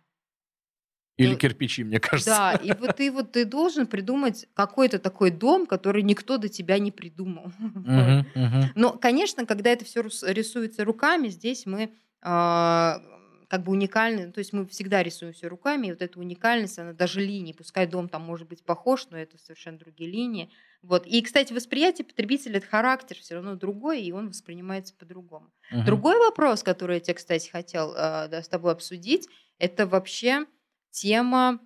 Или 1.18 1.34
и, 1.34 1.36
кирпичи, 1.36 1.84
мне 1.84 2.00
кажется. 2.00 2.30
Да, 2.30 2.54
и 2.54 2.72
вот 2.74 2.98
ты 2.98 3.12
вот 3.12 3.32
ты 3.32 3.46
должен 3.46 3.88
придумать 3.88 4.48
какой-то 4.54 5.00
такой 5.00 5.32
дом, 5.32 5.66
который 5.66 6.04
никто 6.04 6.38
до 6.38 6.50
тебя 6.50 6.80
не 6.80 6.92
придумал. 6.92 7.52
Uh-huh, 7.88 8.26
uh-huh. 8.36 8.66
Но, 8.76 8.92
конечно, 8.94 9.46
когда 9.46 9.70
это 9.70 9.86
все 9.86 10.02
рисуется 10.02 10.84
руками, 10.84 11.30
здесь 11.30 11.66
мы 11.66 11.94
а, 12.22 13.02
как 13.48 13.64
бы 13.64 13.72
уникальны, 13.72 14.32
то 14.32 14.40
есть 14.40 14.52
мы 14.52 14.66
всегда 14.68 15.02
рисуем 15.02 15.34
все 15.34 15.48
руками, 15.48 15.88
и 15.88 15.92
вот 15.92 16.02
эта 16.02 16.20
уникальность, 16.20 16.78
она 16.80 16.94
даже 16.94 17.22
линии, 17.22 17.54
пускай 17.54 17.88
дом 17.88 18.10
там 18.10 18.22
может 18.22 18.48
быть 18.48 18.64
похож, 18.64 19.08
но 19.10 19.18
это 19.18 19.38
совершенно 19.38 19.78
другие 19.78 20.10
линии. 20.10 20.52
Вот. 20.82 21.08
И, 21.08 21.22
кстати, 21.22 21.54
восприятие 21.54 22.06
потребителя, 22.06 22.58
это 22.58 22.68
характер 22.68 23.18
все 23.18 23.36
равно 23.36 23.56
другой, 23.56 24.02
и 24.02 24.12
он 24.12 24.30
воспринимается 24.30 24.94
по-другому. 24.96 25.50
Uh-huh. 25.72 25.86
Другой 25.86 26.20
вопрос, 26.20 26.62
который 26.62 26.96
я 26.96 27.00
тебе, 27.00 27.14
кстати, 27.16 27.50
хотел 27.50 27.94
э, 27.94 28.28
да, 28.28 28.44
с 28.44 28.48
тобой 28.48 28.74
обсудить, 28.74 29.28
это 29.58 29.88
вообще 29.88 30.46
тема 30.92 31.60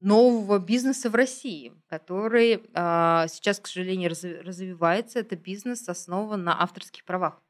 нового 0.00 0.58
бизнеса 0.58 1.08
в 1.08 1.14
России, 1.14 1.72
который 1.88 2.62
а, 2.74 3.26
сейчас, 3.28 3.60
к 3.60 3.66
сожалению, 3.66 4.10
развивается. 4.10 5.20
Это 5.20 5.36
бизнес 5.36 5.88
основан 5.88 6.42
на 6.44 6.60
авторских 6.60 7.04
правах. 7.04 7.40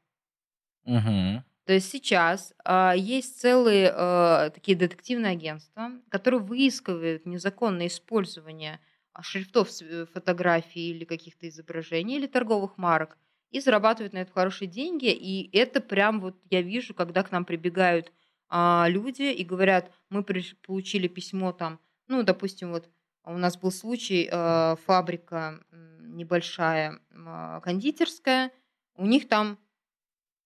Угу. 0.85 1.43
То 1.65 1.73
есть 1.73 1.89
сейчас 1.91 2.53
а, 2.63 2.93
есть 2.95 3.39
целые 3.39 3.91
а, 3.93 4.49
такие 4.51 4.77
детективные 4.77 5.31
агентства, 5.31 5.91
которые 6.09 6.39
выискивают 6.39 7.25
незаконное 7.25 7.87
использование 7.87 8.79
шрифтов 9.21 9.69
э, 9.81 10.05
фотографий 10.13 10.91
или 10.91 11.05
каких-то 11.05 11.47
изображений 11.47 12.17
или 12.17 12.27
торговых 12.27 12.77
марок 12.77 13.17
и 13.49 13.61
зарабатывают 13.61 14.13
на 14.13 14.19
это 14.19 14.31
хорошие 14.31 14.67
деньги. 14.67 15.07
И 15.07 15.49
это 15.57 15.79
прям 15.79 16.19
вот 16.19 16.35
я 16.49 16.61
вижу, 16.61 16.93
когда 16.93 17.23
к 17.23 17.31
нам 17.31 17.45
прибегают 17.45 18.11
а, 18.49 18.85
люди 18.89 19.23
и 19.23 19.43
говорят, 19.43 19.91
мы 20.09 20.23
получили 20.23 21.07
письмо 21.07 21.51
там, 21.51 21.79
ну, 22.07 22.23
допустим, 22.23 22.71
вот 22.71 22.89
у 23.23 23.37
нас 23.37 23.57
был 23.57 23.71
случай, 23.71 24.29
э, 24.31 24.75
фабрика 24.85 25.59
небольшая, 26.01 26.99
э, 27.09 27.59
кондитерская, 27.63 28.51
у 28.95 29.07
них 29.07 29.27
там, 29.27 29.57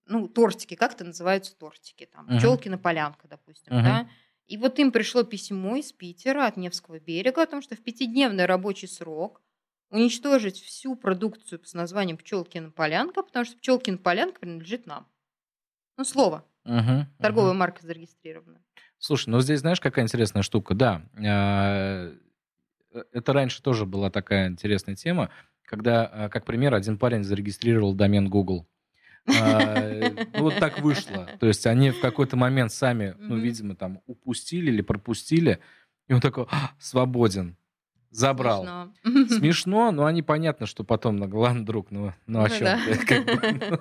ну, 0.09 0.27
тортики, 0.27 0.75
как 0.75 0.93
это 0.93 1.05
называются 1.05 1.55
тортики, 1.55 2.09
там, 2.11 2.27
uh-huh. 2.27 2.39
пчелкина 2.39 2.77
полянка, 2.77 3.27
допустим, 3.27 3.73
uh-huh. 3.73 3.83
да, 3.83 4.09
и 4.47 4.57
вот 4.57 4.79
им 4.79 4.91
пришло 4.91 5.23
письмо 5.23 5.75
из 5.75 5.91
Питера 5.93 6.47
от 6.47 6.57
Невского 6.57 6.99
берега 6.99 7.43
о 7.43 7.45
том, 7.45 7.61
что 7.61 7.75
в 7.75 7.79
пятидневный 7.79 8.45
рабочий 8.45 8.87
срок 8.87 9.41
уничтожить 9.91 10.59
всю 10.59 10.95
продукцию 10.95 11.61
с 11.63 11.73
названием 11.73 12.17
Пчелкина 12.17 12.71
полянка, 12.71 13.21
потому 13.21 13.45
что 13.45 13.57
Пчелкина 13.57 13.97
полянка 13.97 14.39
принадлежит 14.39 14.87
нам. 14.87 15.07
Ну, 15.97 16.03
слово. 16.03 16.45
Угу, 16.65 17.05
Торговая 17.19 17.51
угу. 17.51 17.59
марка 17.59 17.85
зарегистрирована. 17.85 18.59
Слушай, 18.97 19.29
ну 19.29 19.39
здесь 19.39 19.59
знаешь, 19.59 19.79
какая 19.79 20.03
интересная 20.03 20.43
штука? 20.43 20.73
Да, 20.73 21.03
а, 21.17 22.11
э, 22.91 23.03
это 23.13 23.33
раньше 23.33 23.61
тоже 23.61 23.85
была 23.85 24.09
такая 24.09 24.49
интересная 24.49 24.95
тема, 24.95 25.29
когда, 25.63 26.05
а, 26.05 26.29
как 26.29 26.45
пример, 26.45 26.73
один 26.73 26.97
парень 26.97 27.23
зарегистрировал 27.23 27.93
домен 27.93 28.29
Google. 28.29 28.67
А, 29.27 30.11
ну, 30.33 30.43
вот 30.43 30.57
так 30.57 30.79
вышло. 30.79 31.27
То 31.39 31.47
есть 31.47 31.65
они 31.67 31.91
в 31.91 31.99
какой-то 31.99 32.35
момент 32.35 32.71
сами, 32.71 33.15
ну, 33.19 33.37
видимо, 33.37 33.75
там 33.75 34.01
упустили 34.07 34.71
или 34.71 34.81
пропустили, 34.81 35.59
и 36.07 36.13
он 36.13 36.21
такой, 36.21 36.47
свободен 36.79 37.55
забрал. 38.11 38.63
Смешно. 39.03 39.27
Смешно, 39.37 39.91
но 39.91 40.05
они 40.05 40.21
понятно, 40.21 40.65
что 40.65 40.83
потом, 40.83 41.17
ну, 41.17 41.29
ладно, 41.39 41.65
друг, 41.65 41.91
ну, 41.91 42.13
ну 42.27 42.39
о 42.39 42.47
ну, 42.47 42.49
чем 42.49 42.79
ты? 42.85 43.79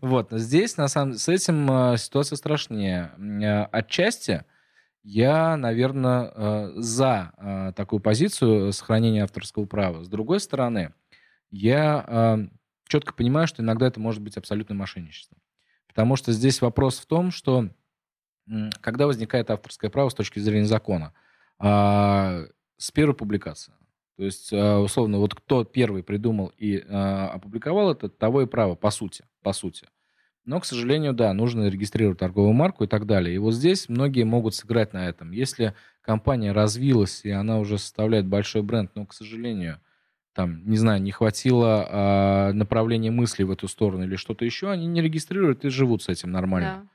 Вот, 0.00 0.30
но 0.30 0.38
здесь, 0.38 0.76
на 0.76 0.88
самом 0.88 1.14
с 1.14 1.28
этим 1.28 1.70
э, 1.70 1.96
ситуация 1.98 2.36
страшнее. 2.36 3.12
Отчасти 3.70 4.44
я, 5.02 5.56
наверное, 5.56 6.72
за 6.76 7.72
такую 7.76 8.00
позицию 8.00 8.72
сохранения 8.72 9.24
авторского 9.24 9.66
права. 9.66 10.04
С 10.04 10.08
другой 10.08 10.40
стороны, 10.40 10.92
я 11.50 12.48
четко 12.90 13.14
понимаю, 13.14 13.46
что 13.46 13.62
иногда 13.62 13.86
это 13.86 14.00
может 14.00 14.20
быть 14.20 14.36
абсолютно 14.36 14.74
мошенничество. 14.74 15.38
Потому 15.86 16.16
что 16.16 16.32
здесь 16.32 16.60
вопрос 16.60 16.98
в 16.98 17.06
том, 17.06 17.30
что 17.30 17.70
когда 18.80 19.06
возникает 19.06 19.50
авторское 19.50 19.90
право 19.90 20.08
с 20.08 20.14
точки 20.14 20.38
зрения 20.38 20.66
закона, 20.66 21.12
а, 21.58 22.46
с 22.76 22.90
первой 22.90 23.14
публикации. 23.14 23.72
То 24.16 24.24
есть, 24.24 24.52
э, 24.52 24.76
условно, 24.76 25.18
вот 25.18 25.34
кто 25.34 25.64
первый 25.64 26.02
придумал 26.02 26.52
и 26.58 26.76
э, 26.76 26.82
опубликовал 26.84 27.92
это, 27.92 28.08
того 28.08 28.42
и 28.42 28.46
право, 28.46 28.74
по 28.74 28.90
сути, 28.90 29.24
по 29.42 29.54
сути. 29.54 29.86
Но, 30.44 30.60
к 30.60 30.66
сожалению, 30.66 31.12
да, 31.12 31.32
нужно 31.32 31.68
регистрировать 31.68 32.18
торговую 32.18 32.52
марку 32.52 32.84
и 32.84 32.86
так 32.86 33.06
далее. 33.06 33.34
И 33.34 33.38
вот 33.38 33.54
здесь 33.54 33.88
многие 33.88 34.24
могут 34.24 34.54
сыграть 34.54 34.92
на 34.92 35.08
этом. 35.08 35.30
Если 35.32 35.74
компания 36.02 36.52
развилась, 36.52 37.22
и 37.24 37.30
она 37.30 37.58
уже 37.58 37.78
составляет 37.78 38.26
большой 38.26 38.62
бренд, 38.62 38.90
но, 38.94 39.06
к 39.06 39.14
сожалению, 39.14 39.80
там, 40.34 40.64
не 40.68 40.76
знаю, 40.76 41.02
не 41.02 41.10
хватило 41.10 42.48
э, 42.50 42.52
направления 42.52 43.10
мысли 43.10 43.42
в 43.42 43.50
эту 43.50 43.68
сторону 43.68 44.04
или 44.04 44.16
что-то 44.16 44.44
еще, 44.44 44.70
они 44.70 44.86
не 44.86 45.02
регистрируют 45.02 45.64
и 45.64 45.68
живут 45.68 46.02
с 46.02 46.08
этим 46.08 46.30
нормально. 46.30 46.82
Да. 46.84 46.90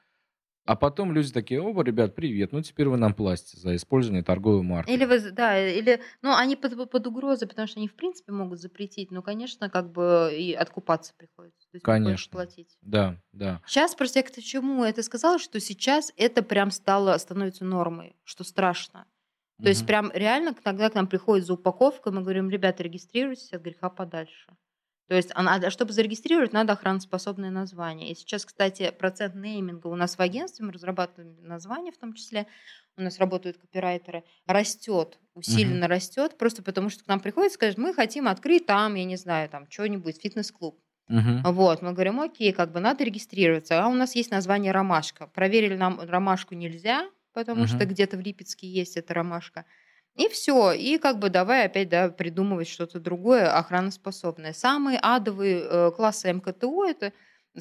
А 0.66 0.76
потом 0.76 1.14
люди 1.14 1.32
такие, 1.32 1.62
оба, 1.62 1.84
ребят, 1.84 2.16
привет, 2.16 2.52
ну 2.52 2.62
теперь 2.62 2.88
вы 2.88 2.98
нам 2.98 3.14
платите 3.14 3.58
за 3.58 3.76
использование 3.76 4.24
торговой 4.24 4.64
марки. 4.64 4.90
Или 4.90 5.06
вы, 5.06 5.20
да, 5.32 5.60
или, 5.60 6.02
ну 6.24 6.36
они 6.36 6.56
под, 6.56 6.90
под 6.90 7.06
угрозой, 7.06 7.48
потому 7.48 7.68
что 7.68 7.80
они 7.80 7.88
в 7.88 7.94
принципе 7.94 8.32
могут 8.32 8.60
запретить, 8.60 9.12
но, 9.12 9.22
конечно, 9.22 9.70
как 9.70 9.92
бы 9.92 10.32
и 10.36 10.54
откупаться 10.54 11.14
приходится. 11.16 11.70
То 11.70 11.76
есть 11.76 11.86
конечно. 11.86 12.32
платить. 12.32 12.78
Да, 12.82 13.22
да. 13.32 13.62
Сейчас 13.68 13.94
просто 13.94 14.20
я 14.20 14.24
к 14.24 14.32
чему 14.32 14.84
это 14.84 15.04
сказала, 15.04 15.38
что 15.38 15.60
сейчас 15.60 16.12
это 16.18 16.42
прям 16.42 16.72
стало, 16.72 17.16
становится 17.20 17.64
нормой, 17.64 18.16
что 18.24 18.44
страшно. 18.44 19.06
То 19.58 19.64
угу. 19.64 19.70
есть 19.70 19.86
прям 19.86 20.12
реально, 20.14 20.54
когда 20.54 20.90
к 20.90 20.96
нам 20.96 21.08
приходит 21.08 21.46
за 21.46 21.54
упаковкой, 21.54 22.12
мы 22.12 22.22
говорим, 22.22 22.50
ребята, 22.50 22.84
регистрируйтесь 22.84 23.54
от 23.54 23.62
греха 23.62 23.90
подальше. 23.90 24.48
То 25.08 25.16
есть, 25.16 25.30
а 25.36 25.70
чтобы 25.70 25.94
зарегистрировать, 25.94 26.52
надо 26.52 26.74
охраноспособное 26.74 27.52
название. 27.52 28.12
И 28.12 28.16
сейчас, 28.16 28.44
кстати, 28.44 28.92
процент 28.98 29.36
нейминга 29.36 29.88
у 29.88 29.96
нас 29.96 30.18
в 30.18 30.20
агентстве, 30.20 30.66
мы 30.66 30.72
разрабатываем 30.72 31.38
название 31.42 31.92
в 31.92 31.98
том 31.98 32.14
числе, 32.14 32.48
у 32.98 33.02
нас 33.02 33.20
работают 33.20 33.58
копирайтеры, 33.58 34.24
растет, 34.48 35.20
усиленно 35.36 35.86
uh-huh. 35.86 35.90
растет, 35.90 36.38
просто 36.38 36.64
потому 36.64 36.90
что 36.90 37.04
к 37.04 37.08
нам 37.08 37.20
приходят 37.20 37.52
и 37.52 37.56
скажут, 37.56 37.78
мы 37.78 37.94
хотим 37.94 38.28
открыть 38.28 38.66
там, 38.66 38.96
я 38.96 39.04
не 39.04 39.18
знаю, 39.18 39.48
там 39.50 39.70
что-нибудь, 39.70 40.20
фитнес-клуб. 40.20 40.80
Uh-huh. 41.12 41.52
Вот, 41.52 41.84
мы 41.84 41.92
говорим, 41.94 42.20
окей, 42.20 42.52
как 42.52 42.72
бы 42.72 42.80
надо 42.80 43.04
регистрироваться, 43.04 43.84
а 43.84 43.90
у 43.90 43.94
нас 43.94 44.16
есть 44.16 44.32
название 44.32 44.72
ромашка. 44.72 45.28
Проверили 45.28 45.76
нам 45.76 46.00
ромашку 46.02 46.56
нельзя, 46.56 47.08
потому 47.36 47.66
uh-huh. 47.66 47.68
что 47.68 47.86
где-то 47.86 48.18
в 48.18 48.22
Липецке 48.22 48.68
есть 48.68 48.98
эта 48.98 49.14
ромашка. 49.14 49.66
И 50.16 50.30
все, 50.30 50.72
и 50.72 50.98
как 50.98 51.20
бы 51.20 51.30
давай 51.30 51.66
опять 51.66 51.90
да, 51.90 52.10
придумывать 52.10 52.70
что-то 52.70 53.00
другое, 53.00 53.54
охраноспособное. 53.54 54.54
Самые 54.54 54.98
адовые 55.02 55.60
э, 55.60 55.92
классы 55.92 56.32
МКТУ 56.32 56.84
это 56.84 57.12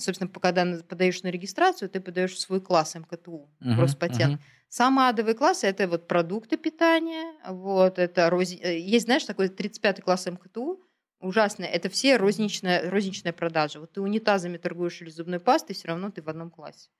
собственно, 0.00 0.28
когда 0.28 0.64
подаешь 0.88 1.22
на 1.22 1.28
регистрацию, 1.28 1.88
ты 1.88 2.00
подаешь 2.00 2.38
свой 2.38 2.60
класс 2.60 2.94
МКТУ, 2.94 3.48
Мгм, 3.60 3.80
Роспатент. 3.80 4.32
мгм. 4.32 4.40
Самые 4.68 5.08
адовые 5.10 5.34
классы 5.34 5.66
это 5.66 5.86
вот 5.86 6.08
продукты 6.08 6.56
питания, 6.56 7.32
вот 7.48 7.98
это 7.98 8.28
рози- 8.28 8.60
э, 8.60 8.78
есть, 8.80 9.04
знаешь, 9.04 9.24
такой 9.24 9.48
35 9.48 10.00
класс 10.00 10.26
МКТУ, 10.26 10.82
ужасный, 11.20 11.66
это 11.66 11.88
все 11.88 12.16
розничная, 12.16 12.90
розничная 12.90 13.32
продажа. 13.32 13.78
Вот 13.80 13.92
ты 13.92 14.00
унитазами 14.00 14.56
торгуешь 14.56 15.00
или 15.00 15.10
зубной 15.10 15.38
пастой, 15.38 15.74
все 15.74 15.88
равно 15.88 16.10
ты 16.10 16.22
в 16.22 16.28
одном 16.28 16.50
классе. 16.50 16.90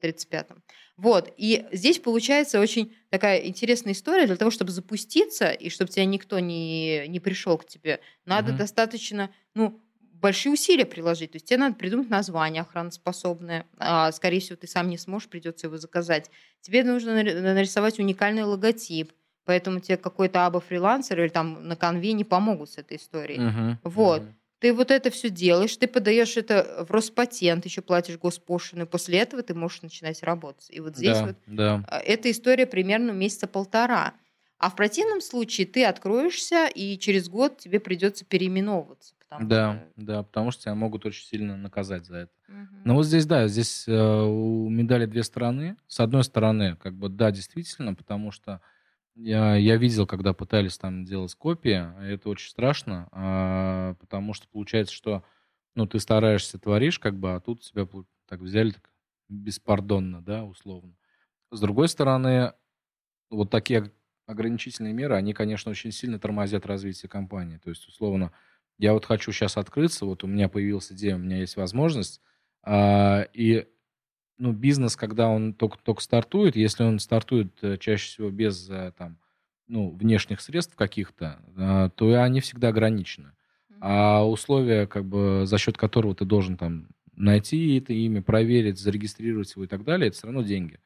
В 0.00 0.04
35-м. 0.04 0.62
Вот. 0.96 1.32
И 1.36 1.66
здесь 1.72 1.98
получается 1.98 2.60
очень 2.60 2.94
такая 3.10 3.38
интересная 3.46 3.92
история. 3.92 4.26
Для 4.26 4.36
того, 4.36 4.50
чтобы 4.50 4.70
запуститься, 4.70 5.50
и 5.50 5.68
чтобы 5.70 5.90
тебя 5.90 6.04
никто 6.04 6.38
не, 6.38 7.06
не 7.08 7.20
пришел 7.20 7.58
к 7.58 7.66
тебе, 7.66 8.00
надо 8.24 8.48
Мгм. 8.48 8.58
достаточно, 8.58 9.30
ну, 9.54 9.80
большие 10.12 10.52
усилия 10.52 10.84
приложить. 10.84 11.32
То 11.32 11.36
есть 11.36 11.46
тебе 11.46 11.58
надо 11.58 11.76
придумать 11.76 12.10
название 12.10 12.62
охраноспособное. 12.62 13.66
А, 13.78 14.12
скорее 14.12 14.40
всего, 14.40 14.56
ты 14.56 14.66
сам 14.66 14.88
не 14.88 14.98
сможешь, 14.98 15.28
придется 15.28 15.66
его 15.66 15.78
заказать. 15.78 16.30
Тебе 16.60 16.84
нужно 16.84 17.14
нари- 17.14 17.34
нарисовать 17.40 17.98
уникальный 17.98 18.42
логотип. 18.44 19.12
Поэтому 19.46 19.80
тебе 19.80 19.96
какой-то 19.96 20.46
аба-фрилансер 20.46 21.20
или 21.20 21.28
там 21.28 21.66
на 21.66 21.74
конве 21.74 22.12
не 22.12 22.24
помогут 22.24 22.70
с 22.70 22.78
этой 22.78 22.98
историей. 22.98 23.40
Мгм, 23.40 23.78
Вот. 23.84 24.22
мгм. 24.22 24.36
Ты 24.60 24.74
вот 24.74 24.90
это 24.90 25.10
все 25.10 25.30
делаешь, 25.30 25.76
ты 25.76 25.86
подаешь 25.88 26.36
это 26.36 26.84
в 26.86 26.90
Роспатент, 26.90 27.64
еще 27.64 27.80
платишь 27.80 28.18
госпошлину, 28.18 28.86
после 28.86 29.18
этого 29.18 29.42
ты 29.42 29.54
можешь 29.54 29.82
начинать 29.82 30.22
работать. 30.22 30.66
И 30.70 30.80
вот 30.80 30.96
здесь 30.96 31.18
Да, 31.18 31.26
вот 31.26 31.36
да. 31.46 31.84
а, 31.88 31.98
эта 31.98 32.30
история 32.30 32.66
примерно 32.66 33.10
месяца 33.12 33.46
полтора. 33.46 34.14
А 34.58 34.68
в 34.68 34.76
противном 34.76 35.22
случае 35.22 35.66
ты 35.66 35.86
откроешься, 35.86 36.66
и 36.66 36.98
через 36.98 37.30
год 37.30 37.56
тебе 37.58 37.80
придется 37.80 38.26
переименовываться. 38.26 39.14
потому 39.18 39.48
Да, 39.48 39.72
что- 39.72 40.04
да, 40.04 40.22
потому 40.24 40.50
что 40.50 40.62
тебя 40.64 40.74
могут 40.74 41.06
очень 41.06 41.24
сильно 41.24 41.56
наказать 41.56 42.04
за 42.04 42.16
это. 42.16 42.32
Мгм. 42.48 42.82
Ну 42.84 42.94
вот 42.96 43.04
здесь, 43.06 43.24
да, 43.24 43.48
здесь 43.48 43.84
э, 43.88 43.92
у 44.22 44.68
медали 44.68 45.06
две 45.06 45.22
стороны. 45.22 45.76
С 45.88 46.00
одной 46.00 46.24
стороны, 46.24 46.76
как 46.76 46.94
бы, 46.94 47.08
да, 47.08 47.30
действительно, 47.30 47.94
потому 47.94 48.32
что 48.32 48.60
я, 49.14 49.56
я 49.56 49.76
видел, 49.76 50.06
когда 50.06 50.32
пытались 50.32 50.78
там 50.78 51.04
делать 51.04 51.34
копии, 51.34 51.92
это 52.12 52.28
очень 52.28 52.50
страшно, 52.50 53.08
а, 53.12 53.94
потому 53.94 54.32
что 54.34 54.48
получается, 54.48 54.94
что, 54.94 55.24
ну, 55.74 55.86
ты 55.86 55.98
стараешься, 56.00 56.58
творишь, 56.58 56.98
как 56.98 57.18
бы, 57.18 57.34
а 57.34 57.40
тут 57.40 57.62
тебя 57.62 57.86
так 58.26 58.40
взяли 58.40 58.70
так 58.72 58.90
беспардонно, 59.28 60.22
да, 60.22 60.44
условно. 60.44 60.96
С 61.52 61.60
другой 61.60 61.88
стороны, 61.88 62.54
вот 63.30 63.50
такие 63.50 63.80
ог- 63.82 63.92
ограничительные 64.26 64.92
меры, 64.92 65.16
они, 65.16 65.32
конечно, 65.34 65.70
очень 65.70 65.92
сильно 65.92 66.18
тормозят 66.18 66.66
развитие 66.66 67.08
компании. 67.08 67.58
То 67.58 67.70
есть, 67.70 67.86
условно, 67.88 68.32
я 68.78 68.92
вот 68.92 69.04
хочу 69.04 69.32
сейчас 69.32 69.56
открыться, 69.56 70.06
вот 70.06 70.24
у 70.24 70.26
меня 70.26 70.48
появилась 70.48 70.92
идея, 70.92 71.16
у 71.16 71.18
меня 71.18 71.38
есть 71.38 71.56
возможность, 71.56 72.20
а, 72.62 73.22
и 73.34 73.66
ну, 74.40 74.52
бизнес, 74.52 74.96
когда 74.96 75.28
он 75.28 75.52
только, 75.52 75.78
только 75.78 76.02
стартует, 76.02 76.56
если 76.56 76.82
он 76.82 76.98
стартует 76.98 77.52
э, 77.60 77.76
чаще 77.76 78.06
всего 78.06 78.30
без 78.30 78.68
э, 78.70 78.92
там, 78.96 79.18
ну, 79.68 79.90
внешних 79.90 80.40
средств 80.40 80.74
каких-то, 80.74 81.38
а, 81.56 81.90
то 81.90 82.22
они 82.22 82.40
всегда 82.40 82.68
ограничены. 82.68 83.32
А 83.80 84.26
условия, 84.26 84.86
как 84.86 85.04
бы, 85.04 85.42
за 85.44 85.58
счет 85.58 85.76
которого 85.76 86.14
ты 86.14 86.24
должен 86.24 86.56
там 86.56 86.88
найти 87.14 87.76
это 87.76 87.92
имя, 87.92 88.22
проверить, 88.22 88.78
зарегистрировать 88.78 89.52
его 89.54 89.64
и 89.64 89.68
так 89.68 89.84
далее, 89.84 90.08
это 90.08 90.16
все 90.16 90.26
равно 90.26 90.42
деньги. 90.42 90.80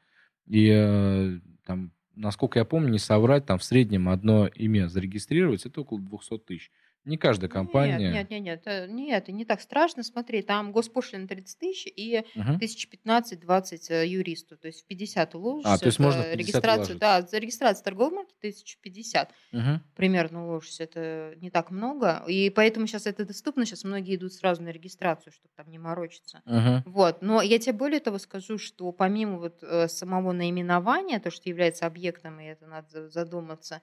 И 0.47 0.69
э, 0.69 1.39
там, 1.65 1.91
насколько 2.13 2.59
я 2.59 2.65
помню, 2.65 2.89
не 2.89 2.99
соврать, 2.99 3.45
там 3.45 3.57
в 3.57 3.63
среднем 3.63 4.09
одно 4.09 4.47
имя 4.47 4.87
зарегистрировать, 4.87 5.65
это 5.65 5.79
около 5.79 6.01
200 6.01 6.39
тысяч. 6.39 6.71
Не 7.05 7.17
каждая 7.17 7.49
компания... 7.49 7.97
Нет, 7.97 8.11
нет, 8.13 8.29
нет, 8.31 8.41
нет, 8.41 8.61
э, 8.65 8.87
нет, 8.87 9.23
это 9.23 9.31
не 9.31 9.45
так 9.45 9.61
страшно. 9.61 10.03
Смотри, 10.03 10.41
там 10.41 10.71
госпошлина 10.71 11.27
30 11.27 11.59
тысяч 11.59 11.85
и 11.95 12.23
Мгм. 12.33 12.57
1015-20 12.57 13.91
э, 13.91 14.07
юристу, 14.07 14.57
то 14.57 14.67
есть 14.67 14.83
в 14.83 14.87
50 14.87 15.35
уложишься. 15.35 15.73
А, 15.73 15.77
то 15.77 15.85
есть 15.85 15.99
можно 15.99 16.23
50 16.23 16.35
регистрацию, 16.39 16.97
да, 16.97 17.21
за 17.21 17.37
регистрацию 17.37 17.83
торговой 17.83 18.15
марки 18.15 18.33
1050 18.39 19.31
Мгм. 19.51 19.83
примерно 19.95 20.47
уложишься, 20.47 20.83
это 20.83 21.35
не 21.37 21.51
так 21.51 21.69
много, 21.71 22.23
и 22.27 22.49
поэтому 22.49 22.87
сейчас 22.87 23.05
это 23.05 23.23
доступно, 23.25 23.65
сейчас 23.65 23.83
многие 23.83 24.15
идут 24.15 24.33
сразу 24.33 24.63
на 24.63 24.69
регистрацию, 24.69 25.31
чтобы 25.31 25.53
там 25.55 25.69
не 25.69 25.77
морочиться. 25.77 26.41
Мгм. 26.45 26.83
Вот, 26.85 27.21
но 27.21 27.41
я 27.41 27.59
тебе 27.59 27.73
более 27.73 27.99
того 27.99 28.17
скажу, 28.17 28.57
что 28.57 28.91
помимо 28.91 29.37
вот 29.37 29.59
э, 29.61 29.87
самого 29.87 30.31
наименования, 30.31 31.19
то, 31.19 31.29
что 31.29 31.49
является 31.49 31.85
объектом, 31.85 32.39
и 32.39 32.45
это 32.45 32.65
надо 32.65 32.87
за- 32.89 33.09
задуматься, 33.09 33.81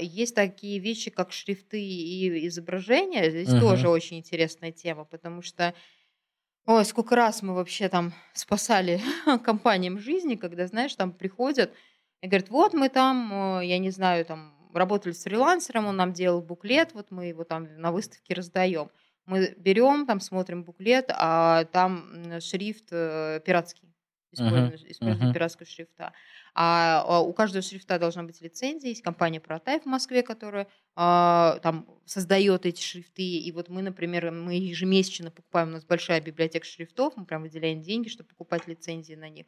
есть 0.00 0.34
такие 0.34 0.78
вещи, 0.80 1.10
как 1.10 1.32
шрифты 1.32 1.80
и 1.82 2.46
изображения. 2.48 3.30
Здесь 3.30 3.54
Мгм. 3.54 3.54
тоже 3.54 3.88
очень 3.88 4.18
интересная 4.18 4.72
тема, 4.72 5.04
потому 5.04 5.42
что 5.42 5.74
Ой, 6.66 6.84
сколько 6.84 7.16
раз 7.16 7.42
мы 7.42 7.54
вообще 7.54 7.88
там 7.88 8.12
спасали 8.34 9.00
компаниям 9.44 9.98
жизни, 9.98 10.36
когда, 10.36 10.66
знаешь, 10.66 10.94
там 10.94 11.12
приходят 11.12 11.74
и 12.20 12.28
говорят, 12.28 12.50
вот 12.50 12.72
мы 12.74 12.88
там, 12.88 13.58
э, 13.60 13.66
я 13.66 13.78
не 13.78 13.90
знаю, 13.90 14.24
там 14.24 14.70
работали 14.72 15.12
с 15.12 15.24
фрилансером, 15.24 15.86
он 15.86 15.96
нам 15.96 16.12
делал 16.12 16.40
буклет, 16.40 16.94
вот 16.94 17.10
мы 17.10 17.26
его 17.26 17.42
там 17.44 17.76
на 17.78 17.90
выставке 17.92 18.34
раздаем. 18.34 18.90
Мы 19.26 19.54
берем, 19.58 20.06
там 20.06 20.20
смотрим 20.20 20.64
буклет, 20.64 21.06
а 21.10 21.64
там 21.66 22.40
шрифт 22.40 22.88
э, 22.92 23.40
пиратский. 23.44 23.92
Используем, 24.30 24.76
используем 24.88 25.28
мгм. 25.28 25.32
пиратского 25.32 25.66
шрифта. 25.66 26.12
А, 26.54 27.02
а 27.06 27.20
у 27.20 27.32
каждого 27.32 27.62
шрифта 27.62 27.98
должна 27.98 28.22
быть 28.24 28.40
лицензия. 28.40 28.90
Есть 28.90 29.02
компания 29.02 29.38
Protype 29.40 29.82
в 29.82 29.86
Москве, 29.86 30.22
которая 30.22 30.68
а, 30.94 31.58
там 31.62 31.86
создает 32.04 32.66
эти 32.66 32.82
шрифты. 32.82 33.22
И 33.22 33.52
вот 33.52 33.68
мы, 33.68 33.82
например, 33.82 34.30
мы 34.30 34.54
ежемесячно 34.54 35.30
покупаем, 35.30 35.68
у 35.68 35.72
нас 35.72 35.84
большая 35.84 36.20
библиотека 36.20 36.66
шрифтов, 36.66 37.14
мы 37.16 37.24
прям 37.24 37.42
выделяем 37.42 37.80
деньги, 37.80 38.08
чтобы 38.08 38.28
покупать 38.28 38.66
лицензии 38.66 39.14
на 39.14 39.30
них. 39.30 39.46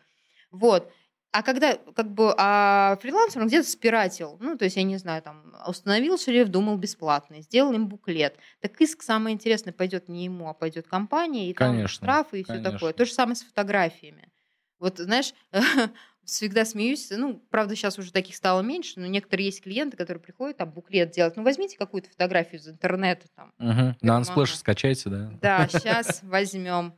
Вот. 0.51 0.90
А 1.35 1.43
когда, 1.43 1.76
как 1.97 2.14
бы, 2.14 2.32
а 2.39 2.97
фрилансер, 3.02 3.43
он 3.43 3.48
где-то 3.48 3.68
спиратил, 3.68 4.36
ну, 4.40 4.56
то 4.56 4.66
есть, 4.66 4.76
я 4.76 4.85
не 4.85 4.98
знаю, 4.98 5.20
там, 5.20 5.52
установил 5.66 6.16
шрифт, 6.16 6.52
думал 6.52 6.76
бесплатный, 6.76 7.43
сделал 7.43 7.72
им 7.72 7.89
буклет. 7.89 8.36
Так 8.60 8.81
иск, 8.81 9.02
самое 9.02 9.35
интересное, 9.35 9.72
пойдет 9.72 10.09
не 10.09 10.26
ему, 10.26 10.48
а 10.48 10.55
пойдет 10.55 10.86
компании, 10.86 11.51
и 11.51 11.55
там 11.55 11.72
Конечно, 11.72 11.89
штрафы 11.89 12.40
и 12.40 12.44
все 12.44 12.52
конечно. 12.52 12.72
такое. 12.72 12.93
То 12.93 13.05
же 13.05 13.12
самое 13.12 13.35
с 13.35 13.43
фотографиями. 13.43 14.31
Вот, 14.78 14.98
знаешь, 14.98 15.35
всегда 16.24 16.64
смеюсь, 16.64 17.10
ну, 17.10 17.42
правда, 17.51 17.74
сейчас 17.76 17.98
уже 17.98 18.12
таких 18.12 18.36
стало 18.36 18.60
меньше, 18.62 19.01
но 19.01 19.06
некоторые 19.06 19.46
есть 19.46 19.62
клиенты, 19.62 19.96
которые 19.96 20.22
приходят 20.22 20.56
там 20.56 20.70
буклет 20.70 21.10
делать. 21.10 21.36
Ну, 21.36 21.42
возьмите 21.42 21.76
какую-то 21.76 22.10
фотографию 22.10 22.60
из 22.60 22.68
интернета 22.68 23.26
там. 23.34 23.52
Мгм. 23.59 23.96
На. 24.01 24.20
Unsplash 24.20 24.55
скачайте, 24.56 25.10
да? 25.10 25.32
Да, 25.40 25.68
сейчас 25.72 26.20
возьмем 26.22 26.94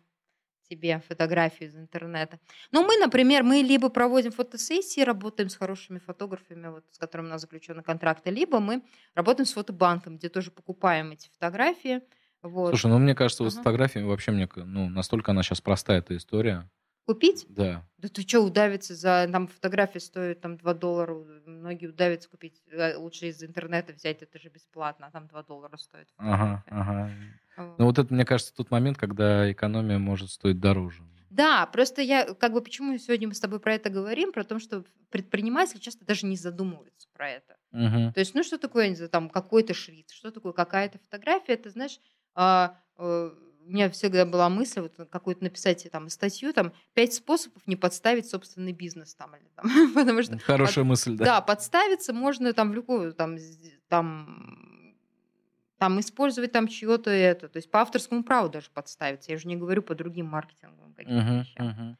тебе 0.69 1.01
фотографию 1.09 1.69
из 1.69 1.77
интернета. 1.77 2.39
Ну, 2.73 2.85
мы, 2.85 2.97
например, 2.97 3.43
мы 3.43 3.59
либо 3.59 3.89
проводим 3.89 4.33
фотосессии, 4.33 5.01
работаем 5.01 5.49
с 5.49 5.57
хорошими 5.57 5.99
фотографами, 5.99 6.69
вот, 6.69 6.85
с 6.91 6.99
которыми 6.99 7.27
у 7.27 7.31
нас 7.31 7.41
заключены 7.41 7.83
контракты, 7.83 8.31
либо 8.31 8.61
мы 8.61 8.83
работаем 9.15 9.47
с 9.47 9.53
фотобанком, 9.53 10.19
где 10.19 10.29
тоже 10.29 10.51
покупаем 10.51 11.13
эти 11.13 11.29
фотографии. 11.29 12.01
Вот. 12.43 12.71
Слушай, 12.71 12.91
ну 12.91 12.99
мне 12.99 13.15
кажется, 13.15 13.43
вот 13.43 13.53
с 13.53 13.57
фотографиями 13.57 14.07
вообще 14.07 14.31
мне, 14.31 14.49
ну, 14.57 14.89
настолько 14.89 15.33
она 15.33 15.43
сейчас 15.43 15.61
простая, 15.61 15.99
эта 15.99 16.17
история. 16.17 16.69
Купить? 17.07 17.47
Да. 17.49 17.85
Да 17.99 18.09
ты 18.09 18.23
что, 18.23 18.41
удавиться 18.41 18.95
за... 18.95 19.29
Там 19.31 19.47
фотография 19.47 20.01
стоит 20.01 20.41
там 20.41 20.57
2 20.59 20.75
доллара. 20.75 21.15
Многие 21.47 21.87
удавятся 21.87 22.29
купить. 22.29 22.61
э, 22.71 22.97
Лучше 22.97 23.29
из 23.29 23.43
интернета 23.43 23.93
взять, 23.93 24.23
это 24.23 24.39
же 24.39 24.49
бесплатно. 24.49 25.07
А 25.07 25.11
там 25.13 25.29
2 25.29 25.43
доллара 25.45 25.77
стоит 25.77 26.09
Ага, 26.17 26.63
фотография. 26.65 26.91
ага. 26.91 27.11
Вот. 27.57 27.79
Ну 27.79 27.85
вот 27.87 27.99
это, 27.99 28.13
мне 28.13 28.25
кажется, 28.25 28.53
тот 28.55 28.71
момент, 28.73 28.99
когда 28.99 29.51
экономия 29.51 29.99
может 29.99 30.31
стоить 30.31 30.59
дороже. 30.61 31.03
Да, 31.31 31.67
просто 31.67 32.03
я, 32.03 32.35
как 32.35 32.53
бы, 32.53 32.61
почему 32.61 32.97
сегодня 32.99 33.29
мы 33.29 33.35
с 33.35 33.41
тобой 33.41 33.61
про 33.61 33.75
это 33.75 33.89
говорим, 33.91 34.33
про 34.33 34.43
то, 34.45 34.59
что 34.59 34.85
предприниматели 35.11 35.79
часто 35.79 36.05
даже 36.05 36.27
не 36.27 36.37
задумываются 36.37 37.09
про 37.13 37.31
это. 37.31 37.57
Мгм. 37.73 38.13
То 38.15 38.21
есть, 38.21 38.35
ну, 38.35 38.43
что 38.43 38.59
такое, 38.59 38.85
я 38.85 38.91
не 38.91 38.97
знаю, 38.97 39.11
там, 39.11 39.29
какой-то 39.31 39.75
шрифт, 39.75 40.11
что 40.13 40.31
такое 40.31 40.53
какая-то 40.53 40.99
фотография, 40.99 41.53
это, 41.55 41.71
знаешь, 41.71 41.99
а, 42.35 42.79
э, 42.99 43.31
у 43.67 43.71
меня 43.73 43.91
всегда 43.91 44.25
была 44.27 44.49
мысль 44.49 44.81
вот 44.81 44.95
какую-то 45.11 45.45
написать 45.45 45.87
там 45.91 46.09
статью, 46.09 46.53
там, 46.53 46.73
пять 46.95 47.15
способов 47.15 47.67
не 47.67 47.77
подставить 47.77 48.29
собственный 48.29 48.73
бизнес 48.73 49.15
там, 49.15 49.35
или 49.37 49.49
там, 49.57 49.67
потому 49.95 50.23
что 50.23 50.39
Хорошая 50.45 50.85
мысль, 50.85 51.17
да. 51.17 51.27
да, 51.27 51.41
подставиться 51.41 52.13
можно 52.13 52.53
там 52.53 52.71
в 52.71 52.75
любую, 52.75 53.13
там, 53.15 53.37
там, 53.89 54.97
там 55.79 56.01
использовать 56.01 56.53
там 56.53 56.69
чье-то 56.69 57.11
это, 57.11 57.49
то 57.49 57.59
есть 57.59 57.71
по 57.71 57.81
авторскому 57.81 58.25
праву 58.25 58.49
даже 58.49 58.71
подставиться. 58.71 59.31
Я 59.33 59.37
уже 59.37 59.49
не 59.49 59.57
говорю 59.57 59.83
по 59.83 59.95
другим 59.95 60.27
маркетинговым 60.27 60.95
каким-то 60.95 61.35
Мгм, 61.35 61.35
вещам. 61.35 61.67
мгм. 61.67 61.97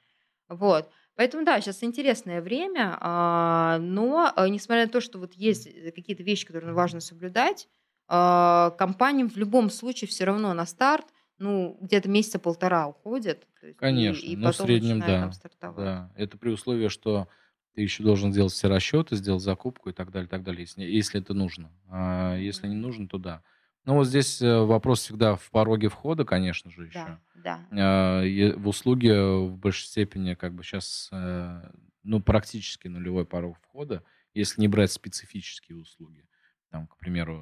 Вот. 0.49 0.91
Поэтому, 1.17 1.45
да, 1.45 1.61
сейчас 1.61 1.83
интересное 1.83 2.41
время, 2.43 2.97
а, 3.01 3.79
но 3.81 4.33
а, 4.35 4.49
несмотря 4.49 4.87
на 4.87 4.93
то, 4.93 5.01
что 5.01 5.19
вот 5.19 5.35
есть 5.35 5.67
э, 5.67 5.91
какие-то 5.93 6.23
вещи, 6.23 6.47
которые 6.47 6.73
важно 6.75 7.01
соблюдать, 7.01 7.69
а, 8.09 8.71
компаниям 8.79 9.29
в 9.29 9.37
любом 9.37 9.71
случае 9.71 10.09
все 10.09 10.25
равно 10.25 10.55
на 10.55 10.67
старт, 10.67 11.07
ну, 11.39 11.77
где-то 11.81 12.09
месяца 12.09 12.39
полтора 12.39 12.89
уходит. 12.89 13.47
есть 13.63 13.73
и- 13.73 13.79
Конечно, 13.79 14.27
и 14.27 14.37
ну, 14.37 14.51
в 14.51 14.57
среднем, 14.57 15.01
да. 15.01 15.31
Да, 15.63 16.11
это 16.17 16.39
при 16.39 16.51
условии, 16.51 16.89
что 16.89 17.29
ты 17.75 17.83
еще 17.83 18.03
должен 18.03 18.33
сделать 18.33 18.53
все 18.53 18.69
расчеты, 18.69 19.17
сделать 19.17 19.43
закупку 19.43 19.91
и 19.91 19.93
так 19.93 20.11
далее, 20.11 20.29
так 20.29 20.43
далее, 20.43 20.63
если, 20.63 20.83
если 20.85 21.21
это 21.21 21.35
нужно. 21.35 21.71
А 21.91 22.37
если 22.37 22.69
не 22.69 22.75
нужно, 22.77 23.07
то 23.09 23.19
да. 23.19 23.43
Ну 23.85 23.95
вот 23.95 24.07
здесь 24.09 24.41
э, 24.43 24.61
вопрос 24.61 25.01
всегда 25.03 25.37
в 25.37 25.51
пороге 25.51 25.89
входа, 25.89 26.25
конечно 26.25 26.71
же, 26.71 26.87
еще. 26.87 27.19
Да, 27.35 27.61
да. 27.71 28.21
А, 28.21 28.23
в 28.57 28.69
услуги 28.69 29.09
в 29.09 29.57
большей 29.59 29.87
степени 29.87 30.35
как 30.35 30.55
бы 30.55 30.65
сейчас 30.65 31.09
э, 31.13 31.71
ну, 32.03 32.21
практически 32.21 32.89
нулевой 32.89 33.27
порог 33.27 33.59
входа, 33.61 34.03
если 34.35 34.61
не 34.61 34.69
брать 34.69 34.93
специфические 34.93 35.79
услуги. 35.79 36.25
Там, 36.71 36.87
к 36.87 36.97
примеру, 36.97 37.37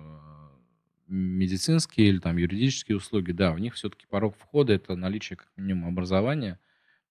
медицинские 1.07 2.09
или 2.09 2.19
там 2.19 2.37
юридические 2.37 2.97
услуги, 2.97 3.33
да, 3.33 3.53
у 3.53 3.59
них 3.59 3.75
все-таки 3.75 4.07
порог 4.07 4.37
входа 4.37 4.73
это 4.73 4.97
наличие 4.97 5.37
как 5.37 5.49
минимум 5.57 5.89
образования, 5.89 6.59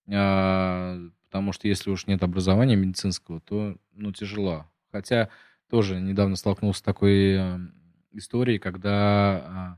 а, 0.08 1.00
потому 1.30 1.52
что 1.54 1.68
если 1.68 1.90
уж 1.90 2.08
нет 2.08 2.24
образования 2.24 2.76
медицинского, 2.76 3.40
то 3.42 3.78
ну 3.94 4.12
тяжело. 4.12 4.66
Хотя 4.92 5.30
тоже 5.70 6.00
недавно 6.00 6.36
столкнулся 6.36 6.80
с 6.80 6.84
такой 6.84 7.38
историей, 8.12 8.60
когда 8.60 8.98
а, 9.00 9.78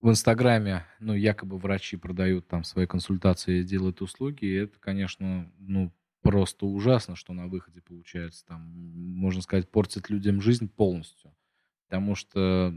в 0.00 0.10
Инстаграме, 0.10 0.86
ну, 1.00 1.14
якобы 1.14 1.58
врачи 1.58 1.96
продают 1.96 2.46
там 2.46 2.62
свои 2.62 2.86
консультации, 2.86 3.64
делают 3.64 4.00
услуги, 4.00 4.44
и 4.44 4.54
это, 4.54 4.78
конечно, 4.78 5.50
ну, 5.58 5.92
просто 6.22 6.66
ужасно, 6.66 7.16
что 7.16 7.32
на 7.32 7.48
выходе 7.48 7.80
получается. 7.80 8.44
Там, 8.46 8.60
можно 8.70 9.42
сказать, 9.42 9.68
портит 9.68 10.10
людям 10.10 10.40
жизнь 10.40 10.68
полностью. 10.68 11.34
Потому 11.88 12.14
что 12.14 12.74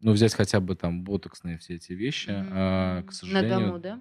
ну, 0.00 0.12
взять 0.12 0.34
хотя 0.34 0.60
бы 0.60 0.74
там 0.76 1.02
ботоксные 1.02 1.58
все 1.58 1.74
эти 1.74 1.92
вещи, 1.92 2.30
mm-hmm. 2.30 2.48
а, 2.52 3.02
к 3.02 3.12
сожалению... 3.12 3.58
На 3.58 3.66
дому, 3.66 3.78
да? 3.78 4.00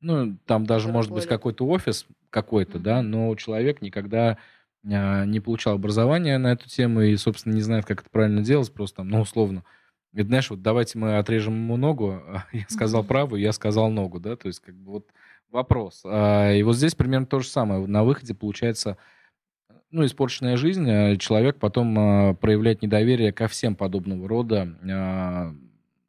Ну, 0.00 0.38
там 0.46 0.64
даже 0.64 0.84
Который 0.84 0.94
может 0.94 1.12
быть 1.12 1.26
какой-то 1.26 1.66
офис 1.66 2.06
какой-то, 2.30 2.78
mm-hmm. 2.78 2.82
да, 2.82 3.02
но 3.02 3.34
человек 3.36 3.82
никогда 3.82 4.38
а, 4.84 5.24
не 5.24 5.40
получал 5.40 5.74
образования 5.74 6.38
на 6.38 6.52
эту 6.52 6.68
тему 6.68 7.02
и, 7.02 7.16
собственно, 7.16 7.54
не 7.54 7.62
знает, 7.62 7.84
как 7.84 8.00
это 8.00 8.10
правильно 8.10 8.42
делать, 8.42 8.72
просто 8.72 8.98
там, 8.98 9.08
ну, 9.08 9.20
условно. 9.20 9.64
Ведь, 10.12 10.26
знаешь, 10.26 10.50
вот 10.50 10.62
давайте 10.62 10.98
мы 10.98 11.18
отрежем 11.18 11.54
ему 11.54 11.76
ногу, 11.76 12.12
а 12.12 12.46
я 12.52 12.64
сказал 12.68 13.02
mm-hmm. 13.02 13.08
правую, 13.08 13.40
я 13.40 13.52
сказал 13.52 13.90
ногу, 13.90 14.18
да, 14.20 14.36
то 14.36 14.48
есть 14.48 14.60
как 14.60 14.74
бы 14.74 14.92
вот 14.92 15.08
вопрос. 15.50 16.02
А, 16.04 16.52
и 16.52 16.62
вот 16.62 16.76
здесь 16.76 16.94
примерно 16.94 17.26
то 17.26 17.40
же 17.40 17.48
самое. 17.48 17.86
На 17.86 18.04
выходе 18.04 18.34
получается 18.34 18.96
ну, 19.90 20.04
испорченная 20.04 20.56
жизнь, 20.56 20.88
э, 20.88 21.16
человек 21.16 21.58
потом 21.58 21.98
э, 21.98 22.34
проявляет 22.34 22.82
недоверие 22.82 23.32
ко 23.32 23.48
всем 23.48 23.74
подобного 23.74 24.28
рода 24.28 24.76
э, 24.82 25.54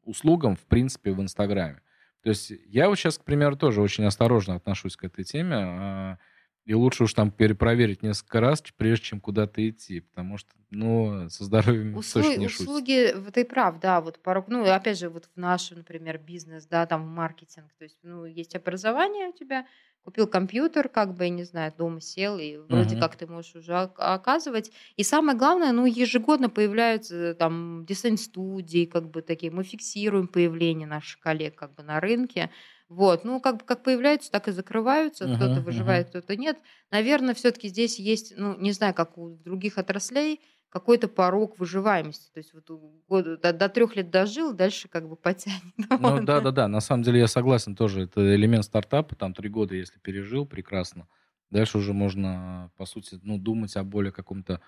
услугам, 0.03 0.55
в 0.55 0.65
принципе, 0.65 1.11
в 1.11 1.21
Инстаграме. 1.21 1.81
То 2.23 2.29
есть 2.29 2.51
я 2.67 2.89
вот 2.89 2.97
сейчас, 2.97 3.17
к 3.17 3.23
примеру, 3.23 3.55
тоже 3.55 3.81
очень 3.81 4.05
осторожно 4.05 4.55
отношусь 4.55 4.95
к 4.95 5.03
этой 5.03 5.23
теме. 5.23 6.17
И 6.65 6.75
лучше 6.75 7.05
уж 7.05 7.13
там 7.15 7.31
перепроверить 7.31 8.03
несколько 8.03 8.39
раз, 8.39 8.63
прежде 8.77 9.05
чем 9.05 9.19
куда-то 9.19 9.67
идти, 9.67 10.01
потому 10.01 10.37
что, 10.37 10.51
ну, 10.69 11.27
со 11.27 11.43
здоровьем 11.43 11.95
Услу... 11.95 12.21
точно 12.21 12.39
не 12.39 12.47
шутят. 12.47 12.67
Услуги, 12.67 13.15
ты 13.33 13.45
прав, 13.45 13.79
да, 13.79 13.99
вот 13.99 14.19
порог, 14.19 14.47
ну, 14.47 14.63
опять 14.69 14.99
же, 14.99 15.09
вот 15.09 15.25
в 15.25 15.39
наш, 15.39 15.71
например, 15.71 16.19
бизнес, 16.19 16.67
да, 16.67 16.85
там 16.85 17.07
маркетинг, 17.07 17.73
то 17.79 17.83
есть, 17.83 17.97
ну, 18.03 18.25
есть 18.25 18.55
образование 18.55 19.29
у 19.29 19.33
тебя, 19.33 19.65
купил 20.03 20.27
компьютер, 20.27 20.89
как 20.89 21.15
бы, 21.15 21.29
не 21.29 21.43
знаю, 21.43 21.73
дома 21.77 22.01
сел, 22.01 22.37
и 22.37 22.57
вроде 22.57 22.95
угу. 22.95 23.01
как 23.01 23.15
ты 23.15 23.27
можешь 23.27 23.55
уже 23.55 23.73
оказывать. 23.75 24.71
И 24.95 25.03
самое 25.03 25.37
главное, 25.37 25.71
ну, 25.71 25.85
ежегодно 25.85 26.49
появляются 26.49 27.35
там 27.35 27.85
дизайн-студии, 27.85 28.85
как 28.85 29.09
бы 29.09 29.21
такие. 29.21 29.51
Мы 29.51 29.63
фиксируем 29.63 30.27
появление 30.27 30.87
наших 30.87 31.19
коллег 31.19 31.55
как 31.55 31.75
бы 31.75 31.83
на 31.83 31.99
рынке. 31.99 32.49
Вот, 32.89 33.23
ну, 33.23 33.39
как 33.39 33.57
бы 33.57 33.65
как 33.65 33.83
появляются, 33.83 34.31
так 34.31 34.49
и 34.49 34.51
закрываются. 34.51 35.23
Uh-huh, 35.23 35.35
кто-то 35.37 35.61
выживает, 35.61 36.07
uh-huh. 36.07 36.09
кто-то 36.09 36.35
нет. 36.35 36.57
Наверное, 36.89 37.33
все-таки 37.33 37.69
здесь 37.69 37.99
есть, 37.99 38.33
ну, 38.35 38.57
не 38.57 38.73
знаю, 38.73 38.93
как 38.93 39.17
у 39.17 39.29
других 39.29 39.77
отраслей, 39.77 40.41
какой-то 40.71 41.09
порог 41.09 41.59
выживаемости. 41.59 42.31
То 42.33 42.39
есть 42.39 42.53
вот 42.53 42.69
года, 43.07 43.37
до, 43.37 43.51
до 43.51 43.67
трех 43.67 43.97
лет 43.97 44.09
дожил, 44.09 44.53
дальше 44.53 44.87
как 44.87 45.07
бы 45.07 45.15
потянет. 45.15 45.61
Ну 45.99 46.23
да, 46.23 46.39
да, 46.39 46.51
да. 46.51 46.67
На 46.67 46.79
самом 46.79 47.03
деле 47.03 47.19
я 47.19 47.27
согласен 47.27 47.75
тоже. 47.75 48.03
Это 48.03 48.35
элемент 48.35 48.63
стартапа. 48.63 49.15
Там 49.15 49.33
три 49.33 49.49
года, 49.49 49.75
если 49.75 49.99
пережил, 49.99 50.45
прекрасно. 50.45 51.07
Дальше 51.49 51.77
уже 51.77 51.93
можно, 51.93 52.71
по 52.77 52.85
сути, 52.85 53.19
ну, 53.21 53.37
думать 53.37 53.75
о 53.75 53.83
более 53.83 54.13
каком-то 54.13 54.61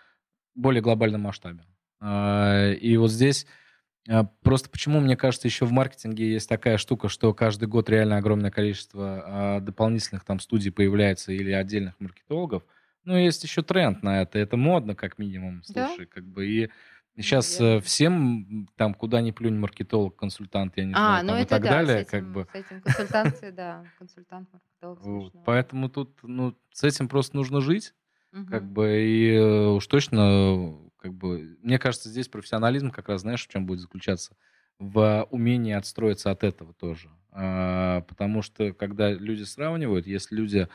более 0.54 0.82
глобальном 0.82 1.22
масштабе. 1.22 1.64
А, 2.02 2.72
и 2.72 2.98
вот 2.98 3.10
здесь 3.10 3.48
а, 4.10 4.26
просто 4.42 4.70
почему, 4.70 5.00
мне 5.00 5.16
кажется, 5.16 5.48
еще 5.48 5.66
в 5.66 5.72
маркетинге 5.72 6.34
есть 6.34 6.50
такая 6.50 6.78
штука, 6.78 7.08
что 7.08 7.34
каждый 7.34 7.70
год 7.70 7.90
реально 7.90 8.18
огромное 8.18 8.52
количество 8.52 9.24
а, 9.26 9.60
дополнительных 9.62 10.26
там 10.26 10.42
студий 10.42 10.72
появляется 10.72 11.32
или 11.32 11.52
отдельных 11.52 11.98
маркетологов– 12.02 12.64
ну, 13.04 13.18
есть 13.18 13.44
еще 13.44 13.62
тренд 13.62 14.04
на 14.04 14.22
это. 14.22 14.40
Это 14.40 14.58
модно, 14.58 14.96
как 14.96 15.18
минимум. 15.18 15.64
Слушай, 15.64 16.06
да? 16.06 16.06
как 16.06 16.26
бы 16.26 16.48
и 16.48 16.70
сейчас 17.18 17.60
ну, 17.60 17.80
всем 17.82 18.68
там 18.76 18.94
куда 18.94 19.22
ни 19.22 19.32
плюнь 19.32 19.58
маркетолог, 19.58 20.16
консультант, 20.16 20.78
я 20.78 20.86
не 20.86 20.94
а, 20.94 20.96
знаю, 20.96 21.26
ну 21.26 21.32
там, 21.32 21.42
и 21.42 21.46
так 21.46 21.64
да, 21.64 21.70
далее, 21.70 22.02
этим, 22.02 22.10
как 22.10 22.32
бы. 22.32 22.48
С 22.52 22.56
этим 22.56 22.82
консультацией, 22.82 23.52
да, 23.52 23.86
консультант, 24.00 24.50
маркетолог. 24.52 25.34
Поэтому 25.46 25.90
тут, 25.90 26.18
ну, 26.24 26.58
с 26.72 26.84
этим 26.84 27.08
просто 27.08 27.36
нужно 27.36 27.62
жить, 27.62 27.94
как 28.50 28.66
бы 28.72 29.04
и 29.04 29.32
э, 29.32 29.68
уж 29.68 29.86
точно, 29.86 30.76
как 30.98 31.14
бы, 31.14 31.58
мне 31.62 31.78
кажется, 31.78 32.10
здесь 32.10 32.28
профессионализм 32.28 32.90
как 32.90 33.10
раз, 33.10 33.22
знаешь, 33.22 33.46
в 33.46 33.50
чем 33.50 33.68
будет 33.68 33.82
заключаться 33.82 34.36
в 34.80 35.28
умении 35.32 35.74
отстроиться 35.74 36.32
от 36.32 36.44
этого 36.44 36.74
тоже, 36.74 37.10
а, 37.32 38.02
потому 38.02 38.42
что 38.42 38.74
когда 38.74 39.12
люди 39.12 39.44
сравнивают, 39.44 40.08
если 40.08 40.36
люди 40.36 40.68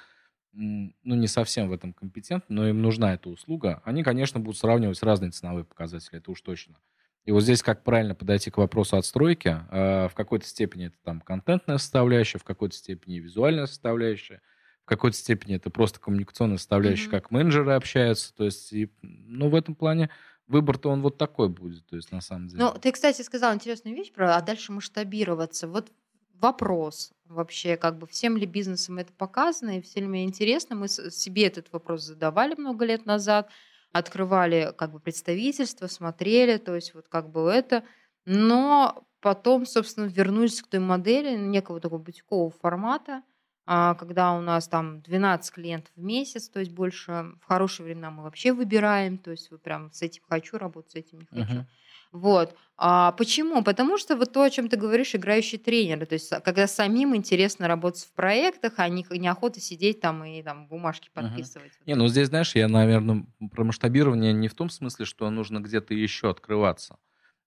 ну, 0.53 0.93
не 1.15 1.27
совсем 1.27 1.69
в 1.69 1.73
этом 1.73 1.93
компетентны, 1.93 2.55
но 2.55 2.69
им 2.69 2.83
нужна 2.83 3.15
эта 3.15 3.29
услуга, 3.29 3.83
они, 3.85 4.03
конечно, 4.03 4.41
будут 4.41 4.59
сравнивать 4.59 5.03
разные 5.03 5.31
ценовые 5.31 5.65
показатели, 5.65 6.19
это 6.19 6.31
уж 6.31 6.41
точно. 6.41 6.77
И 7.25 7.31
вот 7.31 7.43
здесь 7.43 7.63
как 7.63 7.85
правильно 7.85 8.15
подойти 8.15 8.51
к 8.51 8.57
вопросу 8.57 8.97
отстройки. 8.97 9.55
А, 9.69 10.09
в 10.09 10.15
какой-то 10.15 10.47
степени 10.47 10.87
это 10.87 10.97
там 11.05 11.21
контентная 11.21 11.77
составляющая, 11.77 12.39
в 12.39 12.45
какой-то 12.45 12.75
степени 12.75 13.19
визуальная 13.19 13.67
составляющая, 13.67 14.41
в 14.85 14.89
какой-то 14.89 15.15
степени 15.15 15.57
это 15.57 15.69
просто 15.69 16.01
коммуникационная 16.01 16.57
составляющая, 16.57 17.09
mm-hmm. 17.09 17.11
как 17.11 17.31
менеджеры 17.31 17.73
общаются. 17.73 18.35
То 18.35 18.45
есть, 18.45 18.73
и, 18.73 18.91
ну, 19.03 19.51
в 19.51 19.55
этом 19.55 19.75
плане 19.75 20.09
выбор-то 20.47 20.89
он 20.89 21.03
вот 21.03 21.19
такой 21.19 21.51
будет, 21.51 21.85
то 21.87 21.97
есть 21.97 22.11
на 22.11 22.23
самом 22.23 22.49
деле. 22.49 22.65
Ну, 22.65 22.73
ты, 22.81 22.93
кстати, 22.93 23.21
сказал 23.21 23.55
интересную 23.55 23.95
вещь 23.95 24.11
про, 24.11 24.37
а 24.37 24.41
дальше 24.41 24.73
масштабироваться. 24.73 25.69
Вот 25.69 25.93
вопрос 26.41 27.13
вообще, 27.27 27.77
как 27.77 27.99
бы 27.99 28.07
всем 28.07 28.37
ли 28.37 28.47
бизнесам 28.47 28.99
это 28.99 29.13
показано 29.13 29.79
и 29.79 29.83
всем 29.83 30.13
ли 30.13 30.25
интересно. 30.25 30.77
Мы 30.77 30.89
себе 30.89 31.47
этот 31.47 31.73
вопрос 31.73 32.03
задавали 32.03 32.55
много 32.57 32.85
лет 32.85 33.07
назад, 33.07 33.51
открывали 33.93 34.73
как 34.77 34.93
бы 34.93 35.01
представительство, 35.01 35.87
смотрели, 35.87 36.59
то 36.59 36.75
есть 36.75 36.95
вот 36.95 37.09
как 37.09 37.31
бы 37.31 37.51
это. 37.51 37.85
Но 38.25 39.05
потом, 39.21 39.67
собственно, 39.67 40.07
вернулись 40.07 40.63
к 40.63 40.69
той 40.69 40.81
модели 40.81 41.37
некого 41.37 41.81
такого 41.81 42.01
бутикового 42.01 42.51
формата, 42.51 43.23
а, 43.67 43.95
когда 43.95 44.33
у 44.33 44.41
нас 44.41 44.67
там 44.69 45.03
12 45.03 45.53
клиентов 45.53 45.93
в 45.95 46.03
месяц, 46.03 46.49
то 46.49 46.61
есть 46.61 46.73
больше 46.73 47.33
в 47.41 47.45
хорошие 47.47 47.85
времена 47.85 48.11
мы 48.11 48.23
вообще 48.23 48.53
выбираем, 48.53 49.19
то 49.19 49.31
есть 49.31 49.51
вы 49.51 49.59
прям 49.59 49.93
с 49.93 50.01
этим 50.01 50.23
хочу 50.27 50.57
работать, 50.57 50.93
с 50.93 50.95
этим 50.95 51.21
не 51.21 51.27
хочу. 51.27 51.61
Uh-huh. 51.61 51.65
Вот. 52.13 52.57
А 52.77 53.13
почему? 53.13 53.63
Потому 53.63 53.99
что 53.99 54.17
вот 54.17 54.33
то, 54.33 54.43
о 54.43 54.51
чем 54.51 54.69
ты 54.69 54.77
говоришь, 54.77 55.15
играющий 55.15 55.59
тренер. 55.59 56.07
То 56.07 56.15
есть, 56.15 56.33
когда 56.45 56.67
самим 56.67 57.15
интересно 57.17 57.67
работать 57.69 58.05
в 58.05 58.13
проектах, 58.13 58.75
а 58.77 58.89
не, 58.89 59.05
неохота 59.11 59.61
сидеть 59.61 60.01
там 60.01 60.25
и 60.25 60.43
там 60.43 60.69
бумажки 60.69 61.11
подписывать. 61.13 61.73
Uh-huh. 61.73 61.87
Не, 61.87 61.95
ну 61.97 62.09
здесь, 62.09 62.29
знаешь, 62.29 62.55
я, 62.55 62.69
наверное, 62.69 63.27
про 63.51 63.65
масштабирование 63.65 64.33
не 64.33 64.49
в 64.49 64.55
том 64.55 64.71
смысле, 64.71 65.05
что 65.05 65.29
нужно 65.29 65.59
где-то 65.59 65.93
еще 65.93 66.31
открываться. 66.31 66.99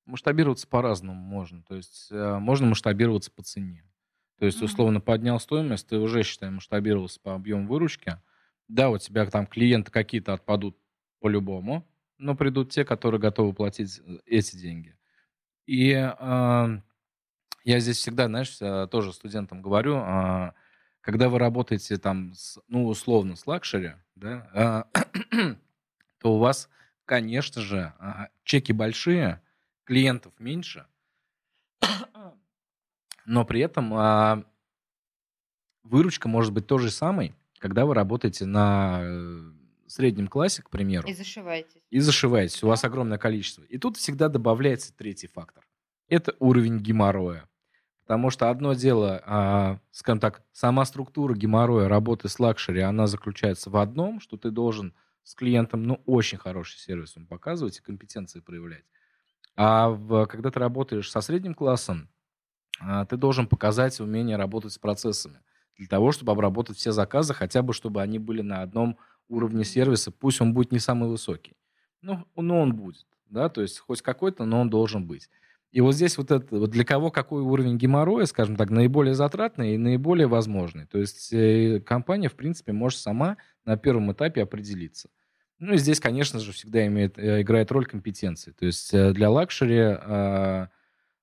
Масштабироваться 0.06 0.68
по-разному 0.68 1.20
можно. 1.20 1.64
То 1.64 1.76
есть 1.76 2.10
э, 2.12 2.38
можно 2.40 2.68
масштабироваться 2.68 3.32
по 3.32 3.42
цене. 3.42 3.86
То 4.38 4.46
есть, 4.46 4.62
условно, 4.62 5.00
поднял 5.00 5.40
стоимость, 5.40 5.88
ты 5.88 5.98
уже, 5.98 6.24
считай, 6.24 6.50
масштабировался 6.50 7.20
по 7.22 7.36
объему 7.36 7.68
выручки. 7.68 8.18
Да, 8.68 8.90
у 8.90 8.98
тебя 8.98 9.26
там 9.28 9.46
клиенты 9.46 9.92
какие-то 9.92 10.34
отпадут 10.34 10.78
по-любому, 11.20 11.88
но 12.22 12.36
придут 12.36 12.72
те, 12.72 12.86
которые 12.86 13.20
готовы 13.20 13.54
платить 13.54 14.00
э, 14.00 14.20
эти 14.26 14.56
деньги. 14.56 14.96
И 15.66 15.92
э, 15.92 16.08
я 17.64 17.80
здесь 17.80 17.98
всегда, 17.98 18.28
знаешь, 18.28 18.58
э, 18.62 18.88
тоже 18.90 19.12
студентам 19.12 19.62
говорю, 19.62 19.98
э, 19.98 20.52
когда 21.02 21.30
вы 21.30 21.40
работаете 21.40 21.98
там, 21.98 22.34
с, 22.34 22.60
ну, 22.68 22.86
условно, 22.86 23.36
с 23.36 23.48
luxury, 23.48 23.94
да, 24.16 24.88
э, 25.34 25.56
то 26.20 26.36
у 26.36 26.38
вас, 26.38 26.70
конечно 27.06 27.62
же, 27.62 27.94
э, 28.00 28.28
чеки 28.44 28.72
большие, 28.72 29.42
клиентов 29.84 30.34
меньше, 30.40 30.86
но 33.26 33.46
при 33.46 33.62
этом 33.62 33.94
э, 33.94 34.44
выручка 35.84 36.28
может 36.28 36.54
быть 36.54 36.68
той 36.68 36.80
же 36.80 36.92
самой, 36.92 37.36
когда 37.58 37.86
вы 37.86 37.96
работаете 37.96 38.46
на 38.46 39.00
э, 39.02 39.52
среднем 39.92 40.28
классе, 40.28 40.62
к 40.62 40.70
примеру. 40.70 41.08
И 41.08 41.14
зашиваетесь. 41.14 41.82
И 41.90 42.00
зашиваетесь. 42.00 42.64
У 42.64 42.68
вас 42.68 42.84
огромное 42.84 43.18
количество. 43.18 43.64
И 43.64 43.78
тут 43.78 43.98
всегда 43.98 44.30
добавляется 44.30 44.96
третий 44.96 45.28
фактор. 45.28 45.68
Это 46.08 46.36
уровень 46.40 46.80
геморроя. 46.80 47.48
Потому 48.02 48.30
что 48.30 48.50
одно 48.50 48.74
дело, 48.74 49.22
а, 49.26 49.80
скажем 49.92 50.20
так, 50.20 50.44
сама 50.52 50.84
структура 50.86 51.34
геморроя 51.34 51.88
работы 51.88 52.28
с 52.28 52.40
luxury, 52.40 52.82
она 52.82 53.08
заключается 53.08 53.70
в 53.70 53.78
одном, 53.78 54.20
что 54.20 54.38
ты 54.38 54.52
должен 54.52 54.94
с 55.24 55.36
клиентом, 55.36 55.84
ну, 55.84 56.02
очень 56.06 56.38
хороший 56.38 56.78
сервис 56.78 57.16
ему 57.16 57.28
показывать 57.28 57.78
и 57.78 57.82
компетенции 57.82 58.40
проявлять. 58.40 58.84
А 59.56 59.90
в, 59.90 60.26
когда 60.26 60.52
ты 60.52 60.60
работаешь 60.60 61.10
со 61.10 61.22
средним 61.22 61.54
классом, 61.54 62.10
а, 62.82 63.06
ты 63.06 63.18
должен 63.18 63.48
показать 63.48 64.00
умение 64.00 64.36
работать 64.36 64.74
с 64.74 64.78
процессами 64.78 65.40
для 65.78 65.88
того, 65.88 66.12
чтобы 66.12 66.32
обработать 66.32 66.78
все 66.78 66.92
заказы, 66.92 67.34
хотя 67.34 67.62
бы 67.62 67.74
чтобы 67.74 68.02
они 68.02 68.20
были 68.20 68.42
на 68.42 68.62
одном 68.62 68.98
уровне 69.32 69.64
сервиса, 69.64 70.12
пусть 70.12 70.42
он 70.42 70.54
будет 70.54 70.72
не 70.72 70.80
самый 70.80 71.10
высокий. 71.10 71.56
Ну, 72.02 72.26
но 72.36 72.62
он 72.62 72.74
будет, 72.76 73.06
да, 73.30 73.50
то 73.50 73.62
есть 73.62 73.80
хоть 73.80 74.02
какой-то, 74.02 74.46
но 74.46 74.62
он 74.62 74.70
должен 74.70 75.06
быть. 75.06 75.30
И 75.72 75.80
вот 75.80 75.96
здесь 75.96 76.18
вот 76.18 76.32
это, 76.32 76.58
вот 76.58 76.70
для 76.72 76.84
кого 76.84 77.12
какой 77.12 77.42
уровень 77.42 77.78
геморроя, 77.78 78.26
скажем 78.26 78.58
так, 78.58 78.70
наиболее 78.70 79.14
затратный 79.14 79.76
и 79.76 79.78
наиболее 79.78 80.28
возможный. 80.28 80.86
То 80.86 80.98
есть 80.98 81.32
э, 81.32 81.80
компания, 81.80 82.28
в 82.28 82.34
принципе, 82.36 82.74
может 82.74 83.00
сама 83.00 83.38
на 83.64 83.78
первом 83.78 84.12
этапе 84.12 84.44
определиться. 84.44 85.10
Ну 85.60 85.74
и 85.74 85.78
здесь, 85.78 86.00
конечно 86.00 86.40
же, 86.40 86.52
всегда 86.52 86.86
имеет, 86.88 87.18
э, 87.18 87.42
играет 87.42 87.72
роль 87.72 87.86
компетенции. 87.86 88.52
То 88.52 88.66
есть 88.66 88.94
э, 88.94 89.14
для 89.14 89.30
luxury, 89.30 89.78
э, 89.78 90.68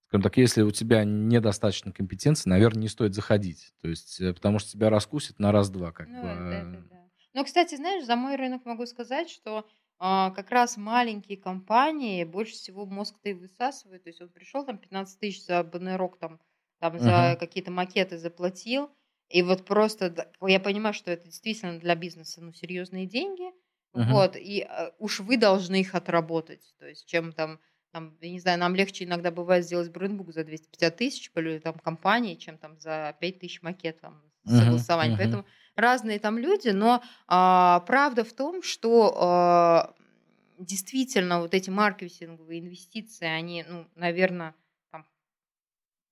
скажем 0.06 0.22
так, 0.22 0.36
если 0.38 0.62
у 0.62 0.70
тебя 0.70 1.04
недостаточно 1.04 1.92
компетенции, 1.92 2.48
наверное, 2.48 2.82
не 2.82 2.88
стоит 2.88 3.14
заходить. 3.14 3.74
То 3.82 3.88
есть 3.88 4.18
потому 4.34 4.60
что 4.60 4.70
тебя 4.70 4.88
раскусит 4.88 5.38
на 5.38 5.52
раз-два. 5.52 5.92
Как 5.92 6.08
Ну, 6.08 6.22
бы. 6.22 6.28
это, 6.28 6.40
это 6.40 6.84
да. 6.88 6.97
Но, 7.34 7.44
кстати, 7.44 7.74
знаешь, 7.74 8.04
за 8.04 8.16
мой 8.16 8.36
рынок 8.36 8.64
могу 8.64 8.86
сказать, 8.86 9.30
что 9.30 9.66
а, 9.98 10.30
как 10.30 10.50
раз 10.50 10.76
маленькие 10.76 11.36
компании 11.38 12.24
больше 12.24 12.54
всего 12.54 12.86
мозг-то 12.86 13.28
и 13.30 13.34
высасывают. 13.34 14.04
То 14.04 14.08
есть 14.10 14.20
он 14.20 14.28
пришел, 14.30 14.64
там 14.64 14.78
15 14.78 15.20
тысяч 15.20 15.44
за 15.44 15.62
баннерок, 15.62 16.18
там, 16.18 16.40
там 16.80 16.98
за 16.98 17.36
Мгм. 17.36 17.38
какие-то 17.38 17.70
макеты 17.70 18.18
заплатил. 18.18 18.90
И 19.28 19.42
вот 19.42 19.64
просто 19.66 20.32
я 20.40 20.60
понимаю, 20.60 20.94
что 20.94 21.10
это 21.10 21.24
действительно 21.26 21.78
для 21.78 21.94
бизнеса 21.94 22.40
ну, 22.40 22.52
серьезные 22.52 23.06
деньги. 23.06 23.50
Мгм. 23.94 24.22
Вот, 24.22 24.36
и 24.36 24.62
а, 24.62 24.94
уж 24.98 25.20
вы 25.20 25.36
должны 25.36 25.80
их 25.80 25.94
отработать. 25.94 26.74
То 26.78 26.86
есть 26.86 27.06
чем 27.06 27.32
там, 27.32 27.60
там, 27.92 28.16
я 28.20 28.30
не 28.30 28.40
знаю, 28.40 28.58
нам 28.58 28.74
легче 28.74 29.04
иногда 29.04 29.30
бывает 29.30 29.64
сделать 29.64 29.90
брендбук 29.90 30.32
за 30.32 30.44
250 30.44 30.96
тысяч 30.96 31.30
или 31.34 31.58
там 31.58 31.74
компании, 31.78 32.36
чем 32.36 32.58
там 32.58 32.78
за 32.78 33.16
5 33.20 33.40
тысяч 33.40 33.60
макет 33.62 34.00
там 34.00 34.22
Мгм. 34.44 34.78
согласования. 34.86 35.12
Мгм. 35.12 35.18
Поэтому 35.18 35.44
разные 35.78 36.18
там 36.18 36.38
люди, 36.38 36.68
но 36.68 37.02
а, 37.26 37.80
правда 37.80 38.24
в 38.24 38.32
том, 38.32 38.62
что 38.62 39.14
а, 39.16 39.94
действительно 40.58 41.40
вот 41.40 41.54
эти 41.54 41.70
маркетинговые 41.70 42.60
инвестиции, 42.60 43.26
они, 43.26 43.64
ну, 43.68 43.88
наверное, 43.94 44.54
там, 44.90 45.06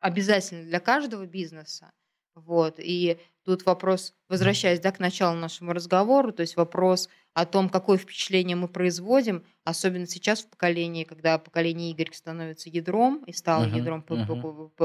обязательны 0.01 0.65
для 0.65 0.81
каждого 0.81 1.27
бизнеса. 1.27 1.93
Вот. 2.35 2.75
И 2.79 3.19
тут 3.45 3.65
вопрос, 3.65 4.15
возвращаясь 4.29 4.81
да, 4.81 4.93
к 4.93 4.99
началу 5.01 5.37
нашему 5.37 5.73
разговору, 5.73 6.33
то 6.33 6.43
есть 6.43 6.57
вопрос 6.57 7.09
о 7.33 7.47
том, 7.47 7.71
какое 7.71 7.97
впечатление 7.97 8.57
мы 8.57 8.69
производим, 8.69 9.47
особенно 9.65 10.07
сейчас 10.07 10.43
в 10.45 10.51
поколении, 10.51 11.05
когда 11.05 11.39
поколение 11.39 11.91
Y 11.93 12.15
становится 12.15 12.69
ядром 12.69 13.25
и 13.25 13.33
стало 13.33 13.65
Мгм. 13.65 13.65
ядром 13.65 14.03
по- 14.03 14.19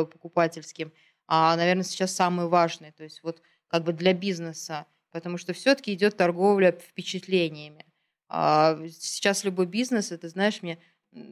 покупательским, 0.05 0.93
а, 1.27 1.55
наверное, 1.57 1.83
сейчас 1.83 2.15
самое 2.15 2.47
важное, 2.47 2.93
то 2.93 3.03
есть 3.03 3.21
вот 3.21 3.41
как 3.71 3.83
бы 3.83 3.93
для 3.93 4.13
бизнеса, 4.13 4.85
потому 5.11 5.37
что 5.37 5.53
все-таки 5.53 5.93
идет 5.93 6.17
торговля 6.17 6.71
впечатлениями. 6.73 7.85
А 8.29 8.77
сейчас 8.89 9.43
любой 9.43 9.65
бизнес, 9.65 10.11
это, 10.11 10.29
знаешь, 10.29 10.61
мне 10.61 10.79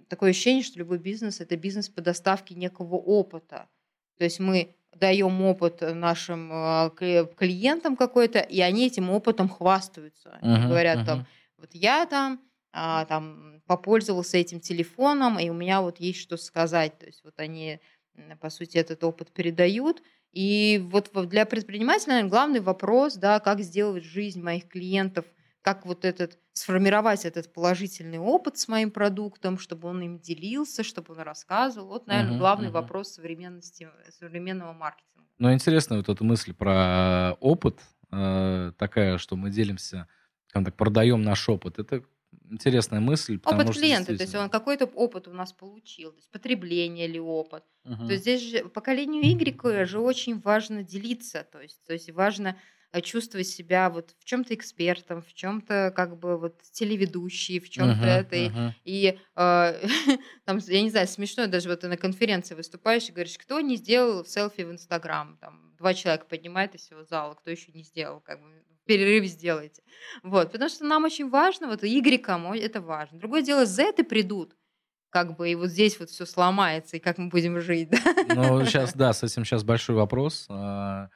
такое 0.09 0.31
ощущение, 0.31 0.63
что 0.63 0.79
любой 0.79 0.97
бизнес 0.99 1.39
это 1.39 1.55
бизнес 1.57 1.89
по 1.89 2.01
доставке 2.01 2.55
некого 2.55 2.95
опыта. 2.95 3.69
То 4.17 4.25
есть 4.25 4.39
мы 4.39 4.75
даем 4.93 5.41
опыт 5.43 5.81
нашим 5.81 6.49
а, 6.51 6.91
кли- 6.95 7.33
клиентам 7.35 7.95
какой-то, 7.95 8.39
и 8.39 8.59
они 8.59 8.87
этим 8.87 9.09
опытом 9.09 9.47
хвастаются. 9.47 10.33
Они 10.41 10.59
Мгм. 10.59 10.67
говорят 10.67 11.05
там, 11.05 11.19
Мгм. 11.19 11.27
вот 11.57 11.69
я 11.73 12.05
там, 12.05 12.41
а, 12.73 13.05
там 13.05 13.61
попользовался 13.65 14.37
этим 14.37 14.59
телефоном, 14.59 15.39
и 15.39 15.49
у 15.49 15.53
меня 15.53 15.81
вот 15.81 15.99
есть 15.99 16.19
что 16.19 16.37
сказать. 16.37 16.97
То 16.99 17.05
есть 17.05 17.23
вот 17.23 17.39
они, 17.39 17.79
по 18.41 18.49
сути, 18.49 18.77
этот 18.77 19.03
опыт 19.03 19.31
передают. 19.31 20.01
И 20.31 20.79
вот 20.91 21.09
во- 21.13 21.25
для 21.25 21.45
предпринимателя, 21.45 22.09
наверное, 22.13 22.29
главный 22.29 22.59
вопрос, 22.59 23.15
да, 23.15 23.39
как 23.39 23.61
сделать 23.61 24.03
жизнь 24.03 24.41
моих 24.41 24.67
клиентов, 24.67 25.25
как 25.61 25.85
вот 25.85 26.05
этот, 26.05 26.37
сформировать 26.53 27.25
этот 27.25 27.51
положительный 27.53 28.19
опыт 28.19 28.57
с 28.57 28.67
моим 28.67 28.91
продуктом, 28.91 29.57
чтобы 29.57 29.87
он 29.89 30.01
им 30.01 30.19
делился, 30.19 30.83
чтобы 30.83 31.13
он 31.13 31.19
рассказывал. 31.21 31.87
Вот, 31.89 32.07
наверное, 32.07 32.31
Мгм. 32.31 32.37
главный 32.37 32.67
Мгм. 32.69 32.73
вопрос 32.73 33.09
современности, 33.13 33.89
современного 34.09 34.73
маркетинга. 34.73 35.27
Ну, 35.37 35.53
интересная 35.53 35.97
вот 35.99 36.09
эта 36.09 36.23
мысль 36.23 36.53
про 36.53 37.33
опыт, 37.39 37.79
э, 38.11 38.71
такая, 38.77 39.17
что 39.17 39.35
мы 39.35 39.49
делимся, 39.49 40.07
скажем 40.47 40.65
так, 40.65 40.75
продаем 40.75 41.21
наш 41.21 41.47
опыт. 41.47 41.79
Это 41.79 42.03
интересная 42.49 42.99
мысль, 42.99 43.39
Опыт 43.43 43.71
что 43.71 43.79
клиента, 43.79 44.15
то 44.15 44.23
есть 44.23 44.35
он 44.35 44.49
какой-то 44.49 44.85
опыт 44.85 45.27
у 45.27 45.33
нас 45.33 45.53
получил, 45.53 46.11
то 46.11 46.17
есть 46.17 46.29
потребление 46.31 47.07
или 47.07 47.19
опыт. 47.19 47.63
Мгм. 47.83 48.07
То 48.07 48.13
есть 48.13 48.23
здесь 48.23 48.41
же 48.41 48.69
поколению 48.69 49.23
Y 49.23 49.85
же 49.85 49.99
очень 49.99 50.39
важно 50.39 50.83
делиться, 50.83 51.47
то 51.51 51.61
есть, 51.61 51.83
то 51.85 51.93
есть 51.93 52.11
важно 52.11 52.57
э, 52.91 53.01
чувствовать 53.01 53.47
себя 53.47 53.89
вот 53.89 54.15
в 54.19 54.25
чем-то 54.25 54.53
экспертом, 54.55 55.21
в 55.21 55.33
чем-то 55.33 55.93
как 55.95 56.17
бы 56.17 56.37
вот 56.37 56.61
телеведущий, 56.71 57.59
в 57.59 57.69
чем-то 57.69 57.93
Мгм, 57.93 58.03
это. 58.03 58.35
Мгм. 58.35 58.75
и, 58.83 59.19
э, 59.35 59.81
там, 60.45 60.57
я 60.67 60.81
не 60.81 60.89
знаю, 60.89 61.07
смешно 61.07 61.47
даже 61.47 61.69
вот 61.69 61.81
ты 61.81 61.87
на 61.87 61.97
конференции 61.97 62.55
выступаешь 62.55 63.07
и 63.09 63.11
говоришь, 63.11 63.37
кто 63.37 63.59
не 63.61 63.75
сделал 63.77 64.25
селфи 64.25 64.61
в 64.61 64.71
Инстаграм, 64.71 65.37
там 65.39 65.75
два 65.77 65.93
человека 65.93 66.25
поднимает 66.25 66.75
из 66.75 66.81
всего 66.81 67.03
зала, 67.03 67.35
кто 67.35 67.51
еще 67.51 67.71
не 67.71 67.83
сделал, 67.83 68.21
как 68.21 68.41
бы 68.41 68.63
в 68.89 68.91
перерыве 68.91 69.27
сделайте. 69.27 69.83
Вот, 70.23 70.51
потому 70.51 70.69
что 70.69 70.83
нам 70.85 71.03
очень 71.03 71.29
важно, 71.29 71.67
вот 71.67 71.83
Y 71.83 72.59
это 72.59 72.81
важно. 72.81 73.19
Другое 73.19 73.43
дело, 73.43 73.65
Z 73.65 73.93
придут, 74.03 74.55
как 75.11 75.37
бы, 75.37 75.51
и 75.51 75.55
вот 75.55 75.69
здесь 75.69 75.99
вот 75.99 76.09
все 76.09 76.25
сломается, 76.25 76.97
и 76.97 76.99
как 76.99 77.19
мы 77.19 77.29
будем 77.29 77.61
жить, 77.61 77.89
да? 77.91 77.99
Ну, 78.33 78.65
сейчас, 78.65 78.93
да, 78.95 79.13
с 79.13 79.21
этим 79.21 79.45
сейчас 79.45 79.63
большой 79.63 79.95
вопрос. 79.95 80.47
А, 80.49 81.09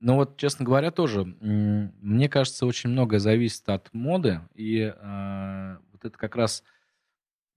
Но 0.00 0.16
вот, 0.16 0.38
честно 0.38 0.64
говоря, 0.64 0.90
тоже, 0.90 1.24
мне 1.24 2.30
кажется, 2.30 2.64
очень 2.64 2.90
многое 2.90 3.20
зависит 3.20 3.68
от 3.68 3.92
моды, 3.92 4.40
и 4.54 4.80
а, 4.96 5.78
вот 5.92 6.06
это 6.06 6.16
как 6.16 6.34
раз 6.34 6.64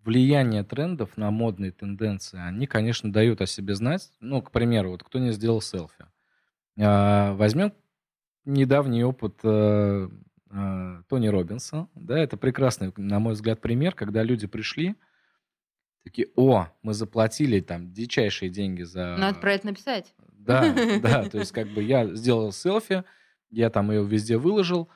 влияние 0.03 0.63
трендов 0.63 1.15
на 1.15 1.31
модные 1.31 1.71
тенденции, 1.71 2.39
они, 2.39 2.67
конечно, 2.67 3.09
дают 3.13 3.39
о 3.39 3.45
себе 3.45 3.75
знать. 3.75 4.11
Ну, 4.19 4.41
к 4.41 4.51
примеру, 4.51 4.91
вот 4.91 5.03
кто 5.03 5.19
не 5.19 5.31
сделал 5.31 5.61
селфи. 5.61 6.05
А, 6.77 7.33
Возьмем 7.35 7.73
недавний 8.45 9.03
опыт 9.03 9.39
э, 9.43 10.09
э, 10.49 11.01
Тони 11.07 11.27
Робинса. 11.27 11.87
Да, 11.95 12.17
это 12.17 12.37
прекрасный, 12.37 12.93
на 12.97 13.19
мой 13.19 13.33
взгляд, 13.33 13.61
пример, 13.61 13.93
когда 13.93 14.23
люди 14.23 14.47
пришли, 14.47 14.95
такие, 16.03 16.29
о, 16.35 16.67
мы 16.81 16.93
заплатили 16.93 17.59
там 17.59 17.91
дичайшие 17.91 18.49
деньги 18.49 18.83
за... 18.83 19.15
Надо 19.17 19.39
про 19.39 19.53
это 19.53 19.67
написать. 19.67 20.13
Да, 20.33 20.73
да, 21.01 21.29
то 21.29 21.37
есть 21.39 21.51
как 21.51 21.67
бы 21.67 21.83
я 21.83 22.13
сделал 22.15 22.51
селфи, 22.51 23.03
я 23.49 23.69
там 23.69 23.91
ее 23.91 24.03
везде 24.03 24.37
выложил, 24.37 24.89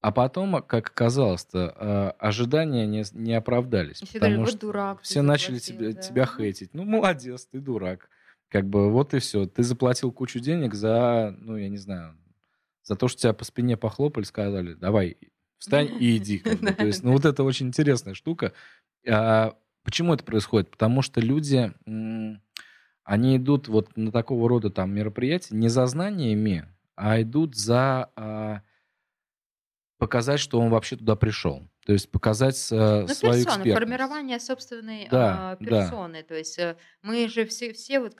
а 0.00 0.12
потом, 0.12 0.62
как 0.62 0.88
оказалось-то, 0.88 1.74
э, 1.76 2.08
ожидания 2.18 2.86
не, 2.86 3.04
не 3.12 3.34
оправдались. 3.34 4.02
И 4.02 4.06
все 4.06 4.18
говорили, 4.18 4.36
потому 4.36 4.44
вот 4.46 4.50
что 4.50 4.60
дурак, 4.60 5.02
Все 5.02 5.22
начали 5.22 5.58
тебя, 5.58 5.92
да. 5.92 6.00
тебя 6.00 6.26
хейтить. 6.26 6.72
Ну, 6.72 6.84
молодец, 6.84 7.46
ты 7.46 7.60
дурак. 7.60 8.08
Как 8.48 8.66
бы 8.66 8.90
вот 8.90 9.14
и 9.14 9.18
все. 9.18 9.46
Ты 9.46 9.62
заплатил 9.62 10.10
кучу 10.10 10.40
денег 10.40 10.74
за, 10.74 11.36
ну, 11.38 11.56
я 11.56 11.68
не 11.68 11.76
знаю, 11.76 12.16
за 12.90 12.96
то, 12.96 13.06
что 13.06 13.20
тебя 13.22 13.32
по 13.32 13.44
спине 13.44 13.76
похлопали, 13.76 14.24
сказали, 14.24 14.74
давай, 14.74 15.16
встань 15.58 15.86
и 16.00 16.16
иди. 16.16 16.38
как 16.38 16.58
бы. 16.58 16.72
То 16.72 16.86
есть, 16.86 17.04
ну, 17.04 17.12
вот 17.12 17.24
это 17.24 17.44
очень 17.44 17.68
интересная 17.68 18.14
штука. 18.14 18.52
А 19.08 19.56
почему 19.84 20.12
это 20.12 20.24
происходит? 20.24 20.70
Потому 20.72 21.00
что 21.02 21.20
люди, 21.20 21.72
они 23.04 23.36
идут 23.36 23.68
вот 23.68 23.96
на 23.96 24.10
такого 24.10 24.48
рода 24.48 24.70
там 24.70 24.92
мероприятия 24.92 25.54
не 25.54 25.68
за 25.68 25.86
знаниями, 25.86 26.66
а 26.96 27.22
идут 27.22 27.54
за 27.56 28.10
а, 28.16 28.62
показать, 29.98 30.40
что 30.40 30.58
он 30.60 30.68
вообще 30.70 30.96
туда 30.96 31.14
пришел. 31.14 31.62
То 31.86 31.92
есть 31.92 32.10
показать 32.10 32.56
э, 32.72 33.02
Ну, 33.02 33.08
свою 33.08 33.44
персона, 33.44 33.62
экспертность. 33.62 33.74
формирование 33.78 34.40
собственной 34.40 35.08
Да, 35.10 35.56
да. 35.60 35.66
персоны. 35.66 36.22
То 36.24 36.34
есть 36.34 36.58
э, 36.58 36.76
мы 37.02 37.28
же 37.28 37.46
все, 37.46 37.72
все 37.72 38.00
вот, 38.00 38.16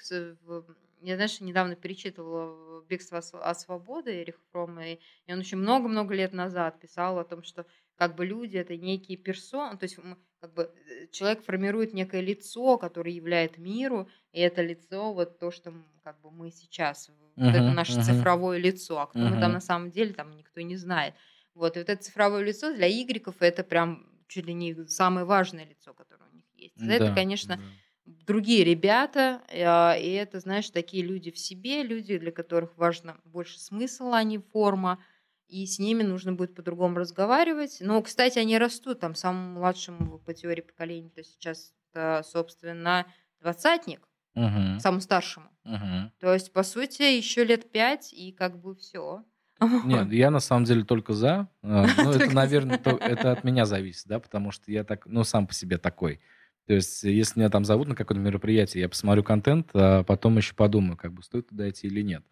я, 1.01 1.15
знаешь, 1.17 1.41
недавно 1.41 1.77
перечитывала 1.77 2.83
«Бегство 2.85 3.19
от 3.19 3.25
св- 3.25 3.43
от 3.43 3.59
свободы» 3.61 4.23
Эриха 4.23 4.41
Фрома, 4.51 4.93
и 4.93 4.99
он 5.29 5.41
еще 5.41 5.57
много-много 5.57 6.15
лет 6.15 6.33
назад 6.33 6.81
писал 6.81 7.19
о 7.19 7.25
том, 7.25 7.43
что 7.43 7.67
как 7.97 8.15
бы 8.17 8.25
люди 8.27 8.57
это 8.57 8.77
некие 8.77 9.17
персоны, 9.19 9.77
то 9.79 9.85
есть 9.85 9.99
как 10.41 10.55
бы 10.55 10.73
э, 10.75 11.07
человек 11.09 11.43
формирует 11.45 11.93
некое 11.93 12.21
лицо, 12.21 12.79
которое 12.79 13.13
являет 13.13 13.59
миру, 13.59 14.09
и 14.33 14.41
это 14.41 14.63
лицо 14.63 15.13
вот 15.13 15.39
то, 15.39 15.51
что 15.51 15.73
как 16.03 16.21
бы 16.21 16.31
мы 16.31 16.51
сейчас, 16.51 17.11
вот 17.43 17.55
это 17.55 17.71
наше 17.71 17.97
мгм. 17.97 18.01
цифровое 18.01 18.59
лицо, 18.59 18.99
а 19.01 19.07
кто 19.07 19.27
мы 19.27 19.37
там 19.39 19.53
на 19.53 19.61
самом 19.61 19.91
деле, 19.91 20.15
там 20.15 20.37
никто 20.37 20.61
не 20.61 20.77
знает. 20.77 21.15
Вот, 21.55 21.77
и 21.77 21.81
вот 21.81 21.89
это 21.89 22.03
цифровое 22.03 22.43
лицо 22.45 22.73
для 22.75 22.89
игреков 22.91 23.37
это 23.41 23.65
прям 23.65 24.07
чуть 24.29 24.47
ли 24.47 24.55
не 24.55 24.87
самое 24.87 25.27
важное 25.27 25.65
лицо, 25.65 25.93
которое 25.95 26.29
у 26.31 26.35
них 26.35 26.45
есть. 26.55 26.81
За 26.85 26.93
это, 26.93 27.11
Да, 27.11 27.13
конечно, 27.13 27.59
да. 27.59 27.80
Другие 28.31 28.63
ребята, 28.65 29.43
а, 29.51 29.97
и 29.97 30.11
это, 30.13 30.39
знаешь, 30.39 30.71
такие 30.71 31.03
люди 31.03 31.31
в 31.33 31.39
себе, 31.39 31.83
люди, 31.83 32.17
для 32.19 32.31
которых 32.31 32.77
важно 32.77 33.17
больше 33.25 33.59
смысл, 33.59 34.13
а 34.13 34.23
не 34.23 34.39
форма, 34.39 35.03
и 35.49 35.67
с 35.67 35.81
ними 35.81 36.05
нужно 36.05 36.33
будет 36.33 36.55
по-другому 36.55 36.97
разговаривать. 36.97 37.79
Но, 37.81 38.01
кстати, 38.03 38.39
они 38.39 38.57
растут, 38.57 39.01
там, 39.01 39.17
самому 39.17 39.59
младшему 39.59 40.19
по 40.21 40.33
теории 40.33 40.61
поколения, 40.63 41.11
то 41.11 41.25
сейчас 41.25 41.73
собственно, 42.23 43.05
двадцатник, 43.41 44.01
Мгм. 44.35 44.79
самому 44.79 45.01
старшему. 45.01 45.51
Мгм. 45.65 46.13
То 46.21 46.33
есть, 46.33 46.53
по 46.53 46.63
сути, 46.63 47.03
еще 47.03 47.45
лет 47.45 47.73
пять, 47.73 48.13
и 48.13 48.31
как 48.31 48.61
бы 48.61 48.77
все. 48.77 49.25
Нет, 49.85 50.13
я 50.13 50.31
на 50.31 50.41
самом 50.41 50.65
деле 50.65 50.85
только 50.85 51.13
за. 51.15 51.49
А, 51.63 51.87
Ну, 51.97 52.13
это, 52.13 52.31
наверное, 52.33 52.79
это 52.79 53.33
от 53.33 53.43
меня 53.45 53.67
зависит, 53.67 54.07
да, 54.07 54.21
потому 54.21 54.53
что 54.53 54.71
я 54.71 54.85
так, 54.85 55.07
ну, 55.07 55.25
сам 55.25 55.47
по 55.47 55.53
себе 55.55 55.79
такой. 55.79 56.21
То 56.67 56.75
есть, 56.75 57.03
если 57.03 57.41
меня 57.41 57.51
там 57.51 57.65
зовут 57.65 57.89
на 57.89 57.97
какое-то 57.97 58.21
мероприятие, 58.23 58.83
я 58.83 58.89
посмотрю 58.89 59.25
контент, 59.25 59.71
а 59.75 60.05
потом 60.05 60.37
еще 60.37 60.55
подумаю, 60.55 60.97
как 60.97 61.13
бы 61.13 61.23
стоит 61.23 61.49
туда 61.49 61.69
идти 61.69 61.87
или 61.89 62.03
нет. 62.03 62.25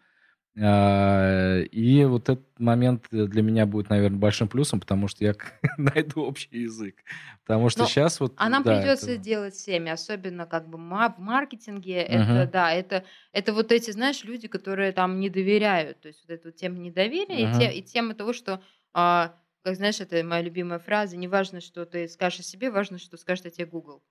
А, 0.61 1.59
И 1.61 2.03
вот 2.05 2.29
этот 2.29 2.59
момент 2.59 3.05
для 3.11 3.41
меня 3.41 3.65
будет, 3.65 3.89
наверное, 3.89 4.17
большим 4.19 4.47
плюсом, 4.47 4.79
потому 4.79 5.07
что 5.07 5.23
я 5.23 5.35
найду 5.77 6.21
общий 6.23 6.61
язык. 6.61 7.03
Потому 7.45 7.69
что 7.69 7.81
Но 7.81 7.85
сейчас 7.85 8.19
вот, 8.19 8.33
А 8.37 8.49
нам 8.49 8.63
да, 8.63 8.73
придется 8.73 9.11
это... 9.11 9.21
делать 9.23 9.53
всеми, 9.53 9.89
особенно 9.91 10.45
как 10.47 10.67
бы 10.67 10.77
в 10.77 11.19
маркетинге. 11.19 12.01
Это, 12.01 12.45
Мгм. 12.45 12.51
да, 12.51 12.73
это, 12.73 13.05
это 13.31 13.53
вот 13.53 13.71
эти, 13.71 13.91
знаешь, 13.91 14.23
люди, 14.23 14.47
которые 14.47 14.91
там 14.91 15.19
не 15.19 15.29
доверяют. 15.29 16.01
То 16.01 16.07
есть 16.09 16.25
вот 16.27 16.33
эту 16.33 16.51
тему 16.51 16.77
недоверия 16.77 17.47
и, 17.47 17.51
те, 17.53 17.71
и 17.71 17.81
тема 17.81 18.13
того, 18.15 18.33
что, 18.33 18.61
а, 18.93 19.35
как 19.61 19.75
знаешь, 19.75 20.01
это 20.01 20.23
моя 20.23 20.41
любимая 20.41 20.79
фраза, 20.79 21.15
не 21.15 21.27
важно, 21.27 21.61
что 21.61 21.85
ты 21.85 22.07
скажешь 22.07 22.39
о 22.39 22.43
себе, 22.43 22.71
важно, 22.71 22.97
что 22.97 23.17
скажет 23.17 23.45
о 23.45 23.49
тебе 23.49 23.65
Google. 23.65 24.03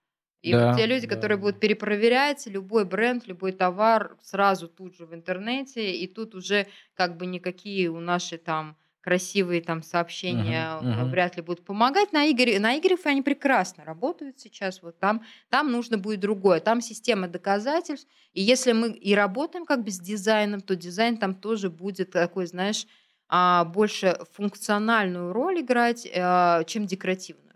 И 0.43 0.55
вот 0.55 0.71
Да, 0.71 0.73
те 0.73 0.87
люди, 0.87 1.07
да, 1.07 1.09
которые 1.09 1.37
будут 1.39 1.61
перепроверять 1.61 2.47
любой 2.47 2.85
бренд, 2.85 3.27
любой 3.27 3.53
товар 3.53 4.17
сразу 4.23 4.69
тут 4.69 4.95
же 4.97 5.07
в 5.07 5.15
интернете, 5.15 5.95
и 5.97 6.07
тут 6.07 6.35
уже 6.35 6.69
как 6.95 7.17
бы 7.17 7.27
никакие 7.27 7.89
у 7.89 8.01
наши 8.01 8.39
там 8.39 8.77
красивые 9.01 9.63
там 9.63 9.83
сообщения 9.83 10.81
э, 10.85 11.05
мгм. 11.05 11.07
вряд 11.07 11.37
ли 11.37 11.43
будут 11.43 11.65
помогать. 11.65 12.13
На 12.13 12.31
Игоре, 12.31 12.59
на 12.61 12.77
Игорев 12.79 13.07
они 13.07 13.23
прекрасно 13.23 13.85
работают 13.85 14.39
сейчас. 14.39 14.83
Вот 14.83 14.99
там, 14.99 15.25
там 15.49 15.71
нужно 15.73 15.99
будет 15.99 16.21
другое. 16.21 16.61
Там 16.61 16.81
система 16.81 17.27
доказательств. 17.29 18.09
И 18.33 18.43
если 18.43 18.73
мы 18.73 18.91
и 18.93 19.15
работаем 19.15 19.65
как 19.67 19.83
бы 19.85 19.91
с 19.91 19.99
дизайном, 19.99 20.61
то 20.61 20.77
дизайн 20.77 21.17
там 21.17 21.35
тоже 21.35 21.71
будет 21.71 22.11
такой, 22.11 22.47
знаешь, 22.47 22.87
а, 23.29 23.65
больше 23.65 24.19
функциональную 24.33 25.33
роль 25.33 25.61
играть, 25.61 26.07
а, 26.15 26.65
чем 26.65 26.87
декоративную. 26.87 27.48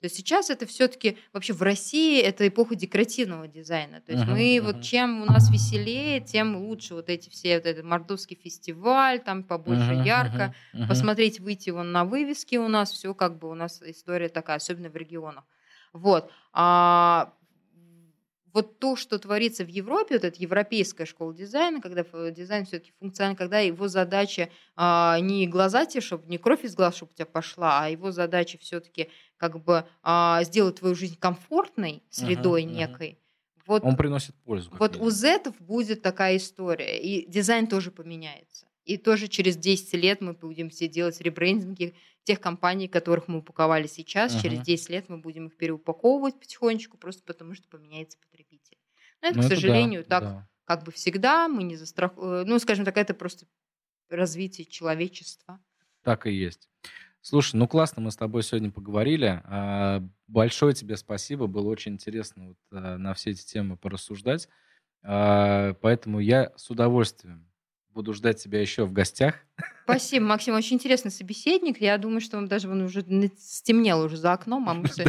То 0.00 0.06
есть 0.06 0.16
сейчас 0.16 0.48
это 0.50 0.66
все-таки 0.66 1.18
вообще 1.32 1.52
в 1.52 1.62
России 1.62 2.20
это 2.20 2.48
эпоха 2.48 2.74
декоративного 2.74 3.46
дизайна. 3.48 4.00
То 4.00 4.12
есть 4.12 4.26
Мгм, 4.26 4.26
мы 4.26 4.60
мгм. 4.60 4.64
вот 4.64 4.80
чем 4.80 5.20
у 5.22 5.24
нас 5.26 5.50
веселее, 5.52 6.20
тем 6.20 6.56
лучше 6.56 6.94
вот 6.94 7.08
эти 7.10 7.28
все 7.28 7.56
вот 7.56 7.66
этот 7.66 7.84
мордовский 7.84 8.36
фестиваль, 8.36 9.20
там 9.20 9.44
побольше 9.44 9.92
Мгм, 9.92 10.00
ярко. 10.02 10.52
мгм, 10.52 10.54
мгм. 10.72 10.86
Посмотреть, 10.86 11.40
выйти 11.40 11.70
вон 11.70 11.92
на 11.92 12.04
вывески 12.04 12.56
у 12.56 12.68
нас, 12.68 12.92
все 12.92 13.14
как 13.14 13.38
бы 13.38 13.48
у 13.50 13.54
нас 13.54 13.82
история 13.82 14.28
такая, 14.28 14.56
особенно 14.56 14.88
в 14.90 14.96
регионах. 14.96 15.44
Вот. 15.92 16.30
А, 16.52 17.34
вот 18.52 18.78
то, 18.78 18.96
что 18.96 19.18
творится 19.18 19.64
в 19.64 19.68
Европе, 19.68 20.14
вот 20.16 20.24
эта 20.24 20.40
европейская 20.40 21.06
школа 21.06 21.34
дизайна, 21.34 21.80
когда 21.80 22.04
дизайн 22.30 22.64
все-таки 22.64 22.92
функциональный, 22.98 23.36
когда 23.36 23.58
его 23.60 23.88
задача 23.88 24.50
а, 24.76 25.18
не 25.20 25.46
глаза 25.46 25.86
тебе, 25.86 26.00
чтобы 26.00 26.26
не 26.28 26.38
кровь 26.38 26.64
из 26.64 26.74
глаз, 26.74 26.96
чтобы 26.96 27.12
у 27.12 27.14
тебя 27.14 27.26
пошла, 27.26 27.84
а 27.84 27.88
его 27.88 28.10
задача 28.12 28.58
все-таки 28.58 29.10
как 29.36 29.62
бы 29.62 29.86
а, 30.02 30.42
сделать 30.44 30.76
твою 30.76 30.94
жизнь 30.94 31.16
комфортной 31.18 32.02
средой 32.10 32.64
мгм. 32.64 32.74
некой. 32.76 33.18
Вот 33.66 33.84
Он 33.84 33.96
приносит 33.96 34.34
пользу. 34.44 34.70
вот 34.70 34.96
у 34.96 35.10
зетов 35.10 35.60
будет 35.60 36.02
такая 36.02 36.36
история, 36.36 37.00
и 37.00 37.28
дизайн 37.28 37.66
тоже 37.66 37.90
поменяется. 37.90 38.66
И 38.90 38.96
тоже 38.96 39.28
через 39.28 39.56
10 39.56 39.94
лет 39.94 40.20
мы 40.20 40.32
будем 40.32 40.68
все 40.68 40.88
делать 40.88 41.20
ребрендинги 41.20 41.94
тех 42.24 42.40
компаний, 42.40 42.88
которых 42.88 43.28
мы 43.28 43.38
упаковали 43.38 43.86
сейчас. 43.86 44.32
Через 44.42 44.58
Мгм. 44.58 44.64
10 44.64 44.90
лет 44.90 45.08
мы 45.08 45.18
будем 45.18 45.46
их 45.46 45.56
переупаковывать 45.56 46.40
потихонечку, 46.40 46.98
просто 46.98 47.22
потому 47.24 47.54
что 47.54 47.68
поменяется 47.68 48.18
потребитель. 48.18 48.76
Но 49.22 49.28
это, 49.28 49.36
Ну, 49.36 49.42
к 49.42 49.46
это 49.46 49.54
да, 49.54 49.60
сожалению, 49.60 50.04
так 50.04 50.22
да. 50.24 50.48
как 50.64 50.82
бы 50.82 50.90
всегда. 50.90 51.46
Мы 51.46 51.62
не 51.62 51.76
застрахуем. 51.76 52.48
Ну, 52.48 52.58
скажем 52.58 52.84
так, 52.84 52.96
это 52.96 53.14
просто 53.14 53.46
развитие 54.08 54.64
человечества. 54.64 55.60
Так 56.02 56.26
и 56.26 56.32
есть. 56.32 56.68
Слушай, 57.20 57.56
ну 57.56 57.68
классно 57.68 58.02
мы 58.02 58.10
с 58.10 58.16
тобой 58.16 58.42
сегодня 58.42 58.72
поговорили. 58.72 59.40
А, 59.44 60.02
Большое 60.26 60.74
тебе 60.74 60.96
спасибо. 60.96 61.46
Было 61.46 61.68
очень 61.68 61.92
интересно 61.92 62.48
вот, 62.48 62.58
а, 62.72 62.98
на 62.98 63.14
все 63.14 63.30
эти 63.30 63.46
темы 63.46 63.76
порассуждать. 63.76 64.48
А, 65.04 65.74
Поэтому 65.74 66.18
я 66.18 66.52
с 66.56 66.70
удовольствием 66.70 67.49
буду 67.92 68.14
ждать 68.14 68.42
тебя 68.42 68.60
еще 68.60 68.84
в 68.84 68.92
гостях. 68.92 69.34
Спасибо, 69.84 70.26
Максим. 70.26 70.54
Очень 70.54 70.76
интересный 70.76 71.10
собеседник. 71.10 71.80
Я 71.80 71.98
думаю, 71.98 72.20
что 72.20 72.38
он 72.38 72.46
даже 72.46 72.70
он 72.70 72.82
уже 72.82 73.04
стемнело 73.38 74.04
уже 74.04 74.16
за 74.16 74.32
окном, 74.32 74.68
а 74.68 74.74
мы 74.74 74.86
все 74.88 75.02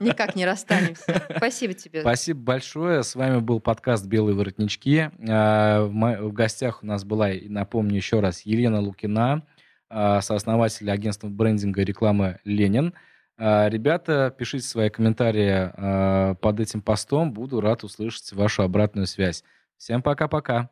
никак 0.00 0.36
не 0.36 0.46
расстанемся. 0.46 1.26
Спасибо 1.36 1.74
тебе. 1.74 2.02
Спасибо 2.02 2.40
большое. 2.40 3.02
С 3.02 3.16
вами 3.16 3.40
был 3.40 3.60
подкаст 3.60 4.06
«Белые 4.06 4.36
воротнички». 4.36 5.10
А, 5.28 5.86
В 5.86 6.32
гостях 6.32 6.82
у 6.82 6.86
нас 6.86 7.04
была, 7.04 7.30
напомню 7.42 7.96
еще 7.96 8.20
раз, 8.20 8.42
Елена 8.42 8.80
Лукина, 8.80 9.44
а, 9.90 10.20
сооснователь 10.20 10.90
агентства 10.90 11.28
брендинга 11.28 11.82
и 11.82 11.84
рекламы 11.84 12.38
«Ленин». 12.44 12.94
А, 13.36 13.68
Ребята, 13.68 14.32
пишите 14.36 14.66
свои 14.66 14.88
комментарии 14.88 16.34
под 16.36 16.60
этим 16.60 16.82
постом. 16.82 17.32
Буду 17.32 17.60
рад 17.60 17.82
услышать 17.82 18.32
вашу 18.32 18.62
обратную 18.62 19.06
связь. 19.06 19.42
Всем 19.76 20.02
пока-пока. 20.02 20.70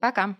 Пока. 0.00 0.36